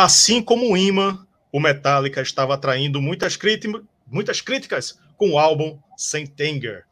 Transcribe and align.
Assim 0.00 0.40
como 0.40 0.70
o 0.70 0.76
imã, 0.76 1.26
o 1.50 1.58
Metallica 1.58 2.22
estava 2.22 2.54
atraindo 2.54 3.02
muitas, 3.02 3.36
muitas 4.06 4.40
críticas 4.40 4.96
com 5.16 5.32
o 5.32 5.38
álbum 5.40 5.76
Sentenger 5.96 6.84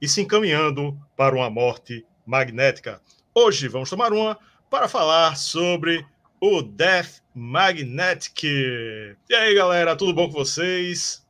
e 0.00 0.08
se 0.08 0.22
encaminhando 0.22 0.98
para 1.14 1.36
uma 1.36 1.50
morte 1.50 2.06
magnética. 2.24 3.02
Hoje 3.34 3.68
vamos 3.68 3.90
tomar 3.90 4.14
uma 4.14 4.38
para 4.70 4.88
falar 4.88 5.36
sobre 5.36 6.06
o 6.40 6.62
Death 6.62 7.20
Magnetic. 7.34 8.44
E 8.44 9.34
aí, 9.34 9.54
galera, 9.54 9.94
tudo 9.94 10.14
bom 10.14 10.28
com 10.28 10.32
vocês? 10.32 11.22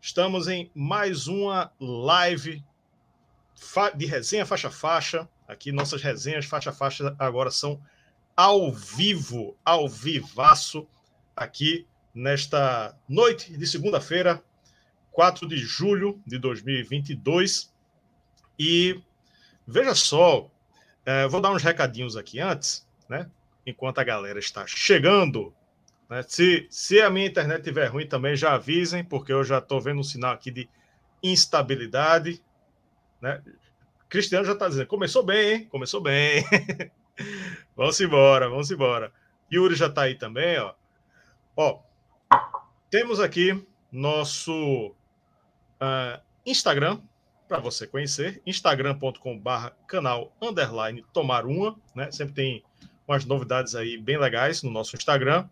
Estamos 0.00 0.48
em 0.48 0.68
mais 0.74 1.28
uma 1.28 1.70
live 1.78 2.64
de 3.94 4.06
resenha 4.06 4.44
faixa 4.44 4.72
faixa. 4.72 5.28
Aqui 5.46 5.70
nossas 5.70 6.02
resenhas 6.02 6.46
faixa 6.46 6.72
faixa 6.72 7.14
agora 7.16 7.48
são 7.48 7.80
ao 8.42 8.72
vivo, 8.72 9.56
ao 9.64 9.88
vivaço, 9.88 10.84
aqui 11.36 11.86
nesta 12.12 12.92
noite 13.08 13.56
de 13.56 13.64
segunda-feira, 13.68 14.42
4 15.12 15.46
de 15.46 15.58
julho 15.58 16.20
de 16.26 16.38
2022. 16.38 17.72
E 18.58 19.00
veja 19.64 19.94
só, 19.94 20.50
é, 21.06 21.28
vou 21.28 21.40
dar 21.40 21.52
uns 21.52 21.62
recadinhos 21.62 22.16
aqui 22.16 22.40
antes, 22.40 22.84
né? 23.08 23.30
Enquanto 23.64 24.00
a 24.00 24.04
galera 24.04 24.40
está 24.40 24.66
chegando. 24.66 25.54
Né? 26.10 26.24
Se, 26.26 26.66
se 26.68 27.00
a 27.00 27.08
minha 27.08 27.28
internet 27.28 27.60
estiver 27.60 27.86
ruim 27.86 28.08
também, 28.08 28.34
já 28.34 28.54
avisem, 28.54 29.04
porque 29.04 29.32
eu 29.32 29.44
já 29.44 29.58
estou 29.58 29.80
vendo 29.80 30.00
um 30.00 30.04
sinal 30.04 30.32
aqui 30.32 30.50
de 30.50 30.68
instabilidade. 31.22 32.42
Né? 33.20 33.40
Cristiano 34.08 34.44
já 34.44 34.54
está 34.54 34.68
dizendo, 34.68 34.88
começou 34.88 35.22
bem, 35.22 35.52
hein? 35.52 35.64
Começou 35.66 36.00
bem. 36.00 36.44
vamos 37.76 38.00
embora, 38.00 38.48
vamos 38.48 38.70
embora. 38.70 39.12
Yuri 39.52 39.74
já 39.74 39.86
está 39.86 40.02
aí 40.02 40.14
também, 40.14 40.58
ó. 40.58 40.74
Ó, 41.56 41.80
temos 42.90 43.20
aqui 43.20 43.66
nosso 43.90 44.94
uh, 45.80 46.20
Instagram 46.46 47.00
para 47.46 47.58
você 47.58 47.86
conhecer, 47.86 48.40
instagram.com/barra 48.46 49.72
canal 49.86 50.32
underline 50.40 51.04
tomar 51.12 51.44
uma, 51.44 51.76
né? 51.94 52.10
Sempre 52.10 52.34
tem 52.34 52.64
umas 53.06 53.24
novidades 53.26 53.74
aí 53.74 53.98
bem 53.98 54.18
legais 54.18 54.62
no 54.62 54.70
nosso 54.70 54.96
Instagram. 54.96 55.46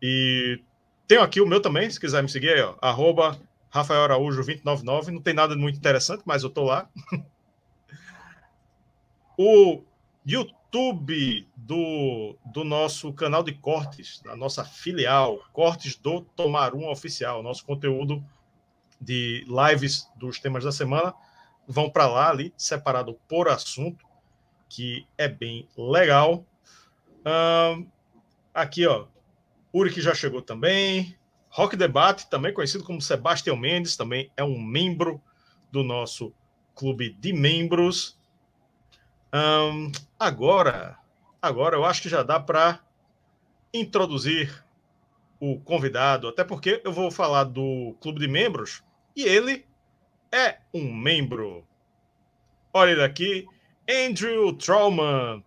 E 0.00 0.60
tenho 1.06 1.22
aqui 1.22 1.40
o 1.40 1.46
meu 1.46 1.60
também, 1.60 1.88
se 1.88 2.00
quiser 2.00 2.22
me 2.22 2.28
seguir 2.28 2.54
aí, 2.54 2.60
ó, 2.60 2.74
arroba 2.80 3.38
Rafael 3.70 4.02
Araújo 4.02 4.42
299. 4.42 5.12
Não 5.12 5.22
tem 5.22 5.32
nada 5.32 5.54
muito 5.56 5.78
interessante, 5.78 6.22
mas 6.26 6.42
eu 6.42 6.50
tô 6.50 6.64
lá. 6.64 6.88
o 9.38 9.82
YouTube 10.24 11.48
do, 11.56 12.36
do 12.46 12.64
nosso 12.64 13.12
canal 13.12 13.42
de 13.42 13.52
cortes, 13.52 14.20
da 14.20 14.36
nossa 14.36 14.64
filial, 14.64 15.40
Cortes 15.52 15.96
do 15.96 16.20
Tomar 16.20 16.74
Um 16.74 16.88
Oficial, 16.88 17.42
nosso 17.42 17.64
conteúdo 17.64 18.24
de 19.00 19.44
lives 19.48 20.08
dos 20.16 20.38
temas 20.38 20.62
da 20.62 20.70
semana, 20.70 21.12
vão 21.66 21.90
para 21.90 22.06
lá 22.06 22.30
ali, 22.30 22.52
separado 22.56 23.18
por 23.28 23.48
assunto, 23.48 24.04
que 24.68 25.06
é 25.18 25.28
bem 25.28 25.68
legal. 25.76 26.44
aqui, 28.54 28.86
ó, 28.86 29.06
Uri 29.72 29.92
que 29.92 30.00
já 30.00 30.14
chegou 30.14 30.40
também. 30.40 31.16
Rock 31.48 31.76
Debate, 31.76 32.30
também 32.30 32.52
conhecido 32.52 32.84
como 32.84 33.00
Sebastião 33.00 33.56
Mendes, 33.56 33.96
também 33.96 34.30
é 34.36 34.44
um 34.44 34.60
membro 34.60 35.20
do 35.70 35.82
nosso 35.82 36.32
clube 36.74 37.10
de 37.18 37.32
membros. 37.32 38.18
Um, 39.34 39.90
agora, 40.18 40.98
agora 41.40 41.76
eu 41.76 41.84
acho 41.84 42.02
que 42.02 42.08
já 42.08 42.22
dá 42.22 42.38
para 42.38 42.80
introduzir 43.72 44.64
o 45.40 45.58
convidado, 45.58 46.28
até 46.28 46.44
porque 46.44 46.80
eu 46.84 46.92
vou 46.92 47.10
falar 47.10 47.44
do 47.44 47.96
clube 48.00 48.20
de 48.20 48.28
membros 48.28 48.82
e 49.16 49.24
ele 49.24 49.64
é 50.30 50.58
um 50.72 50.92
membro. 50.92 51.66
Olha 52.72 52.92
ele 52.92 53.02
aqui, 53.02 53.46
Andrew 53.88 54.52
Trauman. 54.52 55.42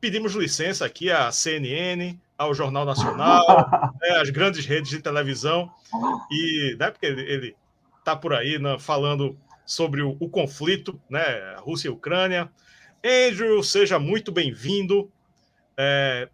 Pedimos 0.00 0.34
licença 0.34 0.84
aqui 0.84 1.10
à 1.10 1.30
CNN, 1.30 2.18
ao 2.36 2.54
Jornal 2.54 2.84
Nacional, 2.84 3.46
né, 4.00 4.10
às 4.20 4.30
grandes 4.30 4.66
redes 4.66 4.90
de 4.90 5.00
televisão, 5.00 5.70
e 6.30 6.76
né, 6.78 6.90
porque 6.90 7.06
ele 7.06 7.56
está 7.98 8.16
por 8.16 8.34
aí 8.34 8.58
né, 8.58 8.78
falando 8.78 9.38
sobre 9.64 10.02
o, 10.02 10.16
o 10.18 10.28
conflito, 10.28 11.00
né, 11.08 11.56
Rússia 11.58 11.88
e 11.88 11.90
Ucrânia. 11.90 12.50
Andrew, 13.04 13.62
seja 13.62 13.98
muito 13.98 14.30
bem-vindo. 14.30 15.10
É, 15.76 16.28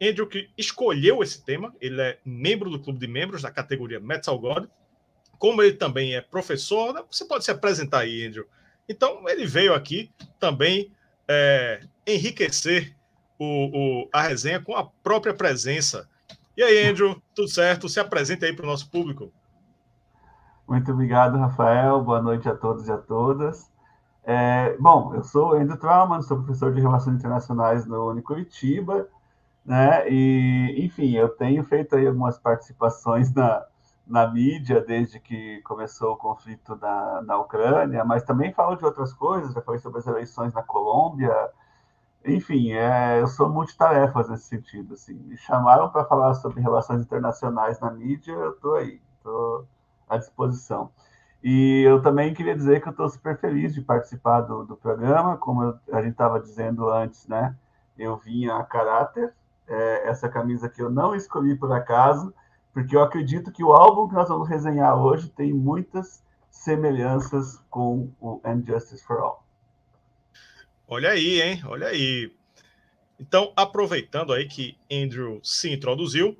Andrew 0.00 0.26
que 0.26 0.50
escolheu 0.56 1.22
esse 1.22 1.42
tema, 1.42 1.74
ele 1.80 2.00
é 2.00 2.18
membro 2.24 2.70
do 2.70 2.78
clube 2.78 2.98
de 2.98 3.06
membros 3.06 3.42
da 3.42 3.50
categoria 3.50 4.00
Metal 4.00 4.38
God. 4.38 4.66
Como 5.38 5.62
ele 5.62 5.74
também 5.74 6.14
é 6.14 6.20
professor, 6.20 7.06
você 7.10 7.24
pode 7.24 7.44
se 7.44 7.50
apresentar 7.50 8.00
aí, 8.00 8.26
Andrew. 8.26 8.46
Então, 8.86 9.26
ele 9.28 9.46
veio 9.46 9.72
aqui 9.72 10.10
também 10.38 10.92
é, 11.26 11.80
enriquecer 12.06 12.94
o, 13.38 14.02
o, 14.02 14.08
a 14.12 14.22
resenha 14.22 14.60
com 14.60 14.76
a 14.76 14.84
própria 14.84 15.32
presença. 15.32 16.08
E 16.56 16.62
aí, 16.62 16.86
Andrew, 16.86 17.22
tudo 17.34 17.48
certo? 17.48 17.88
Se 17.88 17.98
apresente 17.98 18.44
aí 18.44 18.54
para 18.54 18.64
o 18.64 18.68
nosso 18.68 18.90
público. 18.90 19.32
Muito 20.68 20.92
obrigado, 20.92 21.38
Rafael. 21.38 22.02
Boa 22.02 22.20
noite 22.20 22.48
a 22.48 22.54
todos 22.54 22.86
e 22.86 22.92
a 22.92 22.98
todas. 22.98 23.69
É, 24.32 24.76
bom, 24.78 25.12
eu 25.12 25.24
sou 25.24 25.54
Andrew 25.54 25.76
Trauman, 25.76 26.22
sou 26.22 26.36
professor 26.36 26.72
de 26.72 26.80
Relações 26.80 27.16
Internacionais 27.16 27.84
no 27.84 28.10
Unicuritiba, 28.10 29.08
né? 29.64 30.08
E, 30.08 30.84
enfim, 30.86 31.16
eu 31.16 31.28
tenho 31.30 31.64
feito 31.64 31.96
aí 31.96 32.06
algumas 32.06 32.38
participações 32.38 33.34
na, 33.34 33.66
na 34.06 34.28
mídia 34.30 34.80
desde 34.82 35.18
que 35.18 35.60
começou 35.62 36.12
o 36.12 36.16
conflito 36.16 36.76
na, 36.76 37.22
na 37.22 37.38
Ucrânia, 37.38 38.04
mas 38.04 38.22
também 38.22 38.52
falo 38.52 38.76
de 38.76 38.84
outras 38.84 39.12
coisas, 39.12 39.52
já 39.52 39.60
falei 39.62 39.80
sobre 39.80 39.98
as 39.98 40.06
eleições 40.06 40.54
na 40.54 40.62
Colômbia, 40.62 41.34
enfim, 42.24 42.72
é, 42.72 43.20
eu 43.20 43.26
sou 43.26 43.48
multitarefas 43.48 44.28
nesse 44.28 44.44
sentido, 44.44 44.94
assim. 44.94 45.14
Me 45.14 45.36
chamaram 45.38 45.90
para 45.90 46.04
falar 46.04 46.34
sobre 46.34 46.60
relações 46.60 47.02
internacionais 47.02 47.80
na 47.80 47.90
mídia, 47.90 48.32
eu 48.32 48.52
estou 48.52 48.76
aí, 48.76 49.02
estou 49.18 49.66
à 50.08 50.16
disposição. 50.18 50.92
E 51.42 51.82
eu 51.82 52.02
também 52.02 52.34
queria 52.34 52.54
dizer 52.54 52.82
que 52.82 52.88
eu 52.88 52.90
estou 52.90 53.08
super 53.08 53.38
feliz 53.38 53.72
de 53.72 53.80
participar 53.80 54.42
do, 54.42 54.64
do 54.64 54.76
programa, 54.76 55.38
como 55.38 55.62
eu, 55.62 55.78
a 55.92 56.02
gente 56.02 56.12
estava 56.12 56.38
dizendo 56.38 56.90
antes, 56.90 57.26
né? 57.26 57.56
Eu 57.98 58.16
vinha 58.18 58.56
a 58.56 58.64
caráter, 58.64 59.32
é, 59.66 60.08
essa 60.08 60.28
camisa 60.28 60.68
que 60.68 60.82
eu 60.82 60.90
não 60.90 61.14
escolhi 61.14 61.56
por 61.56 61.72
acaso, 61.72 62.32
porque 62.72 62.94
eu 62.94 63.02
acredito 63.02 63.50
que 63.50 63.64
o 63.64 63.72
álbum 63.72 64.08
que 64.08 64.14
nós 64.14 64.28
vamos 64.28 64.48
resenhar 64.48 64.96
hoje 64.98 65.30
tem 65.30 65.52
muitas 65.52 66.22
semelhanças 66.50 67.62
com 67.70 68.10
o 68.20 68.40
And 68.44 68.62
Justice 68.66 69.04
for 69.04 69.18
All. 69.18 69.44
Olha 70.86 71.10
aí, 71.10 71.40
hein? 71.40 71.62
Olha 71.66 71.88
aí. 71.88 72.34
Então, 73.18 73.52
aproveitando 73.54 74.32
aí 74.32 74.46
que 74.46 74.76
Andrew 74.90 75.40
se 75.42 75.72
introduziu, 75.72 76.36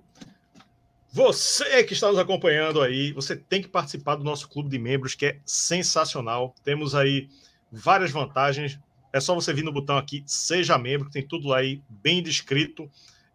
você 1.12 1.82
que 1.82 1.92
está 1.92 2.08
nos 2.08 2.18
acompanhando 2.18 2.80
aí, 2.80 3.12
você 3.12 3.34
tem 3.34 3.60
que 3.60 3.68
participar 3.68 4.14
do 4.14 4.24
nosso 4.24 4.48
clube 4.48 4.68
de 4.68 4.78
membros, 4.78 5.14
que 5.14 5.26
é 5.26 5.40
sensacional. 5.44 6.54
Temos 6.62 6.94
aí 6.94 7.28
várias 7.70 8.12
vantagens. 8.12 8.78
É 9.12 9.20
só 9.20 9.34
você 9.34 9.52
vir 9.52 9.64
no 9.64 9.72
botão 9.72 9.98
aqui, 9.98 10.22
seja 10.24 10.78
membro, 10.78 11.06
que 11.06 11.12
tem 11.12 11.26
tudo 11.26 11.48
lá 11.48 11.58
aí 11.58 11.82
bem 11.88 12.22
descrito. 12.22 12.88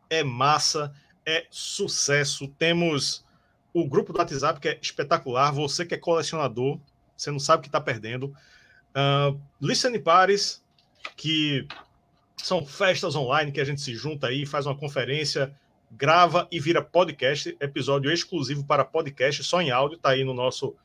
É 0.10 0.24
massa, 0.24 0.94
é 1.26 1.46
sucesso. 1.50 2.48
Temos 2.48 3.26
o 3.74 3.86
grupo 3.86 4.14
do 4.14 4.20
WhatsApp, 4.20 4.60
que 4.62 4.70
é 4.70 4.80
espetacular. 4.82 5.52
Você 5.52 5.86
que 5.86 5.94
é 5.94 5.98
colecionador, 5.98 6.80
você 7.18 7.30
não 7.30 7.40
sabe 7.40 7.60
o 7.60 7.62
que 7.64 7.68
está 7.68 7.82
perdendo. 7.82 8.28
Uh, 8.96 9.38
Listen 9.60 10.00
Pares, 10.00 10.64
que 11.18 11.68
são 12.38 12.66
festas 12.66 13.16
online 13.16 13.52
que 13.52 13.60
a 13.60 13.66
gente 13.66 13.82
se 13.82 13.94
junta 13.96 14.28
aí, 14.28 14.46
faz 14.46 14.66
uma 14.66 14.78
conferência 14.78 15.54
grava 15.96 16.48
e 16.52 16.60
vira 16.60 16.82
podcast, 16.82 17.56
episódio 17.60 18.12
exclusivo 18.12 18.66
para 18.66 18.84
podcast, 18.84 19.44
só 19.44 19.62
em 19.62 19.72
áudio, 19.72 19.98
tá 19.98 20.10
aí 20.10 20.26
no 20.26 20.34
nosso, 20.34 20.76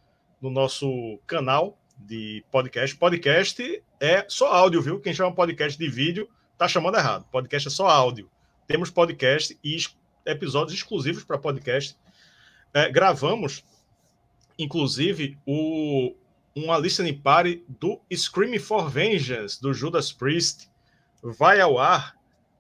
no 0.41 0.51
nosso 0.51 1.19
canal 1.27 1.77
de 1.99 2.45
podcast. 2.51 2.97
Podcast 2.97 3.83
é 3.99 4.25
só 4.29 4.53
áudio, 4.53 4.81
viu? 4.81 5.01
Quem 5.01 5.13
chama 5.13 5.35
podcast 5.35 5.77
de 5.77 5.89
vídeo 5.89 6.29
tá 6.57 6.69
chamando 6.69 6.97
errado. 6.97 7.27
Podcast 7.31 7.67
é 7.67 7.71
só 7.71 7.89
áudio. 7.89 8.31
Temos 8.69 8.89
podcast 8.89 9.59
e 9.65 9.79
episódios 10.25 10.79
exclusivos 10.79 11.25
para 11.25 11.39
podcast. 11.39 11.97
É, 12.73 12.89
gravamos, 12.89 13.65
inclusive, 14.57 15.37
o, 15.45 16.15
uma 16.55 16.79
listening 16.79 17.19
party 17.19 17.65
do 17.69 18.01
Screaming 18.15 18.61
for 18.61 18.89
Vengeance, 18.89 19.61
do 19.61 19.75
Judas 19.75 20.13
Priest. 20.13 20.71
Vai 21.21 21.61
ao 21.61 21.79
ar 21.79 22.15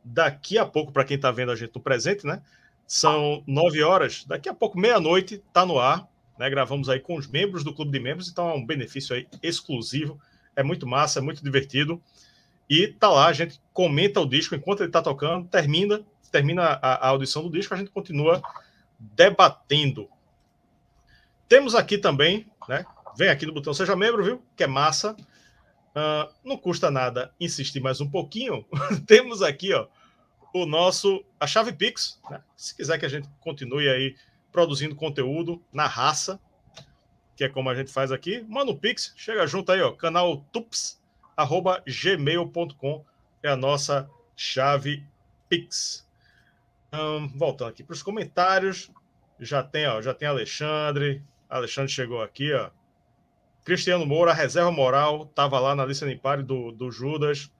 daqui 0.04 0.58
a 0.58 0.66
pouco, 0.66 0.92
para 0.92 1.04
quem 1.04 1.16
está 1.16 1.30
vendo 1.30 1.52
a 1.52 1.56
gente 1.56 1.74
no 1.74 1.80
presente, 1.80 2.26
né? 2.26 2.42
São 2.86 3.42
nove 3.46 3.82
horas, 3.82 4.24
daqui 4.24 4.48
a 4.48 4.54
pouco, 4.54 4.78
meia-noite, 4.78 5.36
está 5.36 5.64
no 5.64 5.78
ar. 5.78 6.08
Né? 6.38 6.48
Gravamos 6.48 6.88
aí 6.88 6.98
com 6.98 7.16
os 7.16 7.26
membros 7.26 7.62
do 7.62 7.74
Clube 7.74 7.92
de 7.92 8.00
Membros, 8.00 8.28
então 8.28 8.48
é 8.50 8.54
um 8.54 8.64
benefício 8.64 9.14
aí 9.14 9.28
exclusivo. 9.42 10.18
É 10.56 10.62
muito 10.62 10.86
massa, 10.86 11.18
é 11.18 11.22
muito 11.22 11.44
divertido. 11.44 12.02
E 12.68 12.88
tá 12.88 13.08
lá, 13.08 13.26
a 13.26 13.32
gente 13.32 13.60
comenta 13.72 14.20
o 14.20 14.26
disco 14.26 14.54
enquanto 14.54 14.80
ele 14.80 14.88
está 14.88 15.02
tocando, 15.02 15.46
termina, 15.48 16.02
termina 16.32 16.62
a, 16.62 17.06
a, 17.06 17.08
audição 17.08 17.42
do 17.42 17.50
disco, 17.50 17.74
a 17.74 17.76
gente 17.76 17.90
continua 17.90 18.42
debatendo. 18.98 20.08
Temos 21.48 21.74
aqui 21.74 21.98
também, 21.98 22.46
né? 22.68 22.86
Vem 23.16 23.28
aqui 23.28 23.44
no 23.44 23.52
botão 23.52 23.74
Seja 23.74 23.96
Membro, 23.96 24.24
viu? 24.24 24.42
Que 24.56 24.64
é 24.64 24.66
massa. 24.66 25.16
Uh, 25.90 26.32
não 26.44 26.56
custa 26.56 26.90
nada 26.90 27.34
insistir 27.40 27.80
mais 27.80 28.00
um 28.00 28.08
pouquinho. 28.08 28.64
Temos 29.06 29.42
aqui, 29.42 29.72
ó, 29.74 29.88
o 30.54 30.64
nosso 30.66 31.24
a 31.38 31.46
chave 31.46 31.72
Pix, 31.72 32.20
né? 32.30 32.42
Se 32.56 32.74
quiser 32.74 32.98
que 32.98 33.06
a 33.06 33.08
gente 33.08 33.28
continue 33.40 33.88
aí 33.88 34.16
produzindo 34.52 34.94
conteúdo 34.94 35.62
na 35.72 35.86
raça, 35.86 36.40
que 37.36 37.44
é 37.44 37.48
como 37.48 37.70
a 37.70 37.74
gente 37.74 37.92
faz 37.92 38.12
aqui, 38.12 38.44
manda 38.48 38.70
um 38.70 38.76
Pix, 38.76 39.12
chega 39.16 39.46
junto 39.46 39.72
aí, 39.72 39.80
ó, 39.80 39.92
canal 39.92 40.44
tups 40.52 41.00
arroba 41.36 41.82
gmail.com 41.86 43.04
é 43.42 43.48
a 43.48 43.56
nossa 43.56 44.08
chave 44.36 45.04
Pix. 45.48 46.06
Um, 46.92 47.28
voltando 47.28 47.70
aqui 47.70 47.82
para 47.82 47.94
os 47.94 48.02
comentários, 48.02 48.90
já 49.38 49.62
tem, 49.62 49.86
ó, 49.86 50.02
já 50.02 50.12
tem 50.12 50.28
Alexandre, 50.28 51.22
Alexandre 51.48 51.90
chegou 51.90 52.22
aqui, 52.22 52.52
ó. 52.52 52.70
Cristiano 53.70 54.04
Moura, 54.04 54.32
reserva 54.32 54.72
moral, 54.72 55.28
estava 55.30 55.60
lá 55.60 55.76
na 55.76 55.86
lista 55.86 56.04
party 56.20 56.42
do, 56.42 56.72
do 56.72 56.90
Judas, 56.90 57.52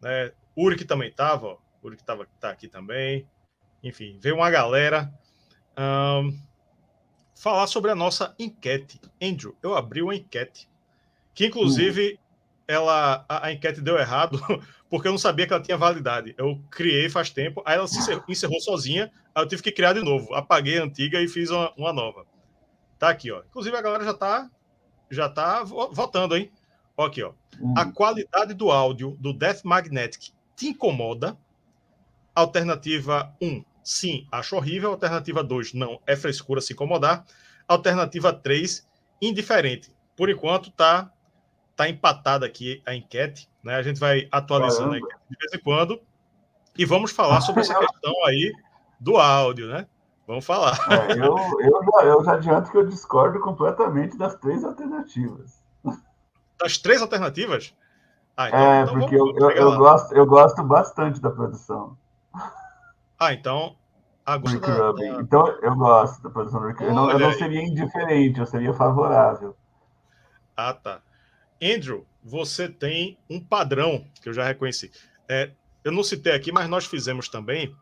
né? 0.00 0.32
Uric 0.58 0.84
também 0.84 1.08
estava. 1.08 1.56
Uric 1.80 2.02
tava, 2.02 2.26
tá 2.40 2.50
aqui 2.50 2.66
também. 2.66 3.28
Enfim, 3.80 4.18
veio 4.20 4.34
uma 4.34 4.50
galera 4.50 5.08
um, 5.78 6.36
falar 7.40 7.68
sobre 7.68 7.92
a 7.92 7.94
nossa 7.94 8.34
enquete. 8.40 9.00
Andrew, 9.22 9.56
eu 9.62 9.76
abri 9.76 10.02
uma 10.02 10.16
enquete 10.16 10.68
que, 11.32 11.46
inclusive, 11.46 12.18
ela 12.66 13.24
a, 13.28 13.46
a, 13.46 13.52
enquete 13.52 13.80
deu 13.80 13.96
errado 13.96 14.40
porque 14.90 15.06
eu 15.06 15.12
não 15.12 15.18
sabia 15.18 15.46
que 15.46 15.52
ela 15.52 15.62
tinha 15.62 15.76
validade. 15.76 16.34
Eu 16.36 16.60
criei 16.72 17.08
faz 17.08 17.30
tempo, 17.30 17.62
aí 17.64 17.76
ela 17.76 17.86
se 17.86 18.00
encerrou, 18.00 18.24
encerrou 18.28 18.60
sozinha, 18.60 19.12
aí 19.32 19.44
eu 19.44 19.48
tive 19.48 19.62
que 19.62 19.70
criar 19.70 19.92
de 19.92 20.02
novo. 20.02 20.34
Apaguei 20.34 20.80
a 20.80 20.82
antiga 20.82 21.20
e 21.20 21.28
fiz 21.28 21.50
uma, 21.50 21.72
uma 21.76 21.92
nova. 21.92 22.26
Tá 22.98 23.10
aqui, 23.10 23.30
ó. 23.30 23.44
Inclusive 23.48 23.76
a 23.76 23.80
galera 23.80 24.04
já 24.04 24.12
tá 24.12 24.50
já 25.12 25.28
tá 25.28 25.62
votando, 25.62 26.36
hein? 26.36 26.50
Aqui, 26.96 27.22
ó. 27.22 27.32
Uhum. 27.60 27.74
A 27.76 27.86
qualidade 27.86 28.54
do 28.54 28.70
áudio 28.70 29.16
do 29.20 29.32
Death 29.32 29.62
Magnetic 29.64 30.32
te 30.56 30.68
incomoda? 30.68 31.36
Alternativa 32.34 33.34
1, 33.40 33.64
sim, 33.84 34.26
acho 34.32 34.56
horrível. 34.56 34.90
Alternativa 34.90 35.44
2, 35.44 35.74
não, 35.74 36.00
é 36.06 36.16
frescura 36.16 36.60
se 36.60 36.72
incomodar. 36.72 37.24
Alternativa 37.68 38.32
3, 38.32 38.86
indiferente. 39.20 39.94
Por 40.16 40.30
enquanto 40.30 40.70
tá 40.70 41.10
tá 41.74 41.88
empatada 41.88 42.44
aqui 42.44 42.82
a 42.84 42.94
enquete, 42.94 43.48
né? 43.62 43.74
A 43.74 43.82
gente 43.82 43.98
vai 43.98 44.28
atualizando 44.30 44.94
a 44.94 44.98
enquete 44.98 45.20
de 45.30 45.36
vez 45.38 45.52
em 45.54 45.58
quando 45.58 46.00
e 46.76 46.84
vamos 46.84 47.10
falar 47.10 47.40
sobre 47.40 47.62
essa 47.62 47.74
questão 47.78 48.12
aí 48.26 48.52
do 49.00 49.16
áudio, 49.16 49.68
né? 49.68 49.86
Vamos 50.26 50.44
falar. 50.44 50.78
É, 50.90 51.12
eu, 51.12 51.36
eu, 51.60 51.84
já, 51.84 52.04
eu 52.04 52.24
já 52.24 52.32
adianto 52.34 52.70
que 52.70 52.76
eu 52.76 52.86
discordo 52.86 53.40
completamente 53.40 54.16
das 54.16 54.34
três 54.36 54.64
alternativas. 54.64 55.62
Das 56.58 56.78
três 56.78 57.02
alternativas? 57.02 57.74
Ah, 58.36 58.48
então, 58.48 58.58
é, 58.58 58.82
então 58.82 58.98
porque 58.98 59.16
vamos, 59.16 59.36
eu, 59.36 59.50
eu, 59.50 59.56
eu 59.56 59.76
gosto, 59.76 60.14
eu 60.14 60.26
gosto 60.26 60.62
bastante 60.62 61.20
da 61.20 61.30
produção. 61.30 61.96
Ah, 63.18 63.32
então. 63.32 63.76
Ah, 64.24 64.38
da, 64.38 64.92
Da... 64.92 65.20
Então 65.20 65.46
eu 65.60 65.74
gosto 65.74 66.22
da 66.22 66.30
produção 66.30 66.60
do 66.60 66.68
Rick 66.68 66.82
Eu 66.82 66.94
não, 66.94 67.10
eu 67.10 67.18
não 67.18 67.32
seria 67.32 67.60
indiferente, 67.60 68.38
eu 68.38 68.46
seria 68.46 68.72
favorável. 68.72 69.56
Ah, 70.56 70.72
tá. 70.72 71.00
Andrew, 71.60 72.06
você 72.22 72.68
tem 72.68 73.18
um 73.28 73.40
padrão 73.40 74.04
que 74.20 74.28
eu 74.28 74.32
já 74.32 74.44
reconheci. 74.44 74.90
É, 75.28 75.50
eu 75.84 75.90
não 75.90 76.04
citei 76.04 76.32
aqui, 76.32 76.52
mas 76.52 76.68
nós 76.68 76.86
fizemos 76.86 77.28
também 77.28 77.74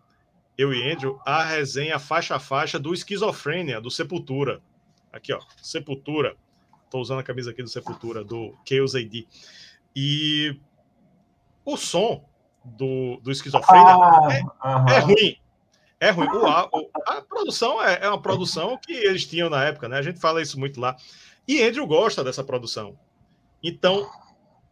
eu 0.60 0.74
e 0.74 0.92
Andrew, 0.92 1.18
a 1.24 1.42
resenha 1.42 1.98
faixa 1.98 2.36
a 2.36 2.38
faixa 2.38 2.78
do 2.78 2.92
Esquizofrênia, 2.92 3.80
do 3.80 3.90
Sepultura. 3.90 4.60
Aqui, 5.10 5.32
ó, 5.32 5.40
Sepultura. 5.62 6.36
Estou 6.84 7.00
usando 7.00 7.20
a 7.20 7.22
camisa 7.22 7.50
aqui 7.50 7.62
do 7.62 7.68
Sepultura, 7.68 8.22
do 8.22 8.54
Chaos 8.68 8.94
AD. 8.94 9.26
E 9.96 10.60
o 11.64 11.76
som 11.76 12.24
do, 12.62 13.18
do 13.22 13.30
Esquizofrênia 13.30 13.94
ah, 14.60 14.84
é, 14.88 14.94
é, 14.94 14.98
ruim. 14.98 15.36
É 15.98 16.10
ruim. 16.10 16.28
O, 16.28 16.46
a, 16.46 16.68
a 17.06 17.22
produção 17.22 17.82
é, 17.82 18.00
é 18.02 18.08
uma 18.08 18.20
produção 18.20 18.76
que 18.76 18.92
eles 18.92 19.24
tinham 19.24 19.48
na 19.48 19.64
época, 19.64 19.88
né? 19.88 19.96
A 19.96 20.02
gente 20.02 20.20
fala 20.20 20.42
isso 20.42 20.58
muito 20.58 20.78
lá. 20.78 20.94
E 21.48 21.62
Andrew 21.62 21.86
gosta 21.86 22.22
dessa 22.22 22.44
produção. 22.44 22.98
Então, 23.62 24.06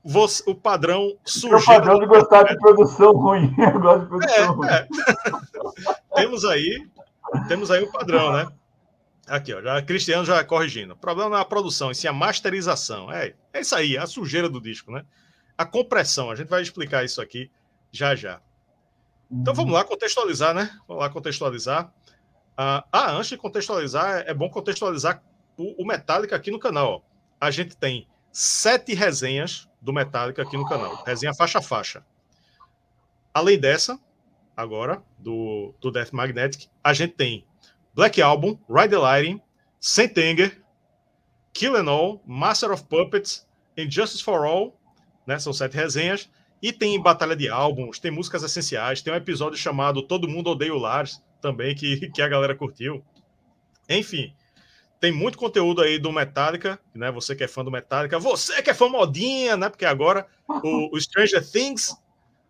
você, 0.05 0.43
o 0.49 0.55
padrão 0.55 1.17
sujeira. 1.25 1.59
O 1.59 1.65
padrão 1.65 1.99
de 1.99 2.07
gostar 2.07 2.43
de 2.45 2.57
produção 2.59 3.13
ruim. 3.13 3.55
Eu 3.59 3.81
gosto 3.81 4.01
de 4.03 4.09
produção 4.09 4.35
é, 4.35 4.47
ruim. 4.47 4.69
É. 5.87 6.21
temos 6.21 6.45
aí, 6.45 6.89
temos 7.49 7.71
aí 7.71 7.83
o 7.83 7.91
padrão, 7.91 8.33
né? 8.33 8.49
Aqui, 9.27 9.53
ó, 9.53 9.61
já 9.61 9.83
Cristiano 9.83 10.25
já 10.25 10.43
corrigindo. 10.43 10.95
O 10.95 10.97
problema 10.97 11.31
não 11.31 11.37
é 11.37 11.41
a 11.41 11.45
produção, 11.45 11.91
e 11.91 11.95
sim 11.95 12.07
a 12.07 12.13
masterização. 12.13 13.13
É, 13.13 13.35
é 13.53 13.61
isso 13.61 13.75
aí, 13.75 13.97
a 13.99 14.07
sujeira 14.07 14.49
do 14.49 14.61
disco, 14.61 14.91
né? 14.91 15.05
A 15.57 15.67
compressão, 15.67 16.31
a 16.31 16.37
gente 16.37 16.49
vai 16.49 16.63
explicar 16.63 17.05
isso 17.05 17.21
aqui 17.21 17.51
já 17.93 18.15
já. 18.15 18.41
Então 19.31 19.53
vamos 19.53 19.73
lá 19.73 19.85
contextualizar, 19.85 20.55
né? 20.55 20.71
Vamos 20.87 21.03
lá 21.03 21.11
contextualizar. 21.11 21.93
Ah, 22.57 22.85
ah 22.91 23.13
antes 23.13 23.29
de 23.29 23.37
contextualizar, 23.37 24.25
é 24.27 24.33
bom 24.33 24.49
contextualizar 24.49 25.23
o, 25.57 25.83
o 25.83 25.87
Metallica 25.87 26.35
aqui 26.35 26.51
no 26.51 26.59
canal. 26.59 26.93
Ó. 26.93 27.01
A 27.41 27.51
gente 27.51 27.77
tem 27.77 28.09
sete 28.33 28.95
resenhas 28.95 29.69
do 29.81 29.93
Metallica 29.93 30.43
aqui 30.43 30.57
no 30.57 30.67
canal. 30.67 31.03
Resenha 31.05 31.35
faixa 31.35 31.59
a 31.59 31.63
faixa. 31.63 32.05
Além 33.33 33.59
dessa, 33.59 33.99
agora, 34.59 35.01
do, 35.17 35.73
do 35.81 35.93
Death 35.93 36.11
Magnetic, 36.11 36.69
a 36.83 36.93
gente 36.93 37.15
tem 37.15 37.47
Black 37.95 38.21
Album, 38.21 38.59
Ride 38.69 38.91
the 38.91 38.99
Lighting, 38.99 39.41
Sentenger, 39.79 40.61
Kill 41.53 41.77
and 41.77 41.89
All, 41.89 42.21
Master 42.27 42.73
of 42.73 42.85
Puppets, 42.87 43.47
Injustice 43.77 44.21
for 44.21 44.45
All, 44.45 44.77
né? 45.25 45.39
São 45.39 45.53
sete 45.53 45.77
resenhas. 45.77 46.29
E 46.61 46.73
tem 46.73 47.01
batalha 47.01 47.37
de 47.37 47.49
álbuns, 47.49 48.01
tem 48.01 48.11
músicas 48.11 48.43
essenciais, 48.43 49.01
tem 49.01 49.13
um 49.13 49.17
episódio 49.17 49.57
chamado 49.57 50.03
Todo 50.03 50.29
Mundo 50.29 50.51
Odeia 50.51 50.75
o 50.75 50.79
Lars, 50.79 51.23
também, 51.41 51.73
que, 51.77 52.11
que 52.11 52.21
a 52.21 52.27
galera 52.27 52.57
curtiu. 52.57 53.05
Enfim, 53.89 54.35
tem 54.99 55.13
muito 55.13 55.39
conteúdo 55.39 55.83
aí 55.83 56.01
do 56.01 56.11
Metallica, 56.11 56.81
né? 56.93 57.13
Você 57.13 57.37
que 57.37 57.45
é 57.45 57.49
fã 57.49 57.63
do 57.63 57.71
Metallica, 57.71 58.19
você 58.19 58.61
que 58.61 58.71
é 58.71 58.75
fã 58.75 58.89
modinha, 58.89 59.57
né? 59.57 59.69
Porque 59.69 59.85
agora 59.85 60.27
o, 60.49 60.97
o 60.97 61.01
Stranger 61.01 61.49
Things 61.49 61.97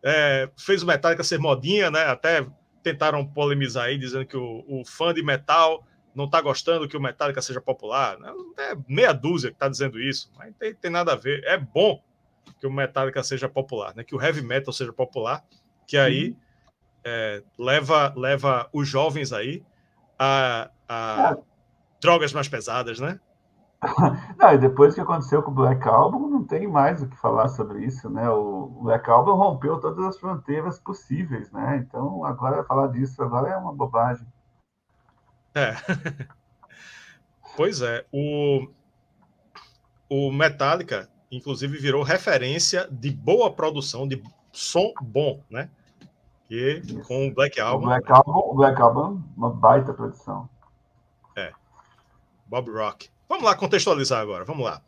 é, 0.03 0.49
fez 0.57 0.83
o 0.83 0.87
Metallica 0.87 1.25
ser 1.25 1.39
modinha, 1.39 1.91
né? 1.91 2.05
Até 2.05 2.47
tentaram 2.83 3.27
polemizar 3.27 3.87
aí, 3.87 3.99
dizendo 3.99 4.27
que 4.27 4.37
o, 4.37 4.65
o 4.67 4.85
fã 4.85 5.13
de 5.13 5.23
metal 5.23 5.85
não 6.15 6.25
está 6.25 6.41
gostando 6.41 6.89
que 6.89 6.97
o 6.97 7.01
Metallica 7.01 7.43
seja 7.43 7.61
popular. 7.61 8.19
Né? 8.19 8.33
É 8.59 8.77
meia 8.89 9.13
dúzia 9.13 9.51
que 9.51 9.57
está 9.57 9.69
dizendo 9.69 10.01
isso, 10.01 10.31
mas 10.37 10.55
tem, 10.59 10.75
tem 10.75 10.91
nada 10.91 11.13
a 11.13 11.17
ver. 11.17 11.45
É 11.45 11.57
bom 11.57 12.03
que 12.61 12.67
o 12.67 12.73
Metallica 12.73 13.23
seja 13.23 13.49
popular, 13.49 13.95
né? 13.95 14.03
Que 14.03 14.15
o 14.15 14.23
heavy 14.23 14.43
metal 14.43 14.73
seja 14.73 14.93
popular, 14.93 15.45
que 15.87 15.97
aí 15.97 16.37
é, 17.05 17.43
leva 17.59 18.13
leva 18.17 18.69
os 18.73 18.89
jovens 18.89 19.33
aí 19.33 19.63
a, 20.19 20.71
a 20.89 21.37
é 21.37 21.43
drogas 22.01 22.33
mais 22.33 22.49
pesadas, 22.49 22.99
né? 22.99 23.21
Não, 24.37 24.53
e 24.53 24.59
depois 24.59 24.95
que 24.95 25.01
aconteceu 25.01 25.43
com 25.43 25.51
o 25.51 25.55
Black 25.55 25.87
Album, 25.87 26.28
não 26.39 26.45
tem 26.45 26.69
mais 26.69 27.03
o 27.03 27.09
que 27.09 27.17
falar 27.17 27.49
sobre 27.49 27.85
isso, 27.85 28.09
né? 28.09 28.31
O 28.31 28.67
Black 28.83 29.11
Album 29.11 29.35
rompeu 29.35 29.81
todas 29.81 30.05
as 30.05 30.19
fronteiras 30.19 30.79
possíveis, 30.79 31.51
né? 31.51 31.79
Então, 31.79 32.25
agora 32.25 32.63
falar 32.63 32.87
disso 32.89 33.21
agora 33.23 33.49
é 33.49 33.57
uma 33.57 33.73
bobagem. 33.73 34.27
É. 35.53 35.75
pois 37.57 37.83
é. 37.83 38.07
O, 38.13 38.69
o 40.09 40.31
Metallica, 40.31 41.09
inclusive, 41.31 41.77
virou 41.77 42.05
referência 42.05 42.87
de 42.89 43.11
boa 43.11 43.53
produção, 43.53 44.07
de 44.07 44.23
som 44.53 44.93
bom, 45.03 45.43
né? 45.51 45.69
E 46.49 46.81
com 47.07 47.27
o 47.27 47.35
Black 47.35 47.61
Album. 47.61 47.85
O 47.85 47.89
Black 47.89 48.13
Album, 48.13 48.33
o 48.33 48.55
Black 48.55 48.81
Album 48.81 49.23
uma 49.37 49.51
baita 49.51 49.93
produção. 49.93 50.49
É. 51.37 51.53
Bob 52.47 52.71
Rock. 52.71 53.11
Vamos 53.29 53.45
lá 53.45 53.55
contextualizar 53.57 54.21
agora, 54.21 54.45
vamos 54.45 54.65
lá. 54.65 54.81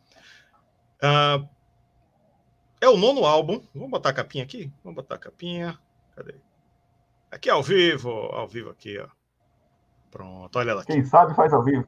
Uh, 1.01 1.47
é 2.79 2.87
o 2.87 2.97
nono 2.97 3.25
álbum. 3.25 3.61
Vamos 3.73 3.89
botar 3.89 4.09
a 4.09 4.13
capinha 4.13 4.43
aqui? 4.43 4.71
Vamos 4.83 4.95
botar 4.95 5.15
a 5.15 5.19
capinha. 5.19 5.77
Cadê? 6.15 6.35
Aqui 7.31 7.49
ao 7.49 7.63
vivo, 7.63 8.09
ao 8.09 8.47
vivo 8.47 8.69
aqui, 8.69 8.97
ó. 8.99 9.07
Pronto, 10.11 10.59
olha 10.59 10.73
lá. 10.73 10.81
Aqui. 10.81 10.93
Quem 10.93 11.05
sabe 11.05 11.33
faz 11.35 11.53
ao 11.53 11.63
vivo. 11.63 11.87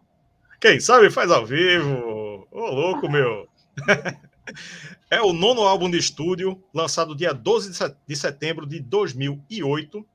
Quem 0.60 0.80
sabe 0.80 1.10
faz 1.10 1.30
ao 1.30 1.46
vivo. 1.46 2.48
Ô, 2.50 2.68
louco, 2.68 3.10
meu. 3.10 3.48
é 5.12 5.22
o 5.22 5.34
nono 5.34 5.64
álbum 5.64 5.92
de 5.92 5.98
estúdio, 5.98 6.64
lançado 6.74 7.16
dia 7.16 7.34
12 7.34 7.72
de 8.08 8.16
setembro 8.16 8.66
de 8.66 8.80
2008. 8.80 10.06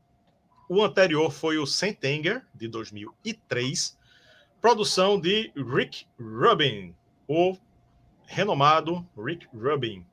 O 0.68 0.82
anterior 0.82 1.30
foi 1.30 1.58
o 1.58 1.66
Sentenger, 1.66 2.42
de 2.54 2.68
2003. 2.68 3.98
Produção 4.60 5.20
de 5.20 5.52
Rick 5.54 6.06
Rubin, 6.18 6.94
o 7.26 7.56
renomado 8.28 9.04
Rick 9.16 9.48
Rubin. 9.52 10.06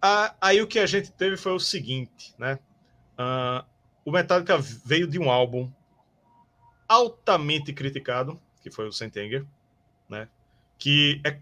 Ah, 0.00 0.34
aí 0.40 0.62
o 0.62 0.66
que 0.66 0.78
a 0.78 0.86
gente 0.86 1.10
teve 1.12 1.36
foi 1.36 1.52
o 1.52 1.58
seguinte, 1.58 2.32
né? 2.38 2.58
Ah, 3.18 3.64
o 4.04 4.12
Metallica 4.12 4.56
veio 4.58 5.06
de 5.06 5.18
um 5.18 5.30
álbum 5.30 5.70
altamente 6.88 7.72
criticado, 7.72 8.40
que 8.62 8.70
foi 8.70 8.86
o 8.86 8.92
Sentenger, 8.92 9.44
né? 10.08 10.28
Que 10.78 11.20
é, 11.24 11.38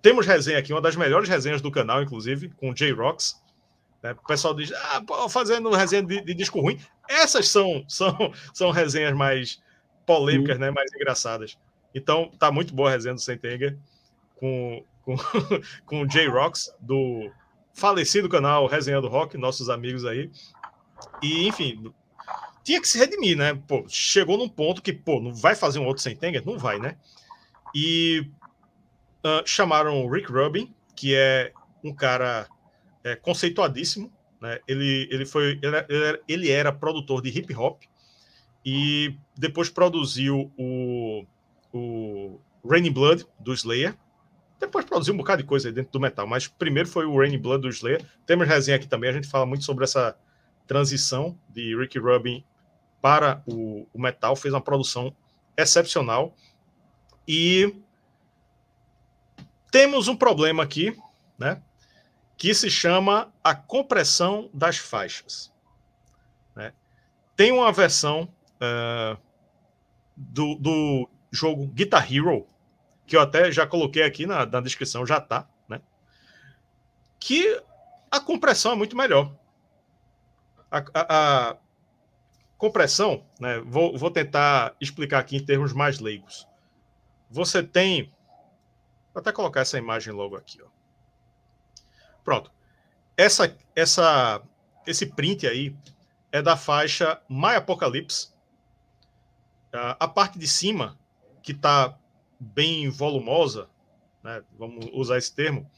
temos 0.00 0.26
resenha 0.26 0.58
aqui, 0.58 0.72
uma 0.72 0.80
das 0.80 0.96
melhores 0.96 1.28
resenhas 1.28 1.60
do 1.60 1.70
canal, 1.70 2.02
inclusive, 2.02 2.48
com 2.50 2.70
o 2.70 2.74
J-Rocks. 2.74 3.42
Né? 4.02 4.12
O 4.12 4.26
pessoal 4.26 4.54
diz, 4.54 4.72
ah, 4.72 5.02
fazendo 5.28 5.70
resenha 5.70 6.02
de, 6.02 6.22
de, 6.22 6.34
disco 6.34 6.60
ruim. 6.60 6.80
Essas 7.08 7.48
são, 7.48 7.84
são, 7.88 8.32
são 8.54 8.70
resenhas 8.70 9.14
mais 9.14 9.60
polêmicas, 10.06 10.58
né? 10.58 10.70
Mais 10.70 10.90
engraçadas. 10.94 11.58
Então, 11.94 12.30
tá 12.38 12.50
muito 12.50 12.74
boa 12.74 12.88
a 12.88 12.92
resenha 12.92 13.14
do 13.14 13.20
Sentenger 13.20 13.76
com, 14.36 14.84
com, 15.02 15.16
com 15.84 16.00
o 16.02 16.06
J-Rocks, 16.06 16.72
do 16.80 17.30
falecido 17.74 18.28
canal 18.28 18.66
Resenha 18.66 19.00
do 19.00 19.08
Rock, 19.08 19.36
nossos 19.36 19.68
amigos 19.68 20.04
aí. 20.04 20.30
E, 21.22 21.46
enfim, 21.46 21.92
tinha 22.64 22.80
que 22.80 22.88
se 22.88 22.98
redimir, 22.98 23.36
né? 23.36 23.54
Pô, 23.66 23.84
chegou 23.88 24.38
num 24.38 24.48
ponto 24.48 24.82
que, 24.82 24.92
pô, 24.92 25.20
não 25.20 25.34
vai 25.34 25.54
fazer 25.54 25.78
um 25.78 25.86
outro 25.86 26.02
Sentenger? 26.02 26.44
Não 26.44 26.58
vai, 26.58 26.78
né? 26.78 26.96
E 27.74 28.30
uh, 29.24 29.46
chamaram 29.46 30.04
o 30.04 30.10
Rick 30.10 30.32
Rubin, 30.32 30.74
que 30.94 31.14
é 31.14 31.52
um 31.84 31.94
cara 31.94 32.48
é, 33.04 33.14
conceituadíssimo, 33.14 34.10
né? 34.40 34.58
Ele, 34.66 35.08
ele 35.10 35.26
foi, 35.26 35.58
ele 35.62 35.76
era, 35.76 36.20
ele 36.26 36.50
era 36.50 36.72
produtor 36.72 37.22
de 37.22 37.28
hip 37.28 37.54
hop 37.54 37.82
e 38.64 39.16
depois 39.36 39.70
produziu 39.70 40.50
o, 40.58 41.24
o 41.72 42.40
Raining 42.68 42.92
Blood 42.92 43.26
do 43.38 43.52
Slayer, 43.52 43.94
depois 44.58 44.84
produziu 44.84 45.12
um 45.14 45.18
bocado 45.18 45.42
de 45.42 45.48
coisa 45.48 45.68
aí 45.68 45.72
dentro 45.72 45.92
do 45.92 46.00
metal, 46.00 46.26
mas 46.26 46.48
primeiro 46.48 46.88
foi 46.88 47.04
o 47.04 47.18
Rain 47.18 47.38
Blood 47.38 47.62
do 47.62 47.68
Slayer. 47.68 48.04
Temos 48.24 48.48
resenha 48.48 48.76
aqui 48.76 48.86
também, 48.86 49.10
a 49.10 49.12
gente 49.12 49.28
fala 49.28 49.44
muito 49.44 49.64
sobre 49.64 49.84
essa 49.84 50.16
transição 50.66 51.38
de 51.48 51.76
Ricky 51.76 51.98
Rubin 51.98 52.44
para 53.00 53.42
o, 53.46 53.86
o 53.92 54.00
metal, 54.00 54.34
fez 54.34 54.52
uma 54.52 54.60
produção 54.60 55.14
excepcional. 55.56 56.34
E 57.28 57.74
temos 59.70 60.08
um 60.08 60.16
problema 60.16 60.62
aqui, 60.62 60.96
né? 61.38 61.60
Que 62.36 62.54
se 62.54 62.70
chama 62.70 63.32
a 63.42 63.54
compressão 63.54 64.50
das 64.52 64.76
faixas. 64.76 65.52
Né? 66.54 66.72
Tem 67.34 67.52
uma 67.52 67.72
versão 67.72 68.28
uh, 68.56 69.18
do, 70.16 70.54
do 70.56 71.08
jogo 71.30 71.66
Guitar 71.68 72.12
Hero, 72.12 72.46
que 73.06 73.16
eu 73.16 73.20
até 73.20 73.52
já 73.52 73.66
coloquei 73.66 74.02
aqui 74.02 74.26
na, 74.26 74.44
na 74.44 74.60
descrição, 74.60 75.06
já 75.06 75.20
tá, 75.20 75.48
né? 75.68 75.80
Que 77.20 77.62
a 78.10 78.20
compressão 78.20 78.72
é 78.72 78.74
muito 78.74 78.96
melhor. 78.96 79.32
A, 80.70 80.78
a, 80.78 81.50
a 81.50 81.56
compressão, 82.58 83.24
né? 83.38 83.60
Vou, 83.60 83.96
vou 83.96 84.10
tentar 84.10 84.74
explicar 84.80 85.20
aqui 85.20 85.36
em 85.36 85.44
termos 85.44 85.72
mais 85.72 86.00
leigos. 86.00 86.46
Você 87.30 87.62
tem. 87.62 88.12
Vou 89.14 89.20
até 89.20 89.32
colocar 89.32 89.60
essa 89.60 89.78
imagem 89.78 90.12
logo 90.12 90.36
aqui, 90.36 90.60
ó. 90.62 90.66
Pronto. 92.24 92.50
Essa, 93.16 93.56
essa, 93.74 94.42
esse 94.86 95.06
print 95.06 95.46
aí 95.46 95.74
é 96.32 96.42
da 96.42 96.56
faixa 96.56 97.20
My 97.28 97.54
Apocalypse. 97.54 98.34
A 99.72 100.08
parte 100.08 100.38
de 100.38 100.48
cima, 100.48 100.98
que 101.42 101.52
está 101.52 101.96
bem 102.38 102.88
volumosa, 102.88 103.68
né, 104.22 104.42
vamos 104.58 104.88
usar 104.92 105.18
esse 105.18 105.34
termo, 105.34 105.70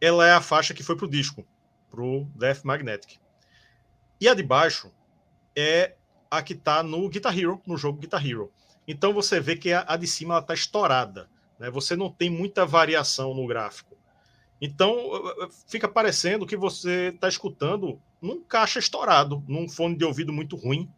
ela 0.00 0.26
é 0.26 0.32
a 0.32 0.40
faixa 0.40 0.74
que 0.74 0.82
foi 0.82 0.96
para 0.96 1.06
o 1.06 1.10
disco, 1.10 1.46
para 1.90 2.02
o 2.02 2.24
Death 2.34 2.64
Magnetic. 2.64 3.18
E 4.20 4.28
a 4.28 4.34
de 4.34 4.42
baixo 4.42 4.92
é 5.54 5.94
a 6.30 6.42
que 6.42 6.54
está 6.54 6.82
no 6.82 7.08
Guitar 7.08 7.38
Hero, 7.38 7.60
no 7.66 7.76
jogo 7.76 8.00
Guitar 8.00 8.26
Hero. 8.26 8.52
Então 8.86 9.12
você 9.12 9.38
vê 9.38 9.56
que 9.56 9.72
a, 9.72 9.84
a 9.86 9.96
de 9.96 10.06
cima 10.06 10.38
está 10.38 10.54
estourada. 10.54 11.28
Né? 11.58 11.70
Você 11.70 11.94
não 11.94 12.10
tem 12.10 12.30
muita 12.30 12.66
variação 12.66 13.34
no 13.34 13.46
gráfico. 13.46 13.96
Então 14.60 14.96
fica 15.66 15.88
parecendo 15.88 16.46
que 16.46 16.56
você 16.56 17.10
está 17.14 17.28
escutando 17.28 18.00
num 18.20 18.42
caixa 18.42 18.78
estourado, 18.78 19.42
num 19.46 19.68
fone 19.68 19.96
de 19.96 20.04
ouvido 20.04 20.32
muito 20.32 20.56
ruim. 20.56 20.88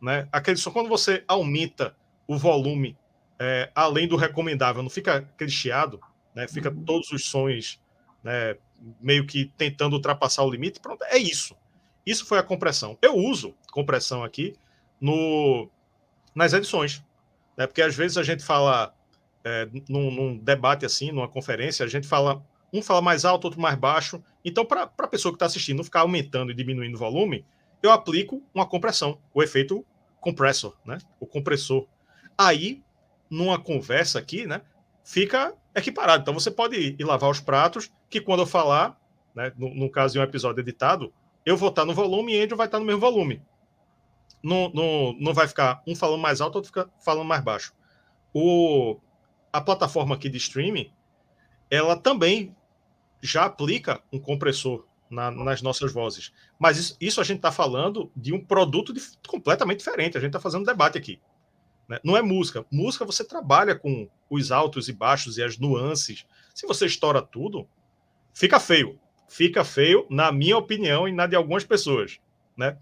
Né? 0.00 0.26
Aquele 0.32 0.56
só 0.56 0.70
quando 0.70 0.88
você 0.88 1.22
aumenta 1.28 1.94
o 2.26 2.36
volume 2.36 2.96
é, 3.44 3.72
além 3.74 4.06
do 4.06 4.14
recomendável, 4.14 4.84
não 4.84 4.88
fica 4.88 5.28
chiado, 5.48 6.00
né? 6.32 6.46
Fica 6.46 6.70
uhum. 6.70 6.84
todos 6.84 7.10
os 7.10 7.24
sons 7.24 7.80
né, 8.22 8.56
meio 9.00 9.26
que 9.26 9.46
tentando 9.56 9.94
ultrapassar 9.94 10.44
o 10.44 10.50
limite. 10.50 10.78
Pronto, 10.78 11.02
é 11.06 11.18
isso. 11.18 11.56
Isso 12.06 12.24
foi 12.24 12.38
a 12.38 12.42
compressão. 12.44 12.96
Eu 13.02 13.16
uso 13.16 13.52
compressão 13.72 14.22
aqui 14.22 14.54
no, 15.00 15.68
nas 16.32 16.52
edições, 16.52 17.04
né? 17.56 17.66
Porque 17.66 17.82
às 17.82 17.96
vezes 17.96 18.16
a 18.16 18.22
gente 18.22 18.44
fala 18.44 18.94
é, 19.42 19.68
num, 19.88 20.08
num, 20.12 20.38
debate 20.38 20.86
assim, 20.86 21.10
numa 21.10 21.26
conferência, 21.26 21.84
a 21.84 21.88
gente 21.88 22.06
fala 22.06 22.46
um 22.72 22.80
fala 22.80 23.02
mais 23.02 23.24
alto, 23.24 23.46
outro 23.46 23.60
mais 23.60 23.76
baixo. 23.76 24.22
Então, 24.44 24.64
para 24.64 24.84
a 24.84 25.08
pessoa 25.08 25.32
que 25.32 25.36
está 25.36 25.46
assistindo 25.46 25.78
não 25.78 25.84
ficar 25.84 26.02
aumentando 26.02 26.52
e 26.52 26.54
diminuindo 26.54 26.94
o 26.94 26.98
volume, 26.98 27.44
eu 27.82 27.90
aplico 27.90 28.40
uma 28.54 28.64
compressão, 28.64 29.18
o 29.34 29.42
efeito 29.42 29.84
compressor, 30.20 30.76
né? 30.84 30.98
O 31.18 31.26
compressor. 31.26 31.88
Aí 32.38 32.80
numa 33.32 33.58
conversa 33.58 34.18
aqui, 34.18 34.46
né, 34.46 34.60
fica 35.02 35.54
equiparado. 35.74 36.20
Então 36.20 36.34
você 36.34 36.50
pode 36.50 36.76
ir 36.76 37.02
lavar 37.02 37.30
os 37.30 37.40
pratos, 37.40 37.90
que 38.10 38.20
quando 38.20 38.40
eu 38.40 38.46
falar, 38.46 39.00
né, 39.34 39.50
no, 39.56 39.74
no 39.74 39.90
caso 39.90 40.12
de 40.12 40.20
um 40.20 40.22
episódio 40.22 40.60
editado, 40.60 41.10
eu 41.44 41.56
vou 41.56 41.70
estar 41.70 41.86
no 41.86 41.94
volume 41.94 42.34
e 42.34 42.42
Andrew 42.42 42.58
vai 42.58 42.66
estar 42.66 42.78
no 42.78 42.84
mesmo 42.84 43.00
volume. 43.00 43.42
Não, 44.42 44.70
não, 44.74 45.16
não 45.18 45.32
vai 45.32 45.48
ficar 45.48 45.82
um 45.86 45.96
falando 45.96 46.20
mais 46.20 46.42
alto, 46.42 46.56
outro 46.56 46.68
fica 46.68 46.90
falando 47.00 47.26
mais 47.26 47.42
baixo. 47.42 47.72
O, 48.34 48.98
a 49.50 49.62
plataforma 49.62 50.14
aqui 50.14 50.28
de 50.28 50.36
streaming, 50.36 50.92
ela 51.70 51.96
também 51.96 52.54
já 53.22 53.46
aplica 53.46 54.02
um 54.12 54.18
compressor 54.18 54.84
na, 55.08 55.30
nas 55.30 55.62
nossas 55.62 55.90
vozes. 55.90 56.32
Mas 56.58 56.76
isso, 56.76 56.96
isso 57.00 57.20
a 57.20 57.24
gente 57.24 57.38
está 57.38 57.50
falando 57.50 58.12
de 58.14 58.34
um 58.34 58.44
produto 58.44 58.92
de, 58.92 59.00
completamente 59.26 59.78
diferente. 59.78 60.18
A 60.18 60.20
gente 60.20 60.30
está 60.30 60.40
fazendo 60.40 60.66
debate 60.66 60.98
aqui. 60.98 61.18
Né? 61.92 62.00
Não 62.02 62.16
é 62.16 62.22
música. 62.22 62.64
Música 62.70 63.04
você 63.04 63.22
trabalha 63.22 63.74
com 63.74 64.08
os 64.30 64.50
altos 64.50 64.88
e 64.88 64.94
baixos 64.94 65.36
e 65.36 65.42
as 65.42 65.58
nuances. 65.58 66.24
Se 66.54 66.66
você 66.66 66.86
estoura 66.86 67.20
tudo, 67.20 67.68
fica 68.32 68.58
feio. 68.58 68.98
Fica 69.28 69.62
feio, 69.62 70.06
na 70.08 70.32
minha 70.32 70.56
opinião 70.56 71.06
e 71.06 71.12
na 71.12 71.26
de 71.26 71.36
algumas 71.36 71.64
pessoas. 71.64 72.18
Né? 72.56 72.78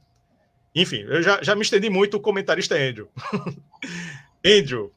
Enfim, 0.72 0.98
eu 0.98 1.20
já, 1.24 1.42
já 1.42 1.56
me 1.56 1.62
estendi 1.62 1.90
muito 1.90 2.18
o 2.18 2.20
comentarista 2.20 2.76
Andrew. 2.76 3.10
Andrew, 4.46 4.92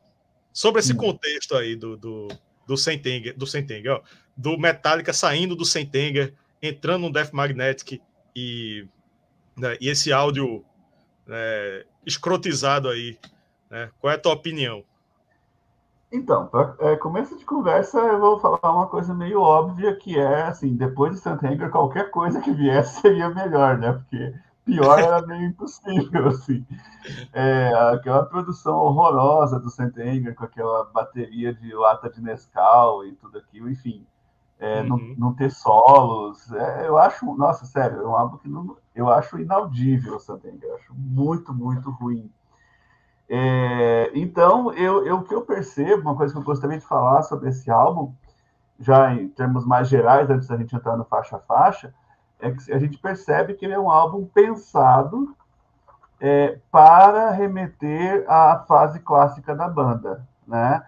sobre 0.52 0.80
esse 0.82 0.94
hum. 0.94 0.98
contexto 0.98 1.56
aí 1.56 1.76
do, 1.76 1.98
do, 1.98 2.28
do 2.68 2.78
Sentenger, 2.78 3.36
do 3.36 3.48
Sentenger, 3.48 3.94
ó, 3.94 4.02
do 4.38 4.60
Metallica 4.60 5.12
saindo 5.12 5.56
do 5.56 5.66
Sentenger, 5.66 6.36
entrando 6.62 7.02
no 7.02 7.12
Death 7.12 7.32
Magnetic 7.32 8.00
e, 8.36 8.86
né, 9.58 9.76
e 9.82 9.90
esse 9.90 10.14
áudio 10.14 10.64
é, 11.28 11.86
escrotizado 12.06 12.90
aí 12.90 13.18
né? 13.74 13.90
Qual 14.00 14.14
é 14.14 14.16
a 14.16 14.20
tua 14.20 14.34
opinião? 14.34 14.84
Então, 16.12 16.46
para 16.46 16.76
é, 16.80 16.96
começo 16.96 17.36
de 17.36 17.44
conversa, 17.44 17.98
eu 17.98 18.20
vou 18.20 18.40
falar 18.40 18.72
uma 18.72 18.86
coisa 18.86 19.16
meio 19.16 19.42
óbvia, 19.42 19.96
que 19.96 20.18
é, 20.20 20.44
assim, 20.44 20.76
depois 20.76 21.14
de 21.14 21.20
Santander, 21.20 21.72
qualquer 21.72 22.12
coisa 22.12 22.40
que 22.40 22.52
viesse 22.52 23.02
seria 23.02 23.30
melhor, 23.30 23.80
né? 23.80 23.94
Porque 23.94 24.32
pior 24.64 25.00
era 25.00 25.26
meio 25.26 25.48
impossível, 25.48 26.28
assim. 26.30 26.64
É, 27.34 27.74
aquela 27.92 28.24
produção 28.24 28.76
horrorosa 28.76 29.60
do 29.60 29.72
Santander, 29.72 30.36
com 30.36 30.46
aquela 30.46 30.84
bateria 30.86 31.52
de 31.52 31.74
lata 31.74 32.12
de 32.12 32.22
Nescau 32.22 33.04
e 33.04 33.14
tudo 33.14 33.40
aquilo, 33.40 33.68
enfim. 33.68 34.06
é, 34.60 34.82
uhum. 34.82 34.88
não, 34.88 34.98
não, 35.18 35.34
ter 35.34 35.50
solos. 35.50 36.52
É, 36.54 36.88
eu 36.88 37.00
acho, 37.00 37.26
nossa, 37.34 37.66
sério, 37.66 38.02
é 38.02 38.08
um 38.08 38.16
álbum 38.16 38.38
que 38.38 38.48
não, 38.48 38.78
eu 38.94 39.10
acho 39.10 39.40
inaudível, 39.40 40.20
Santenga. 40.20 40.64
Eu 40.64 40.76
acho 40.76 40.94
muito, 40.94 41.52
muito 41.52 41.90
ruim. 41.90 42.30
É, 43.36 44.12
então, 44.14 44.72
eu, 44.74 45.08
eu, 45.08 45.16
o 45.18 45.24
que 45.24 45.34
eu 45.34 45.42
percebo, 45.42 46.04
uma 46.04 46.16
coisa 46.16 46.32
que 46.32 46.40
eu 46.40 46.44
gostaria 46.44 46.78
de 46.78 46.86
falar 46.86 47.24
sobre 47.24 47.50
esse 47.50 47.72
álbum, 47.72 48.14
já 48.80 49.12
em 49.12 49.28
termos 49.28 49.66
mais 49.66 49.88
gerais, 49.88 50.30
antes 50.30 50.48
da 50.48 50.56
gente 50.56 50.76
entrar 50.76 50.96
no 50.96 51.04
faixa 51.04 51.38
a 51.38 51.40
faixa, 51.40 51.92
é 52.40 52.52
que 52.52 52.72
a 52.72 52.78
gente 52.78 52.96
percebe 53.00 53.56
que 53.56 53.66
ele 53.66 53.74
é 53.74 53.80
um 53.80 53.90
álbum 53.90 54.24
pensado 54.24 55.36
é, 56.22 56.60
para 56.70 57.32
remeter 57.32 58.24
à 58.28 58.64
fase 58.68 59.00
clássica 59.00 59.56
da 59.56 59.68
banda, 59.68 60.28
né? 60.48 60.86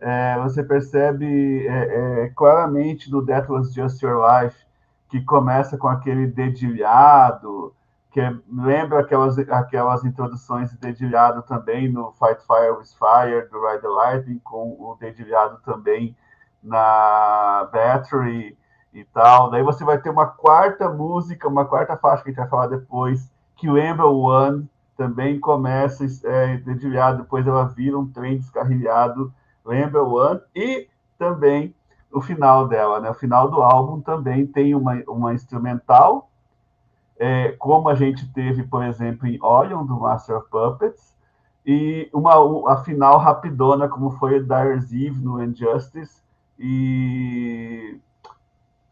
É, 0.00 0.36
você 0.40 0.64
percebe 0.64 1.64
é, 1.68 2.24
é, 2.24 2.28
claramente 2.34 3.08
no 3.08 3.24
Was 3.48 3.72
Just 3.72 4.02
Your 4.02 4.20
Life 4.20 4.66
que 5.08 5.20
começa 5.20 5.78
com 5.78 5.86
aquele 5.86 6.26
dedilhado, 6.26 7.72
que 8.14 8.20
é, 8.20 8.32
lembra 8.48 9.00
aquelas, 9.00 9.36
aquelas 9.36 10.04
introduções 10.04 10.70
de 10.70 10.78
dedilhado 10.78 11.42
também 11.42 11.90
no 11.90 12.12
Fight 12.12 12.40
Fire 12.46 12.70
with 12.70 12.94
Fire, 12.96 13.48
do 13.50 13.60
Ride 13.66 13.82
the 13.82 13.88
Lightning, 13.88 14.38
com 14.38 14.76
o 14.78 14.96
dedilhado 15.00 15.58
também 15.64 16.16
na 16.62 17.68
Battery 17.72 18.56
e 18.92 19.04
tal. 19.06 19.50
Daí 19.50 19.64
você 19.64 19.84
vai 19.84 20.00
ter 20.00 20.10
uma 20.10 20.28
quarta 20.28 20.88
música, 20.88 21.48
uma 21.48 21.64
quarta 21.64 21.96
faixa 21.96 22.22
que 22.22 22.28
a 22.28 22.32
gente 22.32 22.40
vai 22.40 22.48
falar 22.48 22.68
depois, 22.68 23.28
que 23.56 23.68
lembra 23.68 24.06
o 24.06 24.20
One, 24.20 24.70
também 24.96 25.40
começa 25.40 26.06
é, 26.22 26.58
dedilhado, 26.58 27.22
depois 27.22 27.44
ela 27.44 27.64
vira 27.64 27.98
um 27.98 28.06
trem 28.06 28.38
descarrilhado, 28.38 29.34
lembra 29.66 30.04
o 30.04 30.14
One, 30.14 30.40
e 30.54 30.86
também 31.18 31.74
o 32.12 32.20
final 32.20 32.68
dela, 32.68 33.00
né? 33.00 33.10
O 33.10 33.14
final 33.14 33.50
do 33.50 33.60
álbum 33.60 34.00
também 34.00 34.46
tem 34.46 34.72
uma, 34.72 35.02
uma 35.08 35.34
instrumental, 35.34 36.30
é, 37.18 37.52
como 37.52 37.88
a 37.88 37.94
gente 37.94 38.32
teve, 38.32 38.62
por 38.64 38.82
exemplo, 38.84 39.26
em 39.26 39.38
Orion, 39.42 39.84
do 39.84 40.00
Master 40.00 40.36
of 40.36 40.48
Puppets, 40.50 41.14
e 41.66 42.10
uma 42.12 42.72
a 42.72 42.76
final 42.84 43.18
rapidona, 43.18 43.88
como 43.88 44.10
foi 44.12 44.42
Dyer's 44.42 44.92
Eve 44.92 45.20
no 45.22 45.42
Injustice, 45.42 46.22
e 46.58 47.98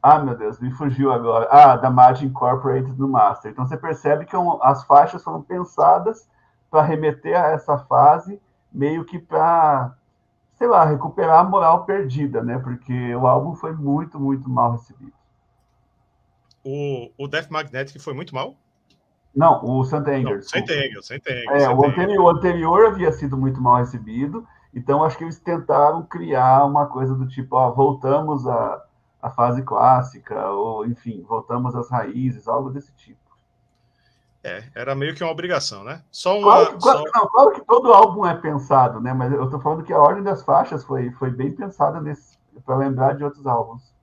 ah, 0.03 0.19
meu 0.19 0.37
Deus, 0.37 0.59
me 0.59 0.73
fugiu 0.73 1.13
agora. 1.13 1.47
Ah, 1.49 1.77
da 1.77 1.89
Magic 1.89 2.27
Incorporated 2.27 2.99
no 2.99 3.09
Master. 3.09 3.53
Então 3.53 3.65
você 3.65 3.77
percebe 3.77 4.25
que 4.25 4.35
as 4.63 4.83
faixas 4.85 5.23
foram 5.23 5.43
pensadas 5.43 6.29
para 6.69 6.83
remeter 6.83 7.41
a 7.41 7.51
essa 7.51 7.79
fase, 7.79 8.41
meio 8.73 9.05
que 9.05 9.19
para, 9.19 9.95
sei 10.55 10.67
lá, 10.67 10.85
recuperar 10.85 11.39
a 11.39 11.45
moral 11.45 11.85
perdida, 11.85 12.43
né? 12.43 12.59
Porque 12.59 13.15
o 13.15 13.29
álbum 13.29 13.55
foi 13.55 13.73
muito, 13.73 14.19
muito 14.19 14.51
mal 14.51 14.73
recebido. 14.73 15.13
O, 16.65 17.11
o 17.19 17.29
Death 17.29 17.51
Magnetic 17.51 18.01
foi 18.01 18.15
muito 18.15 18.35
mal? 18.35 18.57
Não, 19.35 19.65
o 19.65 19.85
Santa 19.85 20.11
Anger. 20.11 20.43
Santa 20.43 20.73
Anger, 20.73 21.03
Santa 21.03 21.33
Anger. 21.33 21.63
É, 21.63 21.69
o 21.69 21.85
anterior, 21.85 22.21
o 22.21 22.29
anterior 22.29 22.87
havia 22.87 23.11
sido 23.13 23.37
muito 23.37 23.61
mal 23.61 23.77
recebido, 23.77 24.47
então 24.75 25.03
acho 25.03 25.17
que 25.17 25.25
eles 25.25 25.39
tentaram 25.39 26.03
criar 26.03 26.65
uma 26.65 26.87
coisa 26.87 27.15
do 27.15 27.27
tipo, 27.27 27.57
ó, 27.57 27.71
voltamos 27.71 28.47
a 28.47 28.83
a 29.23 29.31
fase 29.31 29.63
clássica, 29.63 30.51
ou 30.51 30.85
enfim, 30.85 31.23
voltamos 31.23 31.77
às 31.77 31.89
raízes, 31.89 32.49
algo 32.49 32.71
desse 32.71 32.93
tipo. 32.95 33.21
É, 34.43 34.65
era 34.75 34.97
meio 34.97 35.15
que 35.15 35.23
uma 35.23 35.31
obrigação, 35.31 35.85
né? 35.85 36.03
Só 36.11 36.37
uma. 36.37 36.67
Claro, 36.67 36.81
só... 36.81 37.05
Não, 37.15 37.29
claro 37.29 37.53
que 37.53 37.65
todo 37.65 37.93
álbum 37.93 38.27
é 38.27 38.35
pensado, 38.35 39.01
né? 39.01 39.15
Mas 39.15 39.33
eu 39.33 39.49
tô 39.49 39.61
falando 39.61 39.85
que 39.85 39.93
a 39.93 39.99
ordem 39.99 40.25
das 40.25 40.43
faixas 40.43 40.83
foi, 40.83 41.13
foi 41.13 41.31
bem 41.31 41.53
pensada 41.53 42.01
nesse 42.01 42.37
para 42.67 42.77
lembrar 42.77 43.15
de 43.15 43.23
outros 43.23 43.47
álbuns. 43.47 43.95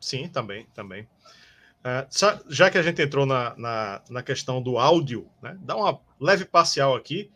Sim, 0.00 0.28
também, 0.28 0.66
também. 0.72 1.08
Uh, 1.82 2.40
já 2.48 2.70
que 2.70 2.78
a 2.78 2.82
gente 2.82 3.02
entrou 3.02 3.26
na, 3.26 3.56
na, 3.56 4.02
na, 4.08 4.22
questão 4.22 4.62
do 4.62 4.78
áudio, 4.78 5.28
né? 5.42 5.58
Dá 5.62 5.76
uma 5.76 5.98
leve 6.20 6.44
parcial 6.44 6.94
aqui. 6.94 7.30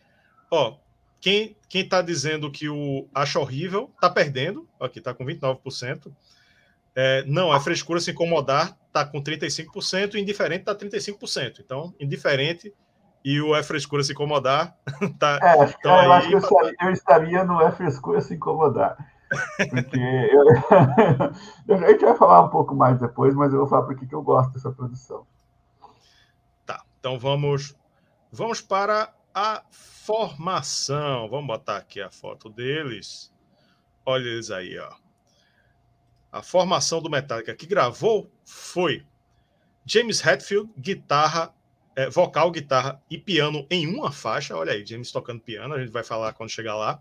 Ó, 0.48 0.76
quem, 1.20 1.56
quem 1.68 1.88
tá 1.88 2.00
dizendo 2.00 2.50
que 2.50 2.68
o 2.68 3.08
acha 3.12 3.40
horrível, 3.40 3.90
tá 4.00 4.08
perdendo. 4.08 4.68
Aqui 4.80 5.00
tá 5.00 5.12
com 5.12 5.24
29%. 5.24 6.12
É, 6.94 7.24
não, 7.26 7.50
a 7.52 7.60
frescura 7.60 8.00
se 8.00 8.12
incomodar 8.12 8.76
está 8.86 9.04
com 9.04 9.22
35%, 9.22 10.14
e 10.14 10.20
indiferente 10.20 10.60
está 10.60 10.74
35%. 10.74 11.60
Então, 11.60 11.92
indiferente 12.00 12.72
e 13.24 13.40
o 13.40 13.56
é 13.56 13.62
frescura 13.62 14.04
se 14.04 14.12
incomodar 14.12 14.76
tá. 15.18 15.40
É, 15.42 15.66
que, 15.66 15.88
eu 15.88 16.12
acho 16.12 16.28
que 16.28 16.34
eu, 16.34 16.38
estaria, 16.38 16.76
eu 16.80 16.90
estaria 16.90 17.44
no 17.44 17.60
é 17.60 17.72
frescura 17.72 18.20
se 18.20 18.34
incomodar. 18.34 18.96
Porque 19.70 19.98
eu, 19.98 21.84
a 21.84 21.90
gente 21.90 22.04
vai 22.04 22.16
falar 22.16 22.44
um 22.44 22.50
pouco 22.50 22.74
mais 22.74 22.98
depois, 23.00 23.34
mas 23.34 23.52
eu 23.52 23.60
vou 23.60 23.68
falar 23.68 23.82
porque 23.82 24.06
que 24.06 24.14
eu 24.14 24.22
gosto 24.22 24.52
dessa 24.52 24.70
produção. 24.70 25.26
Tá, 26.64 26.84
então 26.98 27.18
vamos, 27.18 27.76
vamos 28.30 28.60
para 28.60 29.12
a 29.34 29.62
formação. 29.70 31.28
Vamos 31.28 31.46
botar 31.46 31.78
aqui 31.78 32.00
a 32.00 32.10
foto 32.10 32.48
deles. 32.48 33.32
Olha 34.04 34.28
eles 34.28 34.50
aí, 34.50 34.78
ó 34.78 35.06
a 36.36 36.42
formação 36.42 37.00
do 37.00 37.08
Metallica 37.08 37.54
que 37.54 37.66
gravou 37.66 38.30
foi 38.44 39.04
James 39.86 40.24
Hetfield, 40.24 40.70
guitarra, 40.78 41.54
é, 41.94 42.10
vocal, 42.10 42.50
guitarra 42.50 43.00
e 43.10 43.16
piano 43.16 43.66
em 43.70 43.86
uma 43.86 44.12
faixa. 44.12 44.54
Olha 44.54 44.72
aí, 44.72 44.84
James 44.84 45.10
tocando 45.10 45.40
piano, 45.40 45.74
a 45.74 45.80
gente 45.80 45.90
vai 45.92 46.04
falar 46.04 46.34
quando 46.34 46.50
chegar 46.50 46.74
lá. 46.74 47.00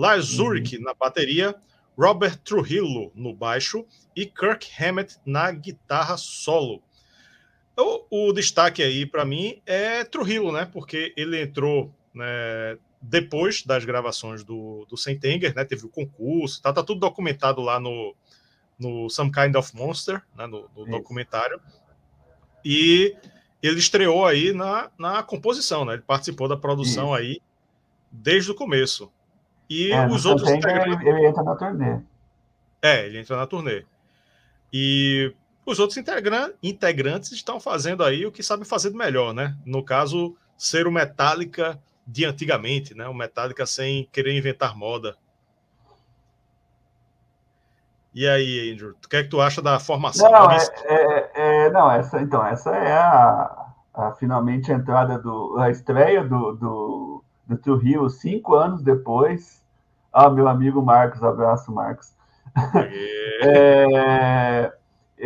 Lars 0.00 0.38
uhum. 0.38 0.46
Ulrich 0.46 0.78
na 0.78 0.94
bateria, 0.94 1.54
Robert 1.94 2.38
Trujillo 2.38 3.12
no 3.14 3.34
baixo 3.34 3.84
e 4.16 4.24
Kirk 4.24 4.66
Hammett 4.82 5.18
na 5.26 5.52
guitarra 5.52 6.16
solo. 6.16 6.82
O, 7.76 8.28
o 8.28 8.32
destaque 8.32 8.82
aí 8.82 9.04
para 9.04 9.26
mim 9.26 9.60
é 9.66 10.02
Trujillo, 10.04 10.52
né? 10.52 10.64
Porque 10.72 11.12
ele 11.18 11.42
entrou 11.42 11.94
né, 12.14 12.78
depois 13.02 13.62
das 13.62 13.84
gravações 13.84 14.42
do, 14.42 14.86
do 14.88 14.96
Sentenger, 14.96 15.54
né? 15.54 15.66
Teve 15.66 15.84
o 15.84 15.90
concurso, 15.90 16.62
tá, 16.62 16.72
tá 16.72 16.82
tudo 16.82 17.00
documentado 17.00 17.60
lá 17.60 17.78
no, 17.78 18.16
no 18.78 19.10
Some 19.10 19.30
Kind 19.30 19.54
of 19.54 19.76
Monster, 19.76 20.22
né, 20.34 20.46
no, 20.46 20.66
no 20.74 20.86
documentário. 20.86 21.60
E 22.64 23.14
ele 23.62 23.78
estreou 23.78 24.24
aí 24.24 24.54
na, 24.54 24.90
na 24.98 25.22
composição, 25.22 25.84
né? 25.84 25.92
Ele 25.92 26.02
participou 26.02 26.48
da 26.48 26.56
produção 26.56 27.12
aí 27.12 27.42
desde 28.10 28.50
o 28.50 28.54
começo. 28.54 29.12
E 29.70 29.92
é, 29.92 30.06
os 30.08 30.26
outros 30.26 30.50
integrantes... 30.50 31.00
ele, 31.06 31.08
ele, 31.08 31.28
entra 31.28 31.44
na 31.44 31.54
turnê. 31.54 32.00
É, 32.82 33.06
ele 33.06 33.20
entra 33.20 33.36
na 33.36 33.46
turnê. 33.46 33.86
E 34.72 35.32
os 35.64 35.78
outros 35.78 35.96
integrantes, 35.96 36.58
integrantes 36.60 37.30
estão 37.30 37.60
fazendo 37.60 38.02
aí 38.02 38.26
o 38.26 38.32
que 38.32 38.42
sabem 38.42 38.64
fazer 38.64 38.90
de 38.90 38.96
melhor, 38.96 39.32
né? 39.32 39.56
No 39.64 39.84
caso, 39.84 40.36
ser 40.58 40.88
o 40.88 40.90
Metallica 40.90 41.80
de 42.04 42.24
antigamente, 42.24 42.94
né? 42.94 43.06
O 43.06 43.14
Metallica 43.14 43.64
sem 43.64 44.08
querer 44.10 44.36
inventar 44.36 44.76
moda. 44.76 45.16
E 48.12 48.26
aí, 48.26 48.72
Andrew, 48.72 48.90
o 48.90 49.08
que 49.08 49.16
é 49.16 49.22
que 49.22 49.28
tu 49.28 49.40
acha 49.40 49.62
da 49.62 49.78
formação? 49.78 50.30
Não, 50.30 50.50
é, 50.50 50.58
é, 50.84 51.30
é, 51.34 51.70
não 51.70 51.88
essa, 51.88 52.20
então, 52.20 52.44
essa 52.44 52.70
é 52.70 52.92
a, 52.92 53.66
a, 53.94 54.12
finalmente 54.18 54.72
a 54.72 54.74
entrada 54.74 55.16
do 55.16 55.56
a 55.58 55.70
estreia 55.70 56.24
do, 56.24 56.52
do, 56.56 57.24
do 57.46 57.56
True 57.58 57.80
Rio 57.80 58.10
cinco 58.10 58.56
anos 58.56 58.82
depois. 58.82 59.59
Ah, 60.12 60.28
meu 60.28 60.48
amigo 60.48 60.82
Marcos, 60.82 61.22
abraço, 61.22 61.72
Marcos. 61.72 62.14
é, 63.42 64.72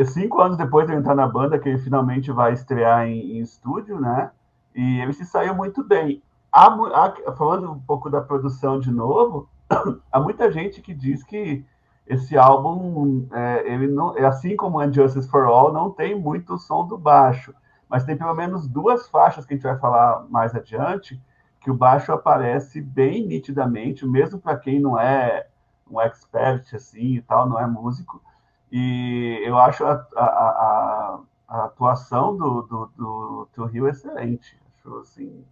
cinco 0.05 0.41
anos 0.41 0.57
depois 0.57 0.87
de 0.87 0.93
eu 0.93 0.99
entrar 0.99 1.15
na 1.15 1.27
banda, 1.27 1.59
que 1.59 1.69
ele 1.69 1.79
finalmente 1.79 2.31
vai 2.31 2.53
estrear 2.53 3.07
em, 3.07 3.39
em 3.39 3.41
estúdio, 3.41 4.01
né? 4.01 4.31
E 4.75 5.01
ele 5.01 5.13
se 5.13 5.25
saiu 5.25 5.55
muito 5.55 5.83
bem. 5.83 6.23
Há, 6.53 6.67
há, 6.67 7.33
falando 7.33 7.73
um 7.73 7.81
pouco 7.81 8.11
da 8.11 8.21
produção 8.21 8.79
de 8.79 8.91
novo, 8.91 9.49
há 10.13 10.21
muita 10.21 10.53
gente 10.53 10.83
que 10.83 10.93
diz 10.93 11.23
que 11.23 11.65
esse 12.07 12.37
álbum, 12.37 13.27
é, 13.33 13.73
ele 13.73 13.87
não, 13.87 14.17
é 14.17 14.27
assim 14.27 14.55
como 14.57 14.83
Injustice 14.83 15.29
for 15.29 15.45
All, 15.45 15.73
não 15.73 15.91
tem 15.91 16.15
muito 16.15 16.59
som 16.59 16.87
do 16.87 16.99
baixo, 16.99 17.55
mas 17.89 18.05
tem 18.05 18.17
pelo 18.17 18.35
menos 18.35 18.69
duas 18.69 19.09
faixas 19.09 19.47
que 19.47 19.55
a 19.55 19.57
gente 19.57 19.65
vai 19.65 19.79
falar 19.79 20.27
mais 20.29 20.55
adiante, 20.55 21.21
que 21.65 21.71
o 21.71 21.75
baixo 21.75 22.13
aparece 22.13 22.79
bem 22.79 23.27
nitidamente, 23.27 24.07
mesmo 24.07 24.39
para 24.39 24.59
quem 24.59 24.79
não 24.79 25.01
é 25.01 25.49
um 25.91 25.99
expert 25.99 26.75
assim 26.75 27.15
e 27.15 27.23
tal, 27.23 27.49
não 27.49 27.59
é 27.59 27.67
músico. 27.67 28.23
E 28.71 29.41
eu 29.43 29.57
acho 29.57 29.83
a, 29.83 29.93
a, 30.15 31.21
a, 31.49 31.65
atuação 31.65 32.37
do, 32.37 32.63
do, 32.63 32.87
do, 32.95 33.49
do 33.57 33.65
Rio 33.65 33.89
excelente. 33.89 34.61
Acho 34.77 34.99
assim, 34.99 35.43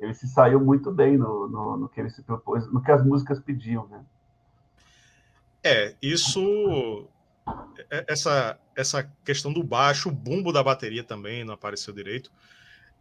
ele 0.00 0.12
se 0.14 0.26
saiu 0.26 0.58
muito 0.58 0.90
bem 0.90 1.16
no, 1.16 1.48
no, 1.48 1.76
no 1.76 1.88
que 1.88 2.00
ele 2.00 2.10
se 2.10 2.22
propôs, 2.22 2.66
no 2.66 2.82
que 2.82 2.90
as 2.90 3.04
músicas 3.06 3.38
pediam, 3.38 3.86
né? 3.86 4.04
É, 5.62 5.94
isso. 6.02 7.08
É, 7.88 8.04
essa, 8.08 8.58
essa 8.74 9.08
questão 9.24 9.52
do 9.52 9.62
baixo, 9.62 10.08
o 10.08 10.12
bumbo 10.12 10.52
da 10.52 10.62
bateria 10.62 11.04
também 11.04 11.44
não 11.44 11.54
apareceu 11.54 11.94
direito. 11.94 12.32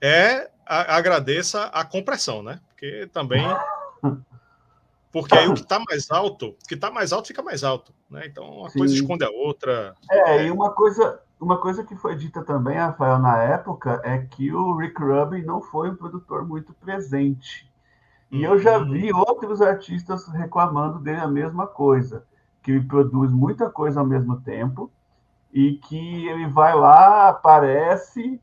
É, 0.02 0.50
a, 0.66 0.96
agradeça 0.98 1.66
a 1.66 1.86
compressão, 1.86 2.42
né? 2.42 2.60
Porque 2.70 3.08
também 3.14 3.46
Porque 5.12 5.36
aí 5.38 5.48
o 5.48 5.54
que 5.54 5.62
está 5.62 5.80
mais 5.80 6.10
alto, 6.10 6.50
o 6.50 6.68
que 6.68 6.74
está 6.74 6.90
mais 6.90 7.12
alto 7.12 7.28
fica 7.28 7.44
mais 7.44 7.64
alto, 7.64 7.94
né? 8.10 8.26
Então 8.26 8.46
uma 8.60 8.70
Sim. 8.70 8.80
coisa 8.80 8.94
esconde 8.94 9.26
a 9.26 9.30
outra. 9.30 9.94
É, 10.10 10.46
e 10.46 10.52
uma 10.52 10.72
coisa, 10.72 11.20
uma 11.40 11.58
coisa 11.60 11.84
que 11.84 11.96
foi 11.98 12.16
dita 12.16 12.42
também, 12.44 12.78
Rafael, 12.78 13.20
na 13.20 13.38
época, 13.44 14.02
é 14.06 14.20
que 14.20 14.54
o 14.54 14.76
Rick 14.78 15.02
Rubin 15.02 15.44
não 15.44 15.62
foi 15.62 15.90
um 15.90 15.96
produtor 15.96 16.48
muito 16.48 16.74
presente. 16.74 17.70
E 18.32 18.42
eu 18.42 18.58
já 18.58 18.78
uhum. 18.78 18.92
vi 18.92 19.12
outros 19.12 19.62
artistas 19.62 20.26
reclamando 20.30 21.00
dele 21.00 21.20
a 21.20 21.28
mesma 21.28 21.68
coisa, 21.68 22.24
que 22.64 22.72
ele 22.72 22.86
produz 22.86 23.30
muita 23.30 23.70
coisa 23.70 24.00
ao 24.00 24.06
mesmo 24.06 24.40
tempo 24.40 24.90
e 25.52 25.74
que 25.74 26.28
ele 26.28 26.48
vai 26.48 26.74
lá, 26.74 27.28
aparece 27.28 28.40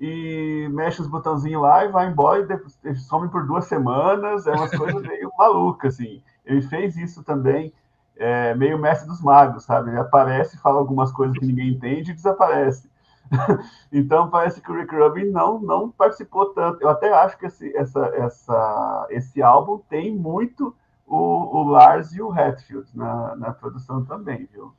e 0.00 0.66
mexe 0.72 1.02
os 1.02 1.06
botãozinhos 1.06 1.60
lá 1.60 1.84
e 1.84 1.88
vai 1.88 2.08
embora 2.08 2.40
e 2.40 2.46
depois, 2.46 2.78
some 3.06 3.28
por 3.28 3.46
duas 3.46 3.66
semanas. 3.66 4.46
É 4.46 4.52
uma 4.52 4.68
coisa 4.68 4.98
meio 4.98 5.30
maluca, 5.38 5.88
assim. 5.88 6.22
Ele 6.44 6.62
fez 6.62 6.96
isso 6.96 7.22
também, 7.22 7.72
é, 8.16 8.54
meio 8.54 8.78
mestre 8.78 9.06
dos 9.06 9.20
magos, 9.20 9.64
sabe? 9.64 9.90
Ele 9.90 9.98
aparece, 9.98 10.58
fala 10.58 10.78
algumas 10.78 11.12
coisas 11.12 11.36
que 11.36 11.44
ninguém 11.44 11.72
entende 11.72 12.12
e 12.12 12.14
desaparece. 12.14 12.90
então 13.92 14.30
parece 14.30 14.60
que 14.60 14.72
o 14.72 14.74
Rick 14.74 14.96
Rubin 14.96 15.30
não, 15.30 15.60
não 15.60 15.90
participou 15.90 16.46
tanto. 16.46 16.82
Eu 16.82 16.88
até 16.88 17.12
acho 17.12 17.38
que 17.38 17.46
esse, 17.46 17.76
essa, 17.76 18.06
essa, 18.14 19.06
esse 19.10 19.42
álbum 19.42 19.78
tem 19.88 20.16
muito 20.16 20.74
o, 21.06 21.58
o 21.58 21.62
Lars 21.64 22.12
e 22.14 22.22
o 22.22 22.32
Hatfield 22.32 22.88
na, 22.96 23.36
na 23.36 23.52
produção 23.52 24.02
também, 24.04 24.48
viu? 24.50 24.72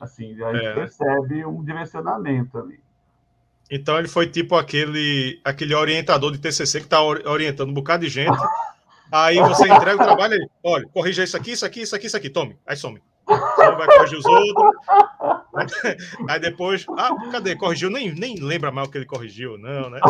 Assim, 0.00 0.42
a 0.42 0.52
gente 0.54 0.66
é. 0.66 0.74
percebe 0.74 1.44
um 1.44 1.62
direcionamento 1.62 2.58
ali. 2.58 2.83
Então 3.70 3.98
ele 3.98 4.08
foi 4.08 4.26
tipo 4.26 4.56
aquele, 4.56 5.40
aquele 5.44 5.74
orientador 5.74 6.30
de 6.30 6.38
TCC 6.38 6.80
que 6.80 6.86
está 6.86 7.02
orientando 7.02 7.70
um 7.70 7.74
bocado 7.74 8.04
de 8.04 8.10
gente. 8.10 8.38
Aí 9.10 9.38
você 9.38 9.64
entrega 9.68 9.94
o 9.94 10.04
trabalho 10.04 10.34
e 10.34 10.48
olha, 10.62 10.86
corrija 10.92 11.22
isso 11.24 11.36
aqui, 11.36 11.52
isso 11.52 11.64
aqui, 11.64 11.82
isso 11.82 11.94
aqui, 11.94 12.06
isso 12.06 12.16
aqui, 12.16 12.30
tome. 12.30 12.56
Aí 12.66 12.76
some. 12.76 13.00
Você 13.26 13.70
vai 13.70 13.86
corrigir 13.86 14.18
os 14.18 14.26
outros. 14.26 14.76
Aí 16.28 16.40
depois, 16.40 16.84
ah, 16.98 17.10
cadê? 17.30 17.56
Corrigiu? 17.56 17.88
Nem, 17.88 18.12
nem 18.14 18.36
lembra 18.36 18.70
mais 18.70 18.88
o 18.88 18.90
que 18.90 18.98
ele 18.98 19.06
corrigiu, 19.06 19.56
não, 19.56 19.88
né? 19.88 20.00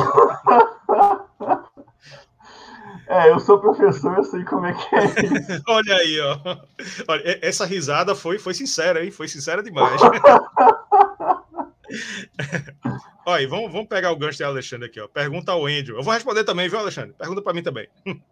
É, 3.07 3.31
eu 3.31 3.39
sou 3.39 3.59
professor, 3.59 4.17
eu 4.17 4.25
sei 4.25 4.43
como 4.45 4.67
é 4.67 4.73
que 4.73 4.97
é 4.97 5.05
isso. 5.05 5.63
Olha 5.69 5.95
aí, 5.95 6.21
ó. 6.21 6.39
Olha, 7.07 7.39
essa 7.43 7.67
risada 7.67 8.15
foi, 8.15 8.39
foi 8.39 8.55
sincera, 8.55 9.05
hein? 9.05 9.11
Foi 9.11 9.29
sincera 9.29 9.63
demais. 9.63 10.01
Olha, 13.27 13.49
vamos, 13.49 13.73
vamos 13.73 13.89
pegar 13.89 14.13
o 14.13 14.17
gancho 14.17 14.39
de 14.39 14.45
Alexandre 14.45 14.87
aqui, 14.87 15.01
ó. 15.01 15.09
Pergunta 15.09 15.53
ao 15.53 15.67
Andrew. 15.67 15.97
Eu 15.97 16.03
vou 16.03 16.13
responder 16.13 16.45
também, 16.45 16.69
viu, 16.69 16.79
Alexandre? 16.79 17.15
Pergunta 17.19 17.41
para 17.43 17.53
mim 17.55 17.63
também. 17.63 17.89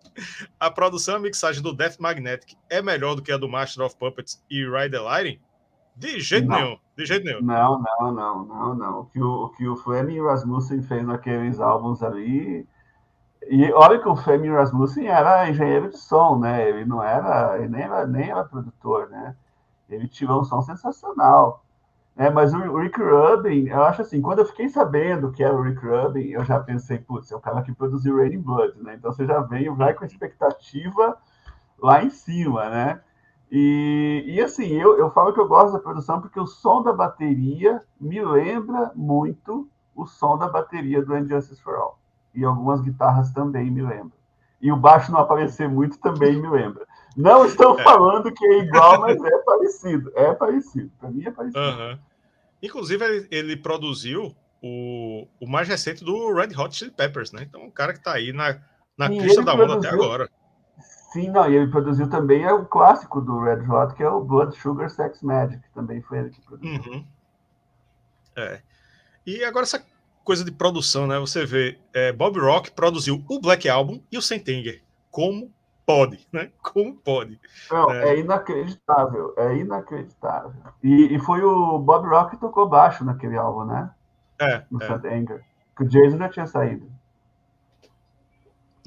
a 0.61 0.71
produção 0.71 1.19
e 1.19 1.23
mixagem 1.23 1.63
do 1.63 1.75
Death 1.75 1.99
Magnetic 1.99 2.57
é 2.69 2.83
melhor 2.83 3.15
do 3.15 3.23
que 3.23 3.33
a 3.33 3.37
do 3.37 3.49
Master 3.49 3.85
of 3.85 3.97
Puppets 3.97 4.43
e 4.51 4.65
Ride 4.65 4.91
the 4.91 5.01
Lightning? 5.01 5.41
De 5.97 6.21
jeito 6.21 6.49
não. 6.49 6.57
nenhum. 6.57 6.79
De 6.97 7.07
jeito 7.07 7.25
nenhum. 7.25 7.43
Não, 7.43 7.83
não, 7.83 8.13
não, 8.13 8.45
não, 8.45 8.75
não. 8.75 9.01
O 9.01 9.07
que 9.07 9.21
o, 9.21 9.45
o, 9.45 9.49
que 9.51 9.69
o 9.69 9.77
Fleming 9.77 10.21
Rasmussen 10.21 10.83
fez 10.83 11.07
naqueles 11.07 11.61
álbuns 11.61 12.03
ali. 12.03 12.67
E 13.49 13.73
olha 13.73 13.99
que 13.99 14.09
o 14.09 14.17
Fleming 14.17 14.51
Rasmussen 14.51 15.07
era 15.07 15.49
engenheiro 15.49 15.91
de 15.91 15.99
som, 15.99 16.39
né? 16.39 16.69
Ele 16.69 16.85
não 16.85 17.03
era, 17.03 17.59
ele 17.59 17.69
nem 17.69 17.83
era, 17.83 18.07
nem 18.07 18.31
era 18.31 18.45
produtor, 18.45 19.09
né? 19.11 19.37
Ele 19.89 20.09
tirou 20.09 20.41
um 20.41 20.45
som 20.45 20.63
sensacional. 20.63 21.65
É, 22.15 22.29
mas 22.29 22.53
o 22.53 22.77
Rick 22.77 23.01
Rubin, 23.01 23.69
eu 23.69 23.83
acho 23.85 24.03
assim, 24.03 24.21
quando 24.21 24.41
eu 24.41 24.45
fiquei 24.45 24.69
sabendo 24.69 25.33
que 25.33 25.43
era 25.43 25.55
o 25.55 25.63
Rick 25.63 25.85
Rubin, 25.85 26.29
eu 26.29 26.45
já 26.45 26.61
pensei, 26.61 26.99
putz, 26.99 27.33
é 27.33 27.37
o 27.37 27.41
cara 27.41 27.63
que 27.63 27.73
produziu 27.73 28.19
Raining 28.19 28.43
Blood, 28.43 28.83
né? 28.83 28.97
Então 28.97 29.13
você 29.13 29.25
já 29.27 29.41
vem, 29.41 29.75
vai 29.75 29.95
com 29.95 30.05
a 30.05 30.07
expectativa 30.07 31.17
lá 31.79 32.05
em 32.05 32.11
cima, 32.11 32.69
né? 32.69 33.01
E, 33.51 34.25
e 34.27 34.41
assim, 34.41 34.69
eu, 34.69 34.99
eu 34.99 35.11
falo 35.11 35.33
que 35.33 35.41
eu 35.41 35.49
gosto 35.49 35.73
da 35.73 35.79
produção 35.79 36.21
porque 36.21 36.39
o 36.39 36.47
som 36.47 36.83
da 36.83 36.93
bateria 36.93 37.81
me 38.01 38.23
lembra 38.23 38.93
muito 38.95 39.69
o 39.95 40.07
som 40.07 40.39
da 40.39 40.49
bateria 40.49 41.05
do 41.05 41.17
Injustice 41.17 41.63
for 41.63 41.75
All. 41.77 41.99
E 42.35 42.45
algumas 42.45 42.81
guitarras 42.81 43.31
também 43.33 43.71
me 43.71 43.83
lembram. 43.83 44.13
E 44.61 44.71
o 44.71 44.77
baixo 44.77 45.13
não 45.13 45.21
aparecer 45.21 45.69
muito 45.69 45.99
também 45.99 46.41
me 46.41 46.49
lembra. 46.49 46.87
Não 47.17 47.45
estou 47.45 47.79
é. 47.79 47.83
falando 47.83 48.33
que 48.33 48.45
é 48.45 48.59
igual, 48.61 49.01
mas 49.01 49.23
é 49.23 49.39
parecido. 49.45 50.13
É 50.15 50.35
parecido. 50.35 50.91
Para 50.99 51.11
mim 51.11 51.25
é 51.25 51.31
parecido. 51.31 51.59
Uhum. 51.59 51.99
Inclusive, 52.63 53.05
ele, 53.05 53.29
ele, 53.31 53.57
produziu 53.57 54.35
o, 54.63 55.27
o 55.41 55.47
mais 55.47 55.69
recente 55.69 56.05
do 56.05 56.33
Red 56.33 56.57
Hot 56.57 56.75
Chili 56.75 56.91
Peppers, 56.91 57.33
né? 57.33 57.43
Então, 57.43 57.67
o 57.67 57.73
cara 57.73 57.93
que 57.93 57.99
está 57.99 58.13
aí 58.13 58.33
na, 58.33 58.59
na 58.97 59.09
crista 59.09 59.43
da 59.43 59.55
produziu... 59.55 59.79
onda 59.79 59.89
até 59.89 59.95
agora. 59.95 60.31
Sim, 61.13 61.29
não, 61.29 61.51
e 61.51 61.57
ele 61.57 61.71
produziu 61.71 62.09
também 62.09 62.43
é 62.43 62.53
o 62.53 62.65
clássico 62.65 63.21
do 63.21 63.41
Red 63.41 63.69
Hot, 63.69 63.95
que 63.95 64.03
é 64.03 64.09
o 64.09 64.25
Blood 64.25 64.57
Sugar 64.59 64.89
Sex 64.89 65.21
Magic, 65.23 65.63
também 65.75 66.01
foi 66.01 66.21
ele 66.21 66.31
que 66.31 66.41
produziu. 66.41 66.93
Uhum. 66.93 67.07
É. 68.35 68.63
E 69.27 69.45
agora 69.45 69.65
essa 69.65 69.85
coisa 70.25 70.45
de 70.45 70.51
produção, 70.51 71.07
né? 71.07 71.19
Você 71.19 71.45
vê, 71.45 71.79
é, 71.93 72.13
Bob 72.13 72.39
Rock 72.39 72.71
produziu 72.71 73.23
o 73.29 73.41
Black 73.41 73.69
Album 73.69 74.03
e 74.11 74.17
o 74.17 74.23
Sentenger. 74.23 74.83
Como 75.11 75.53
pode, 75.87 76.27
né? 76.33 76.51
Como 76.63 76.95
pode? 76.97 77.41
Não, 77.71 77.91
é, 77.91 78.11
é 78.11 78.19
inacreditável, 78.19 79.35
é 79.37 79.57
inacreditável. 79.57 80.55
E, 80.83 81.15
e, 81.15 81.19
foi 81.19 81.43
o 81.43 81.79
Bob 81.79 82.09
Rock 82.09 82.33
que 82.33 82.41
tocou 82.41 82.69
baixo 82.69 83.05
naquele 83.05 83.37
álbum, 83.37 83.65
né? 83.65 83.91
É. 84.41 84.65
No 84.71 84.83
é. 84.83 85.15
Anger. 85.15 85.45
Que 85.77 85.85
o 85.85 85.89
Jason 85.89 86.19
já 86.19 86.29
tinha 86.29 86.47
saído. 86.47 86.91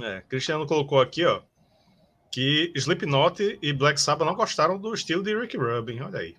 É, 0.02 0.22
Cristiano 0.22 0.68
colocou 0.68 1.00
aqui, 1.00 1.26
ó, 1.26 1.42
que 2.32 2.74
Slipknot 2.76 3.60
e 3.62 3.72
Black 3.72 4.00
Sabbath 4.00 4.28
não 4.28 4.36
gostaram 4.36 4.78
do 4.78 4.94
estilo 4.94 5.24
de 5.24 5.34
Rick 5.34 5.56
Rubin, 5.58 6.02
olha 6.02 6.20
aí. 6.20 6.36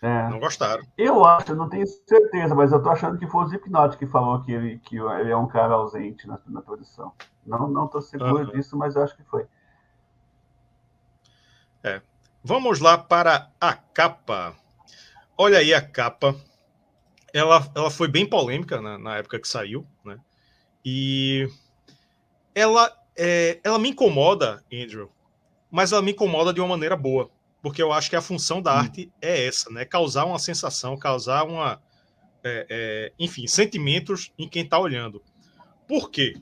É. 0.00 0.28
Não 0.28 0.38
gostaram. 0.38 0.82
Eu 0.96 1.24
acho, 1.24 1.54
não 1.54 1.68
tenho 1.68 1.86
certeza, 1.86 2.54
mas 2.54 2.72
eu 2.72 2.82
tô 2.82 2.90
achando 2.90 3.18
que 3.18 3.26
foi 3.26 3.42
o 3.42 3.46
Slipknot 3.46 3.96
que 3.96 4.06
falou 4.06 4.42
que 4.42 4.52
ele, 4.52 4.78
que 4.78 4.96
ele 4.96 5.30
é 5.30 5.36
um 5.36 5.46
cara 5.46 5.74
ausente 5.74 6.26
na, 6.26 6.38
na 6.46 6.62
produção. 6.62 7.12
Não, 7.46 7.68
não 7.68 7.86
tô 7.88 8.00
seguro 8.00 8.44
uhum. 8.44 8.50
disso, 8.52 8.76
mas 8.76 8.96
acho 8.96 9.16
que 9.16 9.22
foi. 9.24 9.46
É. 11.82 12.00
Vamos 12.42 12.80
lá 12.80 12.96
para 12.98 13.50
a 13.60 13.74
capa. 13.74 14.54
Olha 15.36 15.58
aí 15.58 15.72
a 15.74 15.80
capa. 15.80 16.34
Ela, 17.32 17.70
ela 17.74 17.90
foi 17.90 18.08
bem 18.08 18.24
polêmica 18.24 18.80
na, 18.80 18.98
na 18.98 19.16
época 19.16 19.40
que 19.40 19.48
saiu, 19.48 19.86
né? 20.04 20.18
E 20.84 21.48
ela, 22.54 22.92
é, 23.16 23.58
ela 23.64 23.78
me 23.78 23.90
incomoda, 23.90 24.62
Andrew, 24.72 25.10
mas 25.70 25.90
ela 25.90 26.02
me 26.02 26.12
incomoda 26.12 26.52
de 26.52 26.60
uma 26.60 26.68
maneira 26.68 26.96
boa 26.96 27.30
porque 27.64 27.82
eu 27.82 27.94
acho 27.94 28.10
que 28.10 28.16
a 28.16 28.20
função 28.20 28.60
da 28.60 28.74
hum. 28.74 28.78
arte 28.80 29.10
é 29.22 29.46
essa, 29.46 29.70
né? 29.70 29.86
Causar 29.86 30.26
uma 30.26 30.38
sensação, 30.38 30.98
causar 30.98 31.44
uma. 31.44 31.82
É, 32.44 32.66
é, 32.68 33.12
enfim, 33.18 33.46
sentimentos 33.46 34.30
em 34.38 34.46
quem 34.46 34.64
está 34.64 34.78
olhando. 34.78 35.22
Por 35.88 36.10
quê? 36.10 36.36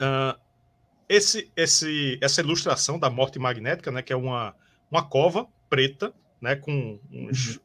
Uh, 0.00 0.38
esse, 1.08 1.50
esse, 1.56 2.18
essa 2.20 2.40
ilustração 2.40 2.98
da 2.98 3.08
morte 3.08 3.38
magnética, 3.38 3.90
né, 3.90 4.02
que 4.02 4.12
é 4.12 4.16
uma, 4.16 4.54
uma 4.90 5.02
cova 5.02 5.46
preta, 5.68 6.12
né, 6.40 6.54
com 6.54 7.00
uns, 7.10 7.56
uhum. 7.56 7.62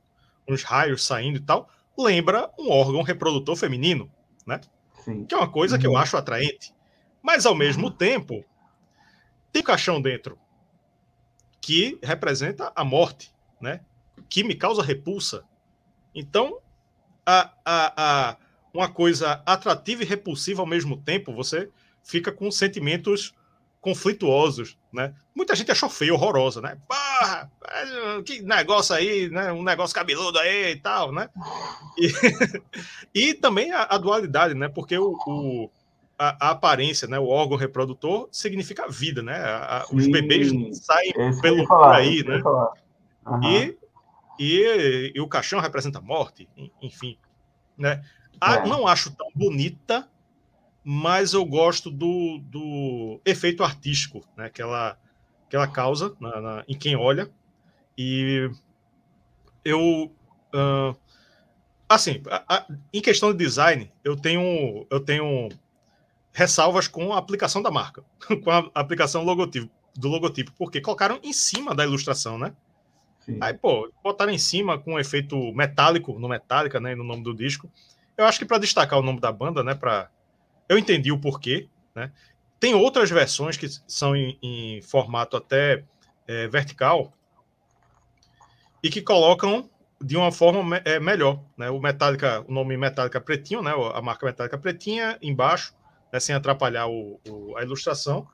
uns 0.50 0.64
raios 0.64 1.04
saindo 1.04 1.38
e 1.38 1.42
tal, 1.42 1.70
lembra 1.98 2.50
um 2.58 2.72
órgão 2.72 3.02
reprodutor 3.02 3.56
feminino, 3.56 4.10
né? 4.48 4.62
Sim. 5.04 5.26
Que 5.26 5.36
é 5.36 5.38
uma 5.38 5.50
coisa 5.50 5.76
uhum. 5.76 5.82
que 5.82 5.88
eu 5.88 5.92
uhum. 5.92 5.98
acho 5.98 6.18
atraente. 6.18 6.74
Mas, 7.22 7.46
ao 7.46 7.54
mesmo 7.54 7.88
uhum. 7.88 7.96
tempo, 7.96 8.44
tem 9.52 9.62
caixão 9.62 10.02
dentro 10.02 10.38
que 11.62 11.98
representa 12.02 12.72
a 12.76 12.84
morte, 12.84 13.34
né? 13.62 13.82
Que 14.30 14.44
me 14.44 14.56
causa 14.56 14.82
repulsa. 14.82 15.44
Então, 16.14 16.60
a, 17.26 17.54
a, 17.64 17.94
a, 18.32 18.38
uma 18.74 18.90
coisa 18.90 19.42
atrativa 19.46 20.04
e 20.04 20.06
repulsiva 20.06 20.62
ao 20.62 20.68
mesmo 20.68 20.98
tempo, 20.98 21.34
você 21.34 21.70
fica 22.04 22.32
com 22.32 22.52
sentimentos 22.52 23.34
conflituosos, 23.84 24.78
né? 24.94 25.14
Muita 25.36 25.54
gente 25.56 25.70
achou 25.70 25.90
feio, 25.90 26.14
horrorosa, 26.14 26.62
né? 26.62 26.78
Porra, 26.88 27.52
que 28.26 28.42
negócio 28.42 28.96
aí, 28.96 29.30
né? 29.30 29.52
Um 29.52 29.62
negócio 29.62 29.94
cabeludo 29.94 30.40
aí 30.40 30.72
e 30.72 30.76
tal, 30.78 31.12
né? 31.12 31.30
E, 31.98 32.08
e 33.32 33.34
também 33.34 33.74
a, 33.74 33.84
a, 33.84 33.98
dualidade, 33.98 34.54
né? 34.54 34.70
Porque 34.70 34.98
o, 34.98 35.18
o 35.28 35.70
a, 36.18 36.48
a, 36.48 36.52
aparência, 36.52 37.10
né? 37.10 37.20
O 37.20 37.28
órgão 37.28 37.58
reprodutor 37.58 38.30
significa 38.32 38.88
vida, 38.88 39.22
né? 39.22 39.36
A, 39.36 39.86
os 39.92 40.08
bebês 40.08 40.50
saem 40.78 41.12
pelo 41.42 41.68
falar, 41.68 41.88
por 41.88 41.96
aí, 41.96 42.24
né? 42.24 42.42
Uhum. 43.28 43.44
E, 43.44 43.78
e, 44.40 45.12
e, 45.14 45.20
o 45.20 45.28
caixão 45.28 45.60
representa 45.60 46.00
a 46.00 46.02
morte, 46.02 46.48
enfim, 46.82 47.18
né? 47.78 48.02
É. 48.42 48.66
Não 48.66 48.88
acho 48.88 49.12
tão 49.12 49.28
bonita, 49.36 50.08
mas 50.84 51.34
eu 51.34 51.46
gosto 51.46 51.90
do, 51.90 52.40
do 52.44 53.22
efeito 53.26 53.64
artístico, 53.64 54.22
né? 54.36 54.50
Que 54.50 54.62
ela, 54.62 54.98
que 55.50 55.56
ela 55.56 55.68
causa 55.68 56.16
na, 56.20 56.42
na, 56.42 56.64
em 56.68 56.78
quem 56.78 56.96
olha. 56.96 57.30
E 57.98 58.50
eu 59.64 60.12
uh, 60.54 60.96
assim, 61.88 62.22
a, 62.30 62.44
a, 62.48 62.68
em 62.92 63.02
questão 63.02 63.32
de 63.32 63.38
design, 63.38 63.92
eu 64.04 64.16
tenho 64.16 64.86
eu 64.90 65.00
tenho 65.00 65.50
ressalvas 66.34 66.88
com 66.88 67.14
a 67.14 67.18
aplicação 67.18 67.62
da 67.62 67.72
marca, 67.72 68.04
com 68.44 68.50
a 68.52 68.70
aplicação 68.74 69.24
logotipo. 69.24 69.70
do 69.96 70.10
logotipo, 70.10 70.52
porque 70.58 70.82
colocaram 70.82 71.20
em 71.24 71.32
cima 71.32 71.76
da 71.76 71.84
ilustração, 71.84 72.38
né? 72.38 72.54
Sim. 73.26 73.38
Aí, 73.40 73.54
pô, 73.54 73.90
botaram 74.04 74.34
em 74.34 74.38
cima 74.38 74.78
com 74.78 74.96
um 74.96 75.00
efeito 75.00 75.38
metálico, 75.54 76.20
no 76.20 76.28
Metallica, 76.28 76.80
né, 76.80 76.94
no 76.94 77.06
nome 77.06 77.24
do 77.24 77.34
disco. 77.34 77.72
Eu 78.18 78.26
acho 78.26 78.38
que 78.38 78.46
para 78.46 78.58
destacar 78.58 79.00
o 79.00 79.04
nome 79.04 79.22
da 79.22 79.32
banda, 79.32 79.64
né, 79.64 79.74
para 79.74 80.10
eu 80.68 80.78
entendi 80.78 81.12
o 81.12 81.20
porquê, 81.20 81.68
né? 81.96 82.12
Tem 82.60 82.74
outras 82.74 83.10
versões 83.10 83.58
que 83.58 83.68
são 83.88 84.16
em, 84.16 84.38
em 84.42 84.82
formato 84.82 85.36
até 85.36 85.84
é, 86.28 86.48
vertical 86.48 87.12
e 88.82 88.90
que 88.90 89.02
colocam 89.02 89.70
de 90.02 90.18
uma 90.18 90.32
forma 90.32 90.78
é, 90.84 91.00
melhor, 91.00 91.42
né? 91.58 91.70
O 91.70 91.80
Metallica, 91.80 92.44
o 92.48 92.54
nome 92.54 92.76
Metallica 92.78 93.20
pretinho, 93.22 93.62
né? 93.62 93.72
A 93.94 94.02
marca 94.02 94.26
Metallica 94.26 94.58
pretinha 94.58 95.18
embaixo, 95.22 95.74
né? 96.12 96.20
sem 96.20 96.36
atrapalhar 96.36 96.88
o, 96.88 97.20
o, 97.28 97.58
a 97.58 97.64
ilustração 97.64 98.28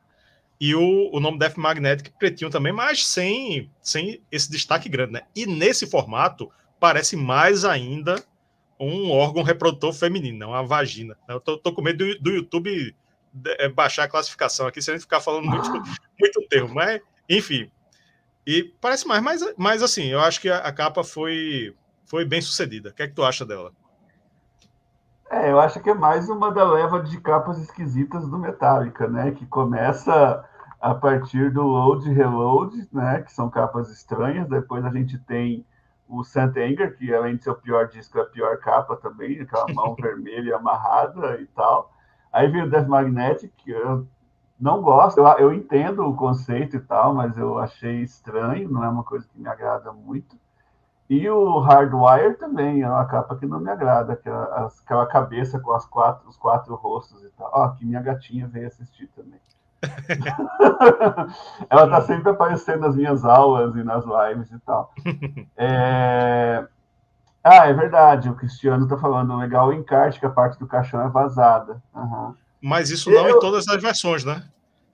e 0.59 0.75
o, 0.75 1.09
o 1.13 1.19
nome 1.19 1.39
Death 1.39 1.55
Magnetic 1.55 2.11
pretinho 2.17 2.49
também, 2.49 2.73
mas 2.73 3.07
sem, 3.07 3.71
sem 3.81 4.21
esse 4.31 4.51
destaque 4.51 4.89
grande, 4.89 5.13
né? 5.13 5.21
E 5.35 5.45
nesse 5.45 5.87
formato 5.87 6.51
parece 6.79 7.15
mais 7.15 7.63
ainda 7.63 8.23
um 8.79 9.11
órgão 9.11 9.43
reprodutor 9.43 9.93
feminino, 9.93 10.39
não 10.39 10.49
uma 10.49 10.65
vagina. 10.65 11.17
Eu 11.27 11.39
tô, 11.39 11.57
tô 11.57 11.73
com 11.73 11.81
medo 11.81 12.05
do, 12.05 12.19
do 12.19 12.29
YouTube 12.31 12.95
é, 13.57 13.67
baixar 13.69 14.05
a 14.05 14.07
classificação 14.07 14.67
aqui, 14.67 14.81
sem 14.81 14.99
ficar 14.99 15.19
falando 15.19 15.45
muito, 15.45 15.69
muito 16.19 16.47
termo, 16.49 16.73
mas 16.73 17.01
enfim. 17.29 17.69
E 18.47 18.63
parece 18.81 19.07
mais, 19.07 19.21
mas, 19.21 19.53
mas 19.57 19.83
assim, 19.83 20.05
eu 20.05 20.19
acho 20.19 20.39
que 20.41 20.49
a, 20.49 20.57
a 20.59 20.71
capa 20.71 21.03
foi, 21.03 21.75
foi 22.05 22.25
bem 22.25 22.41
sucedida. 22.41 22.89
O 22.89 22.93
que 22.93 23.03
é 23.03 23.07
que 23.07 23.13
tu 23.13 23.23
acha 23.23 23.45
dela? 23.45 23.71
É, 25.29 25.51
eu 25.51 25.59
acho 25.59 25.79
que 25.79 25.89
é 25.89 25.93
mais 25.93 26.27
uma 26.27 26.51
da 26.51 26.63
leva 26.63 27.03
de 27.03 27.19
capas 27.21 27.59
esquisitas 27.59 28.27
do 28.27 28.39
Metallica, 28.39 29.07
né? 29.07 29.31
Que 29.31 29.45
começa 29.45 30.43
a 30.81 30.95
partir 30.95 31.51
do 31.51 31.61
Load 31.61 32.09
e 32.09 32.13
Reload, 32.13 32.87
né? 32.91 33.21
Que 33.21 33.31
são 33.31 33.49
capas 33.49 33.91
estranhas. 33.91 34.49
Depois 34.49 34.83
a 34.83 34.89
gente 34.89 35.19
tem 35.19 35.63
o 36.09 36.23
Saint 36.23 36.57
Anger, 36.57 36.97
que 36.97 37.13
além 37.13 37.37
de 37.37 37.43
ser 37.43 37.51
o 37.51 37.55
pior 37.55 37.87
disco, 37.87 38.17
é 38.17 38.21
a 38.21 38.25
pior 38.25 38.57
capa 38.57 38.97
também, 38.97 39.39
aquela 39.39 39.67
mão 39.73 39.95
vermelha 39.95 40.55
amarrada 40.55 41.39
e 41.39 41.45
tal. 41.47 41.93
Aí 42.33 42.47
vem 42.47 42.63
o 42.63 42.69
Death 42.69 42.87
Magnetic, 42.87 43.53
que 43.57 43.71
eu 43.71 44.07
não 44.59 44.81
gosto, 44.81 45.19
eu, 45.19 45.27
eu 45.37 45.53
entendo 45.53 46.03
o 46.03 46.15
conceito 46.15 46.75
e 46.75 46.79
tal, 46.79 47.13
mas 47.13 47.37
eu 47.37 47.59
achei 47.59 48.01
estranho, 48.01 48.69
não 48.69 48.83
é 48.83 48.89
uma 48.89 49.03
coisa 49.03 49.27
que 49.27 49.39
me 49.39 49.47
agrada 49.47 49.93
muito. 49.93 50.35
E 51.09 51.27
o 51.29 51.59
Hardwire 51.59 52.35
também 52.37 52.81
é 52.81 52.89
uma 52.89 53.05
capa 53.05 53.35
que 53.35 53.45
não 53.45 53.59
me 53.59 53.69
agrada, 53.69 54.13
aquela, 54.13 54.67
aquela 54.83 55.05
cabeça 55.07 55.59
com 55.59 55.71
as 55.71 55.85
quatro, 55.85 56.27
os 56.27 56.37
quatro 56.37 56.75
rostos 56.75 57.23
e 57.23 57.29
tal. 57.31 57.49
Ó, 57.53 57.65
oh, 57.65 57.71
que 57.71 57.85
minha 57.85 58.01
gatinha 58.01 58.47
veio 58.47 58.67
assistir 58.67 59.07
também. 59.15 59.39
Ela 61.69 61.85
está 61.85 62.01
sempre 62.01 62.31
aparecendo 62.31 62.81
nas 62.81 62.95
minhas 62.95 63.23
aulas 63.23 63.75
e 63.75 63.83
nas 63.83 64.03
lives 64.05 64.51
e 64.51 64.59
tal. 64.59 64.93
É... 65.57 66.65
Ah, 67.41 67.67
é 67.67 67.73
verdade, 67.73 68.29
o 68.29 68.35
Cristiano 68.35 68.83
está 68.83 68.97
falando, 68.97 69.37
legal 69.37 69.69
o 69.69 69.73
encarte, 69.73 70.19
que 70.19 70.25
a 70.25 70.29
parte 70.29 70.59
do 70.59 70.67
caixão 70.67 71.01
é 71.01 71.09
vazada. 71.09 71.81
Uhum. 71.95 72.35
Mas 72.61 72.89
isso 72.89 73.09
não 73.09 73.27
Eu... 73.27 73.37
em 73.37 73.39
todas 73.39 73.67
as 73.67 73.81
versões, 73.81 74.25
né? 74.25 74.43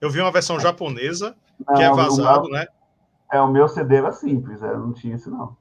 Eu 0.00 0.10
vi 0.10 0.20
uma 0.20 0.30
versão 0.30 0.58
japonesa, 0.60 1.34
não, 1.66 1.74
que 1.74 1.82
é 1.82 1.90
vazado, 1.90 2.48
né? 2.48 2.66
É, 3.32 3.40
o 3.40 3.48
meu 3.48 3.66
CD 3.66 3.96
era 3.96 4.12
simples, 4.12 4.62
eu 4.62 4.78
não 4.78 4.92
tinha 4.92 5.16
isso 5.16 5.30
não. 5.30 5.56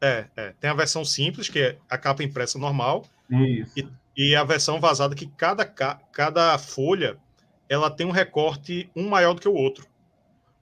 É, 0.00 0.26
é, 0.36 0.54
tem 0.60 0.70
a 0.70 0.74
versão 0.74 1.04
simples, 1.04 1.48
que 1.48 1.60
é 1.60 1.78
a 1.88 1.96
capa 1.96 2.22
impressa 2.22 2.58
normal. 2.58 3.04
Isso. 3.30 3.78
E, 3.78 3.88
e 4.16 4.36
a 4.36 4.42
versão 4.42 4.80
vazada, 4.80 5.14
que 5.14 5.26
cada, 5.26 5.64
cada 5.64 6.58
folha 6.58 7.16
ela 7.68 7.90
tem 7.90 8.06
um 8.06 8.10
recorte 8.10 8.90
um 8.96 9.08
maior 9.08 9.34
do 9.34 9.40
que 9.40 9.48
o 9.48 9.54
outro, 9.54 9.86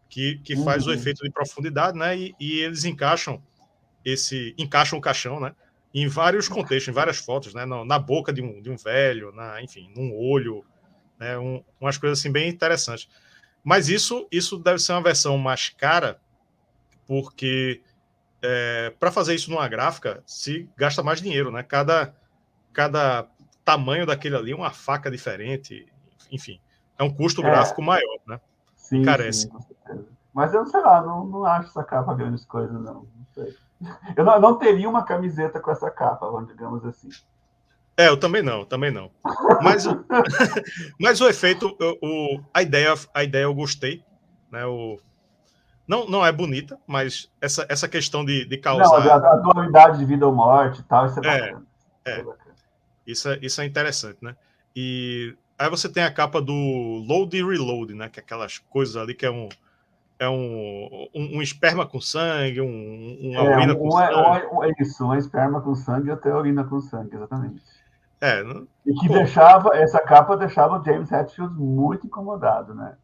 que, 0.08 0.38
que 0.38 0.56
faz 0.56 0.86
o 0.86 0.90
uhum. 0.90 0.96
efeito 0.96 1.22
de 1.22 1.30
profundidade, 1.30 1.98
né? 1.98 2.16
E, 2.16 2.34
e, 2.38 2.60
eles 2.60 2.84
encaixam 2.84 3.42
esse 4.04 4.54
encaixam 4.58 4.98
o 4.98 5.02
caixão, 5.02 5.40
né? 5.40 5.54
Em 5.94 6.08
vários 6.08 6.48
contextos, 6.48 6.88
em 6.88 6.92
várias 6.92 7.18
fotos, 7.18 7.54
né? 7.54 7.64
Na, 7.64 7.84
na 7.84 7.98
boca 7.98 8.32
de 8.32 8.42
um, 8.42 8.60
de 8.60 8.70
um 8.70 8.76
velho, 8.76 9.32
na, 9.32 9.62
enfim, 9.62 9.90
num 9.96 10.14
olho, 10.14 10.64
né? 11.18 11.38
Um, 11.38 11.62
umas 11.80 11.98
coisas 11.98 12.18
assim 12.18 12.30
bem 12.30 12.48
interessantes. 12.48 13.08
Mas 13.64 13.88
isso, 13.88 14.28
isso 14.30 14.58
deve 14.58 14.78
ser 14.78 14.92
uma 14.92 15.02
versão 15.02 15.36
mais 15.38 15.70
cara, 15.70 16.20
porque 17.06 17.82
é, 18.42 18.92
para 18.98 19.10
fazer 19.10 19.34
isso 19.34 19.50
numa 19.50 19.66
gráfica 19.66 20.22
se 20.24 20.68
gasta 20.76 21.02
mais 21.02 21.20
dinheiro, 21.20 21.50
né? 21.50 21.62
Cada, 21.62 22.14
cada 22.72 23.28
tamanho 23.64 24.06
daquele 24.06 24.36
ali, 24.36 24.54
uma 24.54 24.70
faca 24.70 25.10
diferente, 25.10 25.84
enfim, 26.30 26.60
é 26.98 27.04
um 27.04 27.12
custo 27.12 27.40
é. 27.42 27.44
gráfico 27.44 27.82
maior, 27.82 28.18
né? 28.26 28.40
Sim, 28.74 29.02
Carece. 29.02 29.42
Sim, 29.42 29.48
com 29.48 29.60
certeza. 29.62 30.06
Mas 30.32 30.52
eu 30.54 30.66
sei 30.66 30.80
lá, 30.80 31.00
não, 31.02 31.26
não 31.26 31.44
acho 31.44 31.68
essa 31.68 31.82
capa 31.82 32.14
grandes 32.14 32.44
coisas, 32.44 32.72
não. 32.72 33.06
Não 33.16 33.26
sei. 33.34 33.56
Eu 34.16 34.24
não, 34.24 34.40
não 34.40 34.58
teria 34.58 34.88
uma 34.88 35.02
camiseta 35.02 35.60
com 35.60 35.70
essa 35.70 35.90
capa, 35.90 36.26
digamos 36.46 36.84
assim. 36.84 37.08
É, 37.96 38.08
eu 38.08 38.18
também 38.18 38.42
não, 38.42 38.64
também 38.64 38.90
não. 38.90 39.10
Mas, 39.62 39.86
mas 41.00 41.20
o 41.20 41.28
efeito, 41.28 41.74
o, 42.02 42.40
a 42.52 42.62
ideia, 42.62 42.94
a 43.14 43.24
ideia 43.24 43.44
eu 43.44 43.54
gostei, 43.54 44.04
né? 44.50 44.66
O, 44.66 44.98
não, 45.88 46.06
não 46.06 46.26
é 46.26 46.32
bonita, 46.32 46.78
mas 46.86 47.30
essa, 47.40 47.64
essa 47.68 47.88
questão 47.88 48.24
de, 48.24 48.44
de 48.44 48.58
causar. 48.58 49.04
Não, 49.04 49.10
a, 49.10 49.32
a 49.32 49.36
dualidade 49.36 49.98
de 49.98 50.04
vida 50.04 50.26
ou 50.26 50.34
morte 50.34 50.80
e 50.80 50.84
tal, 50.84 51.06
isso 51.06 51.18
é, 51.20 51.22
é 51.22 51.40
bacana. 51.40 51.66
É, 52.04 52.20
é. 52.20 52.24
Isso, 53.06 53.28
é, 53.28 53.38
isso 53.40 53.60
é 53.60 53.64
interessante, 53.64 54.18
né? 54.20 54.36
E 54.74 55.34
aí 55.58 55.70
você 55.70 55.88
tem 55.88 56.02
a 56.02 56.12
capa 56.12 56.40
do 56.40 56.52
Load 56.52 57.36
e 57.36 57.44
Reload, 57.44 57.94
né? 57.94 58.08
Que 58.08 58.20
é 58.20 58.22
aquelas 58.22 58.58
coisas 58.58 58.96
ali 58.96 59.14
que 59.14 59.26
é 59.26 59.30
um. 59.30 59.48
É 60.18 60.28
um, 60.30 61.08
um, 61.14 61.36
um 61.36 61.42
esperma 61.42 61.84
com 61.84 62.00
sangue, 62.00 62.62
um, 62.62 63.18
uma 63.20 63.42
é, 63.42 63.56
urina 63.56 63.74
com 63.74 64.00
é, 64.00 64.06
sangue. 64.06 64.46
Um, 64.50 64.64
é 64.64 64.72
isso, 64.80 65.04
uma 65.04 65.18
esperma 65.18 65.60
com 65.60 65.74
sangue 65.74 66.08
e 66.08 66.10
até 66.10 66.34
urina 66.34 66.64
com 66.64 66.80
sangue, 66.80 67.14
exatamente. 67.14 67.62
É, 68.18 68.42
e 68.86 68.94
que 68.94 69.08
Pô. 69.08 69.12
deixava, 69.12 69.76
essa 69.76 70.00
capa 70.00 70.34
deixava 70.38 70.80
o 70.80 70.82
James 70.82 71.12
Hetfield 71.12 71.54
muito 71.54 72.06
incomodado, 72.06 72.74
né? 72.74 72.94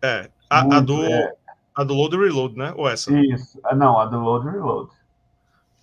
É, 0.00 0.30
a, 0.48 0.62
muito, 0.62 0.76
a 0.76 0.80
do. 0.80 1.04
É 1.04 1.34
a 1.74 1.84
do 1.84 1.94
Load 1.94 2.16
Reload, 2.16 2.56
né? 2.56 2.72
Ou 2.76 2.88
essa? 2.88 3.12
Isso. 3.12 3.58
Ah, 3.64 3.74
não, 3.74 3.98
a 3.98 4.06
do 4.06 4.20
Load 4.20 4.48
Reload. 4.48 4.90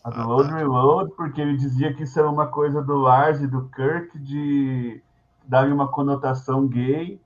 A 0.03 0.09
do 0.09 0.21
ah, 0.21 0.25
Load 0.25 0.49
tá. 0.49 0.57
Reload, 0.57 1.11
porque 1.15 1.41
ele 1.41 1.57
dizia 1.57 1.93
que 1.93 2.03
isso 2.03 2.19
era 2.19 2.29
uma 2.29 2.47
coisa 2.47 2.81
do 2.81 2.95
Lars 2.95 3.41
e 3.41 3.47
do 3.47 3.69
Kirk 3.69 4.17
de 4.19 5.01
dar 5.49 5.67
uma 5.67 5.87
conotação 5.87 6.67
gay 6.67 7.19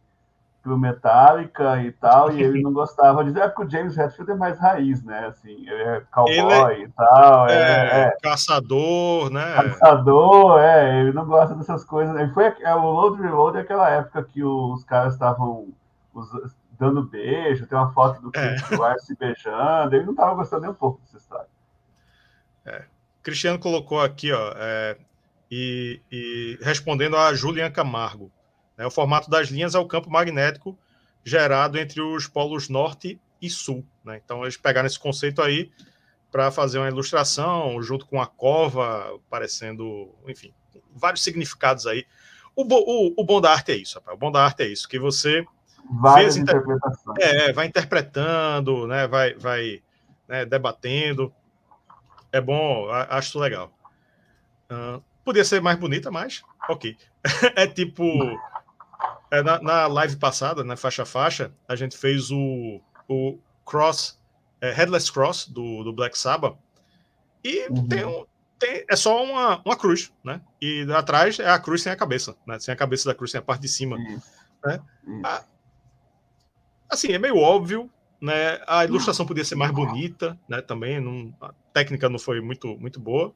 pro 0.62 0.78
Metallica 0.78 1.84
e 1.84 1.92
tal, 1.92 2.32
e 2.32 2.42
ele 2.42 2.62
não 2.64 2.72
gostava 2.72 3.22
de 3.22 3.32
dizer, 3.32 3.44
é 3.44 3.48
porque 3.50 3.66
o 3.66 3.70
James 3.70 3.98
Hetfield 3.98 4.32
é 4.32 4.36
mais 4.36 4.58
raiz, 4.58 5.04
né, 5.04 5.26
assim, 5.28 5.52
ele 5.70 5.84
é 5.84 6.04
cowboy 6.10 6.74
ele 6.74 6.84
é, 6.84 6.86
e 6.86 6.88
tal. 6.90 7.50
É, 7.50 7.54
é, 7.54 8.00
é, 8.00 8.18
caçador, 8.24 9.30
né? 9.30 9.56
Caçador, 9.56 10.60
é, 10.62 11.02
ele 11.02 11.12
não 11.12 11.26
gosta 11.26 11.54
dessas 11.54 11.84
coisas. 11.84 12.16
Ele 12.16 12.32
foi, 12.32 12.46
é, 12.46 12.74
o 12.74 12.92
Load 12.92 13.22
Reload 13.22 13.58
é 13.58 13.62
aquela 13.62 13.90
época 13.90 14.24
que 14.24 14.42
os 14.42 14.86
caras 14.86 15.14
estavam 15.14 15.68
dando 16.80 17.04
beijo, 17.04 17.68
tem 17.68 17.78
uma 17.78 17.92
foto 17.92 18.22
do 18.22 18.32
é. 18.34 18.58
se 19.00 19.16
beijando. 19.18 19.96
Ele 19.96 20.06
não 20.06 20.14
estava 20.14 20.34
gostando 20.34 20.62
nem 20.62 20.72
um 20.72 20.76
pouco 20.76 21.02
dessa 21.02 21.18
história. 21.18 21.48
É. 22.66 22.86
Cristiano 23.22 23.60
colocou 23.60 24.02
aqui, 24.02 24.32
ó, 24.32 24.54
é, 24.56 24.98
e, 25.50 26.02
e, 26.12 26.58
respondendo 26.62 27.18
a 27.18 27.34
Julian 27.34 27.72
Camargo. 27.72 28.32
Né, 28.78 28.86
o 28.86 28.92
formato 28.92 29.30
das 29.30 29.50
linhas 29.50 29.76
é 29.76 29.80
o 29.80 29.88
campo 29.88 30.10
magnético 30.10 30.78
gerado 31.24 31.78
entre 31.78 32.02
os 32.02 32.28
polos 32.28 32.70
norte 32.70 33.20
e 33.42 33.50
sul. 33.50 33.86
Né? 34.04 34.20
Então, 34.24 34.44
eles 34.44 34.58
pegaram 34.58 34.88
esse 34.88 35.00
conceito 35.00 35.42
aí 35.42 35.72
para 36.32 36.52
fazer 36.52 36.80
uma 36.80 36.88
ilustração 36.88 37.82
junto 37.82 38.06
com 38.06 38.22
a 38.22 38.26
cova, 38.26 39.20
parecendo, 39.30 40.10
enfim, 40.28 40.54
vários 40.96 41.24
significados 41.24 41.86
aí. 41.86 42.06
O, 42.56 42.64
o, 42.64 43.14
o 43.18 43.24
bom 43.24 43.40
da 43.40 43.52
arte 43.52 43.72
é 43.72 43.76
isso, 43.76 43.96
rapaz. 44.00 44.16
O 44.16 44.20
bom 44.20 44.32
da 44.32 44.44
arte 44.44 44.64
é 44.64 44.68
isso, 44.68 44.88
que 44.88 45.00
você 45.00 45.46
Várias 45.90 46.38
inter... 46.38 46.56
interpretações. 46.56 47.18
É, 47.20 47.54
vai 47.54 47.68
interpretando, 47.68 48.88
né, 48.88 49.08
vai, 49.08 49.34
vai 49.36 49.84
né, 50.28 50.46
debatendo. 50.46 51.34
É 52.32 52.42
bom, 52.42 52.90
acho 52.90 53.38
legal. 53.38 53.72
Uh, 54.72 55.04
podia 55.24 55.44
ser 55.44 55.62
mais 55.62 55.78
bonita, 55.78 56.12
mas 56.12 56.44
ok. 56.70 56.98
é 57.56 57.68
tipo. 57.68 58.04
É, 59.32 59.42
na, 59.42 59.62
na, 59.62 59.88
live 59.88 60.16
passada, 60.18 60.64
na 60.64 60.78
faixa 60.78 61.06
faixa, 61.06 61.52
a 61.68 61.76
gente 61.76 61.98
fez 61.98 62.30
o, 62.30 62.80
o 63.10 63.40
Cross, 63.66 64.20
é, 64.62 64.72
Headless 64.72 65.12
Cross 65.12 65.48
do, 65.48 65.84
do 65.84 65.92
Black 65.92 66.18
Sabbath. 66.18 66.56
E 67.44 67.68
uhum. 67.70 67.88
tem 67.88 68.06
um, 68.06 68.26
tem, 68.60 68.86
é 68.90 68.96
só 68.96 69.24
uma, 69.24 69.62
uma 69.66 69.76
cruz, 69.76 70.14
né? 70.24 70.40
E 70.62 70.86
atrás 70.94 71.40
é 71.40 71.50
a 71.50 71.60
cruz 71.60 71.82
sem 71.82 71.92
a 71.92 71.96
cabeça, 71.96 72.36
né? 72.48 72.60
Sem 72.60 72.74
a 72.74 72.78
cabeça 72.78 73.10
da 73.10 73.16
cruz, 73.16 73.32
sem 73.32 73.40
a 73.40 73.42
parte 73.42 73.62
de 73.62 73.68
cima. 73.68 73.98
Né? 73.98 74.80
A, 75.26 75.44
assim, 76.90 77.12
é 77.12 77.20
meio 77.20 77.38
óbvio, 77.38 77.90
né? 78.22 78.62
A 78.68 78.86
ilustração 78.86 79.26
podia 79.26 79.44
ser 79.44 79.56
mais 79.56 79.72
bonita, 79.72 80.40
né? 80.48 80.62
Também, 80.62 81.02
não, 81.02 81.36
a 81.42 81.54
técnica 81.74 82.08
não 82.08 82.20
foi 82.20 82.40
muito, 82.40 82.78
muito 82.78 83.00
boa, 83.00 83.34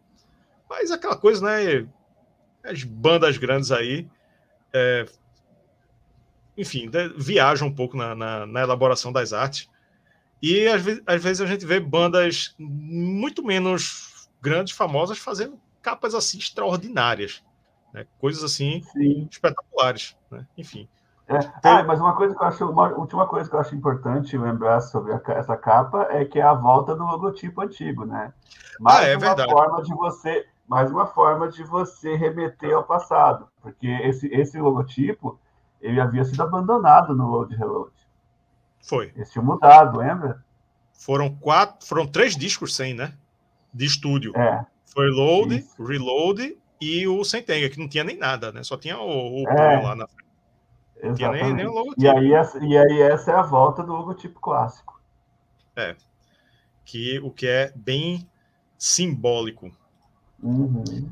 mas 0.69 0.91
aquela 0.91 1.15
coisa, 1.15 1.45
né? 1.45 1.88
As 2.63 2.84
bandas 2.84 3.38
grandes 3.38 3.71
aí, 3.71 4.08
é, 4.73 5.06
enfim, 6.58 6.89
né? 6.91 7.10
viajam 7.15 7.67
um 7.67 7.73
pouco 7.73 7.95
na, 7.95 8.15
na, 8.15 8.45
na, 8.45 8.62
elaboração 8.62 9.12
das 9.12 9.32
artes. 9.32 9.69
E 10.41 10.67
às 10.67 10.82
vezes, 10.82 11.01
às 11.06 11.23
vezes 11.23 11.41
a 11.41 11.45
gente 11.45 11.65
vê 11.65 11.80
bandas 11.80 12.56
muito 12.58 13.43
menos 13.43 14.30
grandes, 14.41 14.75
famosas, 14.75 15.17
fazendo 15.17 15.60
capas 15.82 16.13
assim 16.13 16.38
extraordinárias. 16.38 17.43
Né? 17.93 18.06
Coisas 18.19 18.43
assim 18.43 18.82
Sim. 18.93 19.27
espetaculares. 19.32 20.15
Né? 20.30 20.45
Enfim. 20.58 20.88
É. 21.27 21.39
Ah, 21.63 21.84
mas 21.84 21.99
uma 21.99 22.15
coisa 22.15 22.34
que 22.34 22.41
eu 22.41 22.47
acho, 22.47 22.69
uma 22.69 22.88
última 22.89 23.27
coisa 23.27 23.49
que 23.49 23.56
eu 23.56 23.60
acho 23.60 23.75
importante 23.75 24.38
lembrar 24.38 24.80
sobre 24.80 25.13
a, 25.13 25.21
essa 25.27 25.58
capa 25.58 26.08
é 26.10 26.23
que 26.23 26.39
é 26.39 26.43
a 26.43 26.53
volta 26.53 26.95
do 26.95 27.03
logotipo 27.03 27.62
antigo, 27.62 28.06
né? 28.06 28.34
Mais 28.80 28.99
ah, 28.99 29.03
é 29.03 29.13
uma 29.15 29.19
verdade. 29.19 29.51
forma 29.51 29.82
de 29.84 29.93
você, 29.93 30.47
mais 30.67 30.91
uma 30.91 31.08
forma 31.08 31.49
de 31.49 31.63
você 31.63 32.15
remeter 32.15 32.73
ao 32.75 32.84
passado, 32.84 33.47
porque 33.62 33.88
esse, 33.88 34.27
esse 34.27 34.60
logotipo 34.60 35.39
ele 35.80 35.99
havia 35.99 36.25
sido 36.25 36.41
abandonado 36.43 37.15
no 37.15 37.27
Load 37.27 37.56
Reload. 37.56 37.93
Foi. 38.82 39.12
Eles 39.15 39.32
tinham 39.32 39.45
mudado, 39.45 39.99
lembra? 39.99 40.43
Foram 40.93 41.34
quatro, 41.34 41.88
foram 41.88 42.08
três 42.08 42.36
discos 42.36 42.75
sem, 42.75 42.93
né? 42.93 43.13
De 43.73 43.86
estúdio. 43.86 44.36
É. 44.36 44.65
Foi 44.86 45.10
Load, 45.10 45.58
Isso. 45.58 45.84
Reload 45.84 46.58
e 46.82 47.08
o 47.08 47.23
Sentenga, 47.23 47.69
que 47.69 47.80
não 47.80 47.88
tinha 47.88 48.03
nem 48.03 48.17
nada, 48.17 48.51
né? 48.51 48.63
Só 48.63 48.77
tinha 48.77 48.97
o, 48.97 49.43
o 49.43 49.49
é. 49.49 49.82
lá 49.82 49.95
na 49.95 50.08
frente. 50.08 50.27
Exatamente. 51.01 51.43
Nem, 51.43 51.53
nem 51.53 51.67
o 51.67 51.73
logotipo. 51.73 52.01
E 52.01 52.08
aí, 52.08 52.32
e 52.62 52.77
aí 52.77 53.01
essa 53.01 53.32
é 53.32 53.36
a 53.36 53.43
volta 53.43 53.84
do 53.84 53.93
logotipo 53.93 54.39
clássico. 54.39 54.99
É. 55.75 55.95
Que, 56.84 57.19
o 57.19 57.30
que 57.30 57.47
é 57.47 57.71
bem 57.75 58.27
simbólico. 58.77 59.71
Uhum. 60.41 61.12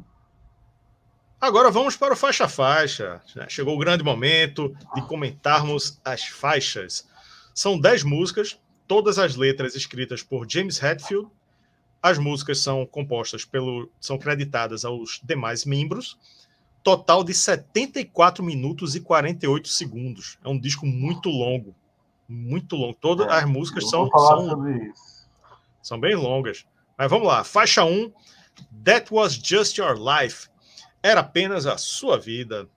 Agora 1.40 1.70
vamos 1.70 1.96
para 1.96 2.14
o 2.14 2.18
faixa 2.18 2.48
faixa. 2.48 3.22
Né? 3.36 3.46
Chegou 3.50 3.76
o 3.76 3.80
grande 3.80 4.04
momento 4.04 4.76
de 4.94 5.02
comentarmos 5.08 6.00
as 6.04 6.24
faixas. 6.24 7.08
São 7.54 7.80
dez 7.80 8.04
músicas, 8.04 8.60
todas 8.88 9.20
as 9.20 9.36
letras 9.36 9.76
escritas 9.76 10.24
por 10.24 10.50
James 10.50 10.82
Hetfield. 10.82 11.30
As 12.02 12.18
músicas 12.18 12.60
são 12.60 12.86
compostas 12.86 13.46
pelo, 13.46 13.90
são 14.00 14.18
creditadas 14.18 14.86
aos 14.86 15.20
demais 15.24 15.66
membros 15.66 16.18
total 16.86 17.24
de 17.24 17.34
74 17.34 18.44
minutos 18.44 18.96
e 18.96 19.02
48 19.02 19.68
segundos. 19.68 20.38
É 20.44 20.48
um 20.48 20.60
disco 20.60 20.86
muito 20.86 21.30
longo. 21.30 21.74
Muito 22.30 22.76
longo. 22.76 22.94
Todas 22.94 23.26
é, 23.26 23.32
as 23.32 23.46
músicas 23.46 23.90
são, 23.90 24.08
são, 24.08 24.94
são 25.82 26.00
bem 26.00 26.14
longas. 26.14 26.64
Mas 26.96 27.10
vamos 27.10 27.28
lá. 27.28 27.44
Faixa 27.44 27.84
1. 27.84 28.14
That 28.84 29.14
Was 29.14 29.34
Just 29.34 29.78
Your 29.78 29.98
Life. 29.98 30.48
Era 31.02 31.22
apenas 31.22 31.66
a 31.66 31.78
sua 31.78 32.20
vida. 32.20 32.68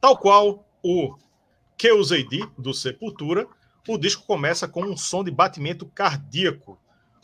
Tal 0.00 0.16
qual 0.16 0.66
o 0.82 1.16
KOZD 1.80 2.48
do 2.58 2.74
Sepultura, 2.74 3.46
o 3.88 3.98
disco 3.98 4.24
começa 4.26 4.68
com 4.68 4.82
um 4.84 4.96
som 4.96 5.24
de 5.24 5.30
batimento 5.30 5.86
cardíaco. 5.86 6.78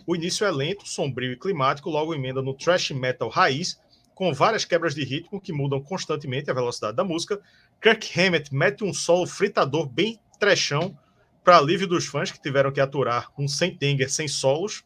O 0.07 0.17
início 0.17 0.47
é 0.47 0.51
lento, 0.51 0.89
sombrio 0.89 1.33
e 1.33 1.37
climático, 1.37 1.91
logo 1.91 2.15
emenda 2.15 2.43
no 2.43 2.55
thrash 2.55 2.91
metal 2.91 3.29
raiz 3.29 3.79
com 4.21 4.35
várias 4.35 4.67
quebras 4.67 4.95
de 4.95 5.03
ritmo 5.03 5.41
que 5.41 5.51
mudam 5.51 5.81
constantemente 5.81 6.51
a 6.51 6.55
velocidade 6.55 6.95
da 6.95 7.03
música. 7.03 7.41
Kirk 7.81 8.21
Hammett 8.21 8.55
mete 8.55 8.85
um 8.85 8.93
solo 8.93 9.27
fritador 9.27 9.89
bem 9.89 10.21
trechão 10.39 10.95
para 11.43 11.57
alívio 11.57 11.87
dos 11.87 12.05
fãs 12.05 12.31
que 12.31 12.39
tiveram 12.39 12.71
que 12.71 12.83
aturar 12.83 13.33
um 13.39 13.49
Sentenger 13.49 14.11
sem 14.13 14.29
solos. 14.29 14.85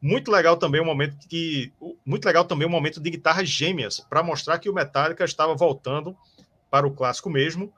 Muito 0.00 0.30
legal 0.30 0.56
também 0.56 0.80
o 0.80 0.84
momento 0.84 1.16
que 1.28 1.72
muito 2.04 2.24
legal 2.26 2.44
também 2.44 2.66
o 2.66 2.70
momento 2.70 3.00
de 3.00 3.10
guitarras 3.10 3.48
gêmeas 3.48 4.00
para 4.00 4.22
mostrar 4.22 4.58
que 4.58 4.68
o 4.68 4.74
Metallica 4.74 5.24
estava 5.24 5.54
voltando 5.54 6.16
para 6.70 6.86
o 6.86 6.92
clássico 6.92 7.30
mesmo. 7.30 7.72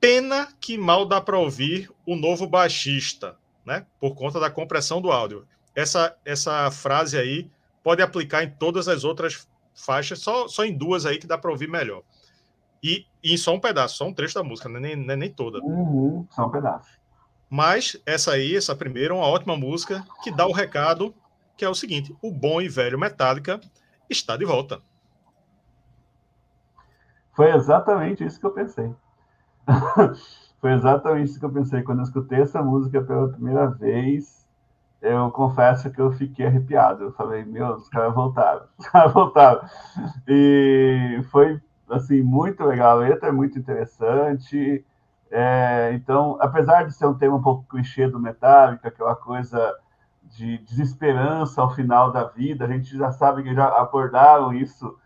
Pena 0.00 0.48
que 0.60 0.78
mal 0.78 1.04
dá 1.04 1.20
para 1.20 1.38
ouvir 1.38 1.90
o 2.06 2.16
novo 2.16 2.46
baixista, 2.46 3.36
né? 3.66 3.84
Por 3.98 4.14
conta 4.14 4.40
da 4.40 4.50
compressão 4.50 5.00
do 5.00 5.10
áudio. 5.10 5.46
Essa 5.74 6.16
essa 6.24 6.70
frase 6.70 7.18
aí 7.18 7.50
pode 7.82 8.00
aplicar 8.00 8.44
em 8.44 8.50
todas 8.50 8.88
as 8.88 9.04
outras 9.04 9.48
faixas, 9.74 10.20
só, 10.20 10.46
só 10.48 10.64
em 10.64 10.76
duas 10.76 11.06
aí 11.06 11.18
que 11.18 11.26
dá 11.26 11.36
para 11.36 11.50
ouvir 11.50 11.68
melhor. 11.68 12.02
E, 12.82 13.06
e 13.22 13.36
só 13.36 13.54
um 13.54 13.60
pedaço, 13.60 13.96
só 13.96 14.06
um 14.06 14.14
trecho 14.14 14.34
da 14.34 14.42
música, 14.42 14.68
nem, 14.68 14.96
nem, 14.96 15.16
nem 15.16 15.30
toda. 15.30 15.58
Uhum, 15.58 16.26
só 16.30 16.46
um 16.46 16.50
pedaço. 16.50 16.88
Mas 17.48 17.96
essa 18.06 18.32
aí, 18.32 18.56
essa 18.56 18.76
primeira, 18.76 19.12
é 19.12 19.16
uma 19.16 19.26
ótima 19.26 19.56
música 19.56 20.06
que 20.22 20.30
dá 20.30 20.46
o 20.46 20.52
recado 20.52 21.14
que 21.60 21.64
é 21.66 21.68
o 21.68 21.74
seguinte: 21.74 22.16
o 22.22 22.32
bom 22.32 22.62
e 22.62 22.70
velho 22.70 22.98
Metallica 22.98 23.60
está 24.08 24.34
de 24.34 24.46
volta. 24.46 24.80
Foi 27.34 27.54
exatamente 27.54 28.24
isso 28.24 28.40
que 28.40 28.46
eu 28.46 28.50
pensei. 28.50 28.90
Foi 30.58 30.72
exatamente 30.72 31.30
isso 31.30 31.38
que 31.38 31.44
eu 31.44 31.52
pensei 31.52 31.82
quando 31.82 31.98
eu 31.98 32.04
escutei 32.04 32.40
essa 32.40 32.62
música 32.62 33.02
pela 33.02 33.28
primeira 33.28 33.66
vez 33.66 34.40
eu 35.00 35.30
confesso 35.30 35.90
que 35.90 36.00
eu 36.00 36.12
fiquei 36.12 36.46
arrepiado. 36.46 37.04
Eu 37.04 37.12
falei, 37.12 37.42
meu, 37.44 37.74
os 37.76 37.88
caras 37.88 38.14
voltaram, 38.14 38.66
os 38.76 38.86
caras 38.86 39.12
voltaram. 39.12 39.62
E 40.28 41.20
foi, 41.30 41.60
assim, 41.88 42.22
muito 42.22 42.62
legal. 42.64 42.98
A 42.98 43.00
letra 43.00 43.30
é 43.30 43.32
muito 43.32 43.58
interessante. 43.58 44.84
É, 45.30 45.92
então, 45.94 46.36
apesar 46.40 46.84
de 46.84 46.92
ser 46.92 47.06
um 47.06 47.14
tema 47.14 47.36
um 47.36 47.42
pouco 47.42 47.66
clichê 47.68 48.06
do 48.08 48.20
Metallica, 48.20 48.88
aquela 48.88 49.16
coisa 49.16 49.74
de 50.30 50.58
desesperança 50.58 51.60
ao 51.60 51.74
final 51.74 52.12
da 52.12 52.24
vida, 52.24 52.64
a 52.64 52.68
gente 52.68 52.96
já 52.96 53.12
sabe 53.12 53.42
que 53.42 53.54
já 53.54 53.68
abordaram 53.80 54.52
isso, 54.52 54.96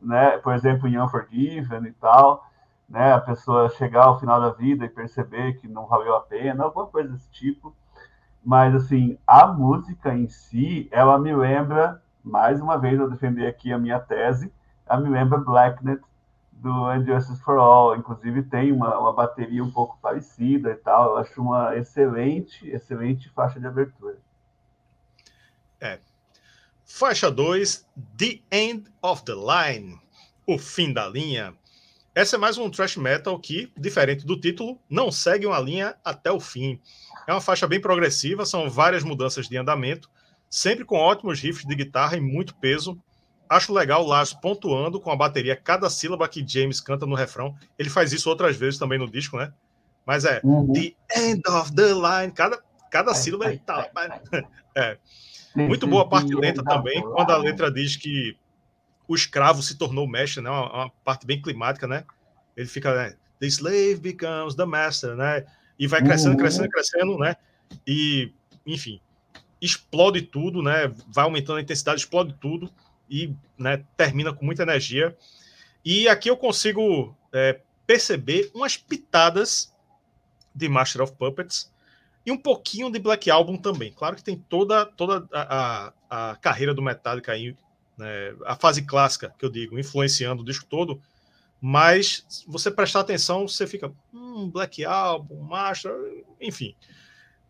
né? 0.00 0.38
Por 0.38 0.54
exemplo, 0.54 0.88
em 0.88 1.00
Unforgiven 1.00 1.84
e 1.86 1.92
tal, 1.92 2.46
né? 2.88 3.12
A 3.12 3.20
pessoa 3.20 3.68
chegar 3.70 4.04
ao 4.04 4.20
final 4.20 4.40
da 4.40 4.50
vida 4.50 4.84
e 4.84 4.88
perceber 4.88 5.54
que 5.54 5.68
não 5.68 5.86
valeu 5.86 6.14
a 6.16 6.20
pena, 6.20 6.64
alguma 6.64 6.86
coisa 6.86 7.12
desse 7.12 7.30
tipo 7.30 7.74
mas 8.44 8.74
assim, 8.74 9.16
a 9.26 9.46
música 9.46 10.14
em 10.14 10.28
si, 10.28 10.86
ela 10.92 11.18
me 11.18 11.34
lembra, 11.34 12.02
mais 12.22 12.60
uma 12.60 12.76
vez 12.76 13.00
eu 13.00 13.08
defender 13.08 13.46
aqui 13.46 13.72
a 13.72 13.78
minha 13.78 13.98
tese, 13.98 14.52
ela 14.86 15.00
me 15.00 15.08
lembra 15.08 15.38
Blacknet 15.38 16.00
do 16.52 16.94
Injustice 16.94 17.40
for 17.42 17.58
All, 17.58 17.96
inclusive 17.96 18.42
tem 18.42 18.70
uma, 18.70 18.98
uma 18.98 19.12
bateria 19.14 19.64
um 19.64 19.70
pouco 19.70 19.98
parecida 20.00 20.72
e 20.72 20.76
tal, 20.76 21.12
eu 21.12 21.16
acho 21.18 21.40
uma 21.40 21.74
excelente, 21.76 22.68
excelente 22.68 23.30
faixa 23.30 23.58
de 23.58 23.66
abertura. 23.66 24.18
É. 26.84 26.96
Faixa 26.96 27.30
2, 27.30 27.86
The 28.16 28.40
End 28.52 28.84
of 29.02 29.24
the 29.24 29.32
Line, 29.32 29.98
o 30.46 30.58
fim 30.58 30.92
da 30.92 31.08
linha. 31.08 31.54
Essa 32.14 32.36
é 32.36 32.38
mais 32.38 32.56
um 32.58 32.70
thrash 32.70 32.96
metal 32.96 33.38
que, 33.40 33.72
diferente 33.76 34.24
do 34.24 34.38
título, 34.38 34.78
não 34.88 35.10
segue 35.10 35.46
uma 35.46 35.58
linha 35.58 35.96
até 36.04 36.30
o 36.30 36.38
fim. 36.38 36.80
É 37.26 37.32
uma 37.32 37.40
faixa 37.40 37.66
bem 37.66 37.80
progressiva, 37.80 38.46
são 38.46 38.70
várias 38.70 39.02
mudanças 39.02 39.48
de 39.48 39.56
andamento, 39.56 40.08
sempre 40.48 40.84
com 40.84 40.96
ótimos 40.96 41.40
riffs 41.40 41.66
de 41.66 41.74
guitarra 41.74 42.16
e 42.16 42.20
muito 42.20 42.54
peso. 42.56 42.96
Acho 43.48 43.72
legal 43.72 44.04
o 44.04 44.06
Lars 44.06 44.32
pontuando 44.32 45.00
com 45.00 45.10
a 45.10 45.16
bateria 45.16 45.56
cada 45.56 45.90
sílaba 45.90 46.28
que 46.28 46.46
James 46.46 46.80
canta 46.80 47.04
no 47.04 47.16
refrão. 47.16 47.56
Ele 47.78 47.90
faz 47.90 48.12
isso 48.12 48.28
outras 48.28 48.56
vezes 48.56 48.78
também 48.78 48.98
no 48.98 49.10
disco, 49.10 49.36
né? 49.36 49.52
Mas 50.06 50.24
é 50.24 50.40
uhum. 50.44 50.72
The 50.72 50.94
End 51.16 51.42
of 51.48 51.74
the 51.74 51.92
Line, 51.92 52.32
cada, 52.32 52.62
cada 52.90 53.14
sílaba 53.14 53.46
ele 53.46 53.58
tá. 53.58 53.90
É. 54.76 54.98
Muito 55.54 55.86
boa 55.86 56.02
a 56.02 56.08
parte 56.08 56.34
lenta 56.34 56.62
também, 56.62 57.00
quando 57.00 57.30
a 57.30 57.36
letra 57.36 57.70
diz 57.70 57.96
que 57.96 58.36
o 59.06 59.14
escravo 59.14 59.62
se 59.62 59.76
tornou 59.76 60.08
mestre, 60.08 60.42
né? 60.42 60.50
Uma, 60.50 60.72
uma 60.72 60.90
parte 61.04 61.26
bem 61.26 61.40
climática, 61.40 61.86
né? 61.86 62.04
Ele 62.56 62.68
fica, 62.68 62.94
né? 62.94 63.16
The 63.40 63.46
slave 63.46 63.96
becomes 63.96 64.54
the 64.54 64.64
master, 64.64 65.14
né? 65.14 65.44
E 65.78 65.86
vai 65.86 66.02
crescendo, 66.02 66.32
uhum. 66.32 66.38
crescendo, 66.38 66.68
crescendo, 66.68 67.18
né? 67.18 67.36
E, 67.86 68.32
enfim, 68.66 69.00
explode 69.60 70.22
tudo, 70.22 70.62
né? 70.62 70.92
Vai 71.08 71.24
aumentando 71.24 71.58
a 71.58 71.62
intensidade, 71.62 72.00
explode 72.00 72.34
tudo 72.40 72.70
e 73.08 73.34
né, 73.58 73.84
termina 73.96 74.32
com 74.32 74.44
muita 74.44 74.62
energia. 74.62 75.16
E 75.84 76.08
aqui 76.08 76.30
eu 76.30 76.36
consigo 76.36 77.16
é, 77.32 77.60
perceber 77.86 78.50
umas 78.54 78.76
pitadas 78.76 79.72
de 80.54 80.68
Master 80.68 81.02
of 81.02 81.12
Puppets 81.14 81.72
e 82.24 82.32
um 82.32 82.38
pouquinho 82.38 82.90
de 82.90 82.98
Black 82.98 83.30
Album 83.30 83.56
também. 83.56 83.92
Claro 83.92 84.16
que 84.16 84.24
tem 84.24 84.36
toda, 84.36 84.86
toda 84.86 85.26
a, 85.32 85.92
a, 86.10 86.30
a 86.30 86.36
carreira 86.36 86.74
do 86.74 86.82
Metallica 86.82 87.32
aí 87.32 87.56
né, 87.96 88.34
a 88.46 88.56
fase 88.56 88.82
clássica, 88.82 89.34
que 89.38 89.44
eu 89.44 89.50
digo, 89.50 89.78
influenciando 89.78 90.42
o 90.42 90.44
disco 90.44 90.66
todo, 90.66 91.00
mas 91.60 92.24
se 92.28 92.44
você 92.46 92.70
prestar 92.70 93.00
atenção, 93.00 93.48
você 93.48 93.66
fica, 93.66 93.92
hum, 94.12 94.50
Black 94.50 94.84
Album, 94.84 95.42
Master, 95.42 95.94
enfim. 96.40 96.74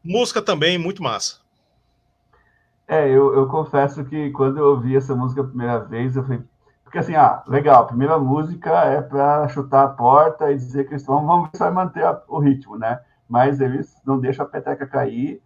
Música 0.03 0.43
também 0.43 0.79
muito 0.79 1.03
massa. 1.03 1.39
É, 2.87 3.09
eu, 3.09 3.35
eu 3.35 3.49
confesso 3.49 4.05
que 4.05 4.31
quando 4.31 4.59
eu 4.59 4.67
ouvi 4.67 4.95
essa 4.95 5.15
música 5.17 5.41
a 5.41 5.47
primeira 5.47 5.79
vez, 5.81 6.15
eu 6.15 6.23
falei, 6.23 6.43
porque 6.85 6.99
assim, 6.99 7.15
ah, 7.15 7.43
legal, 7.47 7.83
a 7.83 7.87
primeira 7.87 8.19
música 8.19 8.71
é 8.85 9.01
para 9.01 9.49
chutar 9.49 9.85
a 9.85 9.89
porta 9.89 10.53
e 10.53 10.57
dizer 10.57 10.85
que 10.85 10.93
eles 10.93 11.07
vamos 11.07 11.51
vai 11.59 11.71
manter 11.71 12.05
a, 12.05 12.23
o 12.29 12.39
ritmo, 12.39 12.77
né? 12.77 13.01
Mas 13.29 13.61
eles 13.61 14.01
não 14.05 14.19
deixam 14.19 14.45
a 14.45 14.49
peteca 14.49 14.87
cair 14.87 15.43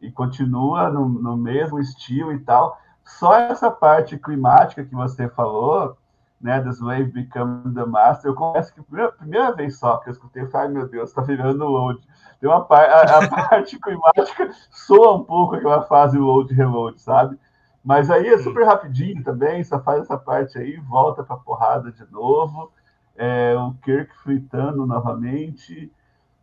e 0.00 0.10
continua 0.10 0.90
no, 0.90 1.08
no 1.08 1.36
mesmo 1.36 1.78
estilo 1.78 2.32
e 2.32 2.38
tal. 2.40 2.78
Só 3.04 3.34
essa 3.38 3.70
parte 3.70 4.18
climática 4.18 4.84
que 4.84 4.94
você 4.94 5.28
falou, 5.28 5.96
né, 6.40 6.60
The 6.60 6.70
Slave 6.70 7.12
Become 7.12 7.74
the 7.74 7.84
Master. 7.84 8.30
Eu 8.30 8.34
confesso 8.34 8.72
que 8.72 8.80
a 8.80 8.84
primeira, 8.84 9.12
primeira 9.12 9.52
vez 9.54 9.78
só 9.78 9.98
que 9.98 10.08
eu 10.08 10.12
escutei, 10.12 10.42
eu 10.42 10.50
falei, 10.50 10.68
meu 10.68 10.88
Deus, 10.88 11.12
tá 11.12 11.22
virando 11.22 11.64
load. 11.64 12.00
Tem 12.40 12.48
uma 12.48 12.64
par, 12.64 12.88
a, 12.88 13.18
a 13.18 13.28
parte 13.48 13.78
climática 13.78 14.50
soa 14.70 15.16
um 15.16 15.24
pouco 15.24 15.56
aquela 15.56 15.82
fase 15.82 16.18
load 16.18 16.52
reload, 16.52 17.00
sabe? 17.00 17.38
Mas 17.82 18.10
aí 18.10 18.26
é 18.26 18.38
super 18.38 18.66
rapidinho 18.66 19.22
também, 19.22 19.62
só 19.62 19.80
faz 19.80 20.02
essa 20.02 20.18
parte 20.18 20.58
aí, 20.58 20.76
volta 20.76 21.22
pra 21.22 21.36
porrada 21.36 21.92
de 21.92 22.04
novo. 22.10 22.72
É, 23.14 23.54
o 23.56 23.72
Kirk 23.82 24.12
fritando 24.22 24.84
novamente. 24.84 25.90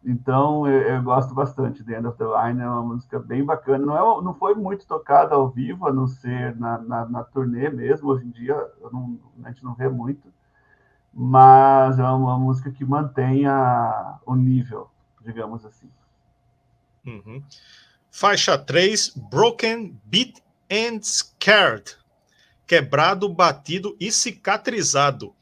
Então, 0.05 0.67
eu, 0.67 0.81
eu, 0.81 1.03
gosto 1.03 1.33
bastante 1.33 1.81
de 1.81 1.93
End 1.93 2.05
of 2.05 2.17
the 2.17 2.25
Line, 2.25 2.61
é 2.61 2.67
uma 2.67 2.83
música 2.83 3.19
bem 3.19 3.43
bacana. 3.43 3.85
Não, 3.85 3.95
é, 3.95 4.21
não 4.21 4.33
foi 4.33 4.53
muito 4.53 4.85
tocada 4.85 5.35
ao 5.35 5.49
vivo, 5.49 5.87
a 5.87 5.93
não 5.93 6.07
ser 6.07 6.55
na, 6.57 6.77
na, 6.79 7.05
na 7.05 7.23
turnê 7.23 7.69
mesmo. 7.69 8.09
Hoje 8.09 8.25
em 8.25 8.31
dia, 8.31 8.55
não, 8.91 9.17
a 9.43 9.49
gente 9.49 9.63
não 9.63 9.73
vê 9.73 9.87
muito. 9.87 10.27
Mas 11.13 11.99
é 11.99 12.03
uma 12.03 12.37
música 12.37 12.69
que 12.71 12.83
mantém 12.83 13.45
a, 13.45 14.19
o 14.25 14.35
nível, 14.35 14.89
digamos 15.21 15.65
assim. 15.65 15.89
Uhum. 17.05 17.41
Faixa 18.11 18.57
3, 18.57 19.09
Broken, 19.29 19.97
Beat 20.03 20.41
and 20.69 21.01
Scared. 21.01 21.97
Quebrado, 22.67 23.29
batido 23.29 23.95
e 23.99 24.11
cicatrizado. 24.11 25.33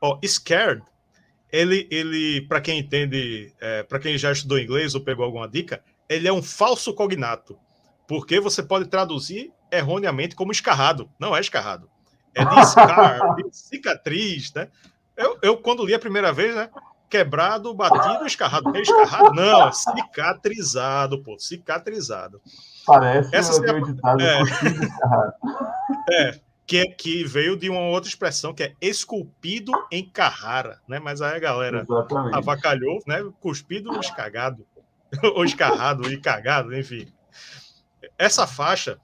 Oh, 0.00 0.18
Scared 0.24 0.82
ele, 1.52 1.86
ele 1.90 2.42
para 2.42 2.60
quem 2.60 2.78
entende, 2.78 3.52
é, 3.60 3.82
para 3.82 3.98
quem 3.98 4.16
já 4.16 4.32
estudou 4.32 4.58
inglês 4.58 4.94
ou 4.94 5.00
pegou 5.00 5.24
alguma 5.24 5.48
dica, 5.48 5.82
ele 6.08 6.26
é 6.26 6.32
um 6.32 6.42
falso 6.42 6.92
cognato, 6.94 7.58
porque 8.06 8.40
você 8.40 8.62
pode 8.62 8.86
traduzir 8.86 9.52
erroneamente 9.70 10.34
como 10.34 10.52
escarrado. 10.52 11.08
Não 11.18 11.36
é 11.36 11.40
escarrado. 11.40 11.88
É 12.34 12.44
de 12.44 12.66
scar, 12.66 13.34
de 13.36 13.44
cicatriz, 13.52 14.52
né? 14.52 14.68
Eu, 15.16 15.38
eu, 15.42 15.56
quando 15.56 15.84
li 15.84 15.94
a 15.94 15.98
primeira 15.98 16.32
vez, 16.32 16.54
né? 16.54 16.70
Quebrado, 17.08 17.74
batido, 17.74 18.24
escarrado. 18.24 18.74
É 18.76 18.80
escarrado? 18.80 19.34
Não, 19.34 19.68
é 19.68 19.72
cicatrizado, 19.72 21.22
pô, 21.22 21.38
cicatrizado. 21.38 22.40
Parece 22.86 23.34
Essa 23.34 23.64
é, 23.64 23.80
ditado, 23.80 24.20
é, 24.22 24.42
é, 26.10 26.40
que, 26.70 26.86
que 26.86 27.24
veio 27.24 27.56
de 27.56 27.68
uma 27.68 27.80
outra 27.80 28.08
expressão 28.08 28.54
que 28.54 28.62
é 28.62 28.76
esculpido 28.80 29.72
em 29.90 30.08
Carrara, 30.08 30.80
né? 30.86 31.00
Mas 31.00 31.20
aí 31.20 31.34
a 31.34 31.40
galera 31.40 31.80
Exatamente. 31.82 32.36
avacalhou, 32.36 33.02
né? 33.08 33.28
Cuspido 33.40 33.90
ou 33.90 33.98
escagado, 33.98 34.64
ou 35.34 35.44
escarrado 35.44 36.08
e 36.12 36.20
cagado, 36.20 36.72
enfim. 36.72 37.12
Essa 38.16 38.46
faixa 38.46 39.00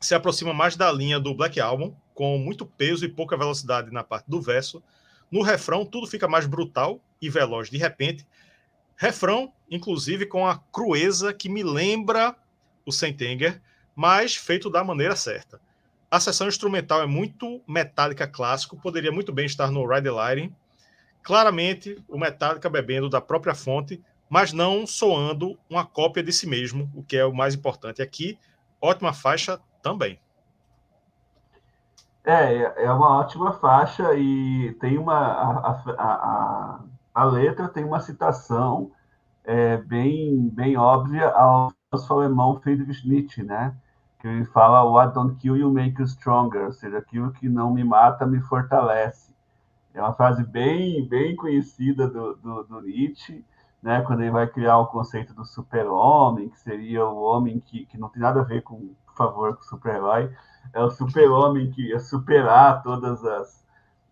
se 0.00 0.14
aproxima 0.14 0.54
mais 0.54 0.74
da 0.74 0.90
linha 0.90 1.20
do 1.20 1.34
Black 1.34 1.60
Album, 1.60 1.94
com 2.14 2.38
muito 2.38 2.64
peso 2.64 3.04
e 3.04 3.10
pouca 3.10 3.36
velocidade 3.36 3.90
na 3.92 4.02
parte 4.02 4.24
do 4.26 4.40
verso. 4.40 4.82
No 5.30 5.42
refrão, 5.42 5.84
tudo 5.84 6.06
fica 6.06 6.26
mais 6.26 6.46
brutal 6.46 6.98
e 7.20 7.28
veloz 7.28 7.68
de 7.68 7.76
repente. 7.76 8.26
Refrão, 8.96 9.52
inclusive, 9.70 10.24
com 10.24 10.46
a 10.46 10.56
crueza 10.56 11.34
que 11.34 11.50
me 11.50 11.62
lembra 11.62 12.34
o 12.86 12.90
Sentenger, 12.90 13.60
mas 13.94 14.34
feito 14.34 14.70
da 14.70 14.82
maneira 14.82 15.14
certa. 15.14 15.60
A 16.12 16.20
sessão 16.20 16.46
instrumental 16.46 17.00
é 17.00 17.06
muito 17.06 17.62
Metallica 17.66 18.28
clássico, 18.28 18.76
poderia 18.76 19.10
muito 19.10 19.32
bem 19.32 19.46
estar 19.46 19.70
no 19.70 19.88
Ride 19.88 20.02
the 20.02 20.10
Lighting. 20.10 20.54
Claramente, 21.22 22.04
o 22.06 22.18
Metallica 22.18 22.68
bebendo 22.68 23.08
da 23.08 23.18
própria 23.18 23.54
fonte, 23.54 23.98
mas 24.28 24.52
não 24.52 24.86
soando 24.86 25.58
uma 25.70 25.86
cópia 25.86 26.22
de 26.22 26.30
si 26.30 26.46
mesmo, 26.46 26.92
o 26.94 27.02
que 27.02 27.16
é 27.16 27.24
o 27.24 27.32
mais 27.32 27.54
importante 27.54 28.02
aqui. 28.02 28.38
Ótima 28.78 29.14
faixa 29.14 29.58
também. 29.82 30.20
É, 32.22 32.84
é 32.84 32.92
uma 32.92 33.18
ótima 33.20 33.54
faixa 33.54 34.12
e 34.14 34.76
tem 34.82 34.98
uma. 34.98 35.16
A, 35.16 35.70
a, 35.70 36.02
a, 36.02 36.80
a 37.14 37.24
letra 37.24 37.68
tem 37.68 37.84
uma 37.84 38.00
citação 38.00 38.92
é, 39.44 39.78
bem, 39.78 40.50
bem 40.50 40.76
óbvia 40.76 41.30
ao 41.30 41.72
alemão 42.10 42.60
Friedrich 42.60 43.08
Nietzsche, 43.08 43.42
né? 43.42 43.74
Que 44.22 44.28
ele 44.28 44.44
fala 44.44 44.84
What 44.84 45.14
don't 45.14 45.34
kill 45.34 45.56
you 45.56 45.68
make 45.72 46.00
you 46.00 46.06
stronger, 46.06 46.66
ou 46.66 46.72
seja, 46.72 46.98
aquilo 46.98 47.32
que 47.32 47.48
não 47.48 47.72
me 47.72 47.82
mata 47.82 48.24
me 48.24 48.40
fortalece. 48.40 49.34
É 49.92 50.00
uma 50.00 50.12
frase 50.12 50.44
bem, 50.44 51.04
bem 51.08 51.34
conhecida 51.34 52.06
do, 52.06 52.36
do, 52.36 52.62
do 52.62 52.80
Nietzsche, 52.82 53.44
né, 53.82 54.00
quando 54.02 54.20
ele 54.20 54.30
vai 54.30 54.46
criar 54.46 54.78
o 54.78 54.86
conceito 54.86 55.34
do 55.34 55.44
super-homem, 55.44 56.48
que 56.48 56.60
seria 56.60 57.04
o 57.04 57.20
homem 57.20 57.58
que, 57.58 57.84
que 57.84 57.98
não 57.98 58.08
tem 58.08 58.22
nada 58.22 58.42
a 58.42 58.44
ver 58.44 58.62
com, 58.62 58.94
por 59.04 59.16
favor, 59.16 59.56
com 59.56 59.62
super-herói, 59.64 60.32
é 60.72 60.80
o 60.80 60.88
super-homem 60.88 61.72
que 61.72 61.88
ia 61.88 61.98
superar 61.98 62.80
todas 62.84 63.24
as, 63.24 63.66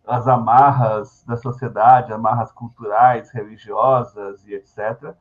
as 0.04 0.26
amarras 0.26 1.22
da 1.24 1.36
sociedade, 1.36 2.12
amarras 2.12 2.50
culturais, 2.50 3.30
religiosas 3.30 4.44
e 4.44 4.54
etc., 4.54 5.14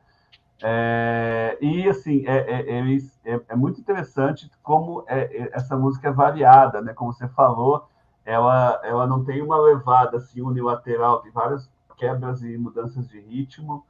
é, 0.62 1.56
e 1.60 1.88
assim, 1.88 2.24
é, 2.26 2.36
é, 2.36 3.32
é, 3.32 3.40
é, 3.48 3.56
muito 3.56 3.80
interessante 3.80 4.50
como 4.62 5.04
é, 5.06 5.20
é, 5.20 5.50
essa 5.52 5.76
música 5.76 6.08
é 6.08 6.12
variada, 6.12 6.82
né? 6.82 6.92
Como 6.92 7.12
você 7.12 7.26
falou, 7.28 7.88
ela, 8.24 8.80
ela 8.84 9.06
não 9.06 9.24
tem 9.24 9.40
uma 9.40 9.58
levada 9.58 10.18
assim, 10.18 10.42
unilateral, 10.42 11.20
tem 11.22 11.32
várias 11.32 11.70
quebras 11.96 12.42
e 12.42 12.56
mudanças 12.56 13.08
de 13.08 13.20
ritmo, 13.20 13.84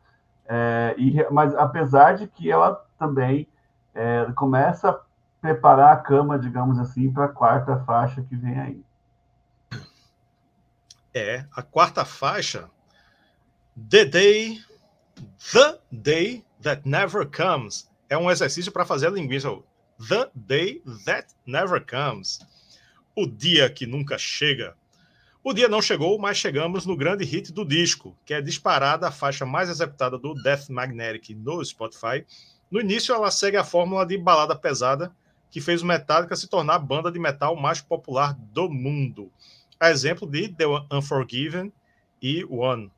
e, 0.96 1.24
mas 1.30 1.54
apesar 1.54 2.16
de 2.16 2.26
que 2.26 2.50
ela 2.50 2.84
também 2.98 3.46
começa 4.34 4.90
a 4.90 5.00
preparar 5.40 5.92
a 5.92 5.96
cama, 5.96 6.36
digamos 6.36 6.76
assim, 6.80 7.12
para 7.12 7.26
a 7.26 7.28
quarta 7.28 7.78
faixa 7.84 8.20
que 8.22 8.34
vem 8.34 8.58
aí. 8.58 8.84
É, 11.14 11.44
a 11.54 11.62
quarta 11.62 12.04
faixa, 12.04 12.68
The 13.88 14.04
Day, 14.04 14.58
The 15.52 15.78
Day 15.92 16.44
That 16.62 16.82
Never 16.84 17.26
Comes 17.26 17.88
é 18.08 18.18
um 18.18 18.30
exercício 18.30 18.70
para 18.70 18.84
fazer 18.84 19.06
a 19.06 19.10
linguiça. 19.10 19.48
The 20.08 20.30
Day 20.34 20.82
That 21.04 21.28
Never 21.46 21.84
Comes. 21.84 22.40
O 23.16 23.26
dia 23.26 23.70
que 23.70 23.86
nunca 23.86 24.18
chega. 24.18 24.74
O 25.42 25.54
dia 25.54 25.68
não 25.68 25.80
chegou, 25.80 26.18
mas 26.18 26.36
chegamos 26.36 26.84
no 26.84 26.96
grande 26.96 27.24
hit 27.24 27.50
do 27.50 27.64
disco, 27.64 28.14
que 28.26 28.34
é 28.34 28.42
disparada 28.42 29.08
a 29.08 29.10
faixa 29.10 29.46
mais 29.46 29.70
executada 29.70 30.18
do 30.18 30.34
Death 30.34 30.68
Magnetic 30.68 31.30
no 31.30 31.64
Spotify. 31.64 32.26
No 32.70 32.78
início, 32.78 33.14
ela 33.14 33.30
segue 33.30 33.56
a 33.56 33.64
fórmula 33.64 34.04
de 34.04 34.18
balada 34.18 34.54
pesada, 34.54 35.10
que 35.50 35.60
fez 35.60 35.80
o 35.80 35.86
Metallica 35.86 36.36
se 36.36 36.46
tornar 36.46 36.74
a 36.74 36.78
banda 36.78 37.10
de 37.10 37.18
metal 37.18 37.56
mais 37.56 37.80
popular 37.80 38.34
do 38.34 38.68
mundo. 38.68 39.32
A 39.78 39.90
exemplo 39.90 40.28
de 40.28 40.48
The 40.48 40.66
Unforgiven 40.92 41.72
e 42.20 42.44
One. 42.44 42.92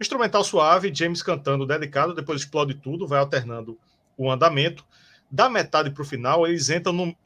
Instrumental 0.00 0.42
suave, 0.42 0.94
James 0.94 1.22
cantando 1.22 1.66
dedicado, 1.66 2.14
depois 2.14 2.40
explode 2.40 2.74
tudo, 2.74 3.06
vai 3.06 3.18
alternando 3.18 3.78
o 4.16 4.30
andamento. 4.30 4.84
Da 5.30 5.48
metade 5.50 5.90
para 5.90 6.02
o 6.02 6.06
final, 6.06 6.46
eles 6.46 6.70
entram 6.70 6.92
no. 6.92 7.16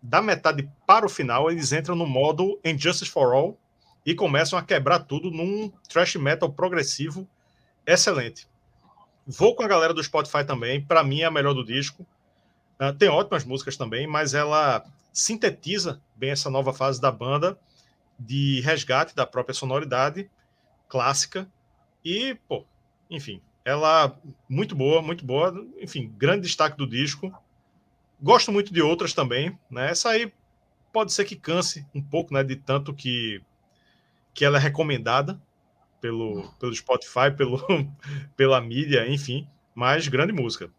Da 0.00 0.20
metade 0.20 0.70
para 0.86 1.06
o 1.06 1.08
final, 1.08 1.50
eles 1.50 1.72
entram 1.72 1.96
no 1.96 2.06
modo 2.06 2.60
Injustice 2.64 3.10
for 3.10 3.32
All 3.32 3.58
e 4.04 4.14
começam 4.14 4.58
a 4.58 4.62
quebrar 4.62 5.00
tudo 5.00 5.30
num 5.30 5.72
thrash 5.88 6.16
metal 6.16 6.52
progressivo 6.52 7.26
excelente. 7.86 8.46
Vou 9.26 9.56
com 9.56 9.62
a 9.62 9.68
galera 9.68 9.92
do 9.92 10.04
Spotify 10.04 10.44
também, 10.44 10.80
para 10.82 11.02
mim 11.02 11.22
é 11.22 11.24
a 11.24 11.30
melhor 11.30 11.54
do 11.54 11.64
disco. 11.64 12.06
Uh, 12.80 12.92
tem 12.92 13.08
ótimas 13.08 13.44
músicas 13.44 13.76
também, 13.76 14.06
mas 14.06 14.34
ela 14.34 14.84
sintetiza 15.12 16.00
bem 16.14 16.30
essa 16.30 16.48
nova 16.48 16.72
fase 16.72 17.00
da 17.00 17.10
banda 17.10 17.58
de 18.18 18.60
resgate 18.60 19.16
da 19.16 19.26
própria 19.26 19.54
sonoridade 19.54 20.30
clássica 20.88 21.48
e, 22.04 22.34
pô, 22.48 22.64
enfim, 23.10 23.40
ela 23.64 24.18
muito 24.48 24.74
boa, 24.74 25.02
muito 25.02 25.24
boa. 25.24 25.54
Enfim, 25.78 26.12
grande 26.16 26.42
destaque 26.42 26.76
do 26.76 26.86
disco. 26.86 27.32
Gosto 28.20 28.50
muito 28.50 28.72
de 28.72 28.80
outras 28.82 29.12
também, 29.12 29.58
né? 29.70 29.90
Essa 29.90 30.10
aí 30.10 30.32
pode 30.92 31.12
ser 31.12 31.24
que 31.24 31.36
canse 31.36 31.86
um 31.94 32.02
pouco, 32.02 32.32
né? 32.32 32.42
De 32.42 32.56
tanto 32.56 32.94
que, 32.94 33.42
que 34.32 34.44
ela 34.44 34.58
é 34.58 34.60
recomendada 34.60 35.40
pelo, 36.00 36.50
pelo 36.58 36.74
Spotify, 36.74 37.30
pelo, 37.36 37.58
pela 38.36 38.60
mídia, 38.60 39.08
enfim. 39.08 39.46
Mas 39.74 40.08
grande 40.08 40.32
música. 40.32 40.70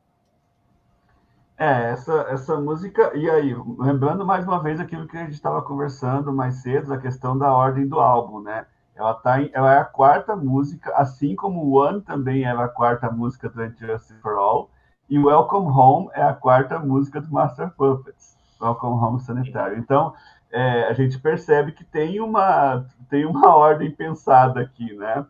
É, 1.57 1.91
essa, 1.91 2.13
essa 2.29 2.59
música. 2.59 3.15
E 3.15 3.29
aí, 3.29 3.53
lembrando 3.77 4.25
mais 4.25 4.45
uma 4.45 4.63
vez 4.63 4.79
aquilo 4.79 5.07
que 5.07 5.17
a 5.17 5.21
gente 5.21 5.33
estava 5.33 5.61
conversando 5.61 6.33
mais 6.33 6.61
cedo, 6.61 6.93
a 6.93 6.97
questão 6.97 7.37
da 7.37 7.53
ordem 7.53 7.87
do 7.87 7.99
álbum, 7.99 8.41
né? 8.41 8.65
Ela, 8.99 9.13
tá 9.13 9.41
em, 9.41 9.49
ela 9.53 9.73
é 9.73 9.77
a 9.77 9.85
quarta 9.85 10.35
música, 10.35 10.93
assim 10.93 11.33
como 11.33 11.73
One 11.73 12.01
também 12.01 12.43
era 12.43 12.65
a 12.65 12.67
quarta 12.67 13.09
música 13.09 13.47
do 13.47 13.65
Justice 13.69 14.19
for 14.21 14.33
All, 14.33 14.69
e 15.09 15.17
Welcome 15.17 15.67
Home 15.67 16.09
é 16.13 16.21
a 16.21 16.33
quarta 16.33 16.77
música 16.79 17.21
do 17.21 17.31
Master 17.31 17.71
Puppets, 17.77 18.35
Welcome 18.61 19.01
Home 19.01 19.21
Sanitário. 19.21 19.79
Então, 19.79 20.13
é, 20.51 20.83
a 20.83 20.91
gente 20.91 21.17
percebe 21.17 21.71
que 21.71 21.85
tem 21.85 22.19
uma, 22.19 22.85
tem 23.09 23.25
uma 23.25 23.47
ordem 23.55 23.89
pensada 23.89 24.59
aqui, 24.59 24.93
né? 24.95 25.25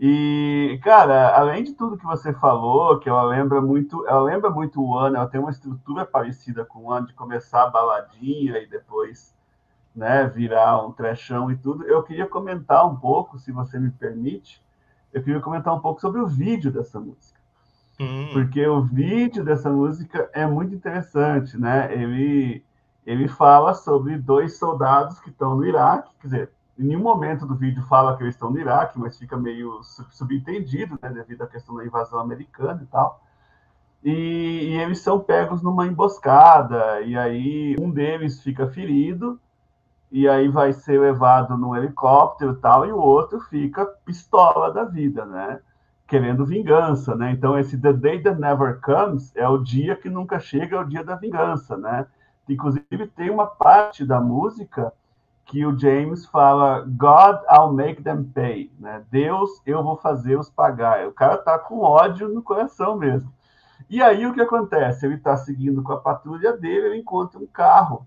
E, 0.00 0.80
cara, 0.82 1.32
além 1.38 1.62
de 1.62 1.74
tudo 1.74 1.96
que 1.96 2.04
você 2.04 2.32
falou, 2.32 2.98
que 2.98 3.08
ela 3.08 3.22
lembra 3.22 3.60
muito, 3.60 4.04
ela 4.08 4.22
lembra 4.22 4.50
muito 4.50 4.82
o 4.82 4.88
One, 4.88 5.14
ela 5.14 5.28
tem 5.28 5.40
uma 5.40 5.52
estrutura 5.52 6.04
parecida 6.04 6.64
com 6.64 6.80
o 6.80 6.90
One, 6.90 7.06
de 7.06 7.14
começar 7.14 7.62
a 7.62 7.70
baladinha 7.70 8.58
e 8.58 8.66
depois 8.66 9.35
né, 9.96 10.26
virar 10.26 10.86
um 10.86 10.92
trechão 10.92 11.50
e 11.50 11.56
tudo. 11.56 11.84
Eu 11.84 12.02
queria 12.02 12.26
comentar 12.26 12.86
um 12.86 12.94
pouco, 12.94 13.38
se 13.38 13.50
você 13.50 13.78
me 13.78 13.90
permite, 13.90 14.62
eu 15.12 15.22
queria 15.22 15.40
comentar 15.40 15.74
um 15.74 15.80
pouco 15.80 16.00
sobre 16.00 16.20
o 16.20 16.26
vídeo 16.26 16.70
dessa 16.70 17.00
música. 17.00 17.40
Hum. 17.98 18.28
Porque 18.34 18.66
o 18.66 18.82
vídeo 18.82 19.42
dessa 19.42 19.70
música 19.70 20.28
é 20.34 20.46
muito 20.46 20.74
interessante, 20.74 21.56
né? 21.58 21.90
Ele, 21.94 22.62
ele 23.06 23.26
fala 23.26 23.72
sobre 23.72 24.18
dois 24.18 24.58
soldados 24.58 25.18
que 25.20 25.30
estão 25.30 25.56
no 25.56 25.64
Iraque, 25.64 26.12
quer 26.20 26.26
dizer, 26.26 26.50
em 26.78 26.84
nenhum 26.84 27.00
momento 27.00 27.46
do 27.46 27.54
vídeo 27.54 27.82
fala 27.84 28.14
que 28.16 28.22
eles 28.22 28.34
estão 28.34 28.50
no 28.50 28.60
Iraque, 28.60 28.98
mas 28.98 29.18
fica 29.18 29.34
meio 29.38 29.80
subentendido, 30.10 30.98
né, 31.00 31.08
devido 31.08 31.40
à 31.40 31.46
questão 31.46 31.74
da 31.74 31.86
invasão 31.86 32.20
americana 32.20 32.82
e 32.82 32.86
tal. 32.86 33.22
E, 34.04 34.10
e, 34.10 34.78
eles 34.78 34.98
são 34.98 35.18
pegos 35.18 35.62
numa 35.62 35.86
emboscada, 35.86 37.00
e 37.00 37.16
aí 37.16 37.76
um 37.80 37.90
deles 37.90 38.42
fica 38.42 38.68
ferido, 38.68 39.40
e 40.10 40.28
aí 40.28 40.48
vai 40.48 40.72
ser 40.72 41.00
levado 41.00 41.56
num 41.56 41.74
helicóptero 41.74 42.52
e 42.52 42.56
tal, 42.56 42.86
e 42.86 42.92
o 42.92 42.98
outro 42.98 43.40
fica 43.40 43.84
pistola 44.04 44.72
da 44.72 44.84
vida, 44.84 45.24
né? 45.24 45.60
Querendo 46.06 46.46
vingança, 46.46 47.16
né? 47.16 47.32
Então, 47.32 47.58
esse 47.58 47.76
The 47.76 47.92
Day 47.92 48.22
That 48.22 48.40
Never 48.40 48.80
Comes 48.80 49.34
é 49.34 49.48
o 49.48 49.58
dia 49.58 49.96
que 49.96 50.08
nunca 50.08 50.38
chega, 50.38 50.76
é 50.76 50.80
o 50.80 50.84
dia 50.84 51.02
da 51.02 51.16
vingança, 51.16 51.76
né? 51.76 52.06
Inclusive, 52.48 53.08
tem 53.14 53.30
uma 53.30 53.46
parte 53.46 54.04
da 54.04 54.20
música 54.20 54.92
que 55.46 55.64
o 55.64 55.76
James 55.78 56.26
fala 56.26 56.84
God, 56.86 57.38
I'll 57.50 57.72
make 57.72 58.02
them 58.02 58.24
pay, 58.24 58.72
né? 58.78 59.04
Deus, 59.10 59.62
eu 59.64 59.82
vou 59.82 59.96
fazer-os 59.96 60.50
pagar. 60.50 61.06
O 61.06 61.12
cara 61.12 61.36
tá 61.38 61.58
com 61.58 61.80
ódio 61.80 62.28
no 62.28 62.42
coração 62.42 62.96
mesmo. 62.96 63.32
E 63.88 64.02
aí 64.02 64.26
o 64.26 64.32
que 64.34 64.40
acontece? 64.40 65.06
Ele 65.06 65.18
tá 65.18 65.36
seguindo 65.36 65.82
com 65.82 65.92
a 65.92 66.00
patrulha 66.00 66.56
dele, 66.56 66.86
ele 66.86 66.98
encontra 66.98 67.38
um 67.38 67.46
carro 67.46 68.06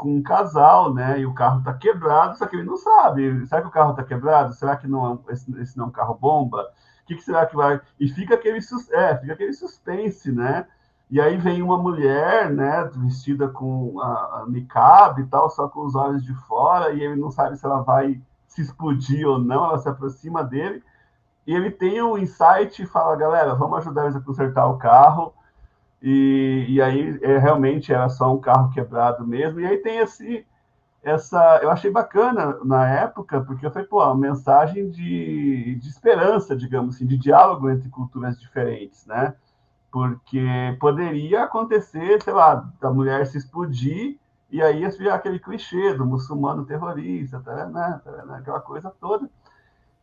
com 0.00 0.16
um 0.16 0.22
casal, 0.22 0.94
né? 0.94 1.20
E 1.20 1.26
o 1.26 1.34
carro 1.34 1.58
está 1.58 1.74
quebrado, 1.74 2.38
só 2.38 2.46
que 2.46 2.56
ele 2.56 2.64
não 2.64 2.76
sabe. 2.78 3.46
Será 3.46 3.60
que 3.60 3.68
o 3.68 3.70
carro 3.70 3.90
está 3.90 4.02
quebrado? 4.02 4.54
Será 4.54 4.76
que 4.76 4.88
não 4.88 5.20
é, 5.28 5.32
esse, 5.32 5.60
esse 5.60 5.76
não 5.76 5.84
é 5.84 5.88
um 5.88 5.92
carro 5.92 6.14
bomba? 6.14 6.62
O 7.02 7.06
que, 7.06 7.16
que, 7.16 7.22
será 7.22 7.44
que 7.44 7.54
vai? 7.54 7.80
E 7.98 8.08
fica 8.08 8.34
aquele, 8.34 8.58
é, 8.92 9.16
fica 9.18 9.32
aquele 9.34 9.52
suspense, 9.52 10.32
né? 10.32 10.66
E 11.10 11.20
aí 11.20 11.36
vem 11.36 11.60
uma 11.60 11.76
mulher, 11.76 12.50
né, 12.50 12.88
vestida 12.94 13.48
com 13.48 14.00
a, 14.00 14.42
a 14.42 14.44
niqab 14.48 15.20
e 15.20 15.26
tal, 15.26 15.50
só 15.50 15.68
com 15.68 15.84
os 15.84 15.96
olhos 15.96 16.22
de 16.22 16.32
fora, 16.46 16.92
e 16.92 17.02
ele 17.02 17.16
não 17.16 17.32
sabe 17.32 17.56
se 17.56 17.66
ela 17.66 17.82
vai 17.82 18.20
se 18.46 18.62
explodir 18.62 19.26
ou 19.26 19.36
não, 19.40 19.64
ela 19.64 19.78
se 19.78 19.88
aproxima 19.88 20.44
dele, 20.44 20.84
e 21.44 21.52
ele 21.52 21.68
tem 21.68 22.00
um 22.00 22.16
insight 22.16 22.80
e 22.80 22.86
fala, 22.86 23.16
galera, 23.16 23.56
vamos 23.56 23.78
ajudar 23.78 24.04
eles 24.04 24.14
a 24.14 24.20
consertar 24.20 24.68
o 24.68 24.78
carro, 24.78 25.34
e, 26.02 26.66
e 26.68 26.82
aí 26.82 27.18
é, 27.22 27.38
realmente 27.38 27.92
era 27.92 28.08
só 28.08 28.32
um 28.34 28.40
carro 28.40 28.70
quebrado 28.70 29.26
mesmo. 29.26 29.60
E 29.60 29.66
aí 29.66 29.78
tem 29.78 29.98
esse, 29.98 30.46
essa. 31.02 31.60
Eu 31.62 31.70
achei 31.70 31.90
bacana 31.90 32.58
na 32.64 32.88
época, 32.88 33.40
porque 33.42 33.68
foi 33.70 33.84
pô, 33.84 34.02
uma 34.02 34.14
mensagem 34.14 34.90
de, 34.90 35.76
de 35.76 35.88
esperança, 35.88 36.56
digamos 36.56 36.96
assim, 36.96 37.06
de 37.06 37.18
diálogo 37.18 37.70
entre 37.70 37.88
culturas 37.88 38.38
diferentes, 38.40 39.06
né? 39.06 39.34
Porque 39.90 40.76
poderia 40.80 41.44
acontecer, 41.44 42.22
sei 42.22 42.32
lá, 42.32 42.68
da 42.80 42.90
mulher 42.90 43.26
se 43.26 43.38
explodir 43.38 44.18
e 44.50 44.60
aí 44.62 44.82
ia 44.82 45.14
aquele 45.14 45.38
clichê 45.38 45.94
do 45.94 46.04
muçulmano 46.04 46.64
terrorista, 46.64 47.40
tá, 47.40 47.66
né, 47.66 48.00
tá, 48.04 48.24
né, 48.24 48.38
aquela 48.38 48.60
coisa 48.60 48.90
toda. 49.00 49.30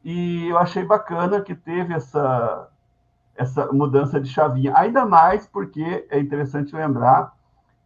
E 0.03 0.47
eu 0.47 0.57
achei 0.57 0.85
bacana 0.85 1.41
que 1.41 1.53
teve 1.53 1.93
essa, 1.93 2.69
essa 3.37 3.71
mudança 3.71 4.19
de 4.19 4.29
chavinha. 4.29 4.73
Ainda 4.75 5.05
mais 5.05 5.45
porque 5.45 6.05
é 6.09 6.19
interessante 6.19 6.75
lembrar 6.75 7.31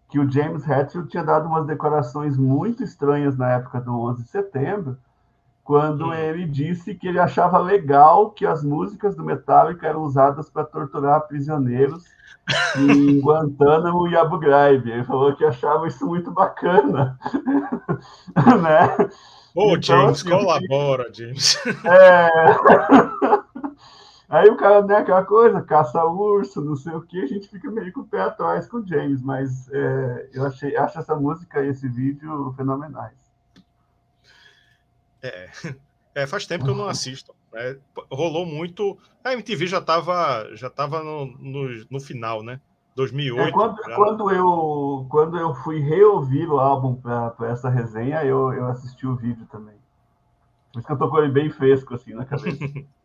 que 0.10 0.20
o 0.20 0.30
James 0.30 0.68
Hetfield 0.68 1.10
tinha 1.10 1.24
dado 1.24 1.48
umas 1.48 1.66
decorações 1.66 2.38
muito 2.38 2.84
estranhas 2.84 3.38
na 3.38 3.52
época 3.52 3.80
do 3.80 3.98
11 3.98 4.24
de 4.24 4.30
setembro, 4.30 4.98
quando 5.64 6.08
hum. 6.08 6.14
ele 6.14 6.46
disse 6.46 6.96
que 6.96 7.08
ele 7.08 7.20
achava 7.20 7.60
legal 7.60 8.32
que 8.32 8.46
as 8.46 8.64
músicas 8.64 9.16
do 9.16 9.24
Metallica 9.24 9.88
eram 9.88 10.02
usadas 10.02 10.50
para 10.50 10.66
torturar 10.66 11.28
prisioneiros 11.28 12.04
em 12.78 13.20
Guantánamo 13.24 14.08
e 14.08 14.18
Abu 14.18 14.38
Ghraib. 14.38 14.90
Ele 14.90 15.04
falou 15.04 15.36
que 15.36 15.46
achava 15.46 15.88
isso 15.88 16.06
muito 16.06 16.32
bacana, 16.32 17.18
né? 18.62 19.10
Ô, 19.56 19.76
então, 19.76 19.82
James, 19.82 20.22
assim, 20.22 20.30
colabora, 20.30 21.10
James. 21.14 21.58
É... 21.86 22.30
Aí 24.32 24.50
o 24.50 24.56
cara, 24.56 24.82
né, 24.82 24.96
aquela 24.96 25.26
coisa, 25.26 25.62
caça 25.62 26.02
urso, 26.06 26.62
não 26.62 26.78
sei 26.78 26.94
o 26.94 27.02
que, 27.02 27.22
a 27.22 27.28
gente 27.28 27.50
fica 27.50 27.70
meio 27.70 27.92
com 27.92 28.00
o 28.00 28.08
pé 28.08 28.22
atrás 28.22 28.66
com 28.66 28.78
o 28.78 28.88
James, 28.88 29.22
mas 29.22 29.70
é, 29.70 30.30
eu 30.32 30.46
achei, 30.46 30.74
acho 30.78 30.98
essa 30.98 31.14
música 31.14 31.62
e 31.62 31.68
esse 31.68 31.86
vídeo 31.90 32.54
fenomenais. 32.56 33.18
É, 35.22 35.50
é 36.16 36.26
faz 36.26 36.46
tempo 36.46 36.64
que 36.64 36.72
eu 36.72 36.76
não 36.76 36.88
assisto. 36.88 37.36
Né? 37.52 37.76
Rolou 38.10 38.46
muito. 38.46 38.98
A 39.22 39.34
MTV 39.34 39.68
já 39.68 39.80
estava 39.80 40.56
já 40.56 40.70
tava 40.70 41.04
no, 41.04 41.26
no, 41.26 41.86
no, 41.92 42.00
final, 42.00 42.42
né? 42.42 42.62
2008. 42.96 43.50
É, 43.50 43.52
quando, 43.52 43.84
já... 43.84 43.96
quando, 43.96 44.32
eu, 44.32 45.08
quando 45.10 45.38
eu 45.38 45.54
fui 45.56 45.80
reouvir 45.82 46.48
o 46.48 46.58
álbum 46.58 46.96
para 46.96 47.36
essa 47.50 47.68
resenha, 47.68 48.24
eu, 48.24 48.54
eu 48.54 48.66
assisti 48.68 49.06
o 49.06 49.14
vídeo 49.14 49.46
também. 49.52 49.76
Por 50.72 50.80
isso 50.80 50.88
que 50.88 50.94
eu 50.94 50.98
tô 50.98 51.10
com 51.10 51.18
ele 51.18 51.34
bem 51.34 51.50
fresco 51.50 51.96
assim 51.96 52.14
na 52.14 52.24
cabeça. 52.24 52.64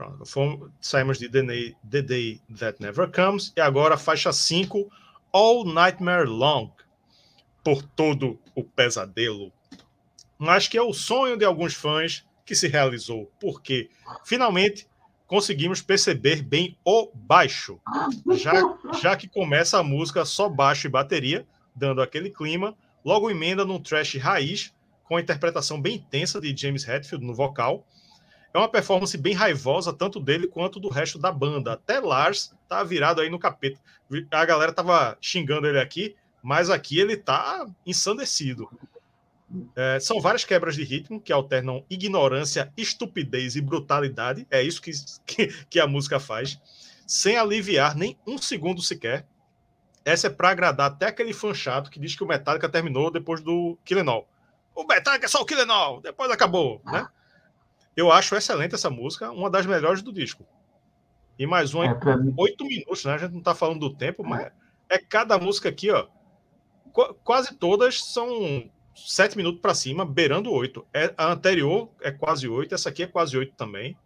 Pronto, 0.00 0.24
fomos, 0.24 0.70
saímos 0.80 1.18
de 1.18 1.28
The 1.28 1.42
Day, 1.42 1.76
The 1.90 2.00
Day 2.00 2.40
That 2.58 2.78
Never 2.80 3.12
Comes 3.12 3.52
e 3.54 3.60
agora 3.60 3.98
faixa 3.98 4.32
5, 4.32 4.90
All 5.30 5.66
Nightmare 5.66 6.26
Long, 6.26 6.70
por 7.62 7.82
todo 7.82 8.38
o 8.54 8.64
pesadelo. 8.64 9.52
Mas 10.38 10.66
que 10.66 10.78
é 10.78 10.82
o 10.82 10.94
sonho 10.94 11.36
de 11.36 11.44
alguns 11.44 11.74
fãs 11.74 12.24
que 12.46 12.54
se 12.54 12.66
realizou, 12.66 13.30
porque 13.38 13.90
finalmente 14.24 14.88
conseguimos 15.26 15.82
perceber 15.82 16.40
bem 16.40 16.78
o 16.82 17.10
baixo, 17.12 17.78
já, 18.38 18.54
já 19.02 19.14
que 19.18 19.28
começa 19.28 19.78
a 19.78 19.82
música 19.82 20.24
só 20.24 20.48
baixo 20.48 20.86
e 20.86 20.90
bateria, 20.90 21.46
dando 21.76 22.00
aquele 22.00 22.30
clima, 22.30 22.74
logo 23.04 23.30
emenda 23.30 23.66
num 23.66 23.78
trash 23.78 24.16
raiz, 24.16 24.72
com 25.04 25.16
a 25.16 25.20
interpretação 25.20 25.78
bem 25.78 25.96
intensa 25.96 26.40
de 26.40 26.56
James 26.56 26.88
Hetfield 26.88 27.22
no 27.22 27.34
vocal, 27.34 27.86
é 28.52 28.58
uma 28.58 28.68
performance 28.68 29.16
bem 29.16 29.32
raivosa, 29.32 29.92
tanto 29.92 30.18
dele 30.18 30.48
quanto 30.48 30.80
do 30.80 30.88
resto 30.88 31.18
da 31.18 31.30
banda. 31.30 31.72
Até 31.72 32.00
Lars 32.00 32.52
tá 32.68 32.82
virado 32.82 33.20
aí 33.20 33.30
no 33.30 33.38
capeta. 33.38 33.80
A 34.30 34.44
galera 34.44 34.72
tava 34.72 35.16
xingando 35.20 35.68
ele 35.68 35.78
aqui, 35.78 36.16
mas 36.42 36.68
aqui 36.68 36.98
ele 36.98 37.16
tá 37.16 37.66
ensandecido. 37.86 38.68
É, 39.74 39.98
são 40.00 40.20
várias 40.20 40.44
quebras 40.44 40.74
de 40.74 40.84
ritmo 40.84 41.20
que 41.20 41.32
alternam 41.32 41.84
ignorância, 41.88 42.72
estupidez 42.76 43.54
e 43.54 43.60
brutalidade. 43.60 44.46
É 44.50 44.62
isso 44.62 44.82
que, 44.82 44.90
que, 45.26 45.46
que 45.68 45.80
a 45.80 45.86
música 45.86 46.18
faz, 46.18 46.60
sem 47.06 47.36
aliviar 47.36 47.96
nem 47.96 48.18
um 48.26 48.36
segundo 48.36 48.82
sequer. 48.82 49.26
Essa 50.04 50.26
é 50.26 50.30
para 50.30 50.50
agradar 50.50 50.90
até 50.90 51.06
aquele 51.06 51.32
fã 51.32 51.52
chato 51.54 51.90
que 51.90 52.00
diz 52.00 52.16
que 52.16 52.24
o 52.24 52.26
Metallica 52.26 52.68
terminou 52.68 53.10
depois 53.10 53.40
do 53.40 53.78
Killenol. 53.84 54.26
O 54.74 54.84
Metallica 54.84 55.26
é 55.26 55.28
só 55.28 55.42
o 55.42 55.44
Killenol, 55.44 56.00
depois 56.00 56.30
acabou, 56.30 56.80
né? 56.84 57.06
Eu 57.96 58.10
acho 58.10 58.34
excelente 58.34 58.74
essa 58.74 58.90
música, 58.90 59.30
uma 59.30 59.50
das 59.50 59.66
melhores 59.66 60.02
do 60.02 60.12
disco. 60.12 60.44
E 61.38 61.46
mais 61.46 61.74
uma, 61.74 61.86
é, 61.86 61.98
oito 62.36 62.64
minutos, 62.64 63.04
né? 63.04 63.14
A 63.14 63.18
gente 63.18 63.32
não 63.32 63.42
tá 63.42 63.54
falando 63.54 63.80
do 63.80 63.94
tempo, 63.94 64.22
mas 64.22 64.50
é 64.88 64.98
cada 64.98 65.38
música 65.38 65.68
aqui, 65.68 65.90
ó. 65.90 66.06
Qu 66.92 67.14
quase 67.24 67.54
todas 67.54 68.02
são 68.02 68.68
sete 68.94 69.36
minutos 69.36 69.60
para 69.60 69.74
cima, 69.74 70.04
beirando 70.04 70.52
oito. 70.52 70.86
É, 70.92 71.14
a 71.16 71.32
anterior 71.32 71.88
é 72.02 72.10
quase 72.10 72.48
oito, 72.48 72.74
essa 72.74 72.88
aqui 72.88 73.04
é 73.04 73.06
quase 73.06 73.36
oito 73.36 73.54
também. 73.54 73.96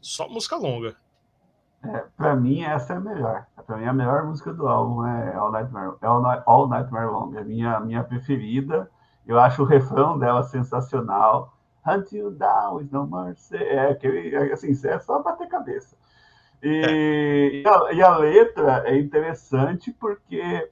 Só 0.00 0.28
música 0.28 0.56
longa. 0.56 0.96
É, 1.82 2.04
para 2.16 2.36
mim, 2.36 2.62
essa 2.62 2.94
é 2.94 2.96
a 2.96 3.00
melhor. 3.00 3.46
Para 3.66 3.76
mim, 3.76 3.86
a 3.86 3.92
melhor 3.92 4.24
música 4.24 4.52
do 4.52 4.68
álbum 4.68 5.04
é 5.04 5.34
All 5.34 5.50
Nightmare, 5.50 5.94
All, 6.02 6.24
All 6.46 6.68
Nightmare 6.68 7.10
Long. 7.10 7.34
É 7.34 7.40
a 7.40 7.44
minha, 7.44 7.80
minha 7.80 8.04
preferida. 8.04 8.90
Eu 9.26 9.40
acho 9.40 9.62
o 9.62 9.66
refrão 9.66 10.18
dela 10.18 10.42
sensacional. 10.44 11.55
Until 11.86 12.32
Down 12.32 12.80
is 12.80 12.90
no 12.90 13.06
mercy. 13.06 13.56
É, 13.56 13.90
aquele, 13.90 14.36
assim, 14.52 14.72
é 14.86 14.98
só 14.98 15.22
bater 15.22 15.48
cabeça. 15.48 15.96
E, 16.62 16.82
é. 16.84 17.62
e, 17.62 17.68
a, 17.68 17.92
e, 17.92 18.02
a, 18.02 18.16
letra 18.16 18.82
é 18.86 18.98
interessante 18.98 19.92
porque 19.92 20.70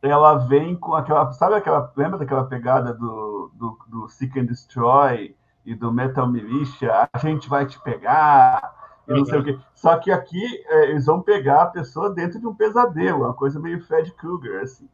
ela 0.00 0.36
vem 0.36 0.76
com 0.76 0.94
aquela. 0.94 1.30
Sabe 1.32 1.56
aquela. 1.56 1.92
Lembra 1.96 2.18
daquela 2.18 2.44
pegada 2.44 2.94
do, 2.94 3.52
do, 3.54 3.78
do 3.88 4.08
Seek 4.08 4.38
and 4.38 4.46
Destroy 4.46 5.36
e 5.64 5.74
do 5.74 5.92
Metal 5.92 6.26
Militia? 6.26 7.08
A 7.12 7.18
gente 7.18 7.48
vai 7.48 7.66
te 7.66 7.80
pegar. 7.80 8.76
E 9.06 9.12
não 9.12 9.24
sei 9.24 9.38
o 9.38 9.44
quê. 9.44 9.58
Só 9.74 9.96
que 9.96 10.10
aqui 10.10 10.44
é, 10.66 10.90
eles 10.90 11.06
vão 11.06 11.22
pegar 11.22 11.62
a 11.62 11.66
pessoa 11.66 12.12
dentro 12.12 12.38
de 12.38 12.46
um 12.46 12.54
pesadelo, 12.54 13.24
uma 13.24 13.34
coisa 13.34 13.58
meio 13.58 13.82
Fred 13.82 14.12
Krueger, 14.12 14.62
assim. 14.62 14.88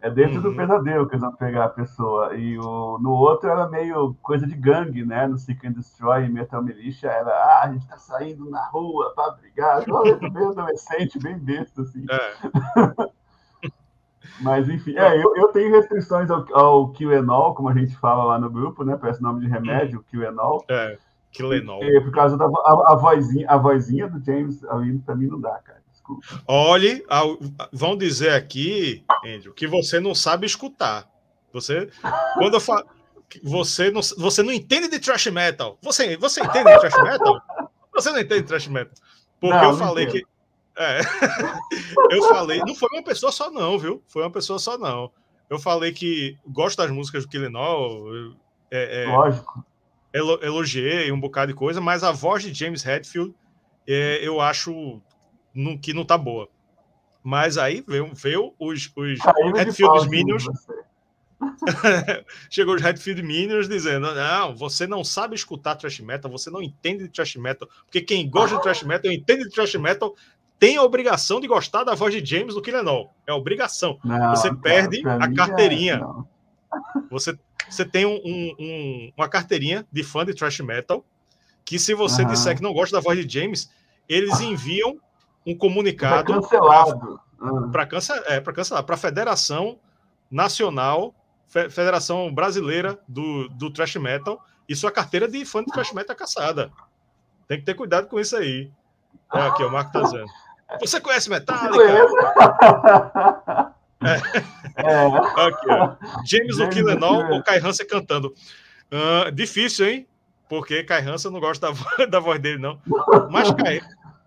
É 0.00 0.10
dentro 0.10 0.36
uhum. 0.36 0.42
do 0.42 0.54
pesadelo 0.54 1.06
que 1.06 1.14
eles 1.14 1.22
vão 1.22 1.34
pegar 1.34 1.64
a 1.64 1.70
pessoa. 1.70 2.34
E 2.36 2.58
o, 2.58 2.98
no 2.98 3.12
outro 3.12 3.48
era 3.48 3.68
meio 3.68 4.14
coisa 4.22 4.46
de 4.46 4.54
gangue, 4.54 5.04
né? 5.04 5.26
No 5.26 5.38
Seek 5.38 5.66
and 5.66 5.72
Destroy 5.72 6.24
e 6.24 6.28
Metal 6.28 6.62
Militia 6.62 7.08
era, 7.08 7.30
ah, 7.30 7.62
a 7.64 7.72
gente 7.72 7.88
tá 7.88 7.96
saindo 7.96 8.48
na 8.50 8.66
rua 8.68 9.12
pra 9.14 9.30
brigar. 9.32 9.82
Uma 9.88 10.02
bem 10.30 10.46
adolescente, 10.46 11.18
bem 11.18 11.38
besta, 11.38 11.82
assim. 11.82 12.04
É. 12.10 13.10
Mas, 14.40 14.68
enfim, 14.68 14.94
é, 14.96 15.16
eu, 15.16 15.34
eu 15.34 15.48
tenho 15.48 15.72
restrições 15.72 16.30
ao, 16.30 16.44
ao 16.54 16.92
QAnol, 16.92 17.54
como 17.54 17.70
a 17.70 17.74
gente 17.74 17.96
fala 17.96 18.24
lá 18.24 18.38
no 18.38 18.50
grupo, 18.50 18.84
né? 18.84 18.96
Parece 19.00 19.22
nome 19.22 19.40
de 19.40 19.48
remédio, 19.48 20.00
hum. 20.00 20.20
QAnol. 20.20 20.64
É. 20.68 20.98
É, 21.82 22.00
por 22.00 22.12
causa 22.12 22.36
da 22.36 22.46
a, 22.46 22.92
a, 22.92 22.94
vozinha, 22.96 23.46
a 23.48 23.56
vozinha 23.56 24.08
do 24.08 24.24
James 24.24 24.64
ali, 24.64 24.98
pra 24.98 25.14
mim 25.14 25.26
não 25.26 25.40
dá, 25.40 25.58
cara. 25.58 25.82
Olhe, 26.46 27.04
vão 27.72 27.96
dizer 27.96 28.32
aqui, 28.32 29.04
Andrew, 29.24 29.52
que 29.52 29.66
você 29.66 30.00
não 30.00 30.14
sabe 30.14 30.46
escutar. 30.46 31.10
Você, 31.52 31.88
quando 32.34 32.54
eu 32.54 32.60
falo, 32.60 32.86
você 33.42 33.90
não, 33.90 34.00
você 34.18 34.42
não 34.42 34.52
entende 34.52 34.88
de 34.88 34.98
thrash 34.98 35.26
metal. 35.26 35.78
Você, 35.82 36.16
você 36.16 36.40
entende 36.40 36.72
de 36.72 36.80
thrash 36.80 37.02
metal? 37.02 37.42
Você 37.94 38.10
não 38.10 38.20
entende 38.20 38.42
de 38.42 38.46
thrash 38.48 38.68
metal. 38.68 38.94
Porque 39.40 39.56
não, 39.56 39.70
eu 39.70 39.76
falei 39.76 40.06
que 40.06 40.24
é. 40.78 41.00
eu 42.10 42.22
falei, 42.28 42.60
não 42.60 42.74
foi 42.74 42.88
uma 42.92 43.02
pessoa 43.02 43.32
só, 43.32 43.50
não, 43.50 43.78
viu? 43.78 44.02
Foi 44.06 44.22
uma 44.22 44.30
pessoa 44.30 44.58
só, 44.58 44.76
não. 44.76 45.10
Eu 45.48 45.58
falei 45.58 45.92
que 45.92 46.36
gosto 46.46 46.76
das 46.76 46.90
músicas 46.90 47.24
do 47.24 47.30
Killinol. 47.30 48.34
É, 48.70 49.04
é, 49.04 49.06
Lógico. 49.06 49.64
Elogiei 50.12 51.10
um 51.12 51.20
bocado 51.20 51.52
de 51.52 51.58
coisa, 51.58 51.80
mas 51.80 52.02
a 52.02 52.12
voz 52.12 52.42
de 52.42 52.52
James 52.52 52.84
Hetfield 52.84 53.34
é, 53.86 54.18
eu 54.26 54.40
acho 54.40 55.00
no, 55.56 55.78
que 55.78 55.92
não 55.92 56.04
tá 56.04 56.16
boa. 56.16 56.48
Mas 57.22 57.58
aí 57.58 57.82
veio, 57.86 58.14
veio 58.14 58.54
os, 58.58 58.92
os 58.94 59.18
Hetfield 59.58 60.08
Minions. 60.08 60.44
Chegou 62.48 62.76
os 62.76 62.82
Redfield 62.82 63.22
Minions 63.22 63.68
dizendo: 63.68 64.14
Não, 64.14 64.54
você 64.54 64.86
não 64.86 65.02
sabe 65.02 65.34
escutar 65.34 65.74
thrash 65.74 66.00
metal, 66.00 66.30
você 66.30 66.50
não 66.50 66.62
entende 66.62 67.04
de 67.04 67.08
thrash 67.08 67.36
metal, 67.36 67.68
porque 67.84 68.00
quem 68.00 68.28
gosta 68.30 68.56
de 68.56 68.62
thrash 68.62 68.82
metal, 68.84 69.10
entende 69.10 69.44
de 69.44 69.50
thrash 69.50 69.74
metal, 69.74 70.14
tem 70.58 70.76
a 70.76 70.82
obrigação 70.82 71.40
de 71.40 71.46
gostar 71.46 71.84
da 71.84 71.94
voz 71.94 72.14
de 72.14 72.24
James 72.24 72.54
do 72.54 72.62
Killenol. 72.62 73.12
É 73.26 73.32
obrigação. 73.32 73.98
Não, 74.04 74.30
você 74.30 74.54
perde 74.54 75.02
a 75.06 75.32
carteirinha. 75.34 76.00
É, 76.00 77.00
você, 77.10 77.38
você 77.68 77.84
tem 77.84 78.06
um, 78.06 78.20
um, 78.24 79.12
uma 79.16 79.28
carteirinha 79.28 79.86
de 79.90 80.02
fã 80.02 80.24
de 80.24 80.34
thrash 80.34 80.60
metal 80.60 81.04
que, 81.64 81.78
se 81.78 81.92
você 81.92 82.22
uhum. 82.22 82.28
disser 82.28 82.56
que 82.56 82.62
não 82.62 82.72
gosta 82.72 82.96
da 82.96 83.02
voz 83.02 83.18
de 83.18 83.40
James, 83.40 83.70
eles 84.08 84.40
enviam 84.40 84.98
um 85.46 85.56
comunicado 85.56 86.40
para 87.70 87.86
cancelar, 87.86 88.26
é, 88.26 88.40
para 88.40 88.52
cancelar, 88.52 88.82
para 88.84 88.94
a 88.94 88.98
Federação 88.98 89.78
Nacional, 90.30 91.14
Federação 91.46 92.34
Brasileira 92.34 92.98
do, 93.06 93.48
do 93.50 93.70
Thrash 93.70 93.96
Metal, 93.96 94.42
e 94.68 94.74
sua 94.74 94.90
carteira 94.90 95.28
de 95.28 95.44
fã 95.44 95.62
de 95.62 95.70
Thrash 95.72 95.92
Metal 95.92 96.14
é 96.14 96.18
caçada. 96.18 96.72
Tem 97.46 97.58
que 97.58 97.64
ter 97.64 97.74
cuidado 97.74 98.08
com 98.08 98.18
isso 98.18 98.36
aí. 98.36 98.70
É 99.32 99.40
aqui, 99.40 99.62
o 99.62 99.70
Marco 99.70 99.92
tá 99.92 100.02
dizendo. 100.02 100.26
Você 100.80 101.00
conhece 101.00 101.30
Metallica? 101.30 101.76
É. 104.02 104.16
É. 104.76 105.06
Aqui, 105.46 105.70
ó. 105.70 105.96
James 106.26 106.58
o 106.58 106.68
Killenol 106.68 107.30
ou 107.30 107.42
Kai 107.42 107.58
Hansen 107.58 107.86
cantando. 107.86 108.34
Uh, 108.92 109.32
difícil, 109.32 109.86
hein? 109.86 110.06
Porque 110.50 110.84
Kai 110.84 111.00
Hansen 111.00 111.32
não 111.32 111.40
gosta 111.40 111.72
da, 111.72 112.06
da 112.06 112.20
voz 112.20 112.38
dele, 112.38 112.58
não. 112.58 112.78
Mas 113.30 113.50
Kai, 113.52 113.80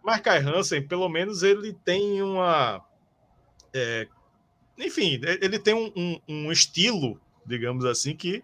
mas 0.09 0.21
Kai 0.21 0.39
Hansen, 0.39 0.87
pelo 0.87 1.07
menos, 1.07 1.43
ele 1.43 1.71
tem 1.71 2.21
uma. 2.21 2.81
É, 3.73 4.07
enfim, 4.77 5.19
ele 5.23 5.59
tem 5.59 5.75
um, 5.75 5.91
um, 5.95 6.19
um, 6.27 6.51
estilo, 6.51 7.19
digamos 7.45 7.85
assim, 7.85 8.15
que 8.15 8.43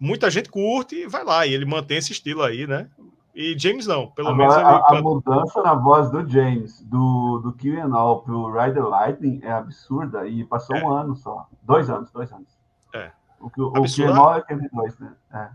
muita 0.00 0.28
gente 0.28 0.50
curte 0.50 0.96
e 0.96 1.06
vai 1.06 1.24
lá. 1.24 1.46
E 1.46 1.54
ele 1.54 1.64
mantém 1.64 1.98
esse 1.98 2.10
estilo 2.10 2.42
aí, 2.42 2.66
né? 2.66 2.88
E 3.32 3.56
James 3.56 3.86
não, 3.86 4.08
pelo 4.08 4.30
Agora, 4.30 4.56
menos. 4.56 4.56
A, 4.56 4.98
a, 4.98 5.02
mudança 5.02 5.62
na 5.62 5.74
voz 5.74 6.10
do 6.10 6.28
James, 6.28 6.82
do, 6.82 7.38
do 7.38 7.96
All 7.96 8.22
pro 8.22 8.52
Rider 8.52 8.84
Lightning 8.84 9.40
é 9.42 9.52
absurda 9.52 10.26
e 10.26 10.44
passou 10.44 10.76
é. 10.76 10.84
um 10.84 10.90
ano 10.90 11.14
só. 11.14 11.48
Dois 11.62 11.88
anos, 11.88 12.10
dois 12.10 12.30
anos. 12.32 12.48
É. 12.92 13.12
O, 13.40 13.46
o, 13.46 13.68
o 13.68 13.84
QAnon 13.84 14.34
é 14.34 14.38
aquele 14.38 14.68
dois, 14.68 14.98
né? 14.98 15.12
É. 15.32 15.48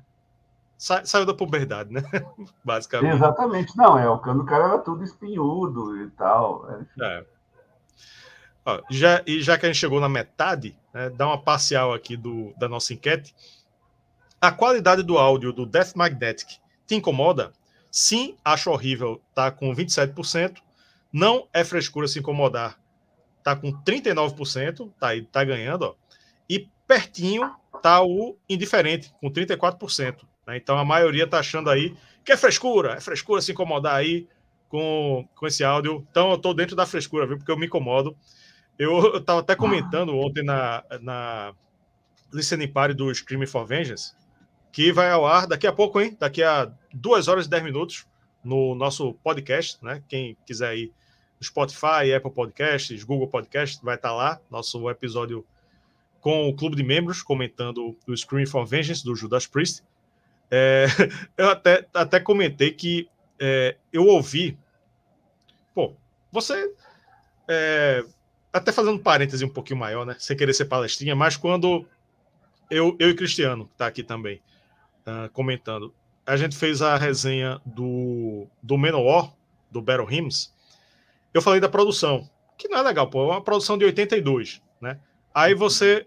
Sa, 0.78 1.04
saiu 1.06 1.26
da 1.26 1.34
puberdade, 1.34 1.92
né? 1.92 2.04
Basicamente. 2.64 3.16
Exatamente, 3.16 3.76
não, 3.76 3.98
é. 3.98 4.08
O 4.08 4.20
cano 4.20 4.46
cara 4.46 4.66
era 4.66 4.78
tudo 4.80 5.04
espinhudo 5.04 6.02
e 6.04 6.10
tal. 6.12 6.70
É. 6.72 6.86
é. 7.02 7.26
Ó, 8.64 8.82
já, 8.90 9.24
e 9.26 9.42
já 9.42 9.58
que 9.58 9.66
a 9.66 9.70
gente 9.70 9.80
chegou 9.80 10.00
na 10.00 10.10
metade, 10.10 10.78
né, 10.94 11.10
dá 11.10 11.26
uma 11.26 11.42
parcial 11.42 11.94
aqui 11.94 12.16
do, 12.16 12.54
da 12.58 12.70
nossa 12.70 12.94
enquete. 12.94 13.34
A 14.40 14.52
qualidade 14.52 15.02
do 15.02 15.18
áudio 15.18 15.52
do 15.52 15.66
Death 15.66 15.96
Magnetic 15.96 16.60
te 16.86 16.96
incomoda? 16.96 17.54
Sim, 17.90 18.38
acho 18.46 18.70
horrível, 18.70 19.22
tá 19.34 19.50
com 19.50 19.74
27%. 19.74 20.58
Não 21.12 21.48
é 21.54 21.64
frescura 21.64 22.08
se 22.08 22.20
incomodar, 22.20 22.78
tá 23.44 23.56
com 23.56 23.72
39%, 23.72 24.92
tá 25.00 25.08
aí, 25.08 25.24
tá 25.24 25.44
ganhando, 25.44 25.84
ó. 25.84 25.96
E 26.50 26.70
pertinho 26.86 27.50
tá 27.82 28.04
o 28.04 28.38
indiferente, 28.48 29.12
com 29.20 29.32
34%. 29.32 30.26
Né? 30.48 30.58
Então 30.58 30.78
a 30.78 30.86
maioria 30.86 31.28
tá 31.28 31.40
achando 31.40 31.70
aí 31.70 31.96
que 32.24 32.32
é 32.32 32.38
frescura, 32.38 32.94
é 32.94 33.02
frescura 33.02 33.42
se 33.42 33.52
incomodar 33.52 33.96
aí 33.96 34.28
com, 34.70 35.28
com 35.36 35.46
esse 35.46 35.64
áudio. 35.64 36.06
Então 36.10 36.32
eu 36.32 36.38
tô 36.38 36.54
dentro 36.54 36.76
da 36.76 36.86
frescura, 36.86 37.28
viu? 37.28 37.38
Porque 37.38 37.52
eu 37.52 37.58
me 37.58 37.68
incomodo. 37.68 38.18
Eu, 38.80 39.14
eu 39.14 39.22
tava 39.22 39.42
até 39.42 39.56
comentando 39.56 40.16
ontem 40.16 40.44
na, 40.44 40.84
na 41.02 41.54
Listening 42.34 42.68
Party 42.68 42.94
do 42.94 43.14
Screaming 43.14 43.48
for 43.48 43.66
Vengeance 43.66 44.18
que 44.78 44.92
vai 44.92 45.10
ao 45.10 45.26
ar 45.26 45.48
daqui 45.48 45.66
a 45.66 45.74
pouco, 45.74 46.00
hein? 46.00 46.16
Daqui 46.20 46.44
a 46.44 46.72
duas 46.94 47.28
horas 47.28 47.48
e 47.48 47.50
dez 47.50 47.64
minutos 47.64 48.06
no 48.44 48.76
nosso 48.76 49.14
podcast, 49.24 49.84
né? 49.84 50.04
Quem 50.08 50.38
quiser 50.46 50.76
no 50.78 51.44
Spotify, 51.44 52.14
Apple 52.16 52.32
Podcasts, 52.32 53.04
Google 53.04 53.28
Podcasts, 53.28 53.82
vai 53.82 53.96
estar 53.96 54.14
lá, 54.14 54.40
nosso 54.52 54.88
episódio 54.88 55.44
com 56.22 56.48
o 56.48 56.56
clube 56.56 56.76
de 56.76 56.84
membros, 56.84 57.24
comentando 57.24 57.98
o 58.08 58.16
Scream 58.16 58.46
for 58.46 58.68
Vengeance 58.68 59.04
do 59.04 59.16
Judas 59.16 59.48
Priest. 59.48 59.84
É, 60.50 60.86
eu 61.38 61.50
até, 61.50 61.88
até 61.94 62.20
comentei 62.20 62.72
que 62.72 63.10
é, 63.40 63.76
eu 63.92 64.06
ouvi. 64.06 64.58
Pô, 65.74 65.94
você. 66.32 66.74
É, 67.48 68.04
até 68.52 68.72
fazendo 68.72 68.96
um 68.96 69.04
parêntese 69.04 69.46
um 69.46 69.50
pouquinho 69.50 69.80
maior, 69.80 70.06
né? 70.06 70.16
Sem 70.20 70.36
querer 70.36 70.54
ser 70.54 70.66
palestrinha, 70.66 71.16
mas 71.16 71.38
quando 71.38 71.86
eu, 72.70 72.96
eu 73.00 73.10
e 73.10 73.14
Cristiano, 73.14 73.66
que 73.66 73.74
está 73.74 73.88
aqui 73.88 74.04
também, 74.04 74.42
uh, 75.06 75.30
comentando. 75.32 75.94
A 76.26 76.36
gente 76.36 76.58
fez 76.58 76.82
a 76.82 76.98
resenha 76.98 77.62
do, 77.66 78.48
do 78.62 78.78
Menor, 78.78 79.34
do 79.72 79.82
Battle 79.82 80.12
Hymns. 80.12 80.54
Eu 81.34 81.42
falei 81.42 81.60
da 81.60 81.70
produção, 81.70 82.30
que 82.58 82.68
não 82.68 82.80
é 82.80 82.82
legal, 82.82 83.10
pô. 83.10 83.24
É 83.24 83.36
uma 83.36 83.42
produção 83.42 83.78
de 83.78 83.86
82, 83.86 84.62
né? 84.82 85.00
Aí 85.34 85.54
você. 85.54 86.06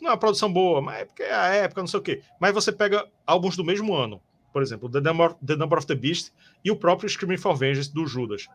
Não 0.00 0.10
é 0.10 0.12
uma 0.12 0.18
produção 0.18 0.52
boa, 0.52 0.80
mas 0.82 1.00
é 1.00 1.04
porque 1.04 1.22
é 1.22 1.34
a 1.34 1.46
época, 1.46 1.80
não 1.80 1.88
sei 1.88 2.00
o 2.00 2.02
quê. 2.02 2.22
Mas 2.38 2.52
você 2.52 2.70
pega 2.70 3.06
álbuns 3.26 3.56
do 3.56 3.64
mesmo 3.64 3.94
ano. 3.94 4.20
Por 4.52 4.62
exemplo, 4.62 4.88
The 4.90 5.00
Number, 5.00 5.34
the 5.34 5.56
Number 5.56 5.78
of 5.78 5.86
the 5.86 5.94
Beast 5.94 6.32
e 6.64 6.70
o 6.70 6.76
próprio 6.76 7.08
Screaming 7.08 7.36
for 7.36 7.54
Vengeance 7.54 7.92
do 7.92 8.06
Judas. 8.06 8.48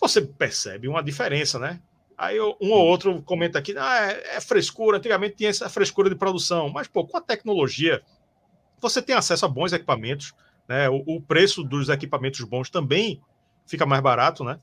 Você 0.00 0.20
percebe 0.20 0.88
uma 0.88 1.02
diferença, 1.02 1.58
né? 1.58 1.80
Aí 2.18 2.40
um 2.40 2.70
ou 2.72 2.86
outro 2.86 3.22
comenta 3.22 3.58
aqui, 3.58 3.76
ah, 3.76 4.10
é, 4.10 4.36
é, 4.36 4.40
frescura, 4.40 4.96
antigamente 4.96 5.36
tinha 5.36 5.50
essa 5.50 5.68
frescura 5.68 6.08
de 6.08 6.16
produção, 6.16 6.70
mas 6.70 6.88
pô, 6.88 7.06
com 7.06 7.16
a 7.16 7.20
tecnologia 7.20 8.02
você 8.80 9.02
tem 9.02 9.14
acesso 9.14 9.44
a 9.44 9.48
bons 9.48 9.72
equipamentos, 9.72 10.34
né? 10.68 10.88
O, 10.88 11.02
o 11.06 11.20
preço 11.20 11.62
dos 11.62 11.88
equipamentos 11.88 12.40
bons 12.42 12.70
também 12.70 13.20
fica 13.66 13.84
mais 13.84 14.02
barato, 14.02 14.44
né? 14.44 14.58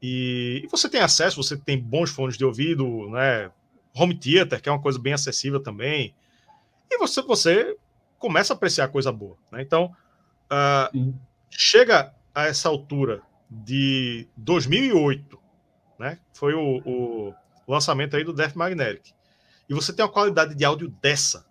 E, 0.00 0.62
e, 0.64 0.66
você 0.68 0.88
tem 0.88 1.00
acesso, 1.00 1.42
você 1.42 1.56
tem 1.56 1.78
bons 1.78 2.10
fones 2.10 2.36
de 2.36 2.44
ouvido, 2.44 3.08
né? 3.10 3.50
Home 3.94 4.14
theater, 4.14 4.60
que 4.60 4.68
é 4.68 4.72
uma 4.72 4.80
coisa 4.80 4.98
bem 4.98 5.12
acessível 5.12 5.60
também. 5.60 6.14
E 6.90 6.98
você, 6.98 7.22
você 7.22 7.76
começa 8.18 8.52
a 8.52 8.56
apreciar 8.56 8.88
coisa 8.88 9.12
boa, 9.12 9.36
né? 9.52 9.62
Então, 9.62 9.94
uh, 10.50 11.14
chega 11.50 12.14
a 12.34 12.46
essa 12.46 12.68
altura 12.68 13.22
de 13.50 14.26
2008, 14.36 15.38
né? 15.98 16.18
Foi 16.32 16.54
o, 16.54 16.82
o 16.84 17.34
lançamento 17.68 18.16
aí 18.16 18.24
do 18.24 18.32
Death 18.32 18.54
Magnetic. 18.54 19.14
E 19.68 19.74
você 19.74 19.92
tem 19.92 20.04
uma 20.04 20.10
qualidade 20.10 20.54
de 20.54 20.64
áudio 20.64 20.88
dessa, 21.00 21.46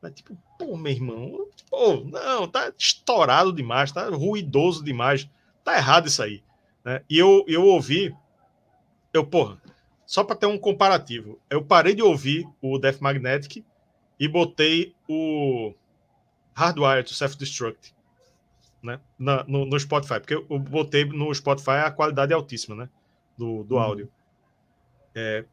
né? 0.00 0.10
Tipo, 0.10 0.36
pô, 0.58 0.76
meu 0.76 0.92
irmão, 0.92 1.46
pô, 1.70 2.04
não, 2.04 2.48
tá 2.48 2.72
estourado 2.78 3.52
demais, 3.52 3.92
tá 3.92 4.08
ruidoso 4.08 4.84
demais, 4.84 5.28
tá 5.64 5.76
errado 5.76 6.06
isso 6.06 6.22
aí. 6.22 6.42
Né? 6.84 7.02
E 7.08 7.18
eu, 7.18 7.44
eu 7.46 7.64
ouvi, 7.64 8.14
eu, 9.12 9.24
porra, 9.26 9.60
só 10.08 10.24
para 10.24 10.36
ter 10.36 10.46
um 10.46 10.58
comparativo, 10.58 11.38
eu 11.50 11.62
parei 11.62 11.94
de 11.94 12.02
ouvir 12.02 12.48
o 12.62 12.78
Death 12.78 12.98
Magnetic 13.00 13.62
e 14.18 14.26
botei 14.26 14.94
o 15.06 15.74
Hardwire 16.54 17.04
to 17.04 17.12
Self-Destruct 17.12 17.94
né? 18.82 19.00
Na, 19.18 19.44
no, 19.44 19.66
no, 19.66 19.78
Spotify, 19.78 20.18
porque 20.20 20.34
eu 20.34 20.58
botei 20.58 21.04
no 21.04 21.34
Spotify 21.34 21.82
a 21.84 21.90
qualidade 21.90 22.32
é 22.32 22.34
altíssima, 22.34 22.74
né? 22.74 22.88
Do, 23.36 23.64
do 23.64 23.74
uhum. 23.74 23.80
áudio. 23.80 24.12
É, 25.14 25.44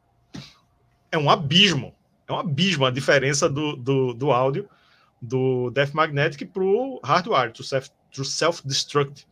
é 1.12 1.18
um 1.18 1.28
abismo 1.28 1.94
é 2.26 2.32
um 2.32 2.38
abismo 2.38 2.86
a 2.86 2.90
diferença 2.90 3.48
do, 3.48 3.76
do, 3.76 4.14
do 4.14 4.32
áudio 4.32 4.68
do 5.20 5.70
Death 5.70 5.92
Magnetic 5.92 6.50
para 6.50 6.64
o 6.64 6.98
Hardware, 7.04 7.52
to 7.52 8.24
Self-Destruct. 8.24 9.26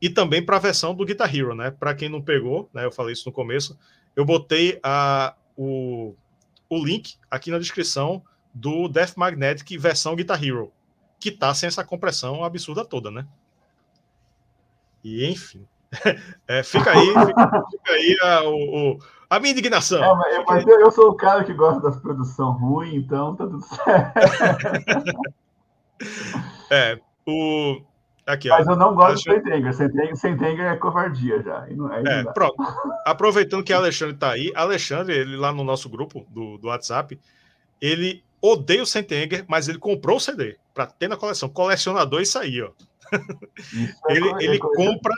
E 0.00 0.08
também 0.08 0.44
para 0.44 0.56
a 0.56 0.60
versão 0.60 0.94
do 0.94 1.04
Guitar 1.04 1.34
Hero, 1.34 1.54
né? 1.54 1.70
Para 1.70 1.94
quem 1.94 2.08
não 2.08 2.22
pegou, 2.22 2.68
né? 2.72 2.84
Eu 2.84 2.92
falei 2.92 3.12
isso 3.12 3.28
no 3.28 3.32
começo. 3.32 3.78
Eu 4.14 4.24
botei 4.24 4.78
a, 4.82 5.34
o 5.56 6.14
o 6.72 6.82
link 6.82 7.16
aqui 7.30 7.50
na 7.50 7.58
descrição 7.58 8.22
do 8.54 8.88
Death 8.88 9.14
Magnetic 9.14 9.78
versão 9.78 10.16
Guitar 10.16 10.42
Hero, 10.42 10.72
que 11.20 11.30
tá 11.30 11.52
sem 11.52 11.66
essa 11.66 11.84
compressão 11.84 12.42
absurda 12.42 12.82
toda, 12.82 13.10
né? 13.10 13.26
E 15.04 15.30
enfim. 15.30 15.66
É, 16.48 16.62
fica 16.62 16.90
aí, 16.90 17.06
fica, 17.06 17.64
fica 17.70 17.92
aí 17.92 18.16
a, 18.22 18.48
o, 18.48 18.98
a, 19.28 19.38
minha 19.38 19.52
indignação. 19.52 20.00
Mas, 20.16 20.44
mas 20.46 20.66
eu, 20.66 20.80
eu, 20.80 20.90
sou 20.90 21.10
o 21.10 21.14
cara 21.14 21.44
que 21.44 21.52
gosta 21.52 21.82
das 21.82 21.98
produções 22.00 22.58
ruins, 22.58 22.94
então 22.94 23.36
tá 23.36 23.46
tudo 23.46 23.62
certo. 23.62 24.14
é, 26.72 26.98
o. 27.26 27.82
Aqui, 28.24 28.48
mas 28.48 28.68
ó, 28.68 28.72
eu 28.72 28.76
não 28.76 28.94
gosto 28.94 29.28
Alexandre... 29.28 29.62
do 29.62 29.72
Sentenger. 29.72 30.16
Sentenger 30.16 30.66
é 30.72 30.76
covardia 30.76 31.42
já. 31.42 31.66
Não, 31.70 31.92
é, 31.92 32.02
é 32.20 32.24
pronto. 32.32 32.56
Aproveitando 33.04 33.64
que 33.64 33.72
Alexandre 33.72 34.14
está 34.14 34.30
aí, 34.30 34.52
Alexandre, 34.54 35.16
ele 35.16 35.36
lá 35.36 35.52
no 35.52 35.64
nosso 35.64 35.88
grupo 35.88 36.24
do, 36.30 36.56
do 36.58 36.68
WhatsApp, 36.68 37.18
ele 37.80 38.22
odeia 38.40 38.82
o 38.82 38.86
Sentenger, 38.86 39.44
mas 39.48 39.68
ele 39.68 39.78
comprou 39.78 40.18
o 40.18 40.20
CD 40.20 40.56
para 40.72 40.86
ter 40.86 41.08
na 41.08 41.16
coleção. 41.16 41.48
Colecionador, 41.48 42.20
isso 42.20 42.38
aí, 42.38 42.62
ó. 42.62 42.70
Isso 43.72 44.00
é 44.08 44.16
ele, 44.16 44.28
é 44.28 44.44
ele 44.44 44.58
compra 44.58 45.14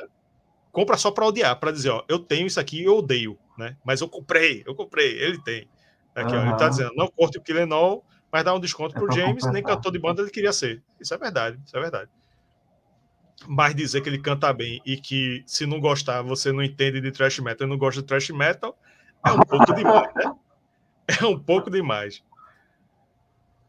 compra 0.75 0.97
só 0.97 1.13
para 1.13 1.25
odiar, 1.25 1.59
para 1.61 1.71
dizer, 1.71 1.91
ó, 1.91 2.03
eu 2.09 2.19
tenho 2.19 2.49
isso 2.49 2.59
aqui, 2.59 2.83
eu 2.83 2.97
odeio, 2.97 3.39
né? 3.57 3.77
Mas 3.85 4.01
eu 4.01 4.09
comprei, 4.09 4.65
eu 4.67 4.75
comprei, 4.75 5.17
ele 5.23 5.41
tem. 5.41 5.69
Aqui, 6.17 6.35
uhum. 6.35 6.41
ó, 6.41 6.47
ele 6.47 6.57
tá 6.57 6.69
dizendo, 6.69 6.93
não 6.97 7.07
corte 7.07 7.39
o 7.39 7.41
Killenol, 7.41 8.05
mas 8.31 8.45
dá 8.45 8.53
um 8.53 8.59
desconto 8.59 8.97
é 8.97 8.99
pro 8.99 9.13
James, 9.13 9.47
nem 9.53 9.63
cantor 9.63 9.93
de 9.93 10.01
banda 10.01 10.21
ele 10.21 10.33
queria 10.33 10.53
ser. 10.53 10.83
Isso 11.01 11.15
é 11.15 11.19
verdade, 11.19 11.61
isso 11.65 11.77
é 11.77 11.81
verdade. 11.81 12.11
Mas 13.47 13.74
dizer 13.74 14.01
que 14.01 14.09
ele 14.09 14.18
canta 14.18 14.53
bem 14.53 14.80
e 14.87 14.97
que 14.97 15.43
se 15.47 15.66
não 15.66 15.80
gostar, 15.80 16.22
você 16.22 16.53
não 16.53 16.62
entende 16.62 17.01
de 17.01 17.11
thrash 17.11 17.39
metal 17.41 17.66
e 17.66 17.70
não 17.70 17.76
gosta 17.76 18.01
de 18.01 18.07
thrash 18.07 18.30
metal, 18.30 18.78
é 19.26 19.32
um 19.32 19.41
pouco 19.41 19.74
demais, 19.74 20.14
né? 20.14 20.35
É 21.20 21.26
um 21.26 21.39
pouco 21.39 21.70
demais. 21.70 22.22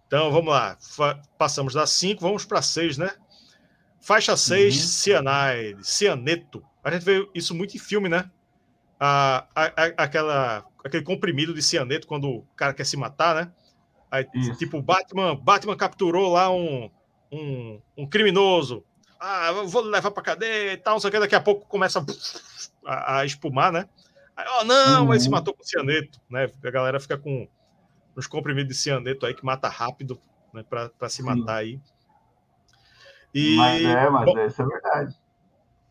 Então, 0.07 0.31
vamos 0.31 0.53
lá. 0.53 0.77
Passamos 1.37 1.73
da 1.73 1.85
5, 1.85 2.21
vamos 2.21 2.45
para 2.45 2.61
6, 2.61 2.97
né? 2.97 3.11
Faixa 3.99 4.37
6, 4.37 4.75
uhum. 4.75 4.81
Cyanide, 4.81 5.83
Cianeto. 5.83 6.63
A 6.83 6.91
gente 6.91 7.03
vê 7.03 7.27
isso 7.33 7.55
muito 7.55 7.75
em 7.75 7.79
filme, 7.79 8.07
né? 8.07 8.29
A, 8.99 9.47
a, 9.55 9.63
a, 9.65 9.85
aquela, 9.97 10.63
aquele 10.83 11.03
comprimido 11.03 11.53
de 11.53 11.61
cianeto 11.61 12.07
quando 12.07 12.29
o 12.29 12.47
cara 12.55 12.73
quer 12.73 12.85
se 12.85 12.95
matar, 12.95 13.35
né? 13.35 13.51
Aí, 14.11 14.25
tipo, 14.57 14.81
Batman, 14.81 15.35
Batman 15.35 15.75
capturou 15.75 16.31
lá 16.31 16.49
um, 16.49 16.89
um, 17.31 17.81
um 17.97 18.07
criminoso. 18.07 18.85
Ah, 19.27 19.51
vou 19.51 19.81
levar 19.81 20.11
pra 20.11 20.21
cadeia 20.21 20.73
e 20.73 20.77
tal, 20.77 20.99
só 20.99 21.09
que 21.09 21.19
daqui 21.19 21.33
a 21.33 21.41
pouco 21.41 21.65
começa 21.67 21.99
a, 22.85 23.17
a 23.17 23.25
espumar, 23.25 23.71
né? 23.71 23.89
Aí, 24.37 24.45
oh, 24.59 24.63
não, 24.65 25.05
uhum. 25.05 25.13
ele 25.13 25.19
se 25.19 25.29
matou 25.31 25.55
com 25.55 25.63
cianeto, 25.63 26.21
né? 26.29 26.47
A 26.63 26.69
galera 26.69 26.99
fica 26.99 27.17
com 27.17 27.47
uns 28.15 28.27
comprimidos 28.27 28.75
de 28.75 28.79
cianeto 28.79 29.25
aí 29.25 29.33
que 29.33 29.43
mata 29.43 29.67
rápido, 29.67 30.21
né? 30.53 30.63
Pra, 30.69 30.89
pra 30.89 31.09
se 31.09 31.23
matar 31.23 31.55
aí. 31.55 31.79
E, 33.33 33.55
mas 33.55 33.83
é, 33.83 34.09
mas 34.11 34.25
bom, 34.25 34.45
isso 34.45 34.61
é 34.61 34.65
verdade. 34.65 35.15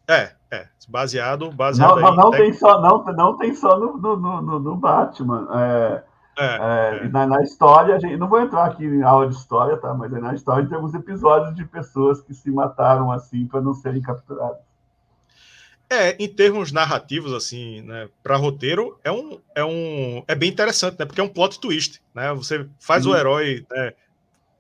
É, 0.07 0.37
é. 0.53 0.69
Baseado, 0.89 1.51
baseado 1.51 2.01
não, 2.01 2.15
não, 2.15 2.31
tem 2.31 2.53
só, 2.53 2.81
não, 2.81 3.03
não 3.05 3.37
tem 3.37 3.53
só 3.53 3.77
no, 3.77 3.97
no, 3.97 4.17
no, 4.17 4.61
no 4.61 4.77
Batman. 4.77 5.49
É, 5.59 6.05
é, 6.39 6.45
é, 6.45 7.07
é. 7.07 7.09
Na, 7.09 7.27
na, 7.27 7.43
história, 7.43 7.95
a 7.95 7.99
gente, 7.99 8.17
não 8.17 8.29
vou 8.29 8.41
entrar 8.41 8.67
aqui 8.67 8.85
em 8.85 9.03
aula 9.03 9.29
de 9.29 9.35
história, 9.35 9.77
tá? 9.77 9.95
Mas 9.95 10.11
na 10.11 10.35
história 10.35 10.67
tem 10.67 10.77
alguns 10.77 10.95
episódios 10.95 11.55
de 11.55 11.65
pessoas 11.65 12.21
que 12.21 12.35
se 12.35 12.51
mataram 12.51 13.11
assim 13.13 13.47
para 13.47 13.61
não 13.61 13.75
serem 13.75 14.03
capturadas. 14.03 14.59
É, 15.89 16.17
em 16.23 16.29
termos 16.29 16.73
narrativos, 16.73 17.33
assim, 17.33 17.83
né, 17.83 18.09
para 18.23 18.37
roteiro, 18.37 18.99
é 19.05 19.13
um, 19.13 19.39
é 19.55 19.65
um, 19.65 20.25
é 20.27 20.35
bem 20.35 20.51
interessante, 20.51 20.99
né? 20.99 21.05
Porque 21.05 21.21
é 21.21 21.25
um 21.25 21.29
plot 21.29 21.61
twist, 21.61 22.03
né? 22.15 22.33
Você 22.35 22.67
faz 22.81 23.07
o 23.07 23.15
herói 23.15 23.65
né, 23.71 23.93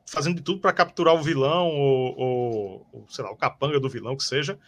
fazendo 0.06 0.36
de 0.36 0.42
tudo 0.42 0.60
para 0.60 0.72
capturar 0.72 1.14
o 1.14 1.22
vilão 1.22 1.66
ou, 1.68 2.18
ou, 2.18 2.86
ou, 2.92 3.04
sei 3.08 3.24
lá, 3.24 3.32
o 3.32 3.36
capanga 3.36 3.80
do 3.80 3.88
vilão 3.88 4.16
que 4.16 4.22
seja, 4.22 4.58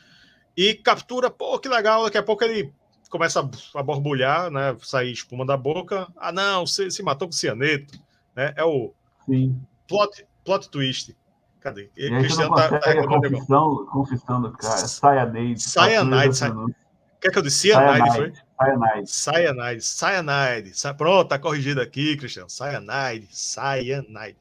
e 0.56 0.74
captura, 0.74 1.30
pô, 1.30 1.58
que 1.58 1.68
legal, 1.68 2.04
daqui 2.04 2.18
a 2.18 2.22
pouco 2.22 2.42
ele 2.42 2.72
começa 3.10 3.48
a 3.74 3.82
borbulhar, 3.82 4.50
né, 4.50 4.76
sair 4.82 5.12
espuma 5.12 5.44
da 5.44 5.56
boca, 5.56 6.08
ah 6.16 6.32
não, 6.32 6.66
você 6.66 6.90
se 6.90 7.02
matou 7.02 7.28
com 7.28 7.32
cianeto, 7.32 7.98
né, 8.34 8.52
é 8.56 8.64
o 8.64 8.92
Sim. 9.26 9.60
Plot, 9.88 10.26
plot 10.44 10.68
twist. 10.70 11.16
Cadê? 11.60 11.90
E 11.96 12.04
aí 12.04 12.20
Cristiano 12.20 12.54
tá, 12.54 12.78
tá 12.78 12.90
a 12.90 13.06
confissão, 13.06 13.86
confissão 13.86 14.42
do 14.42 14.52
cara, 14.52 14.86
cyanide. 14.86 15.60
Cyanide, 15.60 16.74
Quer 17.20 17.32
que 17.32 17.38
eu 17.38 17.42
disse? 17.42 17.68
Cyanide, 17.68 18.16
foi? 18.16 18.32
Cyanide. 18.60 19.10
Cyanide, 19.10 19.82
cyanide. 19.82 20.96
Pronto, 20.96 21.28
tá 21.28 21.38
corrigido 21.38 21.80
aqui, 21.80 22.16
Cristiano. 22.16 22.48
Cyanide, 22.48 23.28
cyanide. 23.30 24.36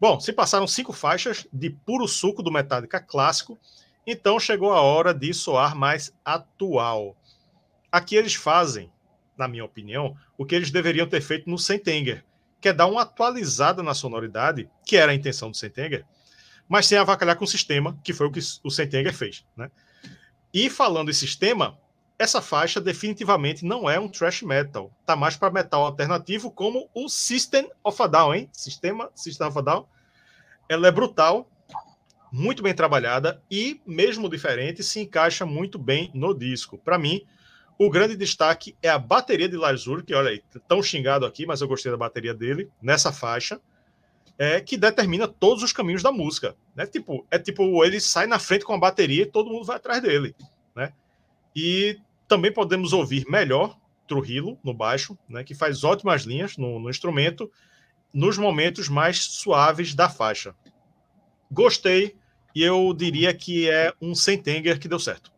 Bom, 0.00 0.20
se 0.20 0.32
passaram 0.32 0.66
cinco 0.66 0.92
faixas 0.92 1.46
de 1.52 1.70
puro 1.70 2.06
suco 2.06 2.42
do 2.42 2.52
Metallica 2.52 3.00
clássico, 3.00 3.58
então 4.06 4.38
chegou 4.38 4.72
a 4.72 4.80
hora 4.80 5.12
de 5.12 5.32
soar 5.34 5.74
mais 5.74 6.12
atual. 6.24 7.16
Aqui 7.94 8.16
eles 8.16 8.34
fazem, 8.34 8.90
na 9.38 9.46
minha 9.46 9.64
opinião, 9.64 10.16
o 10.36 10.44
que 10.44 10.56
eles 10.56 10.72
deveriam 10.72 11.06
ter 11.06 11.20
feito 11.20 11.48
no 11.48 11.56
Sentenger, 11.56 12.24
que 12.60 12.68
é 12.68 12.72
dar 12.72 12.88
uma 12.88 13.02
atualizada 13.02 13.84
na 13.84 13.94
sonoridade, 13.94 14.68
que 14.84 14.96
era 14.96 15.12
a 15.12 15.14
intenção 15.14 15.48
do 15.48 15.56
Sentenger, 15.56 16.04
mas 16.68 16.86
sem 16.86 16.98
avacalhar 16.98 17.36
com 17.36 17.44
o 17.44 17.46
sistema, 17.46 17.96
que 18.02 18.12
foi 18.12 18.26
o 18.26 18.32
que 18.32 18.40
o 18.64 18.68
Sentenger 18.68 19.14
fez. 19.14 19.46
Né? 19.56 19.70
E 20.52 20.68
falando 20.68 21.08
em 21.08 21.14
sistema, 21.14 21.78
essa 22.18 22.42
faixa 22.42 22.80
definitivamente 22.80 23.64
não 23.64 23.88
é 23.88 23.96
um 23.96 24.08
thrash 24.08 24.42
metal. 24.42 24.90
Tá 25.06 25.14
mais 25.14 25.36
para 25.36 25.52
metal 25.52 25.84
alternativo, 25.84 26.50
como 26.50 26.90
o 26.92 27.08
System 27.08 27.70
of 27.84 28.02
a 28.02 28.08
Down, 28.08 28.34
hein? 28.34 28.50
Sistema 28.52 29.08
System 29.14 29.46
of 29.46 29.58
a 29.60 29.62
Down. 29.62 29.86
Ela 30.68 30.88
é 30.88 30.90
brutal, 30.90 31.48
muito 32.32 32.60
bem 32.60 32.74
trabalhada 32.74 33.40
e, 33.48 33.80
mesmo 33.86 34.28
diferente, 34.28 34.82
se 34.82 34.98
encaixa 34.98 35.46
muito 35.46 35.78
bem 35.78 36.10
no 36.12 36.36
disco. 36.36 36.76
Para 36.76 36.98
mim, 36.98 37.24
o 37.78 37.90
grande 37.90 38.16
destaque 38.16 38.76
é 38.82 38.88
a 38.88 38.98
bateria 38.98 39.48
de 39.48 39.56
Lazur, 39.56 40.04
que 40.04 40.14
olha 40.14 40.30
aí, 40.30 40.42
tão 40.68 40.82
xingado 40.82 41.26
aqui, 41.26 41.44
mas 41.46 41.60
eu 41.60 41.68
gostei 41.68 41.90
da 41.90 41.98
bateria 41.98 42.32
dele 42.32 42.70
nessa 42.80 43.12
faixa, 43.12 43.60
é 44.38 44.60
que 44.60 44.76
determina 44.76 45.28
todos 45.28 45.62
os 45.62 45.72
caminhos 45.72 46.02
da 46.02 46.10
música, 46.10 46.56
né? 46.74 46.86
Tipo, 46.86 47.26
é 47.30 47.38
tipo 47.38 47.84
ele 47.84 48.00
sai 48.00 48.26
na 48.26 48.38
frente 48.38 48.64
com 48.64 48.74
a 48.74 48.78
bateria 48.78 49.22
e 49.22 49.26
todo 49.26 49.50
mundo 49.50 49.64
vai 49.64 49.76
atrás 49.76 50.02
dele, 50.02 50.34
né? 50.74 50.92
E 51.54 51.98
também 52.26 52.52
podemos 52.52 52.92
ouvir 52.92 53.24
melhor 53.28 53.78
Trujillo 54.06 54.58
no 54.62 54.74
baixo, 54.74 55.16
né? 55.28 55.44
Que 55.44 55.54
faz 55.54 55.84
ótimas 55.84 56.22
linhas 56.22 56.56
no, 56.56 56.78
no 56.78 56.90
instrumento 56.90 57.50
nos 58.12 58.38
momentos 58.38 58.88
mais 58.88 59.18
suaves 59.22 59.94
da 59.94 60.08
faixa. 60.08 60.54
Gostei 61.50 62.16
e 62.54 62.62
eu 62.62 62.92
diria 62.94 63.34
que 63.34 63.68
é 63.68 63.92
um 64.00 64.14
Sentenger 64.14 64.78
que 64.78 64.88
deu 64.88 64.98
certo. 64.98 65.33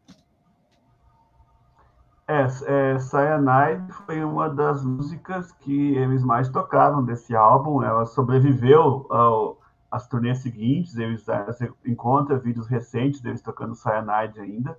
É, 2.29 2.43
é, 2.43 2.99
Cyanide 2.99 3.93
foi 4.05 4.25
uma 4.25 4.51
das 4.51 4.85
músicas 4.85 5.53
que 5.53 5.95
eles 5.95 6.25
mais 6.25 6.49
tocaram 6.49 7.05
desse 7.05 7.37
álbum. 7.37 7.83
Ela 7.83 8.05
sobreviveu 8.05 9.07
ao, 9.11 9.61
às 9.91 10.09
turnês 10.09 10.39
seguintes. 10.39 10.97
Eles, 10.97 11.25
você 11.25 11.73
encontra 11.85 12.37
vídeos 12.37 12.67
recentes 12.67 13.21
deles 13.21 13.43
tocando 13.43 13.77
Cyanide 13.77 14.41
ainda. 14.41 14.77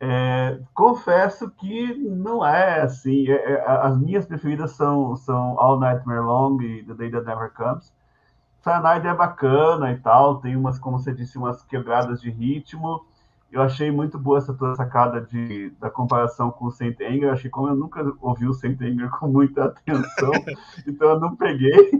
É, 0.00 0.60
confesso 0.74 1.50
que 1.50 1.94
não 1.94 2.44
é 2.44 2.80
assim. 2.80 3.28
É, 3.28 3.52
é 3.52 3.64
as 3.66 3.98
minhas 3.98 4.24
preferidas 4.24 4.72
são, 4.72 5.14
são 5.14 5.60
All 5.60 5.78
Nightmare 5.78 6.22
Long 6.22 6.60
e 6.62 6.84
The 6.84 6.94
Day 6.94 7.10
That 7.10 7.26
Never 7.26 7.52
Comes. 7.52 7.92
Cyanide 8.62 9.08
é 9.08 9.14
bacana 9.14 9.92
e 9.92 9.98
tal, 9.98 10.40
tem 10.40 10.56
umas, 10.56 10.78
como 10.78 10.98
você 10.98 11.12
disse, 11.12 11.36
umas 11.36 11.62
quebradas 11.64 12.20
de 12.20 12.30
ritmo. 12.30 13.04
Eu 13.52 13.60
achei 13.60 13.90
muito 13.90 14.18
boa 14.18 14.38
essa 14.38 14.54
tua 14.54 14.74
sacada 14.74 15.20
de, 15.20 15.68
da 15.78 15.90
comparação 15.90 16.50
com 16.50 16.64
o 16.64 16.70
Saint 16.70 16.98
Anger. 17.02 17.24
Eu 17.24 17.32
achei 17.32 17.50
como 17.50 17.68
eu 17.68 17.76
nunca 17.76 18.02
ouvi 18.22 18.46
o 18.48 18.54
Saint 18.54 18.80
Anger 18.80 19.10
com 19.10 19.28
muita 19.28 19.64
atenção, 19.84 20.32
então 20.86 21.10
eu 21.10 21.20
não 21.20 21.36
peguei. 21.36 21.90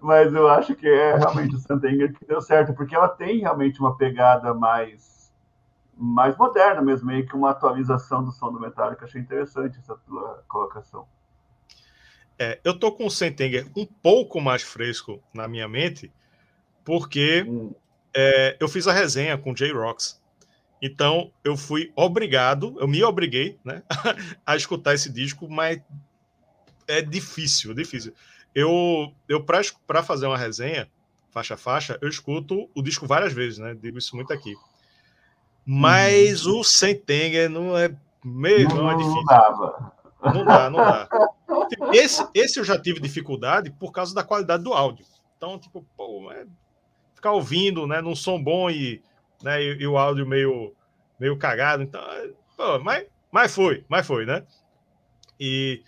Mas 0.00 0.32
eu 0.32 0.48
acho 0.48 0.72
que 0.76 0.86
é 0.86 1.16
realmente 1.16 1.56
o 1.56 1.58
Saint 1.58 1.82
Anger 1.82 2.16
que 2.16 2.24
deu 2.24 2.40
certo, 2.40 2.72
porque 2.74 2.94
ela 2.94 3.08
tem 3.08 3.40
realmente 3.40 3.80
uma 3.80 3.96
pegada 3.96 4.54
mais, 4.54 5.32
mais 5.96 6.36
moderna 6.36 6.80
mesmo, 6.80 7.08
meio 7.08 7.26
que 7.26 7.34
uma 7.34 7.50
atualização 7.50 8.22
do 8.22 8.30
som 8.30 8.52
do 8.52 8.60
Metallica. 8.60 9.04
Achei 9.04 9.20
interessante 9.20 9.80
essa 9.80 9.96
tua 10.06 10.44
colocação. 10.46 11.08
É, 12.38 12.60
eu 12.62 12.78
tô 12.78 12.92
com 12.92 13.06
o 13.06 13.10
Sentenger 13.10 13.66
um 13.76 13.84
pouco 13.84 14.40
mais 14.40 14.62
fresco 14.62 15.20
na 15.34 15.48
minha 15.48 15.66
mente, 15.66 16.12
porque 16.84 17.42
hum. 17.42 17.74
é, 18.14 18.56
eu 18.60 18.68
fiz 18.68 18.86
a 18.86 18.92
resenha 18.92 19.36
com 19.36 19.50
o 19.50 19.54
J-Rocks. 19.54 20.19
Então, 20.82 21.30
eu 21.44 21.56
fui 21.56 21.92
obrigado, 21.94 22.76
eu 22.80 22.88
me 22.88 23.02
obriguei 23.04 23.58
né, 23.64 23.82
a 24.46 24.56
escutar 24.56 24.94
esse 24.94 25.10
disco, 25.10 25.48
mas 25.48 25.80
é 26.88 27.02
difícil, 27.02 27.74
difícil. 27.74 28.14
Eu, 28.54 29.12
eu 29.28 29.44
para 29.44 30.02
fazer 30.02 30.26
uma 30.26 30.38
resenha, 30.38 30.88
faixa 31.30 31.54
a 31.54 31.56
faixa, 31.58 31.98
eu 32.00 32.08
escuto 32.08 32.68
o 32.74 32.82
disco 32.82 33.06
várias 33.06 33.32
vezes, 33.32 33.58
né? 33.58 33.76
Digo 33.80 33.98
isso 33.98 34.16
muito 34.16 34.32
aqui. 34.32 34.54
Mas 35.64 36.46
hum. 36.46 36.58
o 36.58 36.64
Sentenger 36.64 37.48
não 37.48 37.76
é 37.76 37.94
mesmo, 38.24 38.74
não, 38.74 38.90
é 38.90 38.96
difícil. 38.96 39.16
Não 39.16 39.24
dava. 39.24 39.92
Não 40.22 40.44
dá, 40.44 40.70
não 40.70 40.78
dá. 40.78 41.08
esse, 41.92 42.26
esse 42.34 42.58
eu 42.58 42.64
já 42.64 42.78
tive 42.78 43.00
dificuldade 43.00 43.70
por 43.70 43.92
causa 43.92 44.14
da 44.14 44.24
qualidade 44.24 44.64
do 44.64 44.72
áudio. 44.72 45.06
Então, 45.36 45.58
tipo, 45.58 45.86
pô, 45.96 46.30
é 46.32 46.46
ficar 47.14 47.32
ouvindo, 47.32 47.86
né, 47.86 48.00
num 48.00 48.16
som 48.16 48.42
bom 48.42 48.70
e, 48.70 49.02
né, 49.42 49.62
e, 49.62 49.82
e, 49.82 49.86
o 49.86 49.96
áudio 49.96 50.26
meio, 50.26 50.74
meio 51.18 51.36
cagado. 51.36 51.82
Então, 51.82 52.02
pô, 52.56 52.78
mas, 52.80 53.06
mas 53.30 53.54
foi, 53.54 53.84
mas 53.88 54.06
foi, 54.06 54.26
né? 54.26 54.44
E 55.38 55.82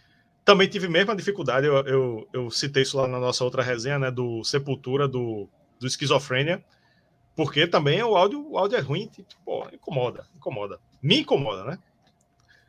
também 0.45 0.69
tive 0.69 0.89
mesmo 0.89 1.13
a 1.13 1.17
dificuldade, 1.17 1.67
eu, 1.67 1.77
eu, 1.87 2.29
eu, 2.33 2.51
citei 2.51 2.83
isso 2.83 2.97
lá 2.97 3.07
na 3.07 3.21
nossa 3.21 3.45
outra 3.45 3.63
resenha, 3.63 3.99
né, 3.99 4.11
do 4.11 4.43
Sepultura, 4.43 5.07
do, 5.07 5.49
do 5.79 5.87
Esquizofrênia, 5.87 6.65
porque 7.37 7.67
também 7.67 8.03
o 8.03 8.17
áudio, 8.17 8.45
o 8.51 8.59
áudio 8.59 8.79
é 8.79 8.81
ruim, 8.81 9.07
tipo, 9.07 9.29
pô, 9.45 9.67
incomoda, 9.73 10.27
incomoda. 10.35 10.81
Me 11.03 11.21
incomoda, 11.21 11.65
né? 11.65 11.79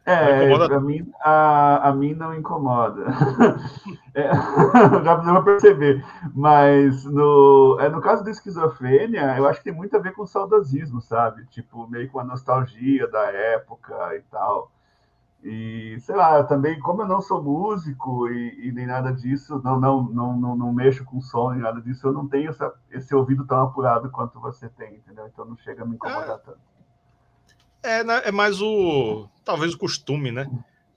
É, 0.06 0.58
para 0.68 0.82
mim, 0.82 1.10
a, 1.22 1.90
a 1.90 1.94
mim 1.94 2.14
não 2.14 2.36
incomoda. 2.36 3.06
é, 4.14 4.32
já 5.04 5.16
deu 5.16 5.34
para 5.34 5.42
perceber. 5.44 6.06
Mas 6.34 7.06
no, 7.06 7.78
é, 7.80 7.90
no 7.90 8.02
caso 8.02 8.24
da 8.24 8.32
esquizofrênia, 8.32 9.38
eu 9.38 9.48
acho 9.48 9.60
que 9.60 9.66
tem 9.66 9.74
muito 9.74 9.96
a 9.96 10.00
ver 10.00 10.14
com 10.14 10.24
o 10.24 10.28
saudosismo, 10.28 11.02
sabe? 11.02 11.46
Tipo, 11.46 11.88
meio 11.88 12.10
com 12.10 12.20
a 12.20 12.24
nostalgia 12.24 13.08
da 13.08 13.32
época 13.32 14.16
e 14.16 14.22
tal. 14.24 14.72
E, 15.44 15.98
sei 16.00 16.16
lá, 16.16 16.42
também, 16.44 16.80
como 16.80 17.02
eu 17.02 17.08
não 17.08 17.22
sou 17.22 17.44
músico 17.44 18.30
e, 18.30 18.70
e 18.70 18.72
nem 18.72 18.88
nada 18.88 19.12
disso, 19.12 19.62
não, 19.64 19.78
não, 19.78 20.04
não, 20.04 20.38
não, 20.38 20.56
não 20.56 20.74
mexo 20.74 21.04
com 21.04 21.20
som 21.20 21.52
nem 21.52 21.62
nada 21.62 21.82
disso, 21.82 22.08
eu 22.08 22.14
não 22.14 22.28
tenho 22.28 22.50
essa, 22.50 22.74
esse 22.90 23.14
ouvido 23.14 23.46
tão 23.46 23.62
apurado 23.62 24.10
quanto 24.10 24.40
você 24.40 24.70
tem, 24.70 24.96
entendeu? 24.96 25.28
Então 25.28 25.44
não 25.44 25.58
chega 25.58 25.84
a 25.84 25.86
me 25.86 25.96
incomodar 25.96 26.30
é. 26.30 26.38
tanto. 26.38 26.73
É, 27.84 28.04
né, 28.04 28.22
é 28.26 28.32
mais 28.32 28.62
o. 28.62 29.28
Talvez 29.44 29.74
o 29.74 29.78
costume, 29.78 30.32
né? 30.32 30.50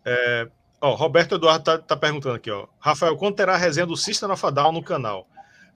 É, 0.05 0.49
ó, 0.81 0.95
Roberto 0.95 1.35
Eduardo 1.35 1.65
tá, 1.65 1.79
tá, 1.79 1.97
perguntando 1.97 2.37
aqui, 2.37 2.51
ó. 2.51 2.69
Rafael, 2.79 3.17
quando 3.17 3.35
terá 3.35 3.55
a 3.55 3.59
resenha 3.59 3.87
do 3.87 3.97
System 3.97 4.31
of 4.31 4.53
Down 4.53 4.73
no 4.73 4.83
canal? 4.83 5.27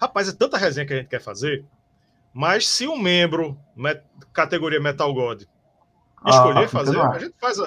Rapaz, 0.00 0.28
é 0.28 0.32
tanta 0.32 0.56
resenha 0.56 0.86
que 0.86 0.94
a 0.94 0.96
gente 0.96 1.08
quer 1.08 1.20
fazer, 1.20 1.64
mas 2.32 2.68
se 2.68 2.86
um 2.86 2.96
membro, 2.96 3.58
met, 3.74 4.02
categoria 4.32 4.80
Metal 4.80 5.12
God, 5.12 5.42
ah, 6.24 6.30
escolher 6.30 6.64
ah, 6.64 6.68
fazer, 6.68 7.00
a 7.00 7.18
gente 7.18 7.34
faz. 7.38 7.58
A... 7.58 7.66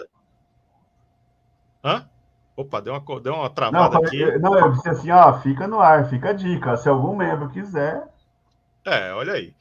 Hã? 1.83 2.09
Opa, 2.55 2.79
deu 2.79 2.93
uma, 2.93 3.19
deu 3.19 3.33
uma 3.33 3.49
travada 3.49 3.95
não, 3.95 4.05
aqui. 4.05 4.39
Não, 4.39 4.57
eu 4.57 4.71
disse 4.71 4.87
assim, 4.87 5.11
ó, 5.11 5.33
fica 5.41 5.67
no 5.67 5.79
ar, 5.79 6.07
fica 6.07 6.29
a 6.29 6.33
dica. 6.33 6.77
Se 6.77 6.87
algum 6.87 7.15
membro 7.15 7.49
quiser. 7.49 8.07
É, 8.85 9.11
olha 9.13 9.33
aí. 9.33 9.55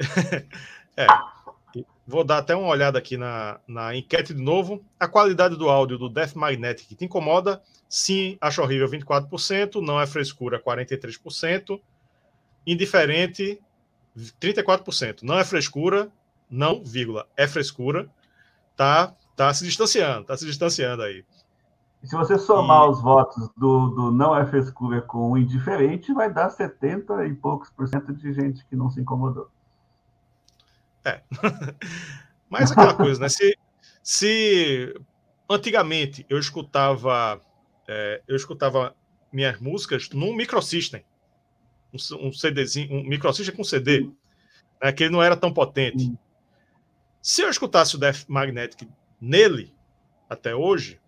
é. 0.96 1.06
Vou 2.06 2.22
dar 2.22 2.38
até 2.38 2.54
uma 2.54 2.68
olhada 2.68 2.98
aqui 2.98 3.16
na, 3.16 3.58
na 3.66 3.96
enquete 3.96 4.32
de 4.32 4.40
novo. 4.40 4.80
A 4.98 5.08
qualidade 5.08 5.56
do 5.56 5.68
áudio 5.68 5.98
do 5.98 6.08
Death 6.08 6.34
Magnetic 6.34 6.96
te 6.96 7.04
incomoda? 7.04 7.60
Sim, 7.88 8.38
acho 8.40 8.62
horrível 8.62 8.88
24%, 8.88 9.80
não 9.80 10.00
é 10.00 10.06
frescura 10.06 10.62
43%, 10.62 11.80
indiferente 12.64 13.60
34%. 14.40 15.22
Não 15.22 15.38
é 15.38 15.44
frescura, 15.44 16.10
não, 16.48 16.82
vírgula, 16.84 17.26
é 17.36 17.48
frescura. 17.48 18.08
Tá, 18.76 19.12
tá 19.34 19.52
se 19.52 19.64
distanciando, 19.64 20.26
tá 20.26 20.36
se 20.36 20.46
distanciando 20.46 21.02
aí. 21.02 21.24
E 22.02 22.06
se 22.06 22.14
você 22.14 22.38
somar 22.38 22.86
e... 22.86 22.90
os 22.90 23.02
votos 23.02 23.48
do, 23.56 23.88
do 23.88 24.12
não 24.12 24.36
é 24.36 24.46
frescura 24.46 25.00
com 25.02 25.32
o 25.32 25.38
indiferente, 25.38 26.12
vai 26.12 26.32
dar 26.32 26.50
70 26.50 27.26
e 27.26 27.34
poucos 27.34 27.70
por 27.70 27.88
cento 27.88 28.12
de 28.12 28.32
gente 28.32 28.64
que 28.66 28.76
não 28.76 28.90
se 28.90 29.00
incomodou. 29.00 29.48
É. 31.06 31.22
Mas 32.50 32.72
aquela 32.72 32.94
coisa, 32.94 33.20
né? 33.20 33.28
Se, 33.28 33.56
se 34.02 34.94
antigamente 35.48 36.26
eu 36.28 36.38
escutava 36.38 37.40
é, 37.88 38.20
eu 38.26 38.36
escutava 38.36 38.94
minhas 39.32 39.60
músicas 39.60 40.10
num 40.10 40.34
microsystem, 40.34 41.04
um, 41.92 42.26
um 42.26 42.32
CDzinho, 42.32 42.92
um 42.92 43.04
microsystem 43.04 43.54
com 43.54 43.62
CD, 43.62 44.10
né, 44.82 44.92
que 44.92 45.04
ele 45.04 45.12
não 45.12 45.22
era 45.22 45.36
tão 45.36 45.52
potente. 45.52 46.12
Se 47.22 47.42
eu 47.42 47.50
escutasse 47.50 47.94
o 47.94 47.98
Death 47.98 48.24
Magnetic 48.28 48.88
nele 49.20 49.72
até 50.28 50.54
hoje, 50.54 51.00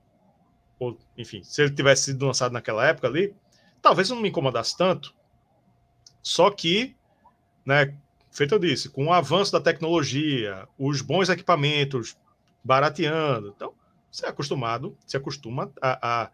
ou 0.79 0.97
enfim, 1.17 1.43
se 1.43 1.63
ele 1.63 1.75
tivesse 1.75 2.05
sido 2.05 2.27
lançado 2.27 2.53
naquela 2.53 2.87
época 2.87 3.09
ali, 3.09 3.35
talvez 3.83 4.09
não 4.11 4.21
me 4.21 4.29
incomodasse 4.29 4.77
tanto. 4.77 5.15
Só 6.23 6.51
que, 6.51 6.97
né, 7.65 7.97
feito 8.39 8.55
eu 8.55 8.59
disse, 8.59 8.89
com 8.89 9.07
o 9.07 9.13
avanço 9.13 9.51
da 9.51 9.61
tecnologia, 9.61 10.69
os 10.79 11.03
bons 11.03 11.29
equipamentos 11.29 12.17
barateando, 12.63 13.53
então 13.55 13.75
você 14.11 14.27
é 14.27 14.29
acostumado, 14.29 14.97
se 15.07 15.17
acostuma 15.17 15.71
a, 15.83 16.23
a, 16.23 16.31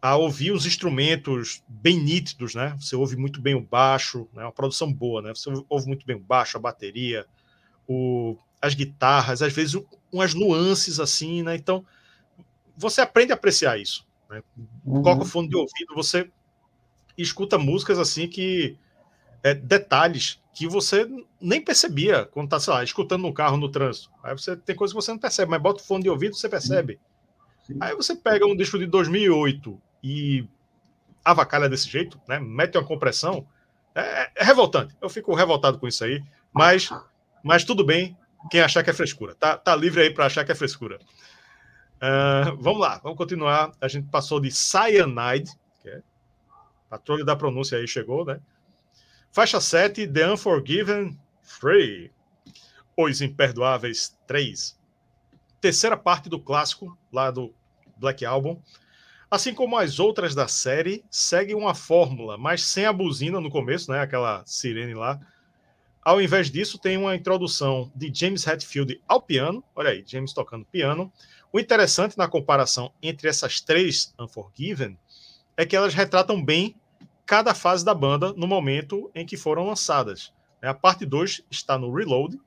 a, 0.00 0.16
ouvir 0.16 0.52
os 0.52 0.66
instrumentos 0.66 1.62
bem 1.66 1.98
nítidos, 1.98 2.54
né? 2.54 2.76
Você 2.78 2.94
ouve 2.94 3.16
muito 3.16 3.40
bem 3.40 3.54
o 3.54 3.60
baixo, 3.60 4.28
né? 4.32 4.42
Uma 4.42 4.52
produção 4.52 4.92
boa, 4.92 5.22
né? 5.22 5.30
Você 5.34 5.50
ouve 5.68 5.86
muito 5.86 6.06
bem 6.06 6.16
o 6.16 6.20
baixo, 6.20 6.56
a 6.56 6.60
bateria, 6.60 7.26
o, 7.88 8.36
as 8.60 8.74
guitarras, 8.74 9.42
às 9.42 9.52
vezes 9.52 9.80
umas 10.12 10.34
nuances 10.34 11.00
assim, 11.00 11.42
né? 11.42 11.56
Então 11.56 11.84
você 12.76 13.00
aprende 13.00 13.32
a 13.32 13.34
apreciar 13.34 13.80
isso. 13.80 14.06
Né? 14.30 14.42
Uhum. 14.84 15.02
Coloca 15.02 15.22
o 15.22 15.26
fone 15.26 15.48
de 15.48 15.56
ouvido, 15.56 15.94
você 15.94 16.30
escuta 17.16 17.58
músicas 17.58 17.98
assim 17.98 18.28
que 18.28 18.78
é, 19.42 19.54
detalhes 19.54 20.40
que 20.54 20.68
você 20.68 21.08
nem 21.40 21.60
percebia 21.60 22.26
quando 22.26 22.46
está, 22.46 22.60
sei 22.60 22.72
lá, 22.72 22.84
escutando 22.84 23.22
no 23.22 23.32
carro, 23.32 23.56
no 23.56 23.70
trânsito. 23.70 24.10
Aí 24.22 24.32
você 24.32 24.56
tem 24.56 24.76
coisas 24.76 24.94
que 24.94 25.02
você 25.02 25.10
não 25.10 25.18
percebe, 25.18 25.50
mas 25.50 25.62
bota 25.62 25.82
o 25.82 25.84
fone 25.84 26.02
de 26.02 26.10
ouvido, 26.10 26.36
você 26.36 26.48
percebe. 26.48 27.00
Sim. 27.66 27.78
Aí 27.80 27.94
você 27.94 28.14
pega 28.14 28.46
um 28.46 28.54
disco 28.54 28.78
de 28.78 28.86
2008 28.86 29.80
e 30.02 30.46
avacalha 31.24 31.68
desse 31.68 31.88
jeito, 31.88 32.20
né? 32.28 32.38
Mete 32.38 32.76
uma 32.76 32.84
compressão. 32.84 33.46
É, 33.94 34.30
é, 34.36 34.44
revoltante. 34.44 34.94
Eu 35.00 35.08
fico 35.08 35.34
revoltado 35.34 35.78
com 35.78 35.86
isso 35.86 36.04
aí, 36.04 36.22
mas, 36.52 36.90
mas 37.42 37.64
tudo 37.64 37.84
bem. 37.84 38.16
Quem 38.50 38.60
achar 38.60 38.82
que 38.82 38.90
é 38.90 38.92
frescura, 38.92 39.36
tá, 39.36 39.56
tá 39.56 39.76
livre 39.76 40.02
aí 40.02 40.12
para 40.12 40.26
achar 40.26 40.44
que 40.44 40.50
é 40.50 40.54
frescura. 40.54 40.98
Uh, 41.98 42.56
vamos 42.58 42.80
lá, 42.80 42.98
vamos 42.98 43.16
continuar. 43.16 43.70
A 43.80 43.86
gente 43.86 44.08
passou 44.08 44.40
de 44.40 44.50
Cyanide, 44.50 45.52
que 45.80 45.88
é 45.88 46.02
patrulha 46.90 47.24
da 47.24 47.36
pronúncia 47.36 47.78
aí 47.78 47.86
chegou, 47.86 48.24
né? 48.24 48.40
Faixa 49.32 49.62
7, 49.62 50.06
The 50.08 50.30
Unforgiven 50.30 51.18
3. 51.58 52.10
Os 52.94 53.22
Imperdoáveis 53.22 54.14
3. 54.26 54.78
Terceira 55.58 55.96
parte 55.96 56.28
do 56.28 56.38
clássico, 56.38 56.98
lá 57.10 57.30
do 57.30 57.54
Black 57.96 58.26
Album. 58.26 58.60
Assim 59.30 59.54
como 59.54 59.78
as 59.78 59.98
outras 59.98 60.34
da 60.34 60.46
série, 60.48 61.02
segue 61.10 61.54
uma 61.54 61.74
fórmula, 61.74 62.36
mas 62.36 62.62
sem 62.62 62.84
a 62.84 62.92
buzina 62.92 63.40
no 63.40 63.48
começo, 63.48 63.90
né? 63.90 64.00
Aquela 64.00 64.44
sirene 64.44 64.92
lá. 64.92 65.18
Ao 66.02 66.20
invés 66.20 66.50
disso, 66.50 66.78
tem 66.78 66.98
uma 66.98 67.16
introdução 67.16 67.90
de 67.96 68.12
James 68.14 68.46
Hetfield 68.46 69.00
ao 69.08 69.22
piano. 69.22 69.64
Olha 69.74 69.92
aí, 69.92 70.04
James 70.06 70.34
tocando 70.34 70.66
piano. 70.66 71.10
O 71.50 71.58
interessante 71.58 72.18
na 72.18 72.28
comparação 72.28 72.92
entre 73.02 73.30
essas 73.30 73.62
três 73.62 74.12
Unforgiven 74.20 74.98
é 75.56 75.64
que 75.64 75.74
elas 75.74 75.94
retratam 75.94 76.44
bem 76.44 76.76
cada 77.26 77.54
fase 77.54 77.84
da 77.84 77.94
banda 77.94 78.32
no 78.32 78.46
momento 78.46 79.10
em 79.14 79.24
que 79.24 79.36
foram 79.36 79.66
lançadas. 79.66 80.32
Né? 80.60 80.68
A 80.68 80.74
parte 80.74 81.04
2 81.04 81.42
está 81.50 81.78
no 81.78 81.92
Reload 81.92 82.38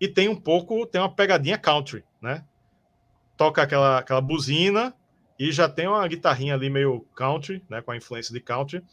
e 0.00 0.08
tem 0.08 0.28
um 0.28 0.36
pouco, 0.36 0.86
tem 0.86 1.00
uma 1.00 1.14
pegadinha 1.14 1.58
country, 1.58 2.04
né? 2.20 2.44
Toca 3.36 3.62
aquela, 3.62 3.98
aquela 3.98 4.20
buzina 4.20 4.94
e 5.38 5.50
já 5.50 5.68
tem 5.68 5.86
uma 5.86 6.06
guitarrinha 6.06 6.54
ali 6.54 6.68
meio 6.68 7.06
country, 7.14 7.64
né? 7.68 7.80
Com 7.80 7.92
a 7.92 7.96
influência 7.96 8.32
de 8.32 8.40
country. 8.40 8.84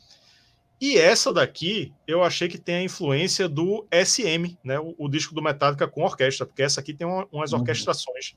E 0.82 0.98
essa 0.98 1.34
daqui, 1.34 1.94
eu 2.08 2.24
achei 2.24 2.48
que 2.48 2.58
tem 2.58 2.76
a 2.76 2.84
influência 2.84 3.50
do 3.50 3.86
SM, 3.92 4.58
né? 4.64 4.80
O, 4.80 4.96
o 4.98 5.10
disco 5.10 5.36
do 5.36 5.42
Metallica 5.42 5.88
com 5.88 6.04
orquestra, 6.04 6.46
porque 6.46 6.64
essa 6.64 6.80
aqui 6.80 6.94
tem 6.94 7.06
uma, 7.06 7.28
umas 7.32 7.52
uhum. 7.52 7.60
orquestrações. 7.60 8.36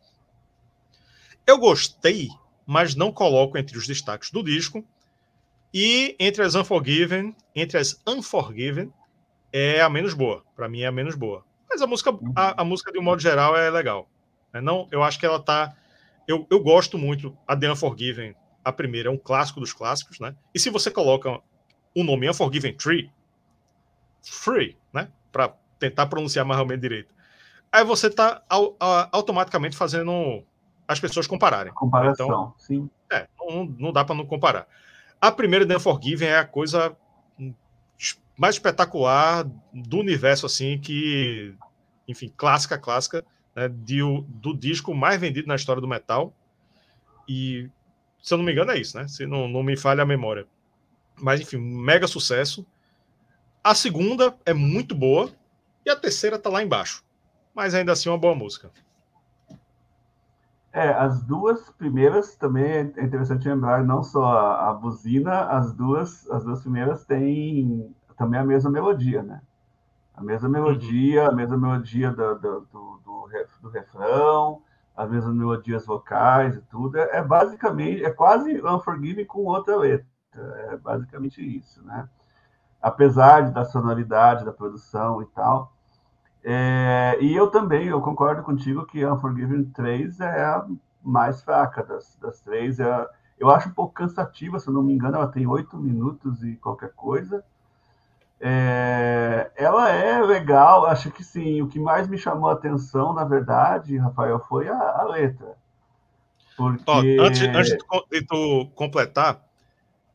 Eu 1.47 1.59
gostei, 1.59 2.29
mas 2.66 2.95
não 2.95 3.12
coloco 3.12 3.57
entre 3.57 3.79
os 3.79 3.87
destaques 3.87 4.31
do 4.31 4.43
disco. 4.43 4.85
E 5.73 6.14
entre 6.18 6.43
as 6.43 6.55
Unforgiven, 6.55 7.35
entre 7.55 7.79
as 7.79 8.01
Unforgiven, 8.07 8.93
é 9.53 9.81
a 9.81 9.89
menos 9.89 10.14
boa. 10.14 10.45
Para 10.55 10.68
mim 10.68 10.83
é 10.83 10.87
a 10.87 10.93
menos 10.93 11.14
boa. 11.14 11.45
Mas 11.68 11.81
a 11.81 11.87
música, 11.87 12.11
a, 12.37 12.62
a, 12.62 12.64
música 12.64 12.93
de 12.93 12.99
um 12.99 13.03
modo 13.03 13.20
geral 13.20 13.57
é 13.57 13.70
legal. 13.70 14.09
Né? 14.53 14.61
Não, 14.61 14.87
eu 14.91 15.03
acho 15.03 15.18
que 15.18 15.25
ela 15.25 15.41
tá. 15.41 15.75
Eu, 16.29 16.47
eu 16.51 16.61
gosto 16.61 16.99
muito. 16.99 17.37
A 17.47 17.57
The 17.57 17.73
Unforgiven, 17.73 18.35
a 18.64 18.73
primeira, 18.73 19.09
é 19.09 19.12
um 19.12 19.16
clássico 19.16 19.61
dos 19.61 19.73
clássicos, 19.73 20.20
né? 20.20 20.35
E 20.55 20.59
se 20.59 20.68
você 20.68 20.91
coloca 20.91 21.41
o 21.95 22.05
nome 22.05 22.29
Unforgiven 22.29 22.75
Tree, 22.75 23.11
Free, 24.23 24.77
né? 24.93 25.09
Para 25.33 25.55
tentar 25.79 26.07
pronunciar 26.07 26.45
mais 26.45 26.61
ou 26.61 26.66
menos 26.66 26.83
direito. 26.83 27.12
Aí 27.73 27.85
você 27.85 28.11
tá 28.11 28.43
automaticamente 29.11 29.77
fazendo 29.77 30.45
as 30.87 31.01
pessoas 31.01 31.27
compararem. 31.27 31.73
Comparação, 31.73 32.27
então, 32.27 32.55
sim. 32.59 32.91
É, 33.11 33.27
não, 33.39 33.64
não 33.64 33.93
dá 33.93 34.05
para 34.05 34.14
não 34.14 34.27
comparar. 34.27 34.66
A 35.23 35.31
primeira 35.31 35.64
The 35.64 35.77
Unforgiven 35.77 36.27
é 36.27 36.39
a 36.39 36.45
coisa 36.45 36.97
mais 38.37 38.57
espetacular 38.57 39.49
do 39.73 39.99
universo, 39.99 40.47
assim, 40.47 40.81
que, 40.81 41.55
enfim, 42.09 42.33
clássica, 42.37 42.77
clássica, 42.77 43.25
né, 43.55 43.68
de, 43.68 44.01
do 44.27 44.53
disco 44.53 44.93
mais 44.93 45.20
vendido 45.20 45.47
na 45.47 45.55
história 45.55 45.81
do 45.81 45.87
metal. 45.87 46.35
E 47.29 47.70
Se 48.20 48.35
eu 48.35 48.39
não 48.39 48.45
me 48.45 48.51
engano, 48.51 48.73
é 48.73 48.81
isso, 48.81 48.99
né? 48.99 49.07
Se 49.07 49.25
não, 49.25 49.47
não 49.47 49.62
me 49.62 49.77
falha 49.77 50.03
a 50.03 50.07
memória. 50.07 50.45
Mas, 51.20 51.41
enfim, 51.41 51.59
mega 51.59 52.09
sucesso. 52.09 52.66
A 53.62 53.77
segunda 53.77 54.37
é 54.45 54.53
muito 54.53 54.93
boa. 54.93 55.31
E 55.87 55.91
a 55.91 55.95
terceira 55.95 56.37
tá 56.37 56.51
lá 56.51 56.64
embaixo. 56.64 57.05
Mas 57.55 57.75
ainda 57.75 57.93
assim, 57.93 58.09
uma 58.09 58.18
boa 58.18 58.35
música. 58.35 58.73
É, 60.73 60.89
as 60.89 61.23
duas 61.23 61.68
primeiras 61.70 62.35
também 62.37 62.64
é 62.64 62.81
interessante 62.81 63.47
lembrar, 63.47 63.85
não 63.85 64.03
só 64.03 64.25
a, 64.25 64.70
a, 64.70 64.75
buzina, 64.75 65.45
as 65.45 65.75
duas, 65.75 66.29
as 66.31 66.45
duas 66.45 66.62
primeiras 66.62 67.05
têm 67.05 67.95
também 68.16 68.41
a 68.41 68.45
mesma 68.45 68.70
melodia, 68.70 69.23
né? 69.23 69.43
A 70.14 70.23
mesma 70.23 70.49
uhum. 70.49 70.55
melodia, 70.55 71.29
a 71.29 71.33
mesma 71.33 71.59
melodia 71.59 72.11
do, 72.11 72.39
do, 72.39 72.61
do, 72.73 73.01
do, 73.05 73.29
do 73.61 73.68
refrão, 73.68 74.62
as 74.97 75.11
mesmas 75.11 75.35
melodias 75.35 75.85
vocais 75.85 76.57
e 76.57 76.61
tudo. 76.62 76.97
É, 76.97 77.18
é 77.18 77.23
basicamente, 77.23 78.05
é 78.05 78.11
quase 78.11 78.62
Unforgiven 78.64 79.27
com 79.27 79.45
outra 79.45 79.77
letra. 79.77 80.07
É 80.70 80.77
basicamente 80.77 81.43
isso, 81.43 81.85
né? 81.85 82.09
Apesar 82.81 83.51
da 83.51 83.64
sonoridade, 83.64 84.45
da 84.45 84.53
produção 84.53 85.20
e 85.23 85.27
tal, 85.27 85.72
é, 86.45 87.18
e 87.20 87.34
eu 87.34 87.49
também, 87.49 87.86
eu 87.86 88.01
concordo 88.01 88.43
contigo 88.43 88.84
que 88.84 89.03
a 89.05 89.12
Unforgiven 89.12 89.64
3 89.64 90.20
é 90.20 90.45
a 90.45 90.66
mais 91.03 91.40
fraca 91.43 91.82
das, 91.82 92.16
das 92.20 92.40
três. 92.40 92.80
É, 92.80 93.09
eu 93.38 93.51
acho 93.51 93.68
um 93.68 93.72
pouco 93.72 93.95
cansativa, 93.95 94.59
se 94.59 94.68
eu 94.68 94.74
não 94.74 94.82
me 94.82 94.93
engano, 94.93 95.16
ela 95.16 95.28
tem 95.28 95.47
oito 95.47 95.76
minutos 95.76 96.43
e 96.43 96.57
qualquer 96.57 96.93
coisa. 96.95 97.45
É, 98.40 99.53
ela 99.57 99.88
é 99.90 100.20
legal, 100.20 100.86
acho 100.86 101.12
que 101.12 101.22
sim. 101.22 101.62
O 101.62 101.68
que 101.68 101.78
mais 101.78 102.09
me 102.09 102.18
chamou 102.18 102.51
a 102.51 102.55
atenção, 102.55 103.12
na 103.12 103.24
verdade, 103.24 103.97
Rafael, 103.97 104.40
foi 104.49 104.68
a, 104.68 104.76
a 104.76 105.05
letra. 105.05 105.57
Porque... 106.57 106.82
Ó, 106.86 107.24
antes, 107.24 107.43
antes 107.43 107.78
de 108.11 108.26
tu 108.26 108.68
completar, 108.74 109.40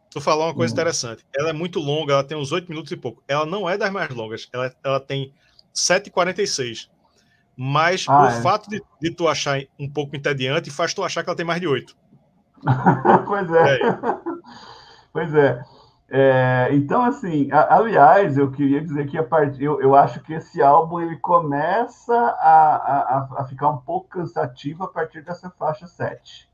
tu 0.10 0.20
falar 0.20 0.46
uma 0.46 0.54
coisa 0.54 0.74
hum. 0.74 0.76
interessante. 0.76 1.26
Ela 1.34 1.52
é 1.52 1.54
muito 1.54 1.80
longa, 1.80 2.14
ela 2.14 2.24
tem 2.24 2.38
uns 2.38 2.52
oito 2.52 2.70
minutos 2.70 2.92
e 2.92 2.98
pouco. 2.98 3.24
Ela 3.30 3.46
não 3.46 3.70
é 3.70 3.78
das 3.78 3.92
mais 3.92 4.10
longas, 4.10 4.50
ela, 4.52 4.74
ela 4.84 5.00
tem 5.00 5.34
7,46. 5.78 6.90
Mas 7.56 8.06
ah, 8.08 8.24
o 8.24 8.26
é. 8.28 8.42
fato 8.42 8.70
de, 8.70 8.84
de, 9.02 9.12
tu 9.12 9.28
achar 9.28 9.60
um 9.80 9.90
pouco 9.90 10.16
entediante 10.16 10.70
faz 10.70 10.94
tu 10.94 11.04
achar 11.04 11.24
que 11.24 11.30
ela 11.30 11.38
tem 11.38 11.46
mais 11.46 11.62
de 11.62 11.68
8. 11.68 11.96
pois 13.26 13.52
é. 13.52 13.76
é. 13.76 14.00
pois 15.12 15.34
é. 15.34 15.64
é. 16.10 16.70
Então, 16.74 17.04
assim, 17.04 17.52
a, 17.52 17.78
aliás, 17.78 18.38
eu 18.38 18.52
queria 18.52 18.82
dizer 18.82 19.08
que 19.08 19.18
a 19.18 19.24
part... 19.24 19.60
eu, 19.60 19.82
eu 19.82 19.96
acho 19.96 20.20
que 20.22 20.34
esse 20.34 20.62
álbum 20.62 21.00
ele 21.00 21.18
começa 21.18 22.14
a, 22.14 22.76
a, 22.76 23.28
a 23.40 23.46
ficar 23.46 23.70
um 23.70 23.78
pouco 23.78 24.10
cansativo 24.10 24.84
a 24.84 24.88
partir 24.88 25.24
dessa 25.24 25.50
faixa 25.50 25.88
7. 25.88 26.48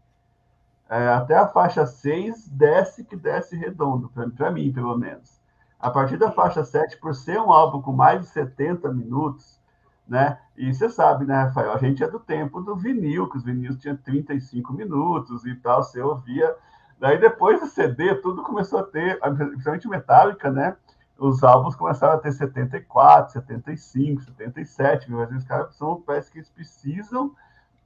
É, 0.89 1.07
até 1.09 1.35
a 1.35 1.47
faixa 1.47 1.85
6 1.85 2.47
desce 2.49 3.03
que 3.03 3.15
desce 3.15 3.57
redondo, 3.57 4.09
para 4.35 4.51
mim, 4.51 4.71
pelo 4.71 4.97
menos. 4.97 5.42
A 5.83 5.91
partir 5.91 6.15
da 6.15 6.31
faixa 6.31 6.63
7, 6.63 6.95
por 6.95 7.13
ser 7.13 7.37
um 7.41 7.51
álbum 7.51 7.81
com 7.81 7.91
mais 7.91 8.21
de 8.21 8.27
70 8.27 8.89
minutos, 8.93 9.59
né? 10.07 10.39
E 10.55 10.73
você 10.73 10.87
sabe, 10.87 11.25
né, 11.25 11.43
Rafael? 11.43 11.73
A 11.73 11.77
gente 11.77 12.01
é 12.01 12.07
do 12.07 12.21
tempo 12.21 12.61
do 12.61 12.73
vinil, 12.73 13.27
que 13.27 13.35
os 13.35 13.43
vinis 13.43 13.75
tinham 13.79 13.97
35 13.97 14.71
minutos 14.71 15.45
e 15.45 15.53
tal, 15.55 15.83
você 15.83 15.99
ouvia. 15.99 16.55
Daí 16.97 17.19
depois 17.19 17.59
do 17.59 17.67
CD, 17.67 18.15
tudo 18.15 18.43
começou 18.43 18.79
a 18.79 18.83
ter, 18.83 19.19
principalmente 19.19 19.89
Metallica, 19.89 20.49
né? 20.49 20.77
Os 21.17 21.43
álbuns 21.43 21.75
começaram 21.75 22.13
a 22.13 22.17
ter 22.17 22.31
74, 22.31 23.33
75, 23.33 24.23
77, 24.23 25.11
mas 25.11 25.29
os 25.33 25.43
caras 25.43 25.75
são, 25.75 25.99
parece 25.99 26.31
que 26.31 26.37
eles 26.37 26.49
precisam 26.49 27.35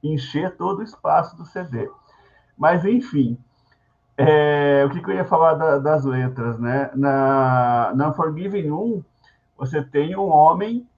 encher 0.00 0.56
todo 0.56 0.78
o 0.78 0.84
espaço 0.84 1.36
do 1.36 1.44
CD. 1.44 1.90
Mas, 2.56 2.84
enfim, 2.84 3.42
é, 4.18 4.84
o 4.84 4.90
que, 4.90 5.00
que, 5.00 5.10
eu 5.12 5.14
ia 5.14 5.24
falar 5.24 5.54
da, 5.54 5.78
das 5.78 6.04
letras, 6.04 6.58
né? 6.58 6.90
Na, 6.92 7.92
na 7.94 8.12
Forgiven 8.12 8.72
1, 8.72 9.04
você 9.56 9.80
tem 9.80 10.16
um 10.16 10.28
homem 10.28 10.88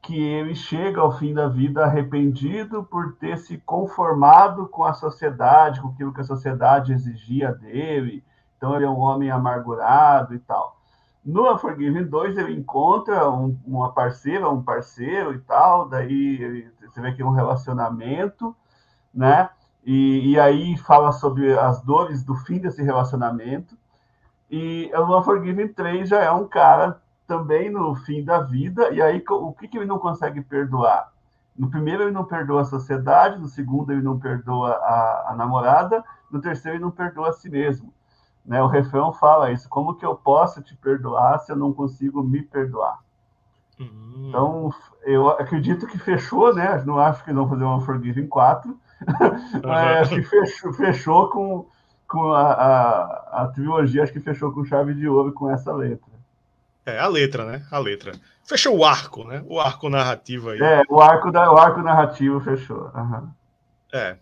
que 0.00 0.16
ele 0.16 0.54
chega 0.54 1.00
ao 1.00 1.10
fim 1.10 1.34
da 1.34 1.48
vida 1.48 1.84
arrependido 1.84 2.84
por 2.84 3.14
ter 3.16 3.36
se 3.38 3.58
conformado 3.58 4.68
com 4.68 4.84
a 4.84 4.92
sociedade, 4.92 5.80
com 5.80 5.88
aquilo 5.88 6.14
que 6.14 6.20
a 6.20 6.24
sociedade 6.24 6.92
exigia 6.92 7.52
dele. 7.52 8.24
Então, 8.56 8.76
ele 8.76 8.84
é 8.84 8.88
um 8.88 9.00
homem 9.00 9.28
amargurado 9.28 10.32
e 10.32 10.38
tal. 10.38 10.76
No 11.24 11.52
Unforgiven 11.52 12.04
2, 12.04 12.38
ele 12.38 12.54
encontra 12.54 13.28
um, 13.28 13.58
uma 13.66 13.92
parceira, 13.92 14.48
um 14.48 14.62
parceiro 14.62 15.34
e 15.34 15.40
tal, 15.40 15.88
daí 15.88 16.40
ele, 16.40 16.70
você 16.80 17.00
vê 17.00 17.12
que 17.12 17.22
é 17.22 17.26
um 17.26 17.32
relacionamento, 17.32 18.54
né? 19.12 19.50
E, 19.90 20.32
e 20.32 20.38
aí 20.38 20.76
fala 20.76 21.12
sobre 21.12 21.58
as 21.58 21.80
dores 21.80 22.22
do 22.22 22.34
fim 22.34 22.58
desse 22.58 22.82
relacionamento. 22.82 23.74
E 24.50 24.92
o 24.94 25.18
Unforgiven 25.18 25.68
3 25.68 26.06
já 26.06 26.22
é 26.22 26.30
um 26.30 26.46
cara 26.46 27.00
também 27.26 27.70
no 27.70 27.94
fim 27.94 28.22
da 28.22 28.38
vida, 28.40 28.90
e 28.90 29.00
aí 29.00 29.24
o 29.26 29.50
que, 29.54 29.66
que 29.66 29.78
ele 29.78 29.86
não 29.86 29.98
consegue 29.98 30.42
perdoar? 30.42 31.10
No 31.56 31.70
primeiro 31.70 32.02
ele 32.02 32.10
não 32.10 32.26
perdoa 32.26 32.60
a 32.60 32.66
sociedade, 32.66 33.40
no 33.40 33.48
segundo 33.48 33.90
ele 33.90 34.02
não 34.02 34.18
perdoa 34.18 34.72
a, 34.72 35.30
a 35.30 35.34
namorada, 35.34 36.04
no 36.30 36.38
terceiro 36.38 36.76
ele 36.76 36.84
não 36.84 36.90
perdoa 36.90 37.30
a 37.30 37.32
si 37.32 37.48
mesmo. 37.48 37.90
Né? 38.44 38.62
O 38.62 38.66
refrão 38.66 39.10
fala 39.10 39.52
isso, 39.52 39.70
como 39.70 39.94
que 39.94 40.04
eu 40.04 40.14
posso 40.14 40.60
te 40.60 40.76
perdoar 40.76 41.38
se 41.38 41.50
eu 41.50 41.56
não 41.56 41.72
consigo 41.72 42.22
me 42.22 42.42
perdoar? 42.42 42.98
Uhum. 43.80 44.26
Então, 44.28 44.70
eu 45.04 45.30
acredito 45.30 45.86
que 45.86 45.98
fechou, 45.98 46.54
né? 46.54 46.82
Não 46.84 46.98
acho 46.98 47.24
que 47.24 47.32
vão 47.32 47.48
fazer 47.48 47.64
um 47.64 47.76
Unforgiven 47.76 48.26
4, 48.26 48.78
Acho 50.00 50.14
que 50.14 50.22
fechou, 50.22 50.72
fechou 50.72 51.30
com, 51.30 51.66
com 52.06 52.32
a, 52.32 52.52
a, 52.52 53.42
a, 53.42 53.48
trilogia, 53.48 54.02
acho 54.02 54.12
que 54.12 54.20
fechou 54.20 54.52
com 54.52 54.64
chave 54.64 54.94
de 54.94 55.08
ouro 55.08 55.32
com 55.32 55.50
essa 55.50 55.72
letra. 55.72 56.08
É, 56.84 56.98
a 56.98 57.06
letra, 57.06 57.44
né? 57.44 57.66
A 57.70 57.78
letra. 57.78 58.12
Fechou 58.44 58.76
o 58.78 58.84
arco, 58.84 59.24
né? 59.24 59.44
O 59.46 59.60
arco 59.60 59.88
narrativo 59.90 60.50
aí. 60.50 60.60
É, 60.60 60.82
o 60.88 61.00
arco, 61.00 61.30
da, 61.30 61.52
o 61.52 61.58
arco 61.58 61.82
narrativo 61.82 62.40
fechou. 62.40 62.90
Uhum. 62.94 63.28
É. 63.92 64.16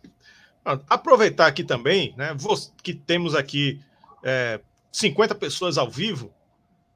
Aproveitar 0.88 1.46
aqui 1.46 1.62
também, 1.62 2.12
né? 2.16 2.36
Que 2.82 2.92
temos 2.92 3.36
aqui 3.36 3.80
é, 4.22 4.60
50 4.90 5.34
pessoas 5.36 5.78
ao 5.78 5.88
vivo, 5.88 6.32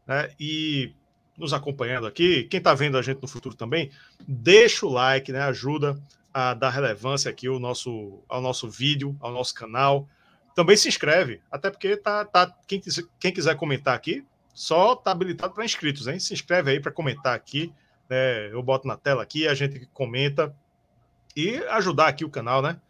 né? 0.07 0.31
E 0.41 0.93
nos 1.39 1.53
acompanhando 1.53 2.07
aqui, 2.07 2.45
quem 2.45 2.59
está 2.59 2.75
vendo 2.75 2.99
a 2.99 3.03
gente 3.03 3.23
no 3.23 3.29
futuro 3.29 3.55
também, 3.55 3.91
deixa 4.27 4.85
o 4.85 4.91
like, 4.91 5.33
né? 5.33 5.41
Ajuda 5.43 5.97
a 6.33 6.55
dar 6.55 6.71
relevância 6.71 7.31
aqui 7.31 7.47
ao 7.47 7.59
nosso, 7.59 8.23
ao 8.29 8.41
nosso 8.41 8.69
vídeo, 8.69 9.17
ao 9.21 9.33
nosso 9.33 9.55
canal. 9.55 10.09
Também 10.55 10.77
se 10.77 10.89
inscreve, 10.89 11.41
até 11.51 11.71
porque 11.71 11.97
tá, 11.97 12.25
tá 12.25 12.55
quem, 12.67 12.81
quem 13.19 13.33
quiser 13.33 13.57
comentar 13.57 13.95
aqui, 13.95 14.25
só 14.53 14.95
tá 14.95 15.11
habilitado 15.11 15.55
para 15.55 15.65
inscritos, 15.65 16.07
hein? 16.07 16.19
Se 16.19 16.35
inscreve 16.35 16.71
aí 16.71 16.81
para 16.81 16.93
comentar 16.93 17.35
aqui, 17.35 17.73
né? 18.09 18.53
Eu 18.53 18.63
boto 18.63 18.87
na 18.87 18.97
tela 18.97 19.23
aqui, 19.23 19.47
a 19.47 19.55
gente 19.55 19.89
comenta 19.93 20.55
e 21.37 21.57
ajudar 21.71 22.09
aqui 22.09 22.25
o 22.25 22.31
canal, 22.31 22.61
né? 22.61 22.81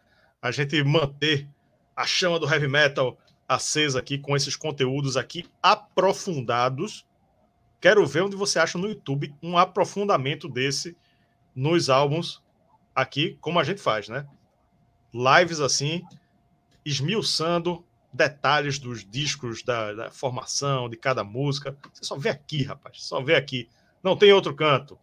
A 0.41 0.51
gente 0.51 0.83
manter 0.83 1.47
a 1.95 2.05
chama 2.05 2.39
do 2.39 2.51
heavy 2.51 2.67
metal 2.67 3.17
acesa 3.47 3.99
aqui 3.99 4.17
com 4.17 4.35
esses 4.35 4.55
conteúdos 4.55 5.15
aqui 5.17 5.45
aprofundados. 5.61 7.05
Quero 7.79 8.05
ver 8.05 8.21
onde 8.21 8.35
você 8.35 8.59
acha 8.59 8.77
no 8.77 8.87
YouTube 8.87 9.33
um 9.41 9.57
aprofundamento 9.57 10.47
desse 10.47 10.95
nos 11.55 11.89
álbuns 11.89 12.41
aqui, 12.95 13.37
como 13.41 13.59
a 13.59 13.63
gente 13.63 13.81
faz, 13.81 14.09
né? 14.09 14.25
Lives 15.13 15.59
assim, 15.59 16.03
esmiuçando 16.85 17.83
detalhes 18.13 18.77
dos 18.77 19.09
discos, 19.09 19.63
da, 19.63 19.93
da, 19.93 20.11
formação, 20.11 20.89
de 20.89 20.97
cada 20.97 21.23
música. 21.23 21.75
Você 21.93 22.03
só 22.03 22.17
vê 22.17 22.29
aqui, 22.29 22.63
rapaz, 22.63 23.03
só 23.03 23.21
vê 23.21 23.35
aqui. 23.35 23.69
Não 24.03 24.15
tem 24.15 24.33
outro 24.33 24.55
canto. 24.55 24.97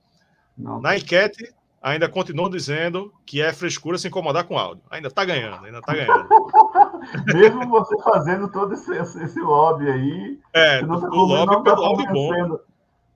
Não. 0.56 0.80
Na 0.80 0.96
enquete, 0.96 1.54
ainda 1.80 2.08
continuam 2.08 2.50
dizendo 2.50 3.12
que 3.24 3.40
é 3.40 3.52
frescura 3.52 3.96
se 3.96 4.08
incomodar 4.08 4.44
com 4.44 4.58
áudio. 4.58 4.82
Ainda 4.90 5.10
tá 5.10 5.24
ganhando, 5.24 5.64
ainda 5.64 5.80
tá 5.80 5.94
ganhando. 5.94 6.28
Mesmo 7.32 7.68
você 7.68 7.96
fazendo 8.02 8.50
todo 8.50 8.74
esse, 8.74 8.94
esse 8.96 9.40
lobby 9.40 9.88
aí. 9.88 10.38
É, 10.52 10.82
não 10.82 11.00
tá, 11.00 11.08
o 11.08 11.24
lobby 11.24 11.52
não 11.52 11.62
tá 11.62 11.74
pelo 11.74 11.86
lobby 11.86 12.06
bom. 12.12 12.58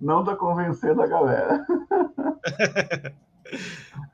Não 0.00 0.24
tá 0.24 0.34
convencendo 0.34 1.02
a 1.02 1.06
galera. 1.06 1.66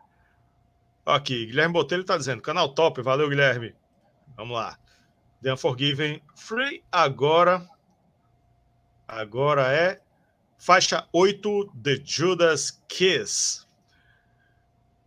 Aqui, 1.09 1.47
Guilherme 1.47 1.73
Botelho 1.73 2.03
está 2.03 2.19
dizendo, 2.19 2.43
canal 2.43 2.69
top, 2.75 3.01
valeu, 3.01 3.31
Guilherme. 3.31 3.75
Vamos 4.37 4.55
lá. 4.55 4.79
The 5.43 5.55
Unforgiven 5.55 6.23
Free 6.37 6.85
agora. 6.93 7.67
Agora 9.07 9.73
é 9.73 10.01
faixa 10.59 11.09
8 11.13 11.73
The 11.83 12.01
Judas 12.05 12.83
Kiss. 12.89 13.67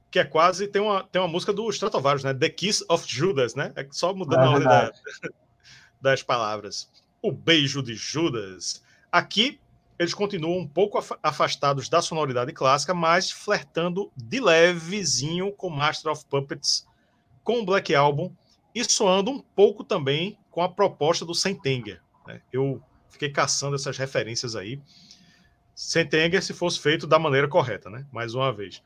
Que 0.10 0.20
é 0.20 0.26
quase. 0.26 0.68
Tem 0.68 0.82
uma, 0.82 1.04
tem 1.04 1.22
uma 1.22 1.28
música 1.28 1.54
do 1.54 1.70
Stratovarius, 1.70 2.24
né? 2.24 2.34
The 2.34 2.50
Kiss 2.50 2.84
of 2.90 3.06
Judas, 3.08 3.54
né? 3.54 3.72
É 3.76 3.88
só 3.92 4.12
mudando 4.14 4.42
é 4.42 4.46
a 4.46 4.50
ordem 4.50 4.68
da, 4.68 4.92
das 6.02 6.24
palavras. 6.24 6.90
O 7.22 7.32
beijo 7.32 7.84
de 7.84 7.94
Judas. 7.94 8.84
Aqui 9.12 9.60
eles 10.02 10.16
continuam 10.16 10.58
um 10.58 10.68
pouco 10.68 11.00
afastados 11.22 11.88
da 11.88 12.02
sonoridade 12.02 12.52
clássica, 12.54 12.92
mas 12.92 13.30
flertando 13.30 14.12
de 14.18 14.40
levezinho 14.40 15.52
com 15.52 15.70
Master 15.70 16.12
of 16.12 16.26
Puppets, 16.26 16.88
com 17.44 17.60
o 17.60 17.66
Black 17.66 17.94
Album 17.94 18.34
e 18.74 18.84
soando 18.84 19.30
um 19.30 19.40
pouco 19.40 19.84
também 19.84 20.40
com 20.50 20.64
a 20.64 20.70
proposta 20.70 21.24
do 21.24 21.36
Sentenger. 21.36 22.02
Né? 22.26 22.42
Eu 22.52 22.82
fiquei 23.12 23.30
caçando 23.30 23.76
essas 23.76 23.96
referências 23.96 24.56
aí. 24.56 24.82
Sentenger 25.76 26.42
se 26.42 26.52
fosse 26.52 26.80
feito 26.80 27.06
da 27.06 27.20
maneira 27.20 27.48
correta, 27.48 27.88
né? 27.88 28.04
Mais 28.12 28.34
uma 28.34 28.52
vez. 28.52 28.82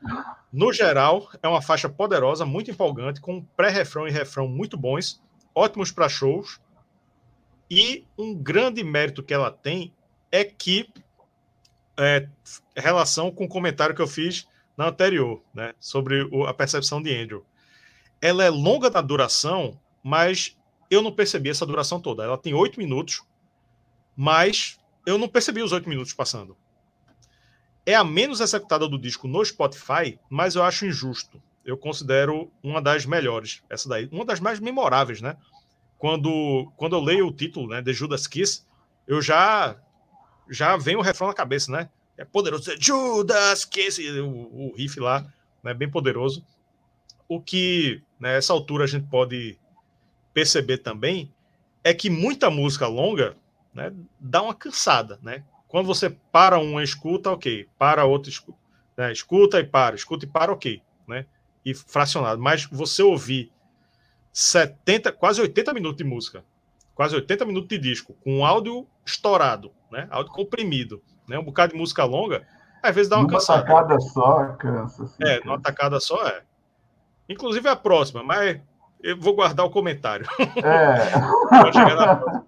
No 0.52 0.70
geral, 0.70 1.30
é 1.42 1.48
uma 1.48 1.62
faixa 1.62 1.88
poderosa, 1.88 2.44
muito 2.44 2.70
empolgante, 2.70 3.22
com 3.22 3.42
pré-refrão 3.56 4.06
e 4.06 4.10
refrão 4.10 4.46
muito 4.46 4.76
bons, 4.76 5.22
ótimos 5.54 5.90
para 5.90 6.10
shows. 6.10 6.60
E 7.70 8.06
um 8.18 8.34
grande 8.34 8.84
mérito 8.84 9.22
que 9.22 9.32
ela 9.32 9.50
tem 9.50 9.94
é 10.30 10.44
que 10.44 10.86
é, 11.98 12.28
relação 12.76 13.30
com 13.30 13.44
o 13.44 13.48
comentário 13.48 13.94
que 13.94 14.02
eu 14.02 14.06
fiz 14.06 14.46
na 14.76 14.88
anterior, 14.88 15.42
né, 15.54 15.74
sobre 15.80 16.22
o, 16.30 16.46
a 16.46 16.52
percepção 16.52 17.02
de 17.02 17.14
Andrew. 17.14 17.44
Ela 18.20 18.44
é 18.44 18.50
longa 18.50 18.90
na 18.90 19.00
duração, 19.00 19.78
mas 20.02 20.56
eu 20.90 21.02
não 21.02 21.12
percebi 21.12 21.50
essa 21.50 21.66
duração 21.66 22.00
toda. 22.00 22.24
Ela 22.24 22.38
tem 22.38 22.54
oito 22.54 22.78
minutos, 22.78 23.22
mas 24.14 24.78
eu 25.04 25.18
não 25.18 25.28
percebi 25.28 25.62
os 25.62 25.72
oito 25.72 25.88
minutos 25.88 26.12
passando. 26.12 26.56
É 27.84 27.94
a 27.94 28.04
menos 28.04 28.40
executada 28.40 28.88
do 28.88 28.98
disco 28.98 29.28
no 29.28 29.44
Spotify, 29.44 30.18
mas 30.28 30.54
eu 30.56 30.62
acho 30.62 30.86
injusto. 30.86 31.40
Eu 31.64 31.76
considero 31.76 32.50
uma 32.62 32.80
das 32.80 33.06
melhores, 33.06 33.62
essa 33.68 33.88
daí, 33.88 34.08
uma 34.12 34.24
das 34.24 34.40
mais 34.40 34.60
memoráveis, 34.60 35.20
né? 35.20 35.36
Quando, 35.98 36.70
quando 36.76 36.94
eu 36.94 37.00
leio 37.00 37.26
o 37.26 37.32
título, 37.32 37.68
né, 37.68 37.80
de 37.80 37.92
Judas 37.92 38.26
Kiss, 38.26 38.64
eu 39.06 39.22
já 39.22 39.76
já 40.48 40.76
vem 40.76 40.96
o 40.96 41.00
refrão 41.00 41.28
na 41.28 41.34
cabeça, 41.34 41.70
né? 41.70 41.88
É 42.16 42.24
poderoso. 42.24 42.70
Judas 42.78 43.64
Kiss, 43.64 44.00
o, 44.20 44.26
o 44.26 44.74
riff 44.76 44.98
lá, 44.98 45.26
né, 45.62 45.74
bem 45.74 45.90
poderoso. 45.90 46.44
O 47.28 47.40
que, 47.40 48.02
nessa 48.18 48.52
né, 48.52 48.58
altura, 48.58 48.84
a 48.84 48.86
gente 48.86 49.06
pode 49.08 49.58
perceber 50.32 50.78
também 50.78 51.32
é 51.82 51.92
que 51.92 52.08
muita 52.08 52.50
música 52.50 52.86
longa 52.86 53.36
né, 53.74 53.92
dá 54.18 54.42
uma 54.42 54.54
cansada, 54.54 55.18
né? 55.22 55.44
Quando 55.68 55.86
você 55.86 56.10
para 56.10 56.58
uma 56.58 56.82
escuta, 56.82 57.30
ok. 57.30 57.68
Para 57.78 58.04
outra 58.04 58.30
escuta. 58.30 58.58
Né? 58.96 59.12
Escuta 59.12 59.60
e 59.60 59.64
para, 59.64 59.94
escuta 59.94 60.24
e 60.24 60.28
para, 60.28 60.52
ok. 60.52 60.80
Né? 61.06 61.26
E 61.64 61.74
fracionado. 61.74 62.40
Mas 62.40 62.64
você 62.64 63.02
ouvir 63.02 63.52
70, 64.32 65.12
quase 65.12 65.40
80 65.40 65.74
minutos 65.74 65.98
de 65.98 66.04
música, 66.04 66.44
quase 66.94 67.14
80 67.14 67.44
minutos 67.44 67.68
de 67.68 67.78
disco, 67.78 68.14
com 68.22 68.44
áudio 68.46 68.86
estourado, 69.06 69.72
né? 69.90 70.06
Áudio 70.10 70.32
comprimido, 70.32 71.00
né? 71.28 71.38
Um 71.38 71.44
bocado 71.44 71.72
de 71.72 71.78
música 71.78 72.04
longa, 72.04 72.46
às 72.82 72.94
vezes 72.94 73.08
dá 73.08 73.16
uma 73.16 73.22
numa 73.22 73.32
cansada. 73.32 73.64
Numa 73.64 73.82
tacada 73.82 74.00
só, 74.00 74.46
cansa. 74.58 75.04
Assim, 75.04 75.22
é, 75.22 75.40
numa 75.44 75.60
tacada 75.60 76.00
só 76.00 76.26
é. 76.26 76.42
Inclusive 77.28 77.68
a 77.68 77.76
próxima, 77.76 78.22
mas 78.22 78.60
eu 79.02 79.18
vou 79.18 79.34
guardar 79.34 79.64
o 79.64 79.70
comentário. 79.70 80.26
É. 80.56 80.96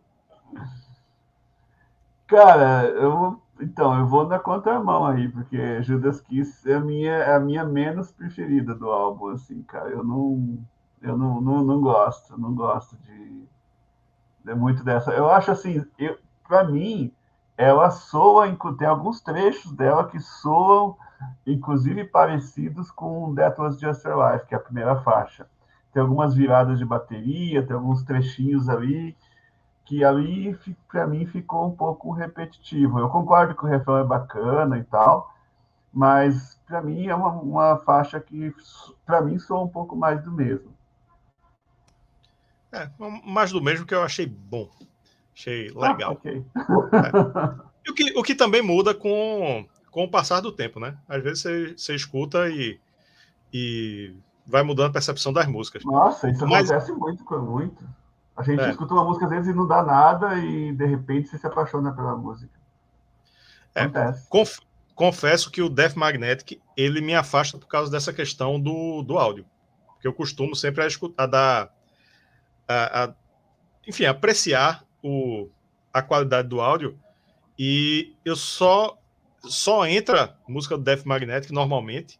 Cara, 2.26 2.84
eu 2.88 3.40
então 3.60 3.98
eu 3.98 4.06
vou 4.06 4.26
na 4.28 4.38
contramão 4.38 5.04
aí, 5.04 5.28
porque 5.28 5.82
Judas 5.82 6.20
Kiss 6.20 6.70
é 6.70 6.74
a 6.74 6.80
minha 6.80 7.12
é 7.12 7.34
a 7.34 7.40
minha 7.40 7.64
menos 7.64 8.12
preferida 8.12 8.74
do 8.74 8.90
álbum, 8.90 9.28
assim, 9.28 9.62
cara. 9.62 9.88
Eu 9.88 10.04
não 10.04 10.58
eu 11.00 11.16
não, 11.16 11.40
não, 11.40 11.64
não 11.64 11.80
gosto, 11.80 12.38
não 12.38 12.54
gosto 12.54 12.96
de, 12.98 13.48
de 14.44 14.54
muito 14.54 14.84
dessa. 14.84 15.10
Eu 15.12 15.30
acho 15.30 15.50
assim, 15.50 15.84
eu 15.98 16.18
para 16.48 16.64
mim 16.64 17.12
ela 17.56 17.90
soa, 17.90 18.46
tem 18.78 18.88
alguns 18.88 19.20
trechos 19.20 19.72
dela 19.72 20.08
que 20.08 20.18
soam 20.18 20.96
inclusive 21.46 22.04
parecidos 22.04 22.90
com 22.90 23.34
That 23.34 23.60
Was 23.60 23.78
Just 23.78 24.04
Your 24.04 24.32
Life, 24.32 24.46
que 24.46 24.54
é 24.54 24.58
a 24.58 24.60
primeira 24.60 25.00
faixa. 25.02 25.48
Tem 25.92 26.02
algumas 26.02 26.34
viradas 26.34 26.78
de 26.78 26.84
bateria, 26.84 27.66
tem 27.66 27.74
alguns 27.74 28.02
trechinhos 28.02 28.68
ali 28.68 29.16
que 29.84 30.04
ali 30.04 30.56
para 30.86 31.06
mim 31.06 31.26
ficou 31.26 31.66
um 31.66 31.74
pouco 31.74 32.12
repetitivo. 32.12 32.98
Eu 32.98 33.08
concordo 33.08 33.54
que 33.54 33.64
o 33.64 33.68
refrão 33.68 33.98
é 33.98 34.04
bacana 34.04 34.78
e 34.78 34.84
tal, 34.84 35.34
mas 35.92 36.60
para 36.66 36.82
mim 36.82 37.06
é 37.06 37.14
uma, 37.14 37.30
uma 37.30 37.76
faixa 37.78 38.20
que 38.20 38.54
para 39.06 39.22
mim 39.22 39.38
soa 39.38 39.62
um 39.62 39.68
pouco 39.68 39.96
mais 39.96 40.22
do 40.22 40.30
mesmo. 40.30 40.72
É, 42.70 42.88
mais 43.24 43.50
do 43.50 43.62
mesmo 43.62 43.86
que 43.86 43.94
eu 43.94 44.02
achei 44.02 44.26
bom. 44.26 44.68
Achei 45.38 45.72
ah, 45.76 45.92
legal. 45.92 46.10
Ah, 46.10 46.14
okay. 46.14 46.44
é. 47.86 47.90
o, 47.90 47.94
que, 47.94 48.18
o 48.18 48.22
que 48.24 48.34
também 48.34 48.60
muda 48.60 48.92
com, 48.92 49.64
com 49.88 50.02
o 50.02 50.10
passar 50.10 50.40
do 50.40 50.50
tempo, 50.50 50.80
né? 50.80 50.96
Às 51.08 51.22
vezes 51.22 51.42
você, 51.42 51.74
você 51.76 51.94
escuta 51.94 52.48
e, 52.48 52.80
e 53.52 54.16
vai 54.44 54.64
mudando 54.64 54.88
a 54.88 54.92
percepção 54.92 55.32
das 55.32 55.46
músicas. 55.46 55.84
Nossa, 55.84 56.28
isso 56.28 56.44
Mas... 56.44 56.68
acontece 56.68 56.92
muito, 56.92 57.40
muito. 57.40 57.88
A 58.36 58.42
gente 58.42 58.60
é. 58.62 58.70
escuta 58.70 58.94
uma 58.94 59.04
música 59.04 59.26
às 59.26 59.30
vezes 59.30 59.48
e 59.48 59.56
não 59.56 59.66
dá 59.66 59.82
nada 59.82 60.36
e 60.38 60.72
de 60.72 60.86
repente 60.86 61.28
você 61.28 61.38
se 61.38 61.46
apaixona 61.46 61.92
pela 61.92 62.16
música. 62.16 62.58
É, 63.74 63.88
conf, 64.28 64.58
confesso 64.94 65.52
que 65.52 65.62
o 65.62 65.68
Death 65.68 65.94
Magnetic 65.94 66.60
ele 66.76 67.00
me 67.00 67.14
afasta 67.14 67.56
por 67.58 67.68
causa 67.68 67.92
dessa 67.92 68.12
questão 68.12 68.60
do, 68.60 69.02
do 69.02 69.16
áudio. 69.16 69.44
Porque 69.86 70.08
eu 70.08 70.12
costumo 70.12 70.56
sempre 70.56 70.82
a, 70.82 70.86
escutar, 70.86 71.22
a 71.22 71.26
dar. 71.26 71.74
A, 72.66 73.04
a, 73.04 73.14
enfim, 73.86 74.04
apreciar 74.04 74.87
o, 75.02 75.48
a 75.92 76.02
qualidade 76.02 76.48
do 76.48 76.60
áudio. 76.60 76.98
E 77.58 78.14
eu 78.24 78.36
só 78.36 78.96
só 79.40 79.86
entra 79.86 80.36
música 80.48 80.76
do 80.76 80.82
Death 80.82 81.04
Magnetic 81.04 81.50
normalmente 81.50 82.18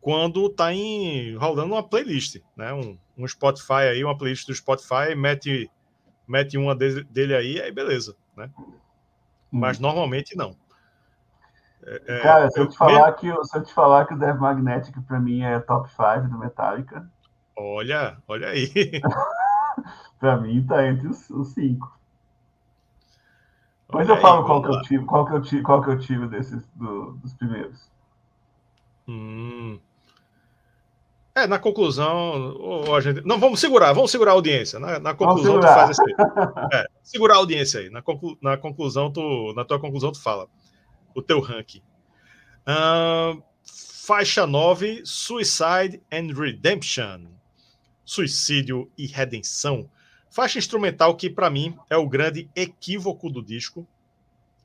quando 0.00 0.48
tá 0.48 0.72
em 0.72 1.36
rolando 1.36 1.74
uma 1.74 1.82
playlist, 1.82 2.40
né? 2.56 2.72
Um, 2.72 2.98
um 3.16 3.26
Spotify 3.26 3.88
aí, 3.90 4.04
uma 4.04 4.16
playlist 4.16 4.46
do 4.46 4.54
Spotify, 4.54 5.14
mete, 5.16 5.70
mete 6.26 6.56
uma 6.56 6.74
dele, 6.74 7.04
dele 7.04 7.34
aí, 7.34 7.60
aí 7.60 7.72
beleza, 7.72 8.16
né? 8.36 8.50
Mas 9.50 9.78
hum. 9.78 9.82
normalmente 9.82 10.36
não. 10.36 10.56
É, 11.82 12.02
é 12.06 12.20
Cara, 12.20 12.50
se 12.50 12.60
eu, 12.60 12.68
te 12.68 12.76
falar 12.76 13.12
que, 13.12 13.44
se 13.44 13.58
eu 13.58 13.62
te 13.62 13.74
falar 13.74 14.06
que 14.06 14.14
o 14.14 14.18
Death 14.18 14.38
Magnetic 14.38 14.94
para 15.02 15.20
mim 15.20 15.42
é 15.42 15.58
top 15.60 15.88
5 15.90 16.28
do 16.28 16.38
Metallica. 16.38 17.08
Olha, 17.56 18.18
olha 18.28 18.48
aí. 18.48 18.70
para 20.18 20.36
mim 20.36 20.64
tá 20.64 20.86
entre 20.86 21.08
os, 21.08 21.28
os 21.30 21.48
cinco. 21.54 21.97
Depois 23.88 24.08
eu 24.08 24.16
falo 24.18 24.44
qual 24.44 24.62
que 24.62 24.68
eu 24.68 24.82
tive, 24.82 25.04
qual 25.06 25.26
que 25.26 25.32
eu 25.32 25.42
tive, 25.42 25.62
qual 25.62 25.82
que 25.82 25.90
eu 25.90 25.98
tive 25.98 26.26
desses 26.28 26.62
do, 26.74 27.12
dos 27.12 27.32
primeiros. 27.32 27.90
Hum. 29.08 29.80
É, 31.34 31.46
na 31.46 31.58
conclusão, 31.58 32.56
oh, 32.58 32.94
a 32.94 33.00
gente... 33.00 33.22
não 33.24 33.38
vamos 33.38 33.60
segurar, 33.60 33.92
vamos 33.94 34.10
segurar 34.10 34.32
a 34.32 34.34
audiência. 34.34 34.78
Na, 34.78 34.98
na 34.98 35.14
conclusão, 35.14 35.58
tu 35.58 35.66
faz 35.66 35.90
esse. 35.90 36.02
É, 36.74 36.84
segurar 37.02 37.34
a 37.34 37.38
audiência 37.38 37.80
aí. 37.80 37.88
Na, 37.88 38.02
conclu... 38.02 38.36
na 38.42 38.58
conclusão, 38.58 39.10
tu, 39.10 39.54
na 39.54 39.64
tua 39.64 39.80
conclusão, 39.80 40.12
tu 40.12 40.20
fala 40.20 40.48
o 41.14 41.22
teu 41.22 41.40
ranking. 41.40 41.80
Uh, 42.66 43.42
faixa 44.04 44.46
9, 44.46 45.02
Suicide 45.04 46.02
and 46.12 46.34
Redemption. 46.34 47.26
Suicídio 48.04 48.90
e 48.98 49.06
redenção. 49.06 49.88
Faixa 50.38 50.60
instrumental 50.60 51.16
que, 51.16 51.28
para 51.28 51.50
mim, 51.50 51.76
é 51.90 51.96
o 51.96 52.08
grande 52.08 52.48
equívoco 52.54 53.28
do 53.28 53.42
disco. 53.42 53.84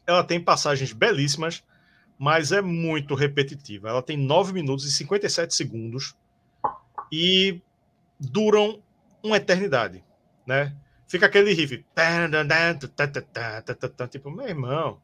Ela 0.06 0.24
tem 0.24 0.40
passagens 0.40 0.94
belíssimas, 0.94 1.64
mas 2.16 2.52
é 2.52 2.62
muito 2.62 3.16
repetitiva. 3.16 3.90
Ela 3.90 4.04
tem 4.04 4.16
9 4.16 4.54
minutos 4.54 4.86
e 4.86 4.92
57 4.92 5.52
segundos 5.52 6.16
e 7.12 7.60
duram 8.20 8.84
uma 9.24 9.38
eternidade, 9.38 10.04
né? 10.46 10.76
Fica 11.08 11.26
aquele 11.26 11.52
riff, 11.54 11.84
tipo, 14.08 14.30
meu 14.30 14.48
irmão, 14.48 15.02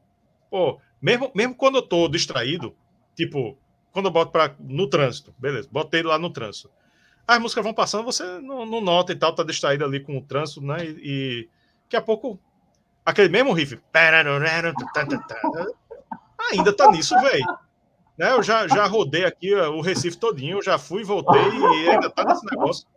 pô, 0.51 0.79
mesmo, 1.01 1.31
mesmo 1.33 1.55
quando 1.55 1.77
eu 1.77 1.81
tô 1.81 2.07
distraído, 2.07 2.75
tipo, 3.15 3.57
quando 3.91 4.05
eu 4.05 4.11
boto 4.11 4.31
para 4.31 4.55
no 4.59 4.87
trânsito, 4.87 5.33
beleza, 5.35 5.67
botei 5.71 6.03
lá 6.03 6.19
no 6.19 6.29
trânsito. 6.29 6.69
As 7.29 7.39
músicas 7.39 7.63
vão 7.63 7.75
passando, 7.75 8.03
você 8.03 8.23
não, 8.39 8.65
não 8.65 8.81
nota 8.81 9.11
e 9.11 9.15
tal, 9.15 9.35
tá 9.35 9.43
distraído 9.43 9.85
ali 9.85 9.99
com 9.99 10.17
o 10.17 10.21
trânsito, 10.21 10.61
né? 10.61 10.83
E, 10.83 10.97
e 11.03 11.49
daqui 11.83 11.95
a 11.95 12.01
pouco 12.01 12.39
aquele 13.05 13.29
mesmo 13.29 13.53
riff, 13.53 13.79
ainda 16.51 16.73
tá 16.75 16.89
nisso, 16.91 17.13
velho. 17.21 17.45
Né? 18.17 18.31
Eu 18.31 18.41
já, 18.41 18.67
já 18.67 18.87
rodei 18.87 19.25
aqui 19.25 19.53
o 19.53 19.79
Recife 19.79 20.17
todinho, 20.17 20.59
já 20.59 20.79
fui, 20.79 21.03
voltei 21.03 21.39
e 21.39 21.89
ainda 21.91 22.09
tá 22.09 22.25
nesse 22.25 22.43
negócio. 22.47 22.87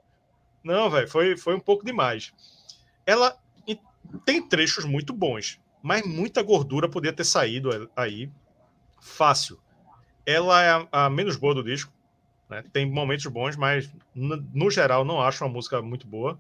Não, 0.65 0.89
velho, 0.89 1.09
foi, 1.09 1.37
foi 1.37 1.55
um 1.55 1.61
pouco 1.61 1.85
demais. 1.85 2.33
Ela 3.05 3.37
tem 4.25 4.49
trechos 4.49 4.87
muito 4.87 5.13
bons, 5.13 5.61
mas 5.83 6.07
muita 6.07 6.43
gordura 6.43 6.89
podia 6.89 7.13
ter 7.13 7.25
saído 7.25 7.91
aí. 7.95 8.31
Fácil. 8.99 9.61
Ela 10.25 10.63
é 10.63 10.71
a, 10.71 11.05
a 11.05 11.11
menos 11.11 11.37
boa 11.37 11.55
do 11.55 11.63
disco. 11.63 11.93
Né? 12.53 12.65
Tem 12.73 12.85
momentos 12.85 13.27
bons, 13.27 13.57
mas 13.57 13.91
no, 14.15 14.71
geral 14.71 15.05
não 15.05 15.23
acho 15.23 15.43
uma 15.43 15.51
música 15.51 15.81
muito 15.81 16.07
boa. 16.07 16.39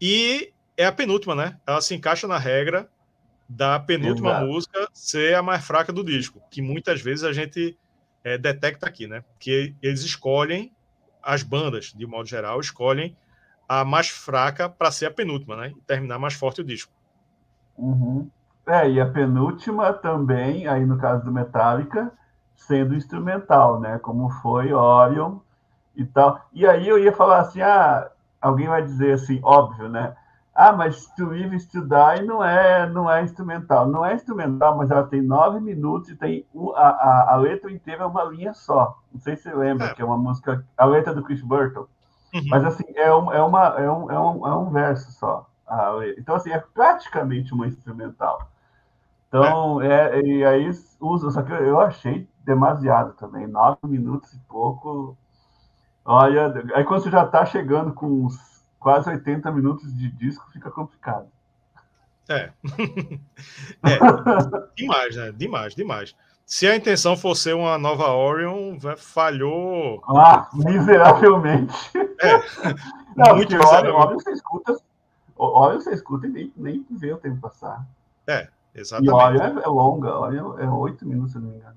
E 0.00 0.52
é 0.76 0.86
a 0.86 0.92
penúltima, 0.92 1.34
né? 1.34 1.58
Ela 1.66 1.82
se 1.82 1.94
encaixa 1.94 2.26
na 2.26 2.38
regra 2.38 2.88
da 3.46 3.78
penúltima 3.78 4.30
Exato. 4.30 4.46
música 4.46 4.88
ser 4.92 5.34
a 5.34 5.42
mais 5.42 5.64
fraca 5.64 5.92
do 5.92 6.02
disco, 6.02 6.40
que 6.50 6.62
muitas 6.62 7.02
vezes 7.02 7.24
a 7.24 7.32
gente 7.32 7.76
é, 8.24 8.38
detecta 8.38 8.86
aqui, 8.86 9.06
né? 9.06 9.22
Que 9.38 9.74
eles 9.82 10.00
escolhem, 10.00 10.72
as 11.22 11.42
bandas, 11.42 11.92
de 11.94 12.06
modo 12.06 12.26
geral, 12.26 12.58
escolhem 12.60 13.14
a 13.68 13.84
mais 13.84 14.08
fraca 14.08 14.68
para 14.68 14.90
ser 14.90 15.06
a 15.06 15.10
penúltima, 15.10 15.56
né? 15.56 15.72
E 15.76 15.80
terminar 15.82 16.18
mais 16.18 16.34
forte 16.34 16.62
o 16.62 16.64
disco. 16.64 16.92
Uhum. 17.76 18.30
É, 18.66 18.90
e 18.90 19.00
a 19.00 19.06
penúltima 19.06 19.92
também, 19.92 20.66
aí 20.66 20.84
no 20.84 20.98
caso 20.98 21.24
do 21.24 21.32
Metallica, 21.32 22.12
sendo 22.58 22.94
instrumental, 22.94 23.80
né? 23.80 23.98
Como 23.98 24.28
foi 24.28 24.74
Orion 24.74 25.38
e 25.96 26.04
tal. 26.04 26.40
E 26.52 26.66
aí 26.66 26.86
eu 26.86 26.98
ia 26.98 27.12
falar 27.12 27.40
assim, 27.40 27.62
ah, 27.62 28.10
alguém 28.40 28.68
vai 28.68 28.82
dizer 28.82 29.12
assim, 29.14 29.40
óbvio, 29.42 29.88
né? 29.88 30.14
Ah, 30.54 30.72
mas 30.72 31.06
To 31.16 31.26
Live 31.26 31.56
Die 31.56 32.26
não 32.26 32.44
é, 32.44 32.88
não 32.90 33.10
é 33.10 33.22
instrumental. 33.22 33.86
Não 33.86 34.04
é 34.04 34.14
instrumental, 34.14 34.76
mas 34.76 34.90
ela 34.90 35.06
tem 35.06 35.22
nove 35.22 35.60
minutos 35.60 36.10
e 36.10 36.16
tem 36.16 36.44
a, 36.74 36.88
a, 36.88 37.34
a 37.34 37.36
letra 37.36 37.70
inteira 37.70 38.02
é 38.02 38.06
uma 38.06 38.24
linha 38.24 38.52
só. 38.52 38.98
Não 39.12 39.20
sei 39.20 39.36
se 39.36 39.44
você 39.44 39.54
lembra, 39.54 39.86
é. 39.86 39.94
que 39.94 40.02
é 40.02 40.04
uma 40.04 40.18
música, 40.18 40.64
a 40.76 40.84
letra 40.84 41.14
do 41.14 41.22
Chris 41.22 41.40
Burton. 41.40 41.86
Uhum. 42.34 42.42
Mas 42.48 42.64
assim, 42.64 42.84
é, 42.96 43.14
um, 43.14 43.32
é, 43.32 43.40
uma, 43.40 43.66
é, 43.78 43.88
um, 43.88 44.10
é, 44.10 44.18
um, 44.18 44.46
é 44.46 44.56
um 44.56 44.70
verso 44.70 45.12
só. 45.12 45.48
Então, 46.16 46.34
assim, 46.34 46.50
é 46.50 46.58
praticamente 46.58 47.54
uma 47.54 47.66
instrumental. 47.66 48.50
Então, 49.28 49.80
é. 49.82 50.18
é 50.18 50.22
e 50.22 50.44
aí 50.44 50.70
usa, 51.00 51.30
só 51.30 51.42
que 51.42 51.52
eu 51.52 51.80
achei 51.80 52.26
demasiado 52.44 53.12
também, 53.14 53.46
nove 53.46 53.78
minutos 53.84 54.32
e 54.32 54.38
pouco. 54.48 55.16
Olha, 56.04 56.52
aí 56.74 56.84
quando 56.84 57.02
você 57.02 57.10
já 57.10 57.24
está 57.24 57.44
chegando 57.44 57.92
com 57.92 58.06
uns 58.06 58.38
quase 58.80 59.10
80 59.10 59.50
minutos 59.52 59.94
de 59.94 60.10
disco, 60.10 60.50
fica 60.50 60.70
complicado. 60.70 61.26
É. 62.28 62.50
é. 63.84 63.98
demais, 64.76 65.16
né? 65.16 65.32
Demais, 65.32 65.74
demais. 65.74 66.16
Se 66.46 66.66
a 66.66 66.74
intenção 66.74 67.14
fosse 67.14 67.52
uma 67.52 67.76
nova 67.76 68.10
Orion, 68.10 68.78
falhou. 68.96 70.02
Ah, 70.08 70.48
miseravelmente. 70.54 71.76
É. 71.94 72.38
Não, 73.14 73.36
muito 73.36 73.54
miseravelmente. 73.54 74.06
Orion 74.06 74.18
você 74.18 74.32
escuta, 74.32 74.76
Orion 75.36 75.80
você 75.80 75.92
escuta 75.92 76.26
e 76.26 76.30
nem, 76.30 76.52
nem 76.56 76.86
vê 76.90 77.12
o 77.12 77.18
tempo 77.18 77.40
passar. 77.40 77.86
É, 78.26 78.48
exatamente. 78.78 79.10
E 79.10 79.14
Orion 79.14 79.58
é, 79.58 79.62
é 79.62 79.66
longa, 79.66 80.18
Orion 80.18 80.58
é 80.58 80.68
oito 80.68 81.06
minutos, 81.06 81.32
se 81.32 81.38
não 81.38 81.48
me 81.48 81.56
engano. 81.56 81.76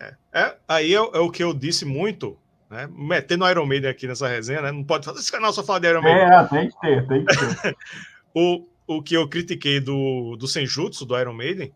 É, 0.00 0.14
é 0.32 0.56
aí 0.68 0.94
é, 0.94 0.98
é, 0.98 1.00
o 1.00 1.30
que 1.30 1.42
eu 1.42 1.52
disse 1.52 1.84
muito, 1.84 2.36
né? 2.70 2.88
Metendo 2.92 3.48
Iron 3.48 3.66
Maiden 3.66 3.90
aqui 3.90 4.06
nessa 4.06 4.28
resenha, 4.28 4.62
né? 4.62 4.72
Não 4.72 4.84
pode 4.84 5.04
fazer 5.04 5.18
esse 5.18 5.32
canal 5.32 5.52
só 5.52 5.62
falar 5.62 5.80
de 5.80 5.88
Iron 5.88 6.02
Maiden. 6.02 6.24
É, 6.24 6.44
tem 6.44 6.68
que 6.68 6.80
ter, 6.80 7.06
tem 7.06 7.24
que 7.24 7.36
ter. 7.36 7.76
o, 8.34 8.64
o 8.86 9.02
que 9.02 9.14
eu 9.14 9.28
critiquei 9.28 9.80
do, 9.80 10.36
do 10.36 10.46
Senjutsu, 10.46 11.04
do 11.04 11.18
Iron 11.18 11.34
Maiden, 11.34 11.72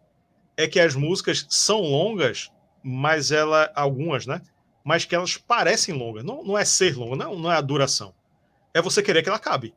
é 0.56 0.66
que 0.66 0.80
as 0.80 0.94
músicas 0.94 1.46
são 1.48 1.80
longas, 1.80 2.50
mas 2.82 3.32
ela, 3.32 3.70
algumas, 3.74 4.26
né? 4.26 4.40
Mas 4.84 5.04
que 5.04 5.14
elas 5.14 5.36
parecem 5.36 5.94
longas. 5.94 6.24
Não, 6.24 6.42
não 6.42 6.58
é 6.58 6.64
ser 6.64 6.96
longa, 6.96 7.16
não, 7.16 7.38
não 7.38 7.52
é 7.52 7.56
a 7.56 7.60
duração. 7.60 8.14
É 8.74 8.80
você 8.80 9.02
querer 9.02 9.22
que 9.22 9.28
ela 9.28 9.38
acabe. 9.38 9.74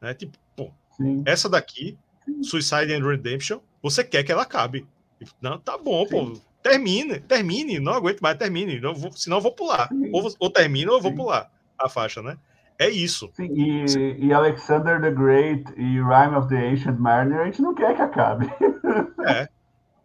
Né? 0.00 0.14
Tipo, 0.14 0.36
pô, 0.54 0.70
Sim. 0.96 1.22
essa 1.26 1.48
daqui, 1.48 1.98
Suicide 2.42 2.92
and 2.92 3.06
Redemption, 3.06 3.60
você 3.84 4.02
quer 4.02 4.24
que 4.24 4.32
ela 4.32 4.42
acabe. 4.42 4.86
Não, 5.42 5.58
tá 5.58 5.76
bom, 5.76 6.06
Sim. 6.06 6.10
pô. 6.10 6.40
Termine, 6.62 7.20
termine, 7.20 7.78
não 7.78 7.92
aguento 7.92 8.20
mais, 8.20 8.38
termine. 8.38 8.80
Não 8.80 8.94
vou, 8.94 9.12
senão 9.12 9.36
eu 9.36 9.42
vou 9.42 9.52
pular. 9.52 9.90
Ou, 10.10 10.34
ou 10.38 10.50
termina 10.50 10.90
ou 10.90 10.96
eu 10.96 11.02
vou 11.02 11.10
Sim. 11.10 11.16
pular 11.18 11.50
a 11.78 11.88
faixa, 11.90 12.22
né? 12.22 12.38
É 12.78 12.88
isso. 12.88 13.30
Sim, 13.34 13.50
e, 13.52 14.26
e, 14.26 14.32
Alexander 14.32 15.00
the 15.00 15.10
Great 15.10 15.64
e 15.76 16.00
Rhyme 16.00 16.34
of 16.34 16.48
the 16.48 16.56
Ancient 16.56 16.98
Mariner, 16.98 17.40
a 17.40 17.44
gente 17.44 17.60
não 17.60 17.74
quer 17.74 17.94
que 17.94 18.02
acabe. 18.02 18.50
É. 19.26 19.48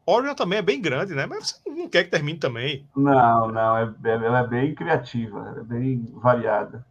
Orion 0.06 0.34
também 0.34 0.58
é 0.58 0.62
bem 0.62 0.82
grande, 0.82 1.14
né? 1.14 1.26
Mas 1.28 1.62
você 1.64 1.70
não 1.70 1.88
quer 1.88 2.04
que 2.04 2.10
termine 2.10 2.40
também. 2.40 2.88
Não, 2.96 3.52
não, 3.52 3.78
é, 3.78 3.94
é 4.04 4.10
ela 4.10 4.40
é 4.40 4.48
bem 4.48 4.74
criativa, 4.74 5.56
é 5.58 5.64
bem 5.64 6.08
variada. 6.16 6.84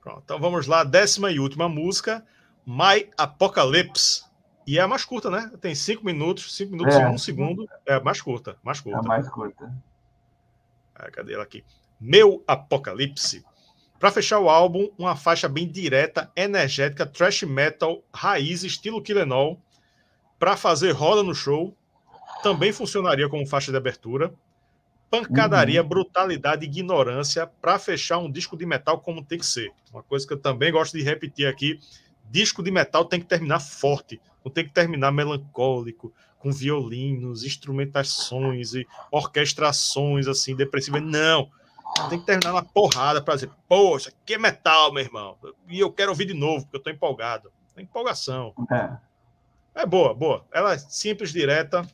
Pronto, 0.00 0.22
então 0.24 0.40
vamos 0.40 0.66
lá, 0.66 0.84
décima 0.84 1.30
e 1.30 1.38
última 1.38 1.68
música, 1.68 2.24
My 2.66 3.08
Apocalypse. 3.18 4.27
E 4.68 4.78
é 4.78 4.82
a 4.82 4.86
mais 4.86 5.02
curta, 5.02 5.30
né? 5.30 5.50
Tem 5.62 5.74
cinco 5.74 6.04
minutos, 6.04 6.54
cinco 6.54 6.72
minutos 6.72 6.94
é. 6.94 7.00
e 7.00 7.06
um 7.06 7.16
segundo. 7.16 7.66
É 7.86 7.94
a 7.94 8.00
mais 8.00 8.20
curta, 8.20 8.54
mais 8.62 8.78
curta. 8.78 8.98
É 8.98 9.00
a 9.00 9.02
mais 9.02 9.26
curta. 9.26 9.72
Ah, 10.94 11.10
cadê 11.10 11.32
ela 11.32 11.42
aqui? 11.42 11.64
Meu 11.98 12.44
Apocalipse. 12.46 13.42
Para 13.98 14.10
fechar 14.10 14.38
o 14.40 14.50
álbum, 14.50 14.90
uma 14.98 15.16
faixa 15.16 15.48
bem 15.48 15.66
direta, 15.66 16.30
energética, 16.36 17.06
thrash 17.06 17.44
metal, 17.44 18.02
raiz, 18.12 18.62
estilo 18.62 19.00
Killenol, 19.00 19.58
para 20.38 20.54
fazer 20.54 20.90
roda 20.90 21.22
no 21.22 21.34
show, 21.34 21.74
também 22.42 22.70
funcionaria 22.70 23.26
como 23.26 23.46
faixa 23.46 23.70
de 23.70 23.78
abertura. 23.78 24.34
Pancadaria, 25.10 25.80
uhum. 25.80 25.88
brutalidade 25.88 26.66
e 26.66 26.68
ignorância 26.68 27.46
para 27.46 27.78
fechar 27.78 28.18
um 28.18 28.30
disco 28.30 28.54
de 28.54 28.66
metal 28.66 29.00
como 29.00 29.24
tem 29.24 29.38
que 29.38 29.46
ser. 29.46 29.72
Uma 29.90 30.02
coisa 30.02 30.26
que 30.26 30.34
eu 30.34 30.38
também 30.38 30.70
gosto 30.70 30.98
de 30.98 31.02
repetir 31.02 31.46
aqui: 31.46 31.80
disco 32.30 32.62
de 32.62 32.70
metal 32.70 33.06
tem 33.06 33.18
que 33.18 33.26
terminar 33.26 33.60
forte, 33.60 34.20
não 34.48 34.54
tem 34.54 34.64
que 34.64 34.72
terminar 34.72 35.12
melancólico, 35.12 36.12
com 36.38 36.50
violinos, 36.50 37.44
instrumentações 37.44 38.72
e 38.72 38.86
orquestrações 39.12 40.26
assim 40.26 40.56
depressivas. 40.56 41.02
Não. 41.02 41.50
Tem 42.08 42.18
que 42.18 42.26
terminar 42.26 42.52
na 42.52 42.62
porrada 42.62 43.20
para 43.20 43.34
dizer, 43.34 43.50
poxa, 43.68 44.12
que 44.24 44.38
metal, 44.38 44.92
meu 44.92 45.02
irmão. 45.02 45.36
E 45.68 45.78
eu 45.78 45.92
quero 45.92 46.10
ouvir 46.10 46.26
de 46.26 46.34
novo, 46.34 46.64
porque 46.64 46.76
eu 46.76 46.78
estou 46.78 46.92
empolgado. 46.92 47.52
É 47.76 47.82
empolgação. 47.82 48.54
É. 48.70 48.90
É 49.74 49.86
boa, 49.86 50.14
boa. 50.14 50.44
Ela 50.52 50.74
é 50.74 50.78
simples, 50.78 51.32
direta. 51.32 51.86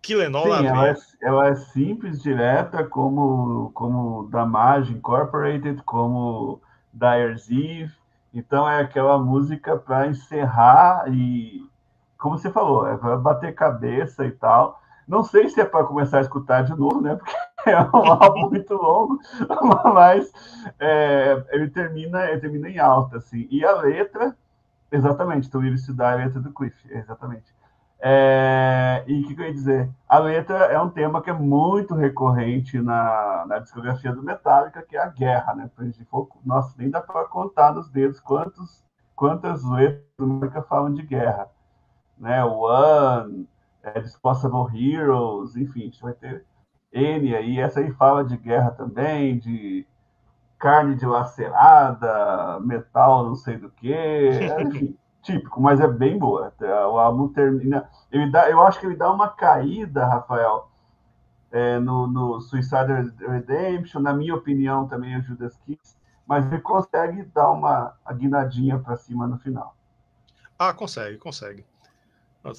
Killenol 0.00 0.44
Sim, 0.44 0.66
ela 0.66 0.88
é, 0.88 0.96
ela 1.20 1.48
é, 1.48 1.54
simples, 1.56 2.22
direta, 2.22 2.84
como, 2.84 3.70
como 3.74 4.28
Damage 4.30 4.92
Incorporated, 4.92 5.82
como 5.82 6.60
Dyer's 6.92 7.50
Eve. 7.50 7.92
Então 8.32 8.68
é 8.68 8.80
aquela 8.80 9.18
música 9.18 9.76
para 9.76 10.06
encerrar 10.06 11.04
e, 11.08 11.66
como 12.18 12.38
você 12.38 12.50
falou, 12.50 12.86
é 12.86 12.96
para 12.96 13.16
bater 13.16 13.54
cabeça 13.54 14.24
e 14.24 14.30
tal. 14.30 14.80
Não 15.06 15.24
sei 15.24 15.48
se 15.48 15.60
é 15.60 15.64
para 15.64 15.86
começar 15.86 16.18
a 16.18 16.22
escutar 16.22 16.62
de 16.62 16.74
novo, 16.76 17.00
né? 17.00 17.16
Porque 17.56 17.70
é 17.70 17.80
um 17.80 18.12
álbum 18.12 18.50
muito 18.50 18.74
longo, 18.74 19.18
mas 19.94 20.30
é, 20.78 21.44
ele 21.50 21.68
termina, 21.70 22.24
ele 22.30 22.40
termina 22.40 22.68
em 22.68 22.78
alta, 22.78 23.18
assim. 23.18 23.48
E 23.50 23.64
a 23.64 23.72
letra 23.72 24.36
Exatamente, 24.90 25.50
To 25.50 25.58
Live 25.60 25.76
Estudar 25.76 26.14
a 26.14 26.16
letra 26.16 26.40
do 26.40 26.52
Cliff, 26.52 26.76
exatamente. 26.90 27.54
É, 28.00 29.02
e 29.08 29.20
o 29.20 29.26
que, 29.26 29.34
que, 29.34 29.40
eu 29.40 29.46
ia 29.46 29.52
dizer? 29.52 29.90
A 30.08 30.18
letra 30.18 30.66
é 30.66 30.80
um 30.80 30.88
tema 30.88 31.20
que 31.20 31.30
é 31.30 31.32
muito 31.32 31.94
recorrente 31.94 32.80
na, 32.80 33.44
na 33.46 33.58
discografia 33.58 34.12
do 34.12 34.22
Metallica, 34.22 34.82
que 34.82 34.96
é 34.96 35.02
a 35.02 35.08
guerra, 35.08 35.54
né? 35.54 35.70
Gente 35.80 36.04
for, 36.04 36.28
nossa, 36.44 36.74
nem 36.78 36.90
dá 36.90 37.00
para 37.00 37.24
contar 37.24 37.74
nos 37.74 37.88
dedos 37.90 38.20
quantos, 38.20 38.84
quantas 39.16 39.64
letras 39.64 40.04
do 40.16 40.26
Metallica 40.26 40.62
falam 40.62 40.94
de 40.94 41.02
guerra. 41.02 41.48
Né? 42.16 42.44
One, 42.44 43.48
é, 43.82 44.00
Disposable 44.00 44.68
Heroes, 44.76 45.56
enfim, 45.56 45.80
a 45.80 45.84
gente 45.84 46.02
vai 46.02 46.12
ter 46.12 46.44
N 46.92 47.34
aí. 47.34 47.58
Essa 47.58 47.80
aí 47.80 47.90
fala 47.92 48.24
de 48.24 48.36
guerra 48.36 48.70
também, 48.70 49.38
de 49.38 49.86
carne 50.58 50.96
dilacerada, 50.96 52.60
metal 52.60 53.24
não 53.24 53.36
sei 53.36 53.56
do 53.56 53.70
que, 53.70 53.94
enfim, 54.60 54.96
típico, 55.28 55.60
mas 55.60 55.78
é 55.78 55.86
bem 55.86 56.18
boa. 56.18 56.52
O 56.60 56.98
álbum 56.98 57.28
termina. 57.28 57.88
Ele 58.10 58.30
dá, 58.30 58.50
eu 58.50 58.62
acho 58.62 58.80
que 58.80 58.86
ele 58.86 58.96
dá 58.96 59.12
uma 59.12 59.28
caída, 59.28 60.06
Rafael, 60.06 60.70
é, 61.52 61.78
no, 61.78 62.06
no 62.06 62.40
Suicide 62.40 63.12
Redemption, 63.20 64.00
na 64.00 64.14
minha 64.14 64.34
opinião, 64.34 64.88
também 64.88 65.18
o 65.18 65.22
Judas 65.22 65.54
Kiss, 65.66 65.96
mas 66.26 66.50
ele 66.50 66.62
consegue 66.62 67.24
dar 67.34 67.50
uma 67.50 67.94
guinadinha 68.14 68.78
para 68.78 68.96
cima 68.96 69.26
no 69.26 69.38
final. 69.38 69.76
Ah, 70.58 70.72
consegue, 70.72 71.18
consegue. 71.18 71.64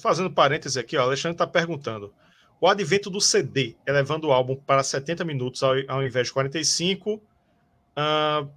Fazendo 0.00 0.30
parênteses 0.30 0.76
aqui, 0.76 0.96
ó, 0.96 1.02
Alexandre 1.02 1.34
está 1.34 1.46
perguntando. 1.46 2.12
O 2.60 2.68
advento 2.68 3.10
do 3.10 3.20
CD, 3.20 3.74
elevando 3.86 4.28
o 4.28 4.32
álbum 4.32 4.54
para 4.54 4.82
70 4.82 5.24
minutos 5.24 5.62
ao, 5.62 5.72
ao 5.88 6.04
invés 6.04 6.28
de 6.28 6.32
45, 6.32 7.14
uh, 7.14 8.48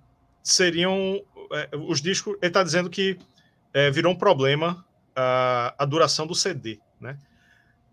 seriam 0.44 1.16
uh, 1.16 1.90
os 1.90 2.02
discos. 2.02 2.36
Ele 2.42 2.48
está 2.48 2.62
dizendo 2.62 2.90
que 2.90 3.18
uh, 3.76 3.92
virou 3.92 4.14
um 4.14 4.18
problema 4.18 4.86
a 5.16 5.86
duração 5.86 6.26
do 6.26 6.34
CD, 6.34 6.80
né? 7.00 7.18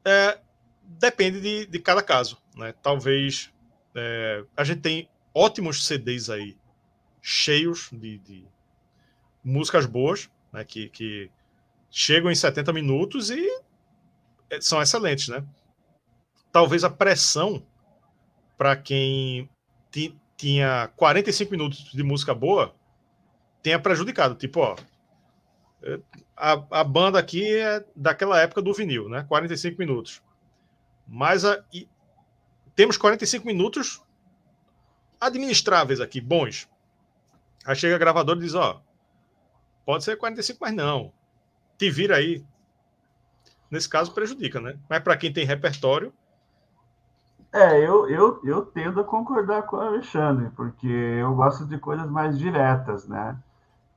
É, 0.05 0.39
depende 0.83 1.41
de, 1.41 1.67
de 1.67 1.79
cada 1.79 2.03
caso, 2.03 2.39
né? 2.57 2.75
Talvez 2.83 3.53
é, 3.95 4.45
a 4.57 4.65
gente 4.65 4.81
tem 4.81 5.09
ótimos 5.35 5.87
CDs 5.87 6.31
aí, 6.31 6.57
cheios 7.21 7.91
de, 7.93 8.19
de 8.19 8.47
músicas 9.45 9.85
boas, 9.87 10.31
né? 10.53 10.65
Que, 10.65 10.89
que 10.89 11.31
chegam 11.91 12.31
em 12.31 12.35
70 12.35 12.73
minutos 12.73 13.31
e 13.31 13.47
são 14.61 14.81
excelentes, 14.81 15.29
né? 15.29 15.45
Talvez 16.51 16.83
a 16.83 16.91
pressão 16.91 17.63
para 18.57 18.77
quem 18.77 19.49
tinha 20.37 20.91
45 20.97 21.51
minutos 21.51 21.93
de 21.93 22.03
música 22.03 22.35
boa, 22.35 22.75
tenha 23.63 23.79
prejudicado. 23.79 24.35
Tipo, 24.35 24.61
ó, 24.61 24.77
a, 26.37 26.63
a 26.71 26.85
banda 26.85 27.19
aqui 27.19 27.57
é 27.57 27.85
daquela 27.95 28.41
época 28.41 28.63
do 28.63 28.75
vinil, 28.75 29.09
né? 29.09 29.25
45 29.29 29.79
minutos. 29.79 30.23
Mas 31.07 31.45
a, 31.45 31.63
e, 31.73 31.89
temos 32.75 32.97
45 32.97 33.47
minutos 33.47 34.03
administráveis 35.21 36.01
aqui, 36.01 36.21
bons. 36.21 36.69
Aí 37.65 37.77
chega 37.77 37.97
a 37.97 37.99
gravadora 37.99 38.39
e 38.39 38.43
diz, 38.43 38.55
ó, 38.55 38.81
pode 39.85 40.05
ser 40.05 40.17
45, 40.17 40.59
mas 40.61 40.75
não. 40.75 41.13
Te 41.77 41.91
vira 41.91 42.17
aí. 42.17 42.45
Nesse 43.71 43.89
caso 43.89 44.13
prejudica, 44.13 44.61
né? 44.61 44.79
Mas 44.89 45.03
para 45.03 45.17
quem 45.17 45.33
tem 45.33 45.45
repertório, 45.45 46.13
é, 47.53 47.85
eu, 47.85 48.09
eu, 48.09 48.41
eu 48.45 48.65
tendo 48.67 49.01
a 49.01 49.05
concordar 49.05 49.63
com 49.63 49.77
o 49.77 49.81
Alexandre, 49.81 50.51
porque 50.51 50.87
eu 50.87 51.35
gosto 51.35 51.67
de 51.67 51.79
coisas 51.79 52.09
mais 52.09 52.39
diretas, 52.39 53.09
né? 53.09 53.37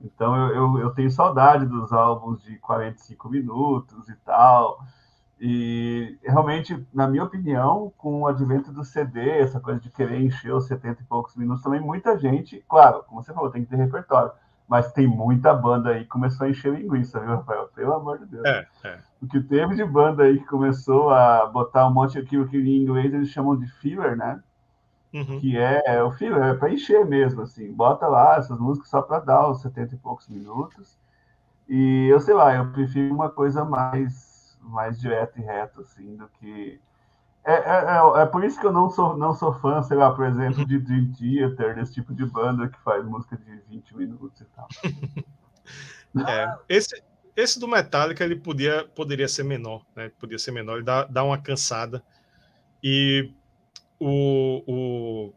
Então 0.04 0.36
eu, 0.36 0.56
eu, 0.56 0.80
eu, 0.80 0.90
tenho 0.92 1.10
saudade 1.10 1.66
dos 1.66 1.94
álbuns 1.94 2.44
de 2.44 2.58
45 2.58 3.30
minutos 3.30 4.10
e 4.10 4.16
tal. 4.18 4.84
E 5.40 6.18
realmente, 6.24 6.86
na 6.94 7.08
minha 7.08 7.24
opinião, 7.24 7.92
com 7.98 8.22
o 8.22 8.28
advento 8.28 8.72
do 8.72 8.84
CD, 8.84 9.40
essa 9.40 9.60
coisa 9.60 9.80
de 9.80 9.90
querer 9.90 10.22
encher 10.22 10.54
os 10.54 10.68
70 10.68 11.02
e 11.02 11.06
poucos 11.06 11.36
minutos, 11.36 11.64
também 11.64 11.82
muita 11.82 12.18
gente, 12.18 12.64
claro, 12.68 13.04
como 13.08 13.24
você 13.24 13.34
falou, 13.34 13.50
tem 13.50 13.64
que 13.64 13.70
ter 13.70 13.76
repertório. 13.78 14.32
Mas 14.68 14.92
tem 14.94 15.06
muita 15.06 15.54
banda 15.54 15.90
aí 15.90 16.04
que 16.04 16.10
começou 16.10 16.48
a 16.48 16.50
encher 16.50 16.74
linguiça, 16.74 17.20
viu, 17.20 17.30
Rafael? 17.30 17.68
Pelo 17.76 17.94
amor 17.94 18.20
de 18.20 18.26
Deus. 18.26 18.46
É, 18.46 18.68
é. 18.86 19.00
O 19.22 19.28
que 19.28 19.42
teve 19.42 19.76
de 19.76 19.84
banda 19.84 20.24
aí 20.24 20.40
que 20.40 20.46
começou 20.46 21.10
a 21.10 21.46
botar 21.46 21.88
um 21.88 21.94
monte 21.94 22.18
aquilo 22.18 22.48
que 22.48 22.58
em 22.58 22.82
inglês 22.82 23.14
eles 23.14 23.30
chamam 23.30 23.58
de 23.58 23.68
filler, 23.68 24.16
né? 24.16 24.42
Uhum. 25.14 25.40
Que 25.40 25.58
é, 25.58 25.82
é 25.86 26.04
o 26.04 26.12
filler, 26.12 26.42
é 26.44 26.54
para 26.56 26.72
encher 26.74 27.06
mesmo, 27.06 27.42
assim. 27.42 27.72
Bota 27.72 28.08
lá 28.08 28.38
essas 28.38 28.60
músicas 28.60 28.90
só 28.90 29.02
para 29.02 29.20
dar 29.20 29.50
os 29.50 29.62
70 29.62 29.96
e 29.96 29.98
poucos 29.98 30.28
minutos. 30.28 30.98
E 31.70 32.08
eu 32.10 32.20
sei 32.20 32.34
lá, 32.34 32.56
eu 32.56 32.72
prefiro 32.72 33.14
uma 33.14 33.30
coisa 33.30 33.64
mais, 33.64 34.58
mais 34.62 35.00
direta 35.00 35.40
e 35.40 35.44
reta, 35.44 35.82
assim, 35.82 36.16
do 36.16 36.28
que 36.40 36.82
é, 37.46 37.52
é, 37.52 37.58
é, 37.58 38.22
é, 38.22 38.26
por 38.26 38.44
isso 38.44 38.60
que 38.60 38.66
eu 38.66 38.72
não 38.72 38.90
sou, 38.90 39.18
não 39.18 39.34
sou 39.34 39.54
fã, 39.60 39.84
sei 39.84 39.98
lá, 39.98 40.14
por 40.14 40.26
exemplo, 40.26 40.66
de 40.66 40.80
Dream 40.80 41.12
Theater, 41.12 41.76
desse 41.76 41.94
tipo 41.94 42.14
de 42.14 42.26
banda 42.26 42.70
que 42.70 42.80
faz 42.80 43.04
música 43.06 43.36
de 43.36 43.60
20 43.70 43.98
minutos 43.98 44.42
e 44.42 44.46
tal. 44.46 44.68
é, 46.26 46.58
esse, 46.70 47.04
esse 47.36 47.60
do 47.60 47.68
Metallica 47.68 48.24
ele 48.24 48.38
podia, 48.38 48.88
poderia 48.96 49.28
ser 49.28 49.44
menor, 49.44 49.86
né? 49.94 50.10
Podia 50.18 50.40
ser 50.40 50.52
menor, 50.52 50.76
ele 50.76 50.86
dá, 50.86 51.04
dá 51.04 51.22
uma 51.22 51.38
cansada. 51.38 52.02
E 52.82 53.34
o, 54.00 54.64
o, 54.68 55.34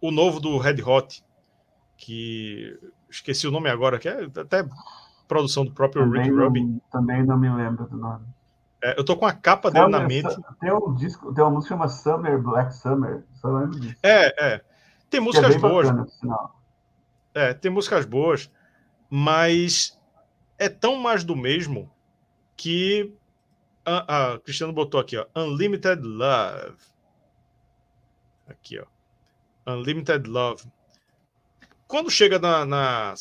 o 0.00 0.10
novo 0.10 0.40
do 0.40 0.58
Red 0.58 0.82
Hot, 0.82 1.24
que 1.96 2.78
esqueci 3.10 3.46
o 3.46 3.50
nome 3.50 3.68
agora, 3.68 3.98
que 3.98 4.08
é 4.08 4.24
até 4.24 4.66
produção 5.28 5.64
do 5.64 5.72
próprio 5.72 6.04
também 6.04 6.22
Rick 6.22 6.34
Rubin. 6.34 6.80
Também 6.90 7.24
não 7.24 7.38
me 7.38 7.50
lembro 7.50 7.86
do 7.86 7.96
nome. 7.96 8.26
É, 8.82 8.98
eu 8.98 9.04
tô 9.04 9.16
com 9.16 9.26
a 9.26 9.32
capa 9.32 9.70
dele 9.70 9.84
Summer, 9.84 10.00
na 10.00 10.08
mente. 10.08 10.36
Tem 10.60 10.72
um 10.72 10.94
disco, 10.94 11.32
tem 11.32 11.44
uma 11.44 11.52
música 11.52 11.74
que 11.74 11.80
chama 11.80 11.88
Summer, 11.88 12.42
Black 12.42 12.74
Summer. 12.74 13.22
Só 13.34 13.48
lembro 13.48 13.78
disso. 13.78 13.96
É, 14.02 14.54
é. 14.54 14.60
Tem 15.08 15.18
é 15.18 15.22
músicas 15.22 15.54
é 15.54 15.58
boas. 15.58 15.88
Bacana, 15.88 16.50
é, 17.34 17.54
tem 17.54 17.70
músicas 17.70 18.04
boas, 18.04 18.50
mas 19.08 19.98
é 20.58 20.68
tão 20.68 20.96
mais 20.96 21.24
do 21.24 21.34
mesmo 21.34 21.90
que 22.56 23.14
a, 23.84 24.32
a 24.32 24.38
Cristiano 24.38 24.72
botou 24.72 25.00
aqui, 25.00 25.16
ó, 25.16 25.26
Unlimited 25.34 26.02
Love. 26.02 26.91
Aqui, 28.52 28.78
ó. 28.78 28.86
Unlimited 29.66 30.28
Love. 30.28 30.64
Quando 31.86 32.10
chega 32.10 32.38
na, 32.38 33.14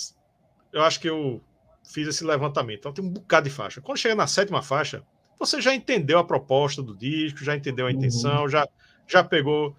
Eu 0.72 0.84
acho 0.84 1.00
que 1.00 1.10
eu 1.10 1.42
fiz 1.84 2.08
esse 2.08 2.24
levantamento. 2.24 2.80
Então 2.80 2.94
tem 2.94 3.04
um 3.04 3.10
bocado 3.10 3.50
de 3.50 3.54
faixa. 3.54 3.82
Quando 3.82 3.98
chega 3.98 4.16
na 4.16 4.28
sétima 4.28 4.62
faixa, 4.62 5.04
você 5.38 5.60
já 5.62 5.74
entendeu 5.74 6.20
a 6.20 6.24
proposta 6.24 6.82
do 6.82 6.96
disco, 6.96 7.44
já 7.44 7.56
entendeu 7.56 7.86
a 7.86 7.90
uhum. 7.90 7.96
intenção, 7.96 8.44
uhum. 8.44 8.50
já, 8.50 8.68
já 9.08 9.24
pegou 9.24 9.76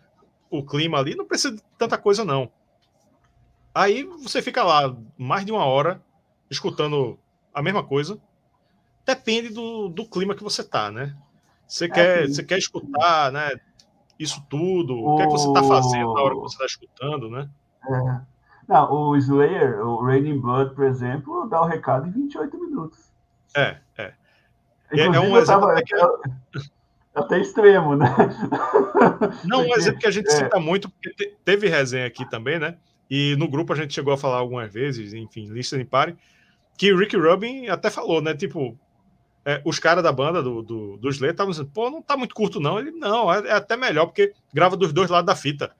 o 0.50 0.64
clima 0.64 0.98
ali, 0.98 1.14
não 1.14 1.26
precisa 1.26 1.56
de 1.56 1.62
tanta 1.78 1.96
coisa, 1.96 2.24
não. 2.24 2.50
Aí 3.74 4.04
você 4.04 4.42
fica 4.42 4.62
lá 4.62 4.94
mais 5.16 5.46
de 5.46 5.52
uma 5.52 5.64
hora 5.64 6.02
escutando 6.50 7.18
a 7.54 7.62
mesma 7.62 7.82
coisa. 7.82 8.20
Depende 9.06 9.48
do, 9.48 9.88
do 9.88 10.06
clima 10.06 10.34
que 10.34 10.42
você 10.42 10.62
tá, 10.62 10.90
né? 10.90 11.16
Você, 11.66 11.86
é 11.86 11.88
quer, 11.88 12.28
você 12.28 12.44
quer 12.44 12.58
escutar, 12.58 13.32
né? 13.32 13.58
Isso 14.22 14.44
tudo, 14.48 14.94
o, 14.94 15.14
o 15.14 15.16
que, 15.16 15.22
é 15.22 15.26
que 15.26 15.32
você 15.32 15.48
está 15.48 15.62
fazendo 15.62 16.14
na 16.14 16.22
hora 16.22 16.34
que 16.34 16.40
você 16.40 16.54
está 16.54 16.66
escutando, 16.66 17.28
né? 17.28 17.48
É. 17.88 18.20
Não, 18.68 18.92
o 18.92 19.16
Slayer, 19.16 19.84
o 19.84 20.04
Raining 20.04 20.40
Blood, 20.40 20.74
por 20.74 20.84
exemplo, 20.84 21.48
dá 21.48 21.60
o 21.60 21.66
recado 21.66 22.06
em 22.06 22.12
28 22.12 22.58
minutos. 22.58 22.98
É, 23.56 23.78
é. 23.98 24.12
É, 24.92 25.00
é 25.00 25.20
um 25.20 25.36
exemplo 25.36 25.66
tava, 25.66 25.78
até, 25.78 26.62
até 27.14 27.40
extremo, 27.40 27.96
né? 27.96 28.06
Não, 29.44 29.58
porque, 29.58 29.72
um 29.72 29.76
exemplo 29.76 30.00
que 30.00 30.06
a 30.06 30.10
gente 30.10 30.28
é... 30.28 30.30
cita 30.30 30.60
muito, 30.60 30.88
porque 30.90 31.34
teve 31.44 31.68
resenha 31.68 32.06
aqui 32.06 32.28
também, 32.28 32.58
né? 32.58 32.76
E 33.10 33.34
no 33.36 33.48
grupo 33.48 33.72
a 33.72 33.76
gente 33.76 33.92
chegou 33.92 34.12
a 34.12 34.18
falar 34.18 34.38
algumas 34.38 34.72
vezes, 34.72 35.12
enfim, 35.12 35.46
lista 35.46 35.82
pare, 35.84 36.16
que 36.78 36.94
Rick 36.94 37.16
Rubin 37.16 37.68
até 37.68 37.90
falou, 37.90 38.22
né? 38.22 38.34
Tipo, 38.34 38.78
é, 39.44 39.60
os 39.64 39.78
caras 39.78 40.02
da 40.02 40.12
banda 40.12 40.42
do, 40.42 40.62
do, 40.62 40.96
do 40.96 41.08
Slayer 41.08 41.32
estavam 41.32 41.50
dizendo, 41.50 41.70
pô, 41.72 41.90
não 41.90 42.00
tá 42.00 42.16
muito 42.16 42.34
curto, 42.34 42.60
não. 42.60 42.78
Ele, 42.78 42.92
não, 42.92 43.32
é, 43.32 43.46
é, 43.48 43.52
até 43.52 43.76
melhor, 43.76 44.06
porque 44.06 44.32
grava 44.52 44.76
dos 44.76 44.92
dois 44.92 45.10
lados 45.10 45.26
da 45.26 45.36
fita. 45.36 45.72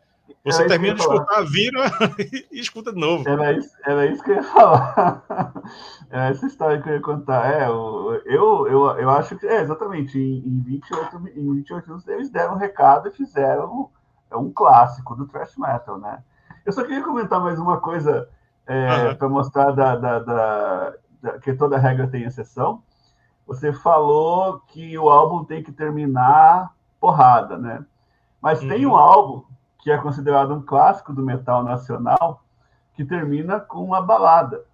Você 0.45 0.67
termina 0.67 0.95
de 0.95 1.01
escutar, 1.01 1.45
vira 1.45 1.81
e 2.51 2.59
escuta 2.59 2.93
de 2.93 2.99
novo. 2.99 3.29
Era 3.29 3.53
isso, 3.53 3.71
era 3.85 4.07
isso 4.07 4.23
que 4.25 4.31
eu 4.31 4.37
ia 4.37 4.43
falar. 4.43 5.23
Era 6.11 6.29
essa 6.29 6.47
história 6.47 6.83
que 6.83 6.89
eu 6.89 6.95
ia 6.95 7.01
contar. 7.01 7.51
É, 7.55 7.67
eu, 7.67 8.21
eu, 8.27 8.69
eu, 8.69 8.87
eu 8.99 9.11
acho 9.11 9.37
que, 9.37 9.47
é, 9.47 9.63
exatamente, 9.63 10.19
em, 10.19 10.39
em, 10.47 10.61
28, 10.61 11.17
em 11.37 11.55
28 11.55 11.91
anos 11.91 12.09
eles 12.09 12.31
deram 12.31 12.55
um 12.55 12.59
recado 12.59 13.09
e 13.09 13.13
fizeram 13.13 13.91
um, 14.33 14.39
um 14.39 14.53
clássico 14.53 15.15
do 15.15 15.27
thrash 15.27 15.57
metal, 15.57 15.99
né? 15.99 16.23
Eu 16.67 16.73
só 16.73 16.83
queria 16.83 17.03
comentar 17.03 17.41
mais 17.41 17.59
uma 17.59 17.81
coisa 17.81 18.29
é, 18.67 19.09
uhum. 19.09 19.17
para 19.17 19.29
mostrar 19.29 19.71
da, 19.73 19.97
da, 19.97 20.19
da, 20.19 20.95
da, 21.23 21.39
que 21.39 21.55
toda 21.55 21.79
regra 21.79 22.07
tem 22.09 22.25
exceção. 22.25 22.83
Você 23.53 23.73
falou 23.73 24.61
que 24.69 24.97
o 24.99 25.11
álbum 25.11 25.45
tem 25.45 25.63
que 25.63 25.71
terminar 25.71 26.73
porrada, 26.99 27.59
né? 27.59 27.85
Mas 28.41 28.63
uhum. 28.63 28.69
tem 28.69 28.87
um 28.87 28.97
álbum 28.97 29.45
que 29.81 29.91
é 29.91 29.99
considerado 29.99 30.55
um 30.55 30.63
clássico 30.63 31.13
do 31.13 31.23
metal 31.23 31.63
nacional, 31.63 32.43
que 32.95 33.05
termina 33.05 33.61
com 33.61 33.85
uma 33.85 34.01
balada, 34.01 34.65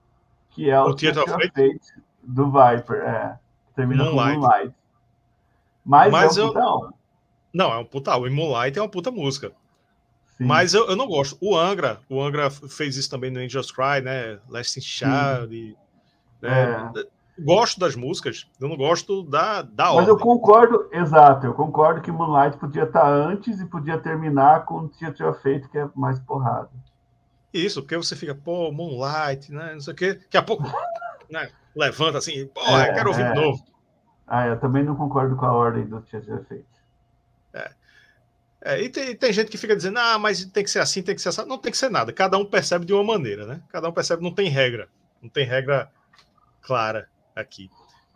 que 0.50 0.70
é 0.70 0.80
o, 0.80 0.88
o 0.88 0.94
Theater 0.94 1.22
of 1.22 1.32
Fate 1.32 1.80
do 2.22 2.46
Viper, 2.46 3.02
é, 3.02 3.38
termina 3.74 4.04
Moonlight. 4.04 4.34
com 4.34 4.40
Moonlight. 4.40 4.74
Mas, 5.84 6.12
Mas 6.12 6.36
é 6.36 6.44
um 6.44 6.52
eu... 6.52 6.94
Não, 7.52 7.72
é 7.72 7.78
um 7.78 7.84
puta. 7.84 8.16
O 8.16 8.30
Moonlight 8.30 8.78
é 8.78 8.82
uma 8.82 8.88
puta 8.88 9.10
música. 9.10 9.52
Sim. 10.36 10.44
Mas 10.44 10.72
eu, 10.72 10.86
eu 10.88 10.94
não 10.94 11.08
gosto. 11.08 11.36
O 11.40 11.56
Angra, 11.56 11.98
o 12.08 12.22
Angra 12.22 12.50
fez 12.50 12.96
isso 12.96 13.10
também 13.10 13.30
no 13.30 13.40
Angels 13.40 13.72
Cry, 13.72 14.02
né? 14.02 14.38
Last 14.48 14.78
in 14.78 14.82
Child. 14.82 15.76
Né? 16.40 16.92
É 16.94 17.17
gosto 17.40 17.78
das 17.78 17.94
músicas, 17.94 18.48
eu 18.60 18.68
não 18.68 18.76
gosto 18.76 19.22
da, 19.22 19.62
da 19.62 19.86
Mas 19.86 19.94
ordem. 19.94 20.08
eu 20.08 20.18
concordo, 20.18 20.88
exato, 20.92 21.46
eu 21.46 21.54
concordo 21.54 22.00
que 22.00 22.10
Moonlight 22.10 22.56
podia 22.58 22.84
estar 22.84 23.06
antes 23.06 23.60
e 23.60 23.66
podia 23.66 23.98
terminar 23.98 24.64
com 24.64 24.80
o 24.80 24.88
Tia 24.88 25.12
Tia 25.12 25.32
Feito, 25.34 25.68
que 25.68 25.78
é 25.78 25.88
mais 25.94 26.18
porrada. 26.18 26.70
Isso, 27.52 27.82
porque 27.82 27.96
você 27.96 28.14
fica, 28.14 28.34
pô, 28.34 28.70
Moonlight, 28.72 29.52
né? 29.52 29.72
Não 29.72 29.80
sei 29.80 29.92
o 29.92 29.96
quê. 29.96 30.14
Daqui 30.14 30.36
a 30.36 30.42
pouco 30.42 30.64
né, 31.30 31.50
levanta 31.74 32.18
assim, 32.18 32.46
pô, 32.46 32.60
é, 32.60 32.92
quero 32.92 33.10
ouvir 33.10 33.22
é. 33.22 33.32
de 33.32 33.40
novo. 33.40 33.64
Ah, 34.26 34.46
eu 34.46 34.60
também 34.60 34.84
não 34.84 34.94
concordo 34.94 35.36
com 35.36 35.46
a 35.46 35.52
ordem 35.52 35.86
do 35.86 36.00
Tia 36.02 36.20
Tia 36.20 36.44
Feito. 36.48 36.66
É. 37.54 37.70
É, 38.60 38.82
e 38.82 38.88
tem, 38.88 39.14
tem, 39.14 39.32
gente 39.32 39.50
que 39.50 39.56
fica 39.56 39.76
dizendo, 39.76 39.98
ah, 39.98 40.18
mas 40.18 40.44
tem 40.44 40.64
que 40.64 40.70
ser 40.70 40.80
assim, 40.80 41.00
tem 41.00 41.14
que 41.14 41.22
ser 41.22 41.28
assim. 41.28 41.46
Não 41.46 41.58
tem 41.58 41.70
que 41.70 41.78
ser 41.78 41.88
nada. 41.88 42.12
Cada 42.12 42.36
um 42.36 42.44
percebe 42.44 42.84
de 42.84 42.92
uma 42.92 43.04
maneira, 43.04 43.46
né? 43.46 43.62
Cada 43.68 43.88
um 43.88 43.92
percebe, 43.92 44.22
não 44.22 44.34
tem 44.34 44.48
regra. 44.48 44.88
Não 45.22 45.30
tem 45.30 45.46
regra 45.46 45.90
clara 46.60 47.08
aqui. 47.40 47.70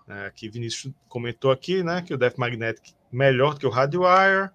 É, 0.09 0.32
Vinícius 0.49 0.93
comentou 1.09 1.51
aqui, 1.51 1.82
né, 1.82 2.03
que 2.03 2.12
o 2.12 2.19
Death 2.19 2.36
Magnetic 2.36 2.93
melhor 3.11 3.55
do 3.55 3.61
que 3.61 3.66
o 3.66 3.70
Radwire, 3.70 4.51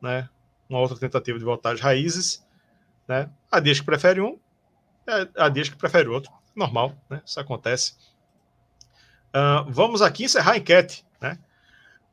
né, 0.00 0.28
uma 0.68 0.78
outra 0.78 0.98
tentativa 0.98 1.38
de 1.38 1.44
voltar 1.44 1.72
às 1.72 1.80
raízes, 1.80 2.44
né, 3.08 3.30
a 3.50 3.60
dias 3.60 3.80
que 3.80 3.86
prefere 3.86 4.20
um, 4.20 4.38
é, 5.06 5.28
a 5.36 5.48
dias 5.48 5.68
que 5.68 5.76
prefere 5.76 6.08
outro, 6.08 6.30
normal, 6.54 6.94
né, 7.08 7.22
isso 7.24 7.40
acontece. 7.40 7.94
Uh, 9.30 9.70
vamos 9.70 10.02
aqui 10.02 10.24
encerrar 10.24 10.52
a 10.52 10.56
enquete, 10.58 11.04
né, 11.20 11.38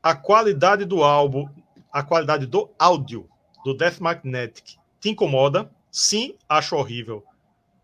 a 0.02 0.16
qualidade 0.16 0.86
do 0.86 1.04
álbum, 1.04 1.50
a 1.92 2.04
qualidade 2.04 2.46
do 2.46 2.70
áudio 2.80 3.30
do 3.66 3.74
Death 3.74 4.00
Magnetic 4.00 4.78
te 5.00 5.10
incomoda? 5.10 5.70
Sim, 5.92 6.36
acho 6.48 6.76
horrível. 6.76 7.26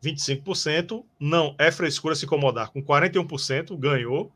25%, 0.04 1.06
não 1.20 1.56
é 1.58 1.72
frescura 1.72 2.16
se 2.16 2.26
incomodar 2.26 2.72
com 2.72 2.84
41%, 2.84 3.78
ganhou, 3.78 4.32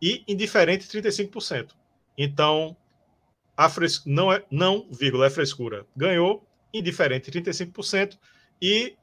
e 0.00 0.22
indiferente 0.28 0.86
35%. 0.86 1.70
Então, 2.18 2.76
a 3.56 3.68
fres... 3.68 4.02
não 4.04 4.32
é 4.32 4.44
não, 4.50 4.86
vírgula, 4.90 5.26
é 5.26 5.30
frescura, 5.30 5.86
ganhou, 5.96 6.46
indiferente 6.72 7.30
35%, 7.30 8.18
e 8.60 8.96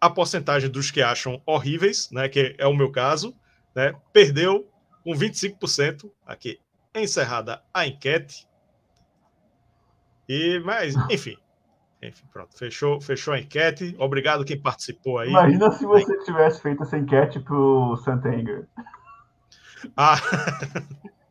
a 0.00 0.10
porcentagem 0.10 0.68
dos 0.68 0.90
que 0.90 1.00
acham 1.00 1.40
horríveis, 1.46 2.10
né, 2.10 2.28
que 2.28 2.56
é 2.58 2.66
o 2.66 2.74
meu 2.74 2.90
caso, 2.90 3.34
né, 3.74 3.94
perdeu 4.12 4.68
com 5.04 5.12
25%, 5.12 6.10
aqui 6.26 6.58
encerrada 6.94 7.62
a 7.72 7.86
enquete. 7.86 8.46
E 10.28 10.60
mas, 10.60 10.94
enfim, 11.10 11.36
Enfim, 12.02 12.24
pronto. 12.32 12.58
Fechou, 12.58 13.00
fechou 13.00 13.32
a 13.32 13.38
enquete. 13.38 13.94
Obrigado 13.98 14.44
quem 14.44 14.60
participou 14.60 15.18
aí. 15.18 15.28
Imagina 15.28 15.70
se 15.70 15.86
você 15.86 16.18
tivesse 16.24 16.60
feito 16.60 16.82
essa 16.82 16.98
enquete 16.98 17.38
pro 17.38 17.96
Santanger. 18.04 18.66
Ah. 19.96 20.16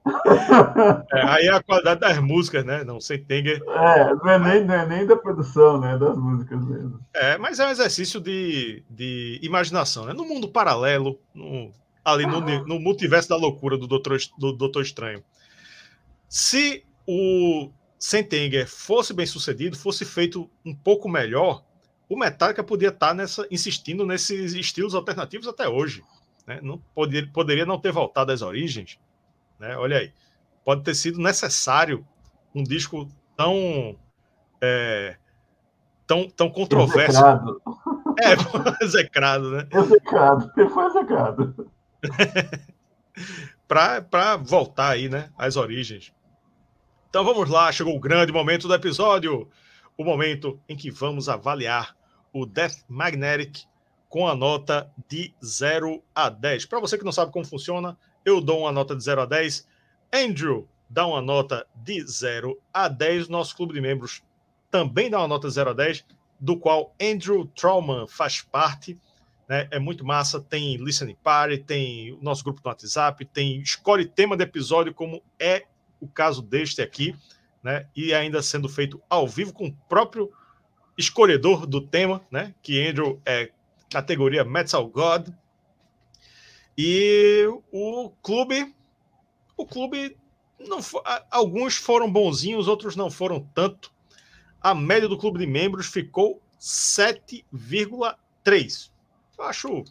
é, 1.13 1.21
aí 1.27 1.45
é 1.47 1.51
a 1.51 1.61
qualidade 1.61 1.99
das 1.99 2.17
músicas, 2.19 2.65
né? 2.65 2.83
Não, 2.83 3.01
Sentenger. 3.01 3.61
É, 3.67 4.15
não 4.15 4.29
é, 4.29 4.39
nem, 4.39 4.65
não 4.65 4.73
é 4.73 4.85
nem 4.87 5.05
da 5.05 5.15
produção, 5.15 5.79
né? 5.79 5.97
Das 5.97 6.17
músicas 6.17 6.63
mesmo. 6.65 6.99
É, 7.13 7.37
mas 7.37 7.59
é 7.59 7.67
um 7.67 7.71
exercício 7.71 8.21
de, 8.21 8.83
de 8.89 9.39
imaginação, 9.43 10.05
né? 10.05 10.13
No 10.13 10.25
mundo 10.25 10.47
paralelo, 10.47 11.19
no, 11.33 11.71
ali 12.03 12.25
no, 12.25 12.39
no 12.65 12.79
multiverso 12.79 13.29
da 13.29 13.35
loucura 13.35 13.77
do 13.77 13.87
Doutor, 13.87 14.17
do 14.37 14.53
Doutor 14.53 14.81
Estranho. 14.81 15.23
Se 16.27 16.85
o 17.05 17.69
Sentenger 18.01 18.67
fosse 18.67 19.13
bem 19.13 19.27
sucedido, 19.27 19.77
fosse 19.77 20.03
feito 20.03 20.49
um 20.65 20.73
pouco 20.73 21.07
melhor, 21.07 21.63
o 22.09 22.17
Metallica 22.17 22.63
podia 22.63 22.89
estar 22.89 23.13
nessa, 23.13 23.47
insistindo 23.51 24.03
nesses 24.07 24.53
estilos 24.53 24.95
alternativos 24.95 25.47
até 25.47 25.69
hoje. 25.69 26.03
Né? 26.47 26.59
Não 26.63 26.79
poder, 26.95 27.31
poderia 27.31 27.63
não 27.65 27.79
ter 27.79 27.91
voltado 27.91 28.31
às 28.31 28.41
origens. 28.41 28.99
Né? 29.59 29.77
Olha 29.77 29.99
aí. 29.99 30.11
Pode 30.65 30.81
ter 30.81 30.95
sido 30.95 31.19
necessário 31.19 32.05
um 32.55 32.63
disco 32.63 33.07
tão. 33.37 33.95
É, 34.59 35.15
tão, 36.07 36.27
tão 36.27 36.49
controverso. 36.49 37.17
Execrado. 37.17 37.61
É, 38.19 38.33
execrado, 38.83 39.51
né? 39.51 39.67
Execrado, 39.71 40.51
foi 40.73 40.85
execrado. 40.85 41.71
para 43.67 44.37
voltar 44.37 44.89
aí, 44.89 45.07
né, 45.07 45.29
às 45.37 45.55
origens. 45.55 46.11
Então 47.11 47.25
vamos 47.25 47.49
lá, 47.49 47.69
chegou 47.73 47.93
o 47.93 47.99
grande 47.99 48.31
momento 48.31 48.69
do 48.69 48.73
episódio, 48.73 49.45
o 49.97 50.03
momento 50.05 50.57
em 50.69 50.77
que 50.77 50.89
vamos 50.89 51.27
avaliar 51.27 51.93
o 52.31 52.45
Death 52.45 52.85
Magnetic 52.87 53.65
com 54.07 54.29
a 54.29 54.33
nota 54.33 54.89
de 55.09 55.33
0 55.43 56.01
a 56.15 56.29
10. 56.29 56.67
Para 56.67 56.79
você 56.79 56.97
que 56.97 57.03
não 57.03 57.11
sabe 57.11 57.33
como 57.33 57.43
funciona, 57.43 57.97
eu 58.23 58.39
dou 58.39 58.61
uma 58.61 58.71
nota 58.71 58.95
de 58.95 59.03
0 59.03 59.23
a 59.23 59.25
10. 59.25 59.67
Andrew 60.13 60.69
dá 60.89 61.05
uma 61.05 61.21
nota 61.21 61.67
de 61.75 62.01
0 62.01 62.57
a 62.73 62.87
10. 62.87 63.27
Nosso 63.27 63.57
clube 63.57 63.73
de 63.73 63.81
membros 63.81 64.23
também 64.69 65.09
dá 65.09 65.19
uma 65.19 65.27
nota 65.27 65.49
de 65.49 65.53
0 65.53 65.71
a 65.71 65.73
10, 65.73 66.05
do 66.39 66.55
qual 66.55 66.95
Andrew 66.97 67.45
Trauman 67.45 68.07
faz 68.07 68.41
parte. 68.41 68.97
Né? 69.49 69.67
É 69.69 69.79
muito 69.79 70.05
massa. 70.05 70.39
Tem 70.39 70.77
listening 70.77 71.17
party, 71.21 71.57
tem 71.57 72.13
o 72.13 72.19
nosso 72.21 72.41
grupo 72.41 72.61
no 72.63 72.69
WhatsApp, 72.69 73.25
tem 73.25 73.59
escolhe 73.59 74.05
tema 74.05 74.37
do 74.37 74.43
episódio, 74.43 74.93
como 74.93 75.21
é 75.37 75.65
o 76.01 76.07
caso 76.07 76.41
deste 76.41 76.81
aqui, 76.81 77.15
né? 77.63 77.87
E 77.95 78.13
ainda 78.13 78.41
sendo 78.41 78.67
feito 78.67 79.01
ao 79.09 79.25
vivo 79.27 79.53
com 79.53 79.67
o 79.67 79.73
próprio 79.87 80.31
escolhedor 80.97 81.65
do 81.65 81.79
tema, 81.79 82.21
né? 82.29 82.53
Que 82.61 82.85
Andrew 82.85 83.21
é 83.25 83.51
categoria 83.89 84.43
Metal 84.43 84.85
God. 84.87 85.29
E 86.77 87.47
o 87.71 88.11
clube, 88.21 88.75
o 89.55 89.65
clube 89.65 90.17
não 90.59 90.79
alguns 91.29 91.75
foram 91.75 92.11
bonzinhos, 92.11 92.67
outros 92.67 92.95
não 92.95 93.11
foram 93.11 93.39
tanto. 93.53 93.91
A 94.59 94.75
média 94.75 95.07
do 95.07 95.17
clube 95.17 95.39
de 95.39 95.47
membros 95.47 95.87
ficou 95.87 96.41
7,3. 96.59 98.91
Acho 99.39 99.85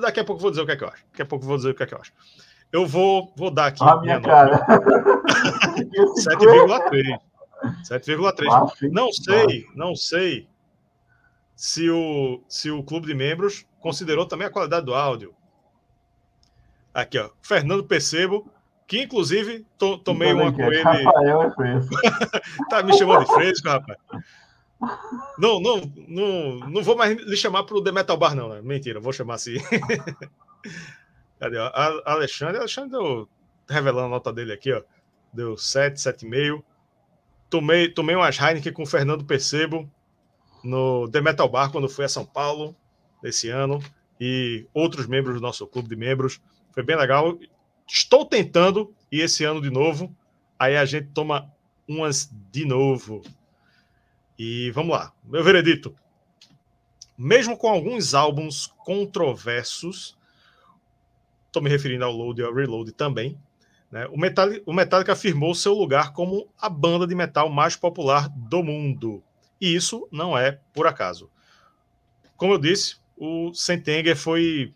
Daqui 0.00 0.20
a 0.20 0.24
pouco 0.24 0.40
vou 0.40 0.50
dizer 0.50 0.62
o 0.62 0.66
que 0.66 0.72
é 0.72 0.76
que 0.76 0.84
eu 0.84 0.88
acho. 0.88 1.04
Daqui 1.10 1.22
a 1.22 1.26
pouco 1.26 1.44
vou 1.44 1.56
dizer 1.56 1.70
o 1.70 1.74
que 1.74 1.82
é 1.82 1.86
que 1.86 1.94
eu 1.94 2.00
acho. 2.00 2.12
Eu 2.76 2.84
vou, 2.84 3.32
vou 3.34 3.50
dar 3.50 3.68
aqui. 3.68 3.82
A 3.82 3.98
minha, 4.02 4.20
minha 4.20 4.20
cara. 4.20 4.66
7,3. 6.20 7.18
7,3. 7.88 8.90
Não 8.92 9.10
sei, 9.10 9.66
não 9.74 9.96
sei 9.96 10.46
se 11.54 11.88
o, 11.88 12.42
se 12.46 12.70
o 12.70 12.82
clube 12.82 13.06
de 13.06 13.14
membros 13.14 13.64
considerou 13.80 14.26
também 14.26 14.46
a 14.46 14.50
qualidade 14.50 14.84
do 14.84 14.94
áudio. 14.94 15.34
Aqui, 16.92 17.18
ó. 17.18 17.30
Fernando 17.40 17.82
Percebo, 17.82 18.46
que 18.86 19.04
inclusive 19.04 19.66
to, 19.78 19.96
tomei 19.96 20.34
uma 20.34 20.52
com 20.52 20.70
ele. 20.70 20.82
Rafael 20.82 21.42
é 21.44 21.50
fresco. 21.52 21.94
tá 22.68 22.82
me 22.82 22.92
chamando 22.98 23.24
de 23.24 23.32
fresco, 23.32 23.68
rapaz. 23.70 23.98
Não, 25.38 25.58
não, 25.60 25.80
não, 26.06 26.58
não 26.68 26.82
vou 26.82 26.94
mais 26.94 27.16
lhe 27.22 27.36
chamar 27.38 27.64
para 27.64 27.78
o 27.78 27.82
The 27.82 27.90
Metal 27.90 28.18
Bar, 28.18 28.34
não. 28.34 28.50
Né? 28.50 28.60
Mentira, 28.60 29.00
vou 29.00 29.14
chamar 29.14 29.36
assim. 29.36 29.56
Cadê? 31.38 31.58
A 31.58 32.02
Alexandre, 32.06 32.58
Alexandre 32.58 32.90
deu, 32.90 33.28
revelando 33.68 34.06
a 34.06 34.10
nota 34.10 34.32
dele 34.32 34.52
aqui, 34.52 34.72
ó. 34.72 34.82
Deu 35.32 35.56
7, 35.56 35.96
7,5. 35.96 36.62
Tomei, 37.50 37.88
tomei 37.88 38.16
umas 38.16 38.38
Heineken 38.38 38.72
com 38.72 38.82
o 38.82 38.86
Fernando 38.86 39.24
Percebo 39.24 39.90
no 40.64 41.08
The 41.08 41.20
Metal 41.20 41.48
Bar 41.48 41.70
quando 41.70 41.88
fui 41.88 42.04
a 42.04 42.08
São 42.08 42.24
Paulo 42.24 42.74
esse 43.22 43.48
ano 43.48 43.80
e 44.20 44.66
outros 44.74 45.06
membros 45.06 45.36
do 45.36 45.40
nosso 45.40 45.66
clube 45.66 45.88
de 45.88 45.96
membros. 45.96 46.40
Foi 46.72 46.82
bem 46.82 46.96
legal. 46.96 47.38
Estou 47.86 48.24
tentando 48.24 48.92
e 49.12 49.20
esse 49.20 49.44
ano 49.44 49.60
de 49.60 49.70
novo. 49.70 50.14
Aí 50.58 50.76
a 50.76 50.84
gente 50.84 51.08
toma 51.08 51.50
umas 51.86 52.30
de 52.50 52.64
novo. 52.64 53.22
E 54.38 54.70
vamos 54.72 54.92
lá. 54.92 55.12
Meu 55.24 55.44
veredito. 55.44 55.94
Mesmo 57.16 57.56
com 57.56 57.68
alguns 57.68 58.12
álbuns 58.12 58.66
controversos, 58.84 60.18
estou 61.56 61.62
me 61.62 61.70
referindo 61.70 62.04
ao 62.04 62.12
Load 62.12 62.40
e 62.40 62.44
ao 62.44 62.52
Reload 62.52 62.92
também, 62.92 63.38
né? 63.90 64.06
o, 64.08 64.18
Metallica, 64.18 64.62
o 64.66 64.74
Metallica 64.74 65.12
afirmou 65.12 65.54
seu 65.54 65.72
lugar 65.72 66.12
como 66.12 66.48
a 66.60 66.68
banda 66.68 67.06
de 67.06 67.14
metal 67.14 67.48
mais 67.48 67.74
popular 67.74 68.28
do 68.28 68.62
mundo. 68.62 69.22
E 69.58 69.74
isso 69.74 70.06
não 70.12 70.36
é 70.36 70.60
por 70.74 70.86
acaso. 70.86 71.30
Como 72.36 72.52
eu 72.52 72.58
disse, 72.58 72.96
o 73.16 73.54
Sentenger 73.54 74.16
foi 74.16 74.74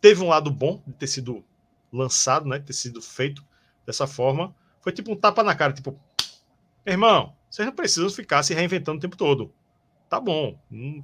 teve 0.00 0.22
um 0.22 0.28
lado 0.28 0.50
bom 0.50 0.82
de 0.86 0.92
ter 0.94 1.06
sido 1.06 1.42
lançado, 1.90 2.46
né, 2.46 2.58
ter 2.58 2.72
sido 2.74 3.00
feito 3.00 3.42
dessa 3.86 4.06
forma. 4.06 4.54
Foi 4.80 4.92
tipo 4.92 5.12
um 5.12 5.16
tapa 5.16 5.42
na 5.42 5.54
cara, 5.54 5.72
tipo, 5.72 5.98
irmão, 6.84 7.34
vocês 7.48 7.64
não 7.64 7.74
precisam 7.74 8.10
ficar 8.10 8.42
se 8.42 8.52
reinventando 8.52 8.98
o 8.98 9.00
tempo 9.00 9.16
todo. 9.16 9.50
Tá 10.10 10.20
bom. 10.20 10.58
Hum, 10.70 11.02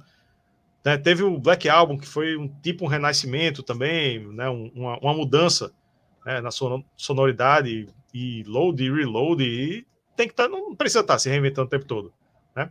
né, 0.83 0.97
teve 0.97 1.23
o 1.23 1.37
Black 1.37 1.67
Album, 1.67 1.97
que 1.97 2.07
foi 2.07 2.37
um 2.37 2.47
tipo 2.47 2.85
um 2.85 2.87
renascimento 2.87 3.61
também, 3.61 4.25
né, 4.33 4.47
uma, 4.49 4.97
uma 4.99 5.13
mudança 5.13 5.71
né, 6.25 6.41
na 6.41 6.49
sonoridade 6.95 7.87
e 8.13 8.43
load 8.43 8.83
e 8.83 8.91
reload, 8.91 9.43
e 9.43 9.85
tem 10.15 10.27
que 10.27 10.33
estar, 10.33 10.43
tá, 10.43 10.49
não 10.49 10.75
precisa 10.75 11.01
estar 11.01 11.13
tá 11.13 11.19
se 11.19 11.29
reinventando 11.29 11.67
o 11.67 11.69
tempo 11.69 11.85
todo. 11.85 12.13
Né? 12.55 12.69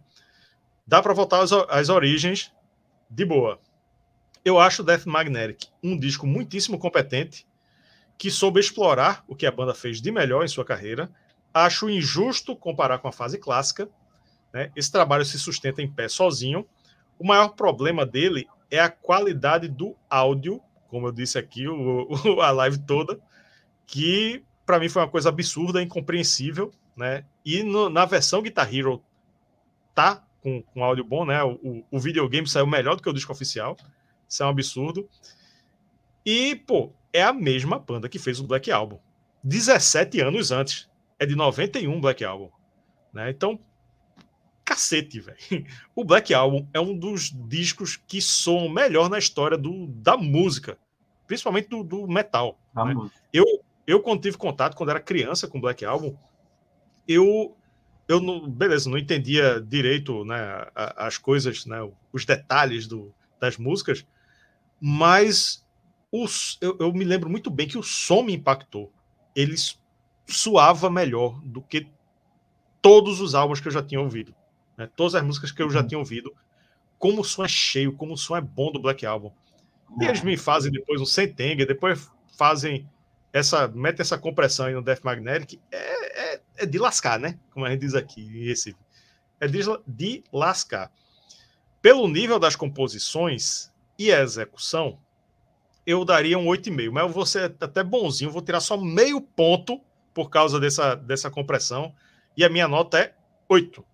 Dá 0.86 1.02
para 1.02 1.14
voltar 1.14 1.40
às, 1.42 1.52
às 1.52 1.88
origens 1.88 2.52
de 3.10 3.24
boa. 3.24 3.60
Eu 4.44 4.58
acho 4.58 4.82
Death 4.82 5.06
Magnetic 5.06 5.68
um 5.82 5.98
disco 5.98 6.26
muitíssimo 6.26 6.78
competente, 6.78 7.46
que 8.16 8.30
soube 8.30 8.58
explorar 8.58 9.24
o 9.28 9.36
que 9.36 9.46
a 9.46 9.50
banda 9.50 9.74
fez 9.74 10.00
de 10.00 10.10
melhor 10.10 10.44
em 10.44 10.48
sua 10.48 10.64
carreira. 10.64 11.10
Acho 11.54 11.88
injusto 11.88 12.56
comparar 12.56 12.98
com 12.98 13.08
a 13.08 13.12
fase 13.12 13.38
clássica. 13.38 13.88
Né? 14.52 14.72
Esse 14.74 14.90
trabalho 14.90 15.24
se 15.24 15.38
sustenta 15.38 15.80
em 15.80 15.90
pé 15.90 16.08
sozinho, 16.08 16.66
o 17.18 17.26
maior 17.26 17.48
problema 17.50 18.06
dele 18.06 18.46
é 18.70 18.78
a 18.78 18.90
qualidade 18.90 19.68
do 19.68 19.96
áudio, 20.08 20.60
como 20.88 21.08
eu 21.08 21.12
disse 21.12 21.38
aqui 21.38 21.66
o, 21.68 22.08
o, 22.08 22.40
a 22.40 22.50
live 22.50 22.78
toda, 22.78 23.18
que 23.86 24.44
para 24.64 24.78
mim 24.78 24.88
foi 24.88 25.02
uma 25.02 25.08
coisa 25.08 25.28
absurda, 25.30 25.82
incompreensível, 25.82 26.70
né? 26.96 27.24
E 27.44 27.62
no, 27.62 27.88
na 27.88 28.04
versão 28.04 28.42
Guitar 28.42 28.72
Hero 28.72 29.02
tá 29.94 30.22
com, 30.42 30.62
com 30.62 30.84
áudio 30.84 31.04
bom, 31.04 31.24
né? 31.24 31.42
O, 31.42 31.84
o 31.90 31.98
videogame 31.98 32.46
saiu 32.46 32.66
melhor 32.66 32.96
do 32.96 33.02
que 33.02 33.08
o 33.08 33.12
disco 33.12 33.32
oficial. 33.32 33.76
Isso 34.28 34.42
é 34.42 34.46
um 34.46 34.50
absurdo. 34.50 35.08
E, 36.24 36.54
pô, 36.54 36.92
é 37.12 37.22
a 37.22 37.32
mesma 37.32 37.78
banda 37.78 38.08
que 38.08 38.18
fez 38.18 38.38
o 38.38 38.46
Black 38.46 38.70
Album. 38.70 38.98
17 39.42 40.20
anos 40.20 40.52
antes. 40.52 40.88
É 41.18 41.26
de 41.26 41.34
91 41.34 42.00
Black 42.00 42.24
Album. 42.24 42.50
Né? 43.12 43.30
Então, 43.30 43.58
cacete, 44.68 45.18
velho. 45.18 45.66
O 45.96 46.04
Black 46.04 46.34
Album 46.34 46.68
é 46.74 46.80
um 46.80 46.96
dos 46.96 47.30
discos 47.48 47.96
que 47.96 48.20
soam 48.20 48.68
melhor 48.68 49.08
na 49.08 49.18
história 49.18 49.56
do, 49.56 49.86
da 49.86 50.14
música, 50.14 50.78
principalmente 51.26 51.68
do, 51.68 51.82
do 51.82 52.06
metal. 52.06 52.58
Né? 52.74 52.94
Eu, 53.32 53.44
eu, 53.86 54.00
quando 54.00 54.20
tive 54.20 54.36
contato, 54.36 54.76
quando 54.76 54.90
era 54.90 55.00
criança 55.00 55.48
com 55.48 55.56
o 55.56 55.60
Black 55.60 55.84
Album, 55.86 56.14
eu, 57.06 57.56
eu 58.06 58.20
não, 58.20 58.46
beleza, 58.46 58.90
não 58.90 58.98
entendia 58.98 59.58
direito 59.58 60.22
né, 60.26 60.66
as 60.74 61.16
coisas, 61.16 61.64
né, 61.64 61.78
os 62.12 62.26
detalhes 62.26 62.86
do, 62.86 63.14
das 63.40 63.56
músicas, 63.56 64.04
mas 64.78 65.66
os, 66.12 66.58
eu, 66.60 66.76
eu 66.78 66.92
me 66.92 67.04
lembro 67.04 67.30
muito 67.30 67.50
bem 67.50 67.66
que 67.66 67.78
o 67.78 67.82
som 67.82 68.22
me 68.22 68.34
impactou. 68.34 68.92
Ele 69.34 69.56
suava 70.26 70.90
melhor 70.90 71.40
do 71.42 71.62
que 71.62 71.88
todos 72.82 73.20
os 73.20 73.34
álbuns 73.34 73.60
que 73.60 73.68
eu 73.68 73.72
já 73.72 73.82
tinha 73.82 74.00
ouvido. 74.00 74.34
Né? 74.78 74.88
Todas 74.94 75.16
as 75.16 75.22
músicas 75.24 75.50
que 75.50 75.60
eu 75.60 75.68
já 75.68 75.80
uhum. 75.80 75.86
tinha 75.88 75.98
ouvido. 75.98 76.32
Como 76.98 77.20
o 77.20 77.24
som 77.24 77.44
é 77.44 77.48
cheio, 77.48 77.92
como 77.92 78.14
o 78.14 78.16
som 78.16 78.36
é 78.36 78.40
bom 78.40 78.70
do 78.72 78.80
Black 78.80 79.04
Album. 79.04 79.32
E 80.00 80.04
eles 80.04 80.22
me 80.22 80.36
fazem 80.36 80.70
depois 80.70 81.00
um 81.00 81.06
Sentenger, 81.06 81.66
depois 81.66 82.10
fazem 82.36 82.88
essa. 83.32 83.66
metem 83.68 84.02
essa 84.02 84.16
compressão 84.16 84.66
aí 84.66 84.74
no 84.74 84.82
Death 84.82 85.02
Magnetic. 85.02 85.60
É, 85.72 86.34
é, 86.34 86.40
é, 86.58 86.66
de 86.66 86.78
lascar, 86.78 87.18
né? 87.18 87.38
Como 87.50 87.66
a 87.66 87.70
gente 87.70 87.80
diz 87.80 87.94
aqui 87.94 88.22
em 88.22 88.46
Recife. 88.46 88.78
é 89.40 89.48
de, 89.48 89.60
de 89.86 90.24
lascar. 90.32 90.90
Pelo 91.82 92.08
nível 92.08 92.38
das 92.38 92.56
composições 92.56 93.72
e 93.98 94.12
a 94.12 94.20
execução, 94.20 94.98
eu 95.86 96.04
daria 96.04 96.38
um 96.38 96.44
8,5, 96.44 96.90
mas 96.90 97.02
eu 97.04 97.08
vou 97.08 97.24
ser 97.24 97.54
até 97.60 97.82
bonzinho, 97.82 98.30
vou 98.30 98.42
tirar 98.42 98.60
só 98.60 98.76
meio 98.76 99.20
ponto 99.20 99.80
por 100.12 100.28
causa 100.28 100.60
dessa, 100.60 100.94
dessa 100.94 101.30
compressão, 101.30 101.94
e 102.36 102.44
a 102.44 102.48
minha 102.48 102.68
nota 102.68 102.98
é 102.98 103.14
8. 103.48 103.84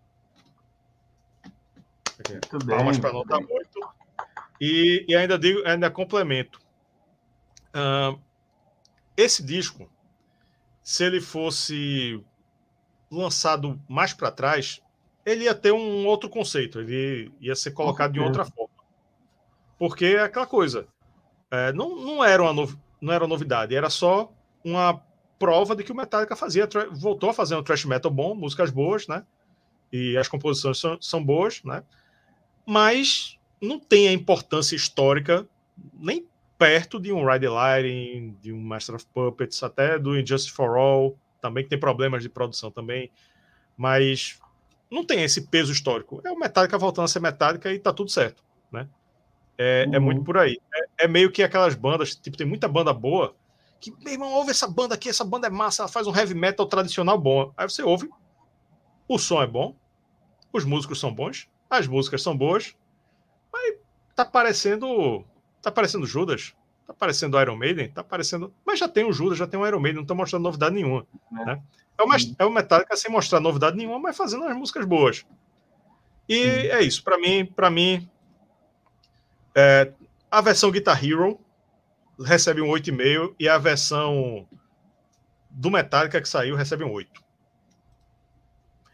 Muito 2.31 2.67
Palmas 2.67 2.99
para 2.99 3.11
a 3.11 3.13
nota 3.13 3.37
8. 3.37 3.49
E, 4.61 5.05
e, 5.09 5.17
ainda 5.17 5.39
digo, 5.39 5.67
ainda 5.67 5.91
complemento. 5.91 6.61
Uh, 7.75 8.19
esse 9.17 9.43
disco, 9.43 9.91
se 10.83 11.05
ele 11.05 11.21
fosse 11.21 12.23
lançado 13.11 13.81
mais 13.89 14.13
para 14.13 14.31
trás, 14.31 14.81
ele 15.25 15.45
ia 15.45 15.55
ter 15.55 15.73
um 15.73 16.07
outro 16.07 16.29
conceito, 16.29 16.81
ele 16.81 17.33
ia 17.41 17.55
ser 17.55 17.73
colocado 17.73 18.13
de 18.13 18.21
outra 18.21 18.45
forma. 18.45 18.75
Porque 19.79 20.07
é 20.07 20.23
aquela 20.23 20.47
coisa, 20.47 20.87
é, 21.51 21.73
não, 21.73 21.97
não, 21.97 22.25
era 22.25 22.43
uma 22.43 22.53
no, 22.53 22.81
não 23.01 23.13
era 23.13 23.27
novidade, 23.27 23.75
era 23.75 23.91
só 23.91 24.33
uma 24.65 25.01
prova 25.39 25.75
de 25.75 25.83
que 25.83 25.93
o 25.93 25.97
Metallica 25.97 26.37
fazia, 26.37 26.69
voltou 26.93 27.31
a 27.31 27.35
fazer 27.35 27.57
um 27.57 27.63
thrash 27.63 27.85
metal 27.85 28.11
bom, 28.11 28.35
músicas 28.35 28.71
boas, 28.71 29.07
né? 29.09 29.25
E 29.93 30.17
as 30.17 30.29
composições 30.29 30.79
são, 30.79 31.01
são 31.01 31.25
boas, 31.25 31.63
né? 31.63 31.83
Mas 32.67 33.39
não 33.61 33.79
tem 33.79 34.09
a 34.09 34.13
importância 34.13 34.77
histórica 34.77 35.47
nem 35.95 36.27
perto 36.59 37.01
de 37.01 37.13
um 37.13 37.29
Ride 37.31 37.49
Lighting, 37.49 38.37
de 38.41 38.53
um 38.53 38.61
Master 38.61 38.95
of 38.95 39.07
Puppets, 39.13 39.63
até 39.63 39.99
do 39.99 40.19
Injustice 40.19 40.55
for 40.55 40.77
All, 40.77 41.17
também 41.41 41.65
que 41.65 41.71
tem 41.71 41.79
problemas 41.79 42.23
de 42.23 42.29
produção 42.29 42.71
também, 42.71 43.11
mas 43.77 44.39
não 44.91 45.05
tem 45.05 45.23
esse 45.23 45.43
peso 45.49 45.73
histórico. 45.73 46.23
É 46.25 46.31
o 46.31 46.39
Metallica 46.39 46.79
voltando 46.79 47.07
a 47.07 47.09
ser 47.09 47.21
Metallica 47.21 47.73
e 47.73 47.79
tá 47.79 47.93
tudo 47.93 48.11
certo, 48.11 48.43
né? 48.71 48.89
É, 49.59 49.85
uhum. 49.87 49.95
é 49.95 49.99
muito 49.99 50.23
por 50.23 50.39
aí. 50.39 50.59
É, 50.73 51.05
é, 51.05 51.09
meio 51.09 51.31
que 51.31 51.43
aquelas 51.43 51.75
bandas, 51.75 52.15
tipo, 52.15 52.37
tem 52.37 52.47
muita 52.47 52.69
banda 52.69 52.93
boa, 52.93 53.35
que, 53.81 53.93
meu 54.03 54.13
irmão, 54.13 54.33
ouve 54.33 54.51
essa 54.51 54.67
banda 54.67 54.95
aqui, 54.95 55.09
essa 55.09 55.25
banda 55.25 55.47
é 55.47 55.51
massa, 55.51 55.83
ela 55.83 55.89
faz 55.89 56.07
um 56.07 56.17
heavy 56.17 56.35
metal 56.35 56.67
tradicional 56.67 57.19
bom. 57.19 57.53
Aí 57.57 57.69
você 57.69 57.83
ouve, 57.83 58.09
o 59.07 59.19
som 59.19 59.43
é 59.43 59.47
bom, 59.47 59.77
os 60.53 60.65
músicos 60.65 60.99
são 60.99 61.13
bons, 61.13 61.49
as 61.79 61.87
músicas 61.87 62.23
são 62.23 62.37
boas, 62.37 62.75
mas 63.53 63.77
tá 64.15 64.25
parecendo 64.25 65.25
Tá 65.65 65.73
parecendo 65.73 66.05
Judas? 66.05 66.55
Tá 66.87 66.93
parecendo 66.93 67.41
Iron 67.41 67.57
Maiden? 67.57 67.89
Tá 67.89 68.05
parecendo. 68.05 68.53
Mas 68.67 68.79
já 68.79 68.87
tem 68.87 69.03
o 69.03 69.13
Judas, 69.15 69.39
já 69.39 69.47
tem 69.47 69.59
o 69.59 69.67
Iron 69.67 69.81
Maiden, 69.81 70.03
não 70.03 70.07
tá 70.07 70.15
mostrando 70.15 70.43
novidade 70.43 70.75
nenhuma. 70.75 71.07
É, 71.33 71.45
né? 71.47 71.63
é, 71.99 72.03
o, 72.03 72.07
é 72.41 72.45
o 72.45 72.53
Metallica 72.53 72.95
sem 72.99 73.11
mostrar 73.11 73.41
novidade 73.41 73.75
nenhuma, 73.75 73.99
mas 73.99 74.15
fazendo 74.15 74.45
as 74.45 74.55
músicas 74.55 74.85
boas. 74.85 75.25
E 76.29 76.35
Sim. 76.35 76.49
é 76.69 76.83
isso. 76.83 77.03
Para 77.03 77.17
mim, 77.17 77.47
para 77.47 77.71
mim, 77.71 78.07
é, 79.55 79.91
a 80.31 80.43
versão 80.43 80.71
Guitar 80.71 81.03
Hero 81.03 81.41
recebe 82.23 82.61
um 82.61 82.69
8,5 82.69 83.35
e 83.41 83.49
a 83.49 83.57
versão 83.57 84.47
do 85.49 85.71
Metallica 85.71 86.21
que 86.21 86.29
saiu 86.29 86.57
recebe 86.57 86.85
um 86.85 86.93
8. 86.93 87.24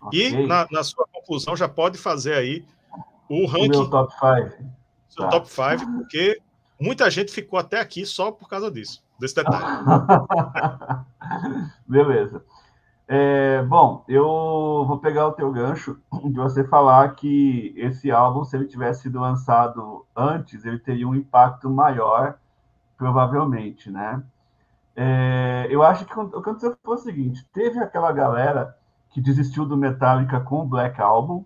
Okay. 0.03 0.31
E 0.31 0.47
na, 0.47 0.67
na, 0.71 0.83
sua 0.83 1.07
conclusão 1.13 1.57
já 1.57 1.69
pode 1.69 1.99
fazer 1.99 2.35
aí 2.35 2.65
o 3.29 3.47
ranking. 3.47 3.77
O 3.77 3.81
meu 3.81 3.91
top 3.91 4.13
5. 4.13 4.71
Seu 5.09 5.25
tá. 5.25 5.31
top 5.31 5.49
5, 5.49 5.93
porque 5.99 6.41
Muita 6.81 7.11
gente 7.11 7.31
ficou 7.31 7.59
até 7.59 7.79
aqui 7.79 8.07
só 8.07 8.33
por 8.33 8.49
causa 8.49 8.71
disso, 8.71 9.05
desse 9.19 9.35
detalhe. 9.35 9.85
Beleza. 11.87 12.43
É, 13.07 13.63
bom, 13.65 14.03
eu 14.09 14.25
vou 14.87 14.99
pegar 14.99 15.27
o 15.27 15.33
teu 15.33 15.53
gancho 15.53 16.01
de 16.25 16.39
você 16.39 16.65
falar 16.65 17.15
que 17.17 17.75
esse 17.77 18.11
álbum, 18.11 18.45
se 18.45 18.57
ele 18.57 18.67
tivesse 18.67 19.03
sido 19.03 19.21
lançado 19.21 20.07
antes, 20.17 20.65
ele 20.65 20.79
teria 20.79 21.07
um 21.07 21.15
impacto 21.15 21.69
maior, 21.69 22.39
provavelmente, 22.97 23.91
né? 23.91 24.23
É, 24.97 25.67
eu 25.69 25.83
acho 25.83 26.07
que 26.07 26.19
o 26.19 26.31
que 26.31 26.37
aconteceu 26.39 26.77
foi 26.83 26.95
o 26.95 26.99
seguinte: 26.99 27.47
teve 27.53 27.79
aquela 27.79 28.11
galera 28.11 28.75
que 29.11 29.21
desistiu 29.21 29.65
do 29.67 29.77
Metallica 29.77 30.41
com 30.41 30.61
o 30.61 30.67
Black 30.67 31.01
Album, 31.01 31.45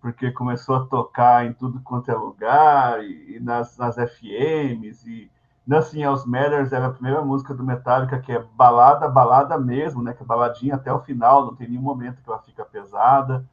porque 0.00 0.30
começou 0.32 0.76
a 0.76 0.86
tocar 0.86 1.46
em 1.46 1.52
tudo 1.52 1.80
quanto 1.80 2.10
é 2.10 2.14
lugar, 2.14 3.04
e, 3.04 3.36
e 3.36 3.40
nas, 3.40 3.76
nas 3.76 3.96
FMs, 3.96 5.08
e 5.08 5.30
Nothing 5.66 6.02
Else 6.02 6.28
Matters 6.28 6.72
era 6.72 6.86
a 6.86 6.92
primeira 6.92 7.22
música 7.22 7.54
do 7.54 7.62
Metallica 7.62 8.18
que 8.18 8.32
é 8.32 8.44
balada, 8.56 9.08
balada 9.08 9.56
mesmo, 9.58 10.02
né? 10.02 10.12
Que 10.12 10.22
é 10.22 10.26
baladinha 10.26 10.74
até 10.74 10.92
o 10.92 11.00
final, 11.00 11.46
não 11.46 11.54
tem 11.54 11.68
nenhum 11.68 11.82
momento 11.82 12.20
que 12.20 12.28
ela 12.28 12.40
fica 12.40 12.64
pesada. 12.64 13.44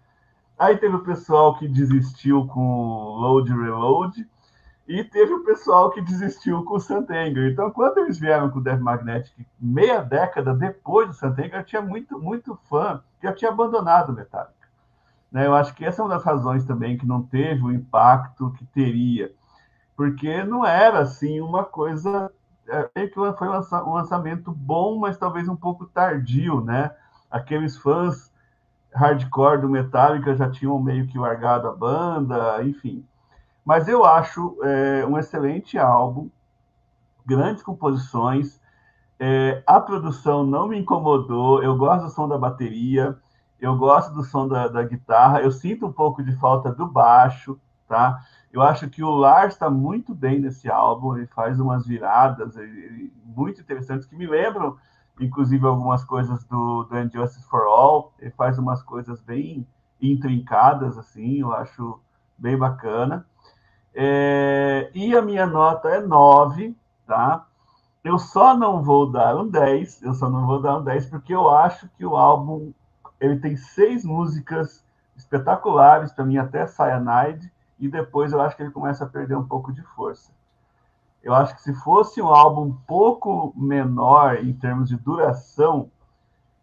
Aí 0.57 0.77
teve 0.77 0.95
o 0.95 1.03
pessoal 1.03 1.57
que 1.57 1.67
desistiu 1.67 2.47
com 2.47 3.15
Load 3.19 3.51
Reload, 3.53 4.27
e 4.89 5.03
teve 5.03 5.31
o 5.31 5.43
pessoal 5.43 5.91
que 5.91 6.01
desistiu 6.01 6.63
com 6.65 6.77
o 6.77 6.79
Santenger. 6.79 7.51
Então, 7.51 7.69
quando 7.69 7.99
eles 7.99 8.17
vieram 8.17 8.49
com 8.49 8.57
o 8.57 8.63
Death 8.63 8.79
Magnetic, 8.79 9.45
meia 9.59 10.01
década 10.01 10.51
depois 10.51 11.07
do 11.07 11.13
Santenger, 11.13 11.63
tinha 11.63 11.79
muito, 11.79 12.19
muito 12.19 12.59
fã 12.67 12.99
que 13.21 13.27
já 13.27 13.33
tinha 13.33 13.51
abandonado 13.51 14.09
o 14.09 14.15
Metallica. 14.15 14.67
Né? 15.31 15.45
Eu 15.45 15.53
acho 15.53 15.75
que 15.75 15.85
essa 15.85 16.01
é 16.01 16.05
uma 16.05 16.15
das 16.15 16.23
razões 16.23 16.65
também 16.65 16.97
que 16.97 17.05
não 17.05 17.21
teve 17.21 17.63
o 17.63 17.71
impacto 17.71 18.51
que 18.57 18.65
teria, 18.65 19.31
porque 19.95 20.43
não 20.43 20.65
era 20.65 21.01
assim 21.01 21.39
uma 21.39 21.63
coisa. 21.63 22.31
É, 22.67 23.07
que 23.07 23.13
foi 23.13 23.47
um 23.47 23.93
lançamento 23.93 24.51
bom, 24.51 24.99
mas 24.99 25.17
talvez 25.17 25.47
um 25.47 25.55
pouco 25.55 25.87
tardio, 25.87 26.61
né? 26.61 26.91
Aqueles 27.29 27.77
fãs 27.77 28.31
hardcore 28.93 29.61
do 29.61 29.69
Metallica 29.69 30.35
já 30.35 30.49
tinham 30.49 30.79
meio 30.79 31.07
que 31.07 31.17
largado 31.17 31.67
a 31.67 31.75
banda, 31.75 32.63
enfim. 32.63 33.05
Mas 33.69 33.87
eu 33.87 34.03
acho 34.03 34.57
é, 34.63 35.05
um 35.05 35.15
excelente 35.15 35.77
álbum, 35.77 36.27
grandes 37.23 37.61
composições. 37.61 38.59
É, 39.19 39.61
a 39.67 39.79
produção 39.79 40.43
não 40.43 40.67
me 40.67 40.79
incomodou, 40.79 41.61
eu 41.61 41.77
gosto 41.77 42.05
do 42.05 42.09
som 42.09 42.27
da 42.27 42.35
bateria. 42.35 43.15
Eu 43.61 43.77
gosto 43.77 44.11
do 44.11 44.23
som 44.23 44.47
da, 44.47 44.67
da, 44.67 44.81
guitarra, 44.81 45.41
eu 45.41 45.51
sinto 45.51 45.85
um 45.85 45.91
pouco 45.91 46.23
de 46.23 46.35
falta 46.37 46.71
do 46.71 46.87
baixo, 46.87 47.59
tá? 47.87 48.19
Eu 48.51 48.63
acho 48.63 48.89
que 48.89 49.03
o 49.03 49.11
Lars 49.11 49.53
está 49.53 49.69
muito 49.69 50.15
bem 50.15 50.39
nesse 50.39 50.67
álbum, 50.67 51.15
ele 51.15 51.27
faz 51.27 51.59
umas 51.59 51.85
viradas 51.85 52.57
ele, 52.57 53.13
muito 53.23 53.61
interessantes 53.61 54.07
que 54.07 54.15
me 54.15 54.25
lembram, 54.25 54.77
inclusive, 55.19 55.63
algumas 55.67 56.03
coisas 56.03 56.43
do, 56.45 56.85
do 56.85 56.99
Injustice 56.99 57.47
for 57.47 57.67
All. 57.67 58.13
Ele 58.17 58.31
faz 58.31 58.57
umas 58.57 58.81
coisas 58.81 59.21
bem 59.21 59.67
intrincadas, 60.01 60.97
assim, 60.97 61.41
eu 61.41 61.53
acho 61.53 62.01
bem 62.35 62.57
bacana. 62.57 63.27
É, 63.93 64.91
e 64.93 65.15
a 65.15 65.21
minha 65.21 65.45
nota 65.45 65.89
é 65.89 65.99
9, 66.01 66.75
tá? 67.05 67.45
Eu 68.03 68.17
só 68.17 68.55
não 68.55 68.81
vou 68.81 69.11
dar 69.11 69.35
um 69.35 69.47
10, 69.47 70.03
eu 70.03 70.13
só 70.13 70.29
não 70.29 70.45
vou 70.45 70.61
dar 70.61 70.77
um 70.77 70.83
10 70.83 71.07
porque 71.07 71.33
eu 71.33 71.49
acho 71.49 71.89
que 71.97 72.05
o 72.05 72.15
álbum 72.15 72.71
ele 73.19 73.37
tem 73.39 73.57
seis 73.57 74.05
músicas 74.05 74.83
espetaculares, 75.15 76.13
para 76.13 76.23
mim 76.23 76.37
até 76.37 76.65
Cyanide, 76.65 77.51
e 77.77 77.89
depois 77.89 78.31
eu 78.31 78.41
acho 78.41 78.55
que 78.55 78.63
ele 78.63 78.71
começa 78.71 79.03
a 79.03 79.07
perder 79.07 79.35
um 79.35 79.45
pouco 79.45 79.73
de 79.73 79.81
força. 79.81 80.31
Eu 81.21 81.33
acho 81.33 81.55
que 81.55 81.61
se 81.61 81.73
fosse 81.73 82.21
um 82.21 82.27
álbum 82.27 82.67
um 82.67 82.73
pouco 82.87 83.53
menor 83.55 84.37
em 84.37 84.53
termos 84.53 84.87
de 84.87 84.95
duração, 84.95 85.91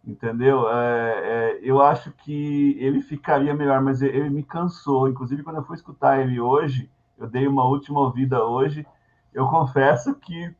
entendeu? 0.03 0.67
É, 0.69 1.13
é, 1.13 1.59
eu 1.61 1.81
acho 1.81 2.11
que 2.11 2.75
ele 2.79 3.01
ficaria 3.01 3.53
melhor, 3.53 3.81
mas 3.81 4.01
ele 4.01 4.29
me 4.29 4.41
cansou. 4.41 5.07
Inclusive, 5.07 5.43
quando 5.43 5.57
eu 5.57 5.63
fui 5.63 5.75
escutar 5.75 6.19
ele 6.19 6.39
hoje, 6.39 6.89
eu 7.17 7.27
dei 7.27 7.47
uma 7.47 7.65
última 7.65 7.99
ouvida 7.99 8.43
hoje, 8.43 8.85
eu 9.33 9.47
confesso 9.47 10.15
que 10.15 10.55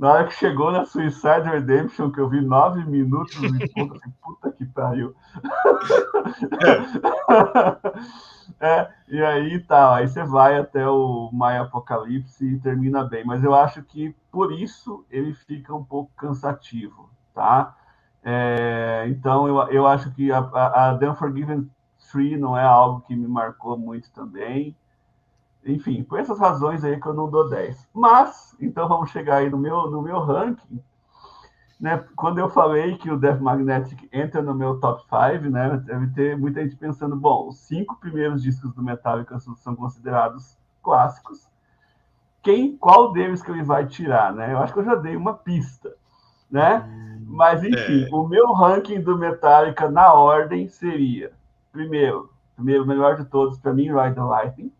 na 0.00 0.12
hora 0.12 0.26
que 0.26 0.34
chegou 0.34 0.72
na 0.72 0.86
Suicide 0.86 1.42
Redemption, 1.44 2.10
que 2.10 2.18
eu 2.18 2.28
vi 2.28 2.40
nove 2.40 2.82
minutos 2.86 3.34
e 3.34 3.48
puta, 3.68 3.96
assim, 3.96 4.14
puta 4.22 4.52
que 4.52 4.64
pariu. 4.64 5.14
É. 8.58 8.66
é, 8.80 8.90
e 9.08 9.22
aí 9.22 9.60
tá, 9.60 9.96
aí 9.96 10.08
você 10.08 10.24
vai 10.24 10.58
até 10.58 10.88
o 10.88 11.28
Maia 11.32 11.62
Apocalipse 11.62 12.46
e 12.46 12.58
termina 12.58 13.04
bem. 13.04 13.26
Mas 13.26 13.44
eu 13.44 13.54
acho 13.54 13.82
que 13.82 14.16
por 14.32 14.52
isso 14.52 15.04
ele 15.10 15.34
fica 15.34 15.74
um 15.74 15.84
pouco 15.84 16.10
cansativo, 16.16 17.10
tá? 17.34 17.76
É, 18.24 19.04
então 19.08 19.46
eu, 19.46 19.68
eu 19.68 19.86
acho 19.86 20.10
que 20.12 20.32
a, 20.32 20.38
a, 20.38 20.90
a 20.90 20.98
The 20.98 21.10
Unforgiven 21.10 21.70
3 22.10 22.40
não 22.40 22.56
é 22.56 22.64
algo 22.64 23.02
que 23.02 23.14
me 23.14 23.28
marcou 23.28 23.76
muito 23.76 24.10
também. 24.12 24.74
Enfim, 25.64 26.02
por 26.02 26.18
essas 26.18 26.38
razões 26.38 26.84
aí 26.84 26.98
que 26.98 27.06
eu 27.06 27.14
não 27.14 27.30
dou 27.30 27.48
10. 27.48 27.88
Mas, 27.92 28.56
então 28.60 28.88
vamos 28.88 29.10
chegar 29.10 29.36
aí 29.36 29.50
no 29.50 29.58
meu, 29.58 29.90
no 29.90 30.02
meu 30.02 30.20
ranking. 30.20 30.82
Né? 31.78 32.04
Quando 32.14 32.38
eu 32.38 32.48
falei 32.48 32.96
que 32.98 33.10
o 33.10 33.18
Death 33.18 33.40
Magnetic 33.40 34.08
entra 34.12 34.42
no 34.42 34.54
meu 34.54 34.78
top 34.78 35.02
5, 35.02 35.50
né? 35.50 35.82
Deve 35.86 36.08
ter 36.08 36.38
muita 36.38 36.62
gente 36.62 36.76
pensando, 36.76 37.16
bom, 37.16 37.48
os 37.48 37.58
cinco 37.58 37.98
primeiros 37.98 38.42
discos 38.42 38.72
do 38.74 38.82
Metallica 38.82 39.38
são 39.38 39.74
considerados 39.74 40.58
clássicos. 40.82 41.48
Quem, 42.42 42.76
qual 42.76 43.12
deles 43.12 43.42
que 43.42 43.50
ele 43.50 43.62
vai 43.62 43.86
tirar, 43.86 44.34
né? 44.34 44.52
Eu 44.52 44.58
acho 44.58 44.72
que 44.72 44.78
eu 44.78 44.84
já 44.84 44.94
dei 44.94 45.16
uma 45.16 45.34
pista, 45.34 45.94
né? 46.50 46.86
Hum, 46.86 47.24
Mas 47.28 47.62
enfim, 47.62 48.04
é. 48.04 48.08
o 48.14 48.26
meu 48.26 48.52
ranking 48.52 49.00
do 49.00 49.16
Metallica 49.16 49.90
na 49.90 50.12
ordem 50.12 50.68
seria: 50.68 51.32
primeiro, 51.72 52.30
primeiro, 52.56 52.86
melhor 52.86 53.16
de 53.16 53.24
todos, 53.24 53.58
para 53.58 53.72
mim, 53.72 53.92
Ride 53.92 54.14
the 54.14 54.22
Lightning. 54.22 54.72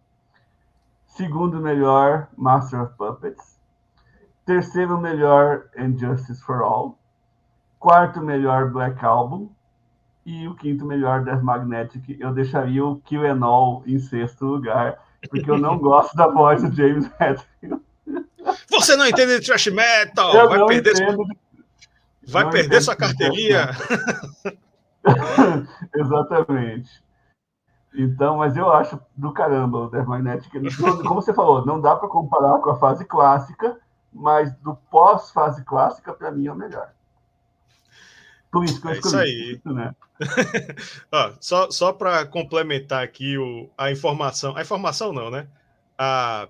Segundo 1.16 1.60
melhor, 1.60 2.28
Master 2.36 2.82
of 2.82 2.94
Puppets. 2.96 3.58
Terceiro 4.46 4.98
melhor, 4.98 5.66
Injustice 5.76 6.40
for 6.42 6.62
All. 6.62 6.98
Quarto 7.78 8.20
melhor, 8.20 8.70
Black 8.70 9.04
Album. 9.04 9.50
E 10.24 10.46
o 10.46 10.54
quinto 10.54 10.84
melhor, 10.84 11.24
Death 11.24 11.42
Magnetic. 11.42 12.16
Eu 12.18 12.32
deixaria 12.32 12.84
o 12.84 13.00
Kill 13.00 13.26
and 13.26 13.44
All 13.44 13.82
em 13.86 13.98
sexto 13.98 14.44
lugar, 14.44 14.98
porque 15.28 15.50
eu 15.50 15.58
não 15.58 15.78
gosto 15.80 16.14
da 16.14 16.28
voz 16.28 16.62
do 16.62 16.74
James 16.74 17.10
Hetfield. 17.20 17.82
Você 18.70 18.96
não 18.96 19.06
entende 19.06 19.38
de 19.38 19.46
thrash 19.46 19.66
metal! 19.66 20.34
Eu 20.34 20.48
vai 20.48 20.64
perder, 20.66 20.92
entendo. 20.92 21.24
vai 22.26 22.44
não 22.44 22.50
perder 22.50 22.82
sua 22.82 22.96
carteirinha! 22.96 23.70
Exatamente. 25.94 27.02
Então, 27.94 28.36
mas 28.36 28.56
eu 28.56 28.72
acho 28.72 29.00
do 29.16 29.32
caramba 29.32 29.78
o 29.78 29.90
Death 29.90 30.06
Magnetic. 30.06 30.52
Como 31.02 31.20
você 31.20 31.34
falou, 31.34 31.66
não 31.66 31.80
dá 31.80 31.96
para 31.96 32.08
comparar 32.08 32.58
com 32.60 32.70
a 32.70 32.78
fase 32.78 33.04
clássica, 33.04 33.78
mas 34.12 34.52
do 34.58 34.76
pós-fase 34.90 35.64
clássica, 35.64 36.12
para 36.12 36.30
mim, 36.30 36.46
é 36.46 36.52
o 36.52 36.56
melhor. 36.56 36.92
Por 38.50 38.64
isso 38.64 38.80
que 38.80 38.86
eu 38.86 38.90
é 38.90 38.94
escolhi. 38.94 39.52
Isso 39.54 39.68
aí. 39.68 39.74
Né? 39.74 39.94
Ó, 41.12 41.32
só 41.40 41.70
só 41.70 41.92
para 41.92 42.26
complementar 42.26 43.02
aqui 43.02 43.38
o, 43.38 43.68
a 43.78 43.90
informação. 43.90 44.56
A 44.56 44.62
informação 44.62 45.12
não, 45.12 45.30
né? 45.30 45.46
A, 45.96 46.48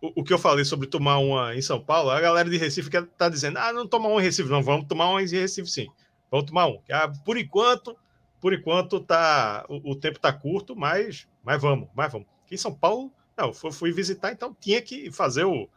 o, 0.00 0.20
o, 0.20 0.24
que 0.24 0.32
eu 0.32 0.38
falei 0.38 0.64
sobre 0.64 0.88
tomar 0.88 1.18
uma 1.18 1.54
em 1.54 1.62
São 1.62 1.80
Paulo, 1.80 2.10
a 2.10 2.20
galera 2.20 2.48
de 2.48 2.56
Recife 2.56 2.90
que 2.90 3.02
tá 3.02 3.28
dizendo, 3.28 3.58
ah, 3.58 3.72
não 3.72 3.86
tomar 3.86 4.08
uma 4.08 4.20
em 4.20 4.24
Recife, 4.24 4.48
não, 4.48 4.62
vamos 4.62 4.86
tomar 4.86 5.08
uma 5.10 5.22
em 5.22 5.28
Recife 5.28 5.70
sim. 5.70 5.88
Vamos 6.30 6.46
tomar 6.46 6.66
um. 6.66 6.80
Ah, 6.90 7.10
por 7.24 7.36
enquanto, 7.36 7.96
por 8.40 8.54
enquanto 8.54 9.00
tá, 9.00 9.64
o, 9.68 9.92
o, 9.92 9.94
tempo 9.94 10.18
tá 10.18 10.32
curto, 10.32 10.74
mas, 10.74 11.28
mas 11.44 11.60
vamos, 11.60 11.88
mas 11.94 12.10
vamos. 12.10 12.26
Aqui 12.44 12.54
em 12.54 12.58
São 12.58 12.74
Paulo, 12.74 13.12
não, 13.36 13.52
fui, 13.52 13.70
fui 13.70 13.92
visitar, 13.92 14.32
então 14.32 14.56
tinha 14.58 14.80
que 14.80 15.10
fazer 15.10 15.44
o 15.44 15.68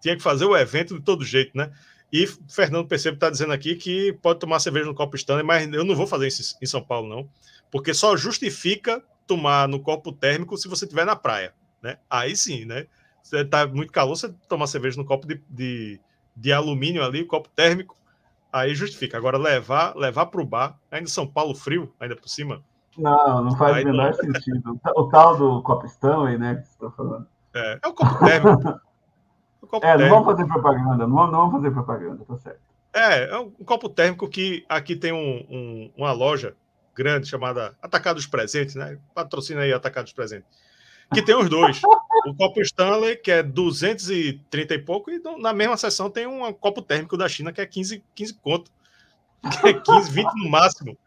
tinha 0.00 0.16
que 0.16 0.22
fazer 0.22 0.44
o 0.44 0.56
evento 0.56 0.94
de 0.94 1.02
todo 1.02 1.24
jeito, 1.24 1.56
né? 1.56 1.72
E 2.12 2.26
Fernando 2.48 2.86
Percebo 2.86 3.16
está 3.16 3.28
dizendo 3.28 3.52
aqui 3.52 3.74
que 3.74 4.12
pode 4.22 4.38
tomar 4.38 4.60
cerveja 4.60 4.86
no 4.86 4.94
copo 4.94 5.16
Stanley, 5.16 5.44
mas 5.44 5.72
eu 5.72 5.84
não 5.84 5.96
vou 5.96 6.06
fazer 6.06 6.28
isso 6.28 6.56
em 6.62 6.66
São 6.66 6.82
Paulo, 6.82 7.08
não. 7.08 7.28
Porque 7.70 7.92
só 7.92 8.16
justifica 8.16 9.02
tomar 9.26 9.66
no 9.66 9.80
copo 9.80 10.12
térmico 10.12 10.56
se 10.56 10.68
você 10.68 10.84
estiver 10.84 11.04
na 11.04 11.16
praia, 11.16 11.52
né? 11.82 11.98
Aí 12.08 12.36
sim, 12.36 12.64
né? 12.64 12.86
Você 13.22 13.44
tá 13.44 13.66
muito 13.66 13.92
calor, 13.92 14.16
você 14.16 14.32
tomar 14.48 14.68
cerveja 14.68 14.96
no 14.96 15.04
copo 15.04 15.26
de, 15.26 15.42
de, 15.50 16.00
de 16.36 16.52
alumínio 16.52 17.04
ali, 17.04 17.24
copo 17.24 17.48
térmico, 17.48 17.96
aí 18.60 18.74
justifica. 18.74 19.16
Agora, 19.16 19.38
levar 19.38 19.94
levar 19.96 20.26
para 20.26 20.40
o 20.40 20.46
bar, 20.46 20.76
ainda 20.90 21.08
São 21.08 21.26
Paulo 21.26 21.54
frio, 21.54 21.92
ainda 22.00 22.16
por 22.16 22.28
cima. 22.28 22.62
Não, 22.96 23.44
não 23.44 23.56
faz 23.56 23.82
o 23.82 23.86
menor 23.86 24.12
não. 24.12 24.32
sentido. 24.32 24.80
O 24.96 25.08
tal 25.08 25.36
do 25.36 25.62
copo 25.62 25.86
Stanley, 25.86 26.38
né, 26.38 26.56
que 26.56 26.62
você 26.62 26.72
está 26.72 26.90
falando. 26.90 27.26
É, 27.54 27.78
é 27.82 27.88
o 27.88 27.92
copo 27.92 28.24
térmico. 28.24 28.80
o 29.60 29.66
copo 29.66 29.86
é, 29.86 29.90
térmico. 29.90 30.08
não 30.08 30.24
vamos 30.24 30.36
fazer 30.36 30.52
propaganda, 30.52 31.06
não 31.06 31.14
vamos, 31.14 31.32
não 31.32 31.38
vamos 31.38 31.52
fazer 31.56 31.70
propaganda, 31.70 32.24
tá 32.24 32.36
certo. 32.38 32.60
É, 32.92 33.28
é 33.28 33.38
um 33.38 33.50
copo 33.50 33.90
térmico 33.90 34.26
que 34.28 34.64
aqui 34.68 34.96
tem 34.96 35.12
um, 35.12 35.46
um, 35.50 35.92
uma 35.96 36.12
loja 36.12 36.56
grande 36.94 37.26
chamada 37.26 37.76
Atacados 37.82 38.26
Presentes, 38.26 38.74
né? 38.74 38.98
Patrocina 39.14 39.60
aí 39.60 39.72
Atacados 39.72 40.14
Presentes. 40.14 40.48
Que 41.12 41.22
tem 41.22 41.36
os 41.36 41.48
dois. 41.48 41.80
o 42.26 42.34
copo 42.34 42.60
Stanley, 42.60 43.16
que 43.16 43.30
é 43.30 43.42
230 43.42 44.74
e 44.74 44.78
pouco, 44.78 45.10
e 45.10 45.20
na 45.38 45.52
mesma 45.52 45.76
seção 45.76 46.10
tem 46.10 46.26
um 46.26 46.52
copo 46.52 46.82
térmico 46.82 47.16
da 47.16 47.28
China, 47.28 47.52
que 47.52 47.60
é 47.60 47.66
15, 47.66 48.02
15 48.14 48.34
conto. 48.34 48.70
Que 49.60 49.68
é 49.68 49.72
15, 49.74 50.10
20 50.10 50.34
no 50.34 50.50
máximo. 50.50 50.98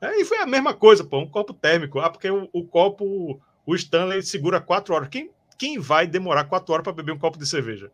É, 0.00 0.20
e 0.20 0.24
foi 0.24 0.38
a 0.38 0.46
mesma 0.46 0.72
coisa, 0.72 1.02
pô, 1.02 1.18
um 1.18 1.28
copo 1.28 1.52
térmico. 1.52 1.98
Ah, 1.98 2.08
porque 2.08 2.30
o, 2.30 2.48
o 2.52 2.64
copo, 2.64 3.40
o 3.66 3.74
Stanley 3.74 4.22
segura 4.22 4.60
4 4.60 4.94
horas. 4.94 5.08
Quem, 5.08 5.30
quem 5.56 5.78
vai 5.78 6.06
demorar 6.06 6.44
4 6.44 6.72
horas 6.72 6.84
para 6.84 6.92
beber 6.92 7.12
um 7.12 7.18
copo 7.18 7.38
de 7.38 7.46
cerveja? 7.46 7.90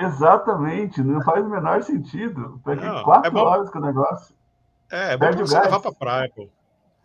Exatamente, 0.00 1.02
não 1.02 1.20
faz 1.22 1.44
o 1.44 1.50
menor 1.50 1.82
sentido. 1.82 2.58
Para 2.64 3.02
4 3.02 3.38
é 3.38 3.42
horas 3.42 3.70
com 3.70 3.78
o 3.78 3.82
negócio. 3.82 4.34
É, 4.90 5.12
é 5.12 5.16
bom 5.16 5.32
você 5.32 5.58
levar 5.60 5.80
para 5.80 5.92
praia, 5.92 6.30
pô. 6.34 6.48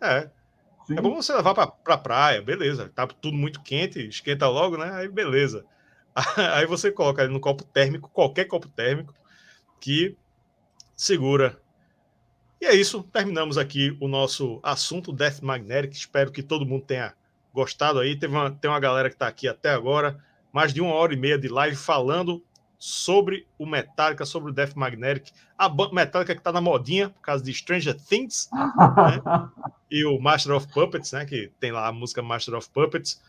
É. 0.00 0.30
Sim. 0.88 0.96
É 0.96 1.02
bom 1.02 1.14
você 1.14 1.34
levar 1.34 1.54
para 1.54 1.66
pra 1.66 1.98
praia, 1.98 2.40
beleza. 2.40 2.90
Tá 2.94 3.06
tudo 3.06 3.36
muito 3.36 3.60
quente, 3.60 4.08
esquenta 4.08 4.48
logo, 4.48 4.78
né? 4.78 4.90
Aí 4.90 5.06
beleza. 5.06 5.66
Aí 6.54 6.64
você 6.64 6.90
coloca 6.90 7.28
no 7.28 7.38
copo 7.38 7.62
térmico, 7.62 8.08
qualquer 8.08 8.46
copo 8.46 8.66
térmico, 8.70 9.14
que 9.78 10.16
segura. 10.96 11.60
E 12.58 12.64
é 12.64 12.74
isso, 12.74 13.02
terminamos 13.02 13.58
aqui 13.58 13.94
o 14.00 14.08
nosso 14.08 14.60
assunto 14.62 15.12
Death 15.12 15.42
Magnetic. 15.42 15.92
Espero 15.92 16.32
que 16.32 16.42
todo 16.42 16.64
mundo 16.64 16.86
tenha 16.86 17.12
gostado 17.52 17.98
aí. 17.98 18.18
Teve 18.18 18.34
uma, 18.34 18.50
tem 18.50 18.70
uma 18.70 18.80
galera 18.80 19.10
que 19.10 19.14
está 19.14 19.28
aqui 19.28 19.46
até 19.46 19.68
agora, 19.68 20.18
mais 20.50 20.72
de 20.72 20.80
uma 20.80 20.94
hora 20.94 21.12
e 21.12 21.18
meia 21.18 21.38
de 21.38 21.48
live 21.48 21.76
falando 21.76 22.42
sobre 22.78 23.46
o 23.58 23.66
Metallica, 23.66 24.24
sobre 24.24 24.50
o 24.50 24.54
Death 24.54 24.74
Magnetic, 24.76 25.32
a 25.58 25.68
Metallica 25.92 26.34
que 26.34 26.40
está 26.40 26.52
na 26.52 26.60
modinha 26.60 27.10
por 27.10 27.20
causa 27.20 27.42
de 27.42 27.52
Stranger 27.52 27.96
Things, 27.96 28.48
né? 28.52 29.50
e 29.90 30.04
o 30.04 30.20
Master 30.20 30.54
of 30.54 30.68
Puppets, 30.68 31.12
né? 31.12 31.26
Que 31.26 31.50
tem 31.58 31.72
lá 31.72 31.88
a 31.88 31.92
música 31.92 32.22
Master 32.22 32.54
of 32.54 32.70
Puppets. 32.70 33.20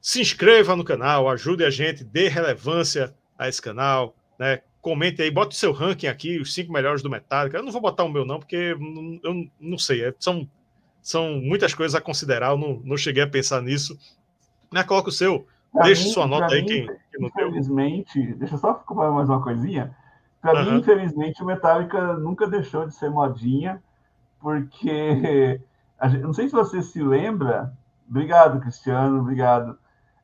Se 0.00 0.20
inscreva 0.20 0.76
no 0.76 0.84
canal, 0.84 1.30
ajude 1.30 1.64
a 1.64 1.70
gente, 1.70 2.04
dê 2.04 2.28
relevância 2.28 3.14
a 3.38 3.48
esse 3.48 3.62
canal, 3.62 4.14
né? 4.38 4.60
Comente 4.82 5.22
aí, 5.22 5.30
bota 5.30 5.54
o 5.54 5.58
seu 5.58 5.72
ranking 5.72 6.08
aqui, 6.08 6.38
os 6.38 6.52
cinco 6.52 6.72
melhores 6.72 7.02
do 7.02 7.08
Metallica. 7.08 7.56
Eu 7.56 7.62
não 7.62 7.72
vou 7.72 7.80
botar 7.80 8.04
o 8.04 8.08
meu, 8.08 8.26
não, 8.26 8.38
porque 8.38 8.76
eu 9.22 9.48
não 9.60 9.78
sei, 9.78 10.04
é, 10.04 10.14
são, 10.18 10.46
são 11.00 11.40
muitas 11.40 11.72
coisas 11.72 11.94
a 11.94 12.00
considerar, 12.00 12.50
eu 12.50 12.58
não, 12.58 12.82
não 12.84 12.96
cheguei 12.96 13.22
a 13.22 13.28
pensar 13.28 13.62
nisso. 13.62 13.96
Né? 14.72 14.82
Coloca 14.82 15.08
o 15.08 15.12
seu, 15.12 15.46
Deixa 15.74 16.08
sua 16.08 16.26
nota 16.26 16.52
aí, 16.52 16.60
mim, 16.60 16.66
quem, 16.66 16.86
quem 16.86 17.26
Infelizmente, 17.26 18.34
deixa 18.34 18.54
eu 18.54 18.58
só 18.58 18.82
falar 18.86 19.10
mais 19.10 19.28
uma 19.28 19.42
coisinha. 19.42 19.96
Para 20.40 20.64
uhum. 20.64 20.72
mim, 20.72 20.78
infelizmente, 20.80 21.42
o 21.42 21.46
Metallica 21.46 22.14
nunca 22.14 22.48
deixou 22.48 22.86
de 22.86 22.94
ser 22.94 23.10
modinha, 23.10 23.82
porque 24.40 25.60
gente, 26.08 26.22
não 26.22 26.32
sei 26.32 26.48
se 26.48 26.54
você 26.54 26.82
se 26.82 27.02
lembra. 27.02 27.72
Obrigado, 28.08 28.60
Cristiano, 28.60 29.20
obrigado. 29.20 29.78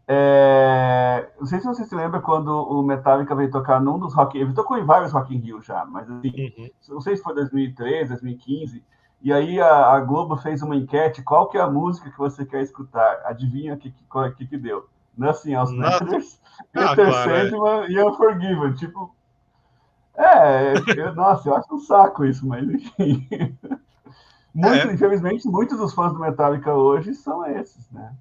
É, 0.06 1.28
não 1.38 1.46
sei 1.46 1.60
se 1.60 1.66
você 1.66 1.84
se 1.84 1.94
lembra 1.94 2.20
quando 2.20 2.48
o 2.48 2.82
Metallica 2.82 3.34
veio 3.34 3.50
tocar 3.50 3.78
num 3.78 3.98
dos 3.98 4.14
Rock 4.14 4.38
Ele 4.38 4.54
tocou 4.54 4.78
em 4.78 4.84
vários 4.84 5.12
Rock 5.12 5.34
in 5.34 5.38
Rio 5.38 5.60
já, 5.62 5.84
mas 5.84 6.10
assim, 6.10 6.52
uhum. 6.58 6.70
não 6.88 7.00
sei 7.00 7.16
se 7.16 7.22
foi 7.22 7.34
2013, 7.34 8.08
2015. 8.08 8.82
E 9.20 9.32
aí 9.32 9.60
a, 9.60 9.92
a, 9.92 10.00
Globo 10.00 10.36
fez 10.36 10.62
uma 10.62 10.76
enquete: 10.76 11.22
qual 11.22 11.48
que 11.48 11.58
é 11.58 11.60
a 11.60 11.70
música 11.70 12.10
que 12.10 12.18
você 12.18 12.44
quer 12.44 12.62
escutar? 12.62 13.20
Adivinha 13.24 13.74
o 13.74 13.76
que, 13.76 13.90
que, 13.90 14.30
que, 14.36 14.46
que 14.46 14.56
deu? 14.56 14.88
Nothing 15.18 15.52
Else 15.52 15.74
Matters, 15.74 16.40
Enter. 16.74 17.12
Sandman 17.12 17.90
e 17.90 18.02
Unforgiven. 18.02 18.74
Tipo, 18.74 19.14
é, 20.16 20.72
eu, 20.96 21.14
nossa, 21.14 21.48
eu 21.48 21.56
acho 21.56 21.74
um 21.74 21.78
saco 21.80 22.24
isso, 22.24 22.46
mas 22.46 22.68
enfim. 22.68 23.26
Muito, 24.54 24.88
é. 24.88 24.92
Infelizmente, 24.92 25.46
muitos 25.46 25.78
dos 25.78 25.94
fãs 25.94 26.12
do 26.12 26.18
Metallica 26.18 26.74
hoje 26.74 27.14
são 27.14 27.46
esses, 27.46 27.88
né? 27.90 28.12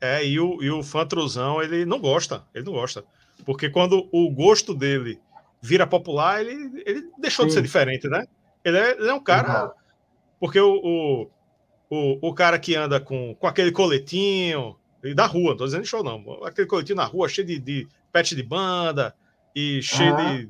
É, 0.00 0.26
e 0.26 0.38
o, 0.38 0.62
e 0.62 0.70
o 0.70 0.82
fã 0.82 1.06
truzão, 1.06 1.62
ele 1.62 1.86
não 1.86 2.00
gosta, 2.00 2.44
ele 2.52 2.66
não 2.66 2.72
gosta. 2.72 3.04
Porque 3.46 3.70
quando 3.70 4.08
o 4.12 4.30
gosto 4.30 4.74
dele 4.74 5.20
vira 5.62 5.86
popular, 5.86 6.40
ele, 6.40 6.82
ele 6.84 7.08
deixou 7.18 7.44
Sim. 7.44 7.48
de 7.48 7.54
ser 7.54 7.62
diferente, 7.62 8.08
né? 8.08 8.26
Ele 8.64 8.76
é, 8.76 8.90
ele 8.98 9.08
é 9.08 9.14
um 9.14 9.22
cara. 9.22 9.66
Uhum. 9.66 9.70
Porque 10.40 10.60
o, 10.60 10.74
o, 10.74 11.30
o, 11.88 12.28
o, 12.28 12.34
cara 12.34 12.58
que 12.58 12.74
anda 12.74 13.00
com, 13.00 13.34
com 13.36 13.46
aquele 13.46 13.70
coletinho, 13.70 14.76
da 15.14 15.26
rua, 15.26 15.50
não 15.50 15.56
tô 15.56 15.64
dizendo 15.64 15.84
show, 15.84 16.04
não. 16.04 16.44
Aquele 16.44 16.68
coletivo 16.68 16.96
na 16.96 17.04
rua, 17.04 17.28
cheio 17.28 17.46
de, 17.46 17.58
de 17.58 17.88
pet 18.12 18.36
de 18.36 18.42
banda 18.42 19.14
e 19.54 19.82
cheio 19.82 20.16
de. 20.16 20.48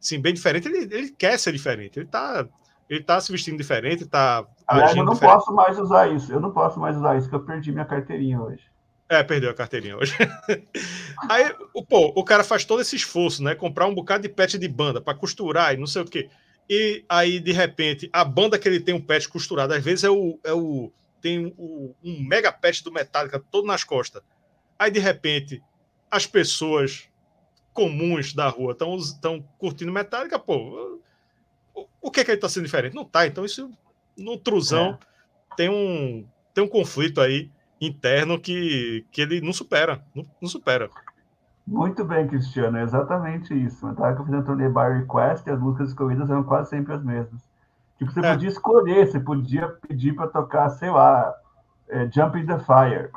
Assim, 0.00 0.20
bem 0.20 0.34
diferente. 0.34 0.66
Ele, 0.66 0.92
ele 0.92 1.10
quer 1.10 1.38
ser 1.38 1.52
diferente. 1.52 2.00
Ele 2.00 2.08
tá, 2.08 2.46
ele 2.90 3.02
tá 3.02 3.20
se 3.20 3.30
vestindo 3.30 3.56
diferente, 3.56 4.04
tá. 4.04 4.44
Aliás, 4.66 4.96
eu 4.96 5.04
não 5.04 5.14
diferente. 5.14 5.34
posso 5.34 5.54
mais 5.54 5.78
usar 5.78 6.08
isso. 6.12 6.32
Eu 6.32 6.40
não 6.40 6.50
posso 6.50 6.80
mais 6.80 6.96
usar 6.96 7.16
isso, 7.16 7.30
porque 7.30 7.42
eu 7.42 7.46
perdi 7.46 7.70
minha 7.70 7.84
carteirinha 7.84 8.40
hoje. 8.40 8.64
É, 9.08 9.22
perdeu 9.22 9.50
a 9.50 9.54
carteirinha 9.54 9.96
hoje. 9.96 10.16
aí, 11.30 11.54
pô, 11.88 12.12
o 12.16 12.24
cara 12.24 12.42
faz 12.42 12.64
todo 12.64 12.80
esse 12.80 12.96
esforço, 12.96 13.42
né? 13.44 13.54
Comprar 13.54 13.86
um 13.86 13.94
bocado 13.94 14.22
de 14.22 14.28
pet 14.28 14.58
de 14.58 14.68
banda 14.68 15.00
para 15.00 15.16
costurar 15.16 15.74
e 15.74 15.76
não 15.76 15.86
sei 15.86 16.02
o 16.02 16.06
quê. 16.06 16.28
E 16.68 17.04
aí, 17.08 17.38
de 17.38 17.52
repente, 17.52 18.08
a 18.12 18.24
banda 18.24 18.58
que 18.58 18.66
ele 18.66 18.80
tem 18.80 18.94
um 18.94 19.00
pet 19.00 19.28
costurado, 19.28 19.74
às 19.74 19.84
vezes 19.84 20.04
é 20.04 20.10
o, 20.10 20.40
é 20.42 20.52
o 20.52 20.90
tem 21.22 21.54
um, 21.56 21.94
um 22.04 22.22
mega 22.22 22.52
patch 22.52 22.82
do 22.82 22.92
Metallica 22.92 23.38
todo 23.38 23.66
nas 23.66 23.84
costas. 23.84 24.22
Aí, 24.78 24.90
de 24.90 24.98
repente, 24.98 25.62
as 26.10 26.26
pessoas 26.26 27.08
comuns 27.72 28.34
da 28.34 28.48
rua 28.48 28.72
estão 28.72 29.40
curtindo 29.56 29.92
Metallica, 29.92 30.38
pô. 30.38 31.00
O, 31.74 31.86
o 32.02 32.10
que 32.10 32.20
é 32.20 32.24
que 32.24 32.30
ele 32.32 32.38
está 32.38 32.48
sendo 32.48 32.64
diferente? 32.64 32.94
Não 32.94 33.04
tá. 33.04 33.26
Então, 33.26 33.44
isso 33.44 33.70
no 34.18 34.36
Truzão 34.36 34.98
é. 35.52 35.54
tem, 35.56 35.68
um, 35.70 36.26
tem 36.52 36.62
um 36.64 36.68
conflito 36.68 37.20
aí 37.20 37.50
interno 37.80 38.38
que, 38.38 39.06
que 39.10 39.22
ele 39.22 39.40
não 39.40 39.52
supera. 39.52 40.04
Não, 40.14 40.26
não 40.40 40.48
supera. 40.48 40.90
Muito 41.64 42.04
bem, 42.04 42.26
Cristiano, 42.26 42.76
é 42.76 42.82
exatamente 42.82 43.54
isso. 43.54 43.86
Metallica 43.86 44.24
fazendo 44.24 44.44
turnê 44.44 44.68
by 44.68 45.00
request 45.00 45.48
e 45.48 45.52
as 45.52 45.60
músicas 45.60 45.90
escolhidas 45.90 46.28
eram 46.28 46.42
quase 46.42 46.70
sempre 46.70 46.92
as 46.92 47.04
mesmas. 47.04 47.51
Tipo, 48.02 48.12
você 48.12 48.20
é. 48.20 48.32
podia 48.32 48.48
escolher, 48.48 49.06
você 49.06 49.20
podia 49.20 49.68
pedir 49.86 50.14
para 50.14 50.26
tocar, 50.26 50.68
sei 50.70 50.90
lá, 50.90 51.32
é 51.88 52.10
Jump 52.10 52.36
in 52.36 52.46
the 52.46 52.58
Fire. 52.58 53.10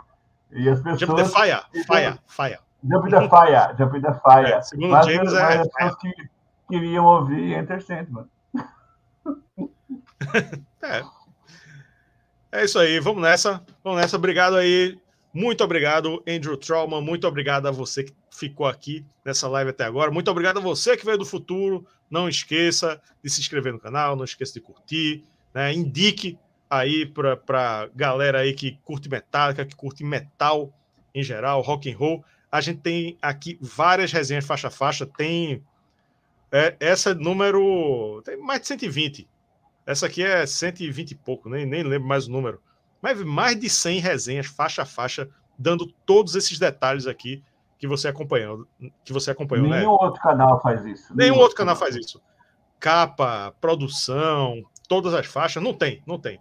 E 0.51 0.69
as 0.69 0.79
pessoas. 0.79 0.99
Jump 0.99 1.15
the 1.15 1.25
Fire, 1.25 1.61
Fire, 1.87 2.19
Fire. 2.27 2.59
Jump 2.83 3.07
in 3.07 3.11
the 3.11 3.29
Fire, 3.29 3.75
Jump 3.77 3.97
in 3.97 4.01
the 4.01 4.13
Fire. 4.13 4.51
É, 4.51 4.61
segundo 4.61 4.91
mas, 4.91 5.05
James, 5.07 5.33
mas 5.33 5.33
é, 5.33 5.57
as 5.59 5.67
pessoas 5.67 5.95
que 5.95 6.13
queriam 6.69 7.05
ouvir 7.05 7.57
Enter 7.57 7.83
Sandman. 7.83 8.25
é. 10.83 11.03
É 12.51 12.63
isso 12.63 12.77
aí, 12.77 12.99
vamos 12.99 13.23
nessa. 13.23 13.61
Vamos 13.83 13.99
nessa. 13.99 14.17
Obrigado 14.17 14.55
aí. 14.55 14.99
Muito 15.33 15.63
obrigado, 15.63 16.23
Andrew 16.27 16.55
Trauman. 16.55 17.01
Muito 17.01 17.27
obrigado 17.27 17.67
a 17.67 17.71
você 17.71 18.03
que 18.03 18.13
ficou 18.37 18.67
aqui 18.67 19.05
nessa 19.23 19.47
live 19.47 19.71
até 19.71 19.83
agora. 19.83 20.11
Muito 20.11 20.29
obrigado 20.29 20.57
a 20.57 20.61
você 20.61 20.95
que 20.95 21.05
veio 21.05 21.17
do 21.17 21.25
futuro. 21.25 21.85
Não 22.09 22.29
esqueça 22.29 23.01
de 23.23 23.29
se 23.29 23.41
inscrever 23.41 23.73
no 23.73 23.79
canal, 23.79 24.15
não 24.15 24.23
esqueça 24.23 24.53
de 24.53 24.61
curtir, 24.61 25.23
né? 25.53 25.73
Indique 25.73 26.37
aí 26.69 27.05
para 27.05 27.89
galera 27.95 28.39
aí 28.39 28.53
que 28.53 28.79
curte 28.83 29.09
metálica, 29.09 29.65
que 29.65 29.75
curte 29.75 30.03
metal 30.03 30.73
em 31.13 31.23
geral, 31.23 31.61
rock 31.61 31.91
and 31.91 31.97
roll. 31.97 32.23
A 32.51 32.61
gente 32.61 32.81
tem 32.81 33.17
aqui 33.21 33.57
várias 33.61 34.11
resenhas 34.11 34.45
faixa 34.45 34.67
a 34.67 34.71
faixa. 34.71 35.05
Tem 35.05 35.63
é, 36.51 36.75
essa 36.79 37.13
número 37.13 38.21
tem 38.23 38.37
mais 38.37 38.61
de 38.61 38.67
120 38.67 39.27
essa 39.85 40.07
aqui 40.07 40.23
é 40.23 40.45
120 40.45 41.11
e 41.11 41.15
pouco, 41.15 41.47
nem, 41.47 41.65
nem 41.65 41.83
lembro 41.83 42.07
mais 42.07 42.27
o 42.27 42.31
número. 42.31 42.59
Mas 43.01 43.21
mais 43.21 43.59
de 43.59 43.69
100 43.69 43.99
resenhas, 43.99 44.47
faixa 44.47 44.81
a 44.81 44.85
faixa, 44.85 45.29
dando 45.57 45.85
todos 46.05 46.35
esses 46.35 46.57
detalhes 46.57 47.05
aqui 47.05 47.43
que 47.77 47.87
você 47.87 48.07
acompanhou. 48.07 48.65
Que 49.03 49.13
você 49.13 49.31
acompanhou 49.31 49.67
Nenhum 49.67 49.81
né? 49.81 49.87
outro 49.87 50.21
canal 50.21 50.61
faz 50.61 50.85
isso. 50.85 51.15
Nenhum, 51.15 51.37
outro 51.37 51.55
canal 51.55 51.75
faz 51.75 51.95
isso. 51.95 52.21
Capa, 52.79 53.53
produção, 53.59 54.63
todas 54.87 55.13
as 55.13 55.25
faixas, 55.25 55.63
não 55.63 55.73
tem, 55.73 56.01
não 56.05 56.19
tem. 56.19 56.39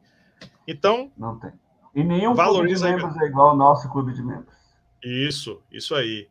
Então. 0.67 1.11
Não 1.17 1.39
tem. 1.39 1.53
E 1.95 2.03
nenhum 2.03 2.35
clube 2.35 2.75
de 2.75 2.83
membros 2.83 3.17
é 3.17 3.25
igual 3.27 3.51
ao 3.51 3.57
nosso 3.57 3.89
clube 3.91 4.13
de 4.13 4.23
membros. 4.23 4.55
Isso, 5.03 5.63
isso 5.71 5.95
aí. 5.95 6.29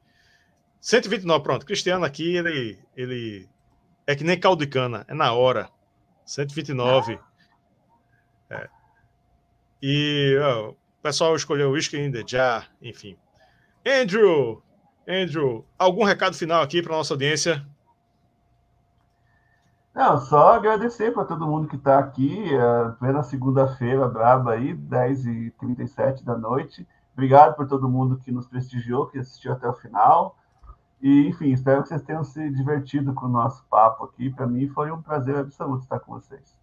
129, 0.81 1.43
pronto. 1.43 1.65
Cristiano 1.65 2.03
aqui, 2.03 2.35
ele, 2.35 2.77
ele 2.95 3.49
é 4.05 4.15
que 4.15 4.23
nem 4.23 4.39
caldo 4.39 4.65
de 4.65 4.69
cana, 4.69 5.05
é 5.07 5.13
na 5.13 5.31
hora. 5.31 5.69
129. 6.25 7.19
É. 8.49 8.69
E 9.81 10.37
ó, 10.41 10.69
o 10.71 10.75
pessoal 11.01 11.35
escolheu 11.35 11.71
Whisky 11.71 11.97
in 11.97 12.11
the 12.11 12.23
Jar, 12.25 12.69
enfim. 12.81 13.17
Andrew, 13.85 14.61
Andrew, 15.07 15.65
algum 15.77 16.03
recado 16.03 16.35
final 16.35 16.61
aqui 16.61 16.81
para 16.81 16.95
nossa 16.95 17.13
audiência? 17.13 17.65
Não, 19.93 20.17
só 20.17 20.53
agradecer 20.55 21.13
para 21.13 21.25
todo 21.25 21.45
mundo 21.45 21.67
que 21.67 21.75
está 21.75 21.99
aqui, 21.99 22.49
é, 22.51 22.89
plena 22.97 23.21
segunda-feira, 23.21 24.07
braba 24.07 24.53
aí, 24.53 24.73
10h37 24.73 26.23
da 26.23 26.35
noite. 26.35 26.87
Obrigado 27.13 27.55
por 27.55 27.67
todo 27.67 27.87
mundo 27.87 28.17
que 28.17 28.31
nos 28.31 28.47
prestigiou, 28.47 29.05
que 29.05 29.19
assistiu 29.19 29.53
até 29.53 29.67
o 29.67 29.73
final. 29.73 30.35
E, 30.99 31.27
enfim, 31.27 31.51
espero 31.51 31.83
que 31.83 31.89
vocês 31.89 32.01
tenham 32.01 32.23
se 32.23 32.49
divertido 32.49 33.13
com 33.13 33.27
o 33.27 33.29
nosso 33.29 33.63
papo 33.69 34.05
aqui. 34.05 34.31
Para 34.31 34.47
mim 34.47 34.67
foi 34.69 34.89
um 34.89 35.01
prazer 35.01 35.35
absoluto 35.35 35.83
estar 35.83 35.99
com 35.99 36.13
vocês. 36.13 36.57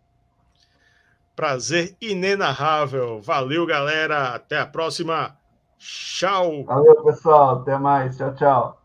Prazer 1.37 1.97
inenarrável. 2.01 3.21
Valeu, 3.23 3.65
galera. 3.65 4.35
Até 4.35 4.59
a 4.59 4.67
próxima. 4.67 5.40
Tchau. 5.81 6.63
Valeu, 6.65 7.03
pessoal. 7.03 7.63
Até 7.63 7.77
mais. 7.79 8.17
Tchau, 8.17 8.35
tchau. 8.35 8.80